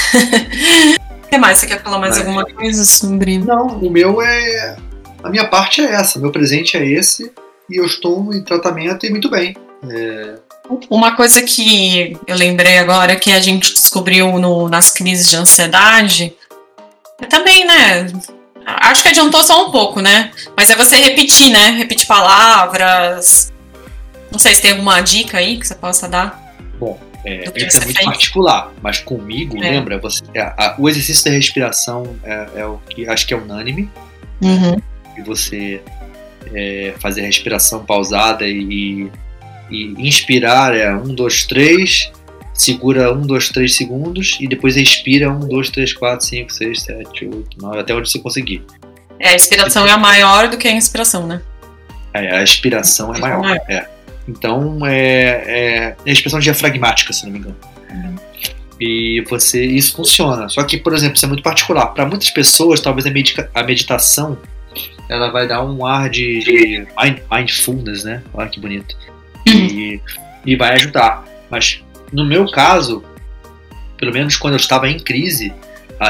o 1.25 1.29
que 1.31 1.39
mais? 1.39 1.59
Você 1.59 1.67
quer 1.67 1.81
falar 1.83 1.99
mais 1.99 2.19
alguma 2.19 2.45
coisa 2.45 2.85
sobre. 2.85 3.39
Não, 3.39 3.69
o 3.79 3.91
meu 3.91 4.21
é. 4.21 4.77
A 5.23 5.31
minha 5.31 5.47
parte 5.47 5.81
é 5.81 5.93
essa, 5.93 6.19
meu 6.19 6.33
presente 6.33 6.77
é 6.77 6.85
esse, 6.85 7.31
e 7.71 7.79
eu 7.79 7.87
estou 7.87 8.35
em 8.35 8.43
tratamento 8.43 9.07
e 9.07 9.11
muito 9.11 9.31
bem. 9.31 9.57
É... 9.89 10.35
Uma 10.91 11.15
coisa 11.15 11.43
que 11.43 12.17
eu 12.27 12.37
lembrei 12.37 12.79
agora 12.79 13.15
que 13.15 13.31
a 13.31 13.41
gente 13.41 13.73
descobriu 13.73 14.39
no, 14.39 14.69
nas 14.69 14.91
crises 14.91 15.29
de 15.29 15.37
ansiedade 15.37 16.35
é 17.21 17.27
também, 17.27 17.65
né? 17.65 18.07
Acho 18.65 19.03
que 19.03 19.09
adiantou 19.09 19.43
só 19.45 19.69
um 19.69 19.71
pouco, 19.71 20.01
né? 20.01 20.33
Mas 20.57 20.71
é 20.71 20.77
você 20.77 20.97
repetir, 20.97 21.51
né? 21.51 21.71
Repetir 21.71 22.07
palavras. 22.07 23.53
Não 24.31 24.39
sei 24.39 24.55
se 24.55 24.63
tem 24.63 24.73
alguma 24.73 25.01
dica 25.01 25.39
aí 25.39 25.59
que 25.59 25.67
você 25.67 25.75
possa 25.75 26.09
dar. 26.09 26.42
É, 27.25 27.45
é 27.45 27.51
muito 27.51 27.81
fez. 27.81 28.05
particular, 28.05 28.73
mas 28.83 28.99
comigo, 28.99 29.57
é. 29.57 29.71
lembra? 29.71 29.99
Você, 29.99 30.23
a, 30.37 30.67
a, 30.67 30.75
o 30.79 30.89
exercício 30.89 31.25
da 31.25 31.31
respiração 31.31 32.17
é, 32.25 32.49
é, 32.57 32.67
o 32.67 32.79
que 32.79 33.09
acho 33.09 33.27
que 33.27 33.33
é 33.33 33.37
unânime. 33.37 33.89
Uhum. 34.41 34.77
E 35.17 35.23
você 35.23 35.81
é, 36.53 36.95
fazer 36.99 37.23
a 37.23 37.27
respiração 37.27 37.85
pausada 37.85 38.45
e, 38.47 39.09
e 39.71 39.95
inspirar 39.99 40.77
é 40.77 40.93
um, 40.95 41.15
dois, 41.15 41.45
três, 41.45 42.11
segura 42.53 43.13
um, 43.13 43.23
dois, 43.23 43.49
três 43.49 43.77
segundos 43.77 44.37
e 44.41 44.49
depois 44.49 44.77
expira 44.77 45.31
um, 45.31 45.41
dois, 45.41 45.71
três, 45.71 45.93
quatro, 45.93 46.27
cinco, 46.27 46.53
seis, 46.53 46.83
sete, 46.83 47.27
oito, 47.27 47.57
nove, 47.61 47.79
até 47.79 47.95
onde 47.95 48.11
você 48.11 48.19
conseguir. 48.19 48.65
É, 49.19 49.29
a 49.29 49.35
expiração 49.37 49.87
é 49.87 49.93
a 49.93 49.97
maior 49.97 50.49
do 50.49 50.57
que 50.57 50.67
a 50.67 50.73
inspiração, 50.73 51.27
né? 51.27 51.41
É, 52.13 52.37
a 52.37 52.43
expiração 52.43 53.15
é 53.15 53.19
maior. 53.19 53.57
É. 53.69 53.87
Então, 54.29 54.87
é, 54.87 54.95
é, 54.95 55.97
é 56.05 56.11
a 56.11 56.13
expressão 56.13 56.39
diafragmática, 56.39 57.13
se 57.13 57.25
não 57.25 57.33
me 57.33 57.39
engano. 57.39 57.57
Uhum. 57.91 58.17
E 58.81 59.25
você, 59.29 59.65
isso 59.65 59.97
funciona. 59.97 60.49
Só 60.49 60.63
que, 60.65 60.77
por 60.77 60.95
exemplo, 60.95 61.17
isso 61.17 61.25
é 61.25 61.29
muito 61.29 61.43
particular. 61.43 61.87
Para 61.89 62.07
muitas 62.07 62.31
pessoas, 62.31 62.81
talvez 62.81 63.07
a, 63.07 63.11
medica, 63.11 63.51
a 63.55 63.63
meditação 63.63 64.39
ela 65.09 65.31
vai 65.31 65.47
dar 65.47 65.63
um 65.65 65.85
ar 65.85 66.09
de, 66.09 66.41
de 66.41 66.87
mindfulness, 67.31 68.05
né? 68.05 68.23
Olha 68.33 68.49
que 68.49 68.59
bonito. 68.59 68.97
Uhum. 69.47 69.55
E, 69.55 70.01
e 70.47 70.57
vai 70.57 70.75
ajudar. 70.75 71.25
Mas 71.51 71.83
no 72.13 72.25
meu 72.25 72.51
caso, 72.51 73.05
pelo 73.99 74.13
menos 74.13 74.37
quando 74.37 74.55
eu 74.55 74.59
estava 74.59 74.89
em 74.89 74.99
crise, 74.99 75.53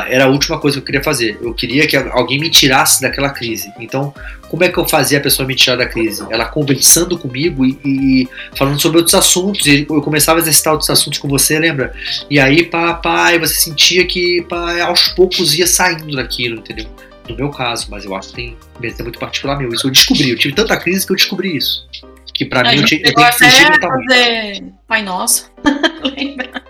era 0.09 0.24
a 0.24 0.28
última 0.28 0.59
coisa 0.59 0.77
que 0.77 0.82
eu 0.82 0.86
queria 0.86 1.02
fazer. 1.02 1.39
Eu 1.40 1.52
queria 1.52 1.86
que 1.86 1.97
alguém 1.97 2.39
me 2.40 2.51
tirasse 2.51 3.02
daquela 3.02 3.31
crise. 3.31 3.73
Então, 3.78 4.14
como 4.48 4.64
é 4.64 4.69
que 4.69 4.78
eu 4.78 4.89
fazia 4.89 5.19
a 5.19 5.20
pessoa 5.20 5.47
me 5.47 5.55
tirar 5.55 5.77
da 5.77 5.86
crise? 5.86 6.24
Ela 6.31 6.47
conversando 6.47 7.19
comigo 7.19 7.64
e, 7.64 7.78
e 7.85 8.28
falando 8.56 8.81
sobre 8.81 8.98
outros 8.98 9.14
assuntos. 9.14 9.66
E 9.66 9.86
eu 9.89 10.02
começava 10.02 10.39
a 10.39 10.43
exercitar 10.43 10.73
outros 10.73 10.90
assuntos 10.90 11.19
com 11.19 11.28
você, 11.28 11.59
lembra? 11.59 11.93
E 12.31 12.39
aí, 12.39 12.62
papai, 12.64 13.39
você 13.39 13.55
sentia 13.55 14.06
que 14.06 14.43
pá, 14.48 14.82
aos 14.82 15.09
poucos 15.09 15.59
ia 15.59 15.66
saindo 15.66 16.16
daquilo, 16.16 16.59
entendeu? 16.59 16.86
No 17.28 17.36
meu 17.36 17.51
caso, 17.51 17.86
mas 17.90 18.05
eu 18.05 18.14
acho 18.14 18.28
que 18.28 18.35
tem 18.35 18.56
é 18.82 19.02
muito 19.02 19.19
particular 19.19 19.56
meu. 19.56 19.69
Isso 19.69 19.86
eu 19.86 19.90
descobri. 19.90 20.31
Eu 20.31 20.39
tive 20.39 20.55
tanta 20.55 20.77
crise 20.77 21.06
que 21.06 21.12
eu 21.12 21.16
descobri 21.16 21.56
isso. 21.56 21.86
Que 22.35 22.44
pra 22.44 22.60
a 22.60 22.73
mim 22.73 22.81
eu, 22.81 22.85
tinha, 22.85 23.01
eu 23.01 23.14
tenho 23.14 23.31
que 23.31 23.39
fugir 23.39 23.81
fazer 23.81 24.64
Pai 24.89 25.02
Nosso. 25.02 25.51
Lembra? 26.16 26.62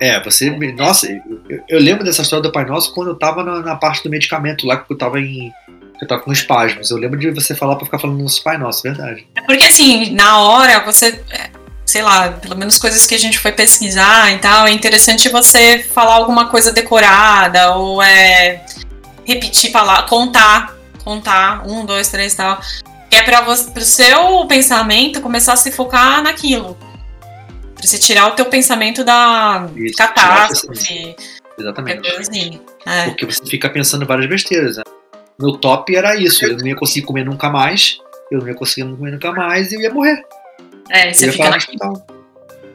É, 0.00 0.22
você. 0.22 0.50
Nossa, 0.72 1.06
eu, 1.48 1.62
eu, 1.68 1.78
lembro 1.78 2.04
dessa 2.04 2.22
história 2.22 2.42
do 2.42 2.52
Pai 2.52 2.64
Nosso 2.64 2.92
quando 2.94 3.08
eu 3.08 3.14
tava 3.14 3.42
na, 3.42 3.60
na, 3.60 3.76
parte 3.76 4.02
do 4.02 4.10
medicamento 4.10 4.66
lá, 4.66 4.76
que 4.76 4.92
eu 4.92 4.98
tava 4.98 5.20
em. 5.20 5.52
Eu 6.00 6.06
tava 6.06 6.22
com 6.22 6.32
espasmos. 6.32 6.90
Eu 6.90 6.96
lembro 6.96 7.18
de 7.18 7.30
você 7.30 7.54
falar 7.54 7.74
pra 7.74 7.84
ficar 7.84 7.98
falando 7.98 8.22
nos 8.22 8.38
Pai 8.38 8.56
Nosso, 8.56 8.82
verdade. 8.82 9.26
É 9.36 9.42
porque 9.42 9.64
assim, 9.64 10.10
na 10.14 10.38
hora 10.38 10.80
você. 10.84 11.20
É, 11.30 11.50
sei 11.84 12.02
lá, 12.02 12.30
pelo 12.32 12.56
menos 12.56 12.78
coisas 12.78 13.06
que 13.06 13.14
a 13.14 13.18
gente 13.18 13.38
foi 13.38 13.50
pesquisar 13.50 14.30
e 14.32 14.38
tal, 14.38 14.66
é 14.66 14.70
interessante 14.70 15.28
você 15.30 15.78
falar 15.78 16.14
alguma 16.14 16.46
coisa 16.46 16.70
decorada, 16.70 17.74
ou 17.74 18.02
é. 18.02 18.64
repetir, 19.24 19.70
falar, 19.72 20.06
contar. 20.06 20.76
Contar, 21.02 21.66
um, 21.66 21.86
dois, 21.86 22.08
três 22.08 22.34
e 22.34 22.36
tal. 22.36 22.60
É 23.10 23.22
para 23.22 23.50
o 23.50 23.80
seu 23.80 24.44
pensamento 24.46 25.22
começar 25.22 25.54
a 25.54 25.56
se 25.56 25.72
focar 25.72 26.22
naquilo. 26.22 26.76
Pra 27.78 27.86
você 27.86 27.98
tirar 27.98 28.26
o 28.26 28.32
teu 28.32 28.46
pensamento 28.46 29.04
da 29.04 29.68
Isso, 29.76 29.96
catástrofe. 29.96 31.14
Exatamente. 31.56 32.08
Assim. 32.10 32.60
É. 32.84 33.04
Porque 33.04 33.24
você 33.24 33.44
fica 33.46 33.70
pensando 33.70 34.04
várias 34.04 34.28
besteiras. 34.28 34.76
Né? 34.76 34.82
Meu 35.40 35.52
top 35.52 35.94
era 35.94 36.16
isso. 36.16 36.44
Eu 36.44 36.56
não 36.56 36.66
ia 36.66 36.74
conseguir 36.74 37.06
comer 37.06 37.24
nunca 37.24 37.48
mais. 37.48 37.98
Eu 38.30 38.40
não 38.40 38.48
ia 38.48 38.54
conseguir 38.54 38.90
comer 38.90 39.12
nunca 39.12 39.32
mais 39.32 39.70
e 39.70 39.76
eu 39.76 39.80
ia 39.80 39.94
morrer. 39.94 40.20
É, 40.90 41.12
você 41.12 41.30
fica 41.30 41.50
naquilo. 41.50 42.02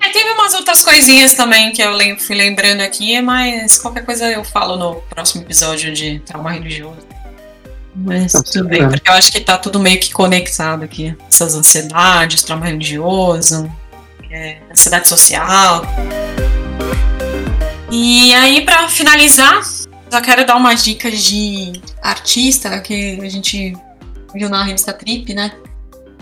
É, 0.02 0.10
teve 0.10 0.30
umas 0.32 0.54
outras 0.54 0.84
coisinhas 0.84 1.34
também 1.34 1.72
que 1.72 1.82
eu 1.82 1.94
fui 2.20 2.36
lembrando 2.36 2.82
aqui, 2.82 3.22
mas 3.22 3.78
qualquer 3.78 4.06
coisa 4.06 4.32
eu 4.32 4.44
falo 4.44 4.78
no 4.78 5.02
próximo 5.04 5.44
episódio 5.44 5.94
de 5.94 6.20
trauma 6.20 6.52
religioso. 6.52 7.08
Mas 7.96 8.34
não, 8.34 8.44
tudo 8.44 8.68
bem, 8.68 8.88
porque 8.88 9.10
eu 9.10 9.14
acho 9.14 9.32
que 9.32 9.40
tá 9.40 9.58
tudo 9.58 9.80
meio 9.80 10.00
que 10.00 10.12
conectado 10.12 10.84
aqui. 10.84 11.16
Essas 11.30 11.56
ansiedades, 11.56 12.44
trauma 12.44 12.66
religioso, 12.66 13.72
é, 14.34 14.58
ansiedade 14.70 15.08
social. 15.08 15.86
E 17.92 18.34
aí, 18.34 18.66
para 18.66 18.90
finalizar, 18.90 19.64
só 19.64 20.20
quero 20.20 20.44
dar 20.46 20.56
uma 20.56 20.74
dica 20.74 21.12
de 21.12 21.80
artista 22.02 22.80
que 22.80 23.20
a 23.22 23.30
gente 23.30 23.78
viu 24.34 24.50
na 24.50 24.64
revista 24.64 24.92
Trip, 24.92 25.32
né? 25.36 25.52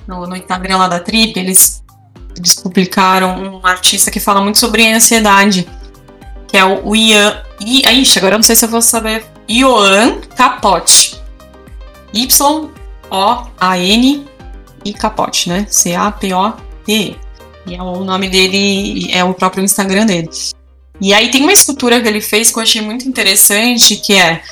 No, 0.05 0.27
no 0.27 0.35
Instagram 0.35 0.77
lá 0.77 0.89
da 0.89 0.99
Trip, 0.99 1.39
eles, 1.39 1.81
eles 2.35 2.55
publicaram 2.55 3.41
um 3.41 3.65
artista 3.65 4.11
que 4.11 4.19
fala 4.19 4.41
muito 4.41 4.59
sobre 4.59 4.91
ansiedade, 4.91 5.65
que 6.49 6.57
é 6.57 6.65
o 6.65 6.93
Ian. 6.93 7.41
I, 7.61 8.01
ixi, 8.01 8.19
agora 8.19 8.35
eu 8.35 8.39
não 8.39 8.43
sei 8.43 8.57
se 8.57 8.65
eu 8.65 8.69
vou 8.69 8.81
saber. 8.81 9.25
Ioan 9.47 10.19
Capote. 10.35 11.21
Y-O-A-N 12.13 12.67
e 14.83 14.93
Capote, 14.93 15.47
né? 15.47 15.65
C-A-P-O-T. 15.69 17.30
E 17.71 17.75
é 17.75 17.81
o 17.81 18.03
nome 18.03 18.27
dele 18.27 19.09
é 19.13 19.23
o 19.23 19.33
próprio 19.33 19.63
Instagram 19.63 20.05
dele. 20.05 20.29
E 20.99 21.13
aí 21.13 21.31
tem 21.31 21.41
uma 21.41 21.53
escultura 21.53 22.01
que 22.01 22.07
ele 22.07 22.19
fez 22.19 22.51
que 22.51 22.59
eu 22.59 22.63
achei 22.63 22.81
muito 22.81 23.07
interessante, 23.07 23.95
que 23.95 24.13
é 24.13 24.43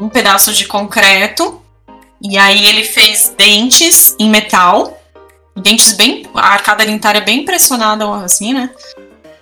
um 0.00 0.08
pedaço 0.08 0.52
de 0.52 0.64
concreto, 0.64 1.60
e 2.22 2.38
aí 2.38 2.66
ele 2.66 2.84
fez 2.84 3.34
dentes 3.36 4.14
em 4.16 4.30
metal, 4.30 4.96
dentes 5.56 5.92
bem. 5.92 6.24
a 6.32 6.52
arcada 6.52 6.86
dentária 6.86 7.20
bem 7.20 7.44
pressionada, 7.44 8.08
assim, 8.24 8.52
né? 8.52 8.70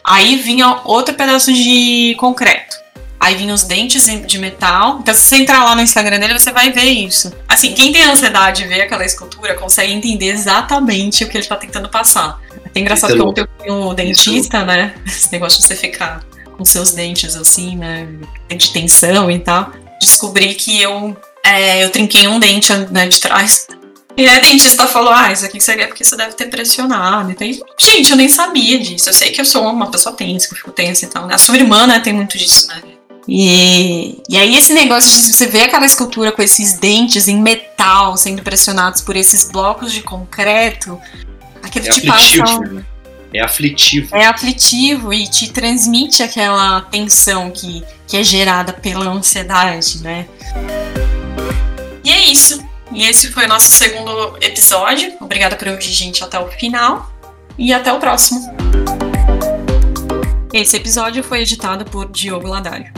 Aí 0.03 0.37
vinha 0.37 0.81
outro 0.85 1.15
pedaço 1.15 1.53
de 1.53 2.17
concreto. 2.19 2.75
Aí 3.21 3.35
vinha 3.35 3.53
os 3.53 3.65
dentes 3.65 4.07
de 4.27 4.39
metal. 4.39 5.01
Então, 5.01 5.13
se 5.13 5.23
você 5.23 5.37
entrar 5.37 5.63
lá 5.63 5.75
no 5.75 5.83
Instagram 5.83 6.19
dele, 6.19 6.39
você 6.39 6.53
vai 6.53 6.73
ver 6.73 6.85
isso. 6.85 7.31
Assim, 7.47 7.75
quem 7.75 7.93
tem 7.93 8.03
ansiedade 8.03 8.63
de 8.63 8.69
ver 8.69 8.81
aquela 8.81 9.05
escultura 9.05 9.55
consegue 9.55 9.93
entender 9.93 10.29
exatamente 10.29 11.23
o 11.23 11.29
que 11.29 11.37
ele 11.37 11.45
está 11.45 11.57
tentando 11.57 11.89
passar. 11.89 12.41
É 12.77 12.81
engraçado 12.81 13.15
que 13.15 13.23
ontem 13.23 13.41
eu 13.41 13.49
fui 13.59 13.71
um 13.71 13.95
dentista, 13.95 14.63
né? 14.65 14.95
Esse 15.07 15.33
negócio 15.33 15.59
de 15.59 15.67
você 15.67 15.75
ficar 15.75 16.23
com 16.57 16.65
seus 16.65 16.93
dentes 16.93 17.35
assim, 17.35 17.75
né? 17.77 18.07
De 18.49 18.71
tensão 18.71 19.31
e 19.31 19.39
tal. 19.39 19.73
Descobri 19.99 20.55
que 20.55 20.83
eu, 20.83 21.17
é, 21.43 21.85
eu 21.85 21.91
trinquei 21.91 22.29
um 22.29 22.39
dente 22.39 22.75
né, 22.91 23.09
de 23.09 23.19
trás. 23.19 23.67
E 24.15 24.29
a 24.29 24.39
dentista 24.41 24.87
falou: 24.87 25.11
Ah, 25.11 25.33
isso 25.33 25.47
aqui 25.47 25.59
seria 25.59 25.89
porque 25.89 26.05
você 26.05 26.17
deve 26.17 26.35
ter 26.35 26.47
pressionado. 26.51 27.31
Então, 27.31 27.49
gente, 27.81 28.11
eu 28.11 28.17
nem 28.17 28.29
sabia 28.29 28.79
disso. 28.79 29.09
Eu 29.09 29.15
sei 29.15 29.31
que 29.31 29.41
eu 29.41 29.45
sou 29.47 29.67
uma 29.67 29.91
pessoa 29.91 30.15
tensa, 30.15 30.47
que 30.47 30.53
eu 30.53 30.59
fico 30.59 30.71
tensa 30.71 31.07
e 31.07 31.09
tal. 31.09 31.31
A 31.31 31.39
sua 31.39 31.57
irmã, 31.57 31.87
né, 31.87 32.01
tem 32.01 32.13
muito 32.13 32.37
disso, 32.37 32.69
né? 32.69 32.83
E, 33.27 34.23
e 34.29 34.37
aí 34.37 34.55
esse 34.55 34.73
negócio 34.73 35.11
de 35.11 35.35
você 35.35 35.47
ver 35.47 35.63
aquela 35.63 35.85
escultura 35.85 36.31
com 36.31 36.43
esses 36.43 36.75
dentes 36.75 37.27
em 37.27 37.41
metal 37.41 38.17
sendo 38.17 38.41
pressionados 38.41 39.01
por 39.01 39.17
esses 39.17 39.51
blocos 39.51 39.93
de 39.93 40.01
concreto, 40.01 41.01
aquele 41.67 41.89
é 41.89 41.91
te 41.91 42.09
aflitivo, 42.09 42.45
passa. 42.45 42.59
Né? 42.61 42.85
É 43.35 43.41
aflitivo. 43.41 44.17
É 44.17 44.27
aflitivo 44.27 45.13
e 45.13 45.29
te 45.29 45.53
transmite 45.53 46.23
aquela 46.23 46.81
tensão 46.83 47.51
que, 47.51 47.85
que 48.07 48.17
é 48.17 48.23
gerada 48.23 48.73
pela 48.73 49.07
ansiedade, 49.11 50.03
né? 50.03 50.27
E 52.03 52.11
é 52.11 52.31
isso. 52.31 52.65
E 52.93 53.03
esse 53.03 53.31
foi 53.33 53.45
o 53.45 53.49
nosso 53.49 53.69
segundo 53.69 54.39
episódio. 54.41 55.13
Obrigada 55.21 55.57
por 55.57 55.69
ouvir 55.69 55.83
gente 55.83 56.23
até 56.23 56.39
o 56.39 56.49
final. 56.49 57.13
E 57.59 57.73
até 57.73 57.93
o 57.93 57.99
próximo. 57.99 58.41
Esse 60.53 60.77
episódio 60.77 61.23
foi 61.23 61.41
editado 61.43 61.85
por 61.85 62.11
Diogo 62.11 62.49
Ladário. 62.49 62.93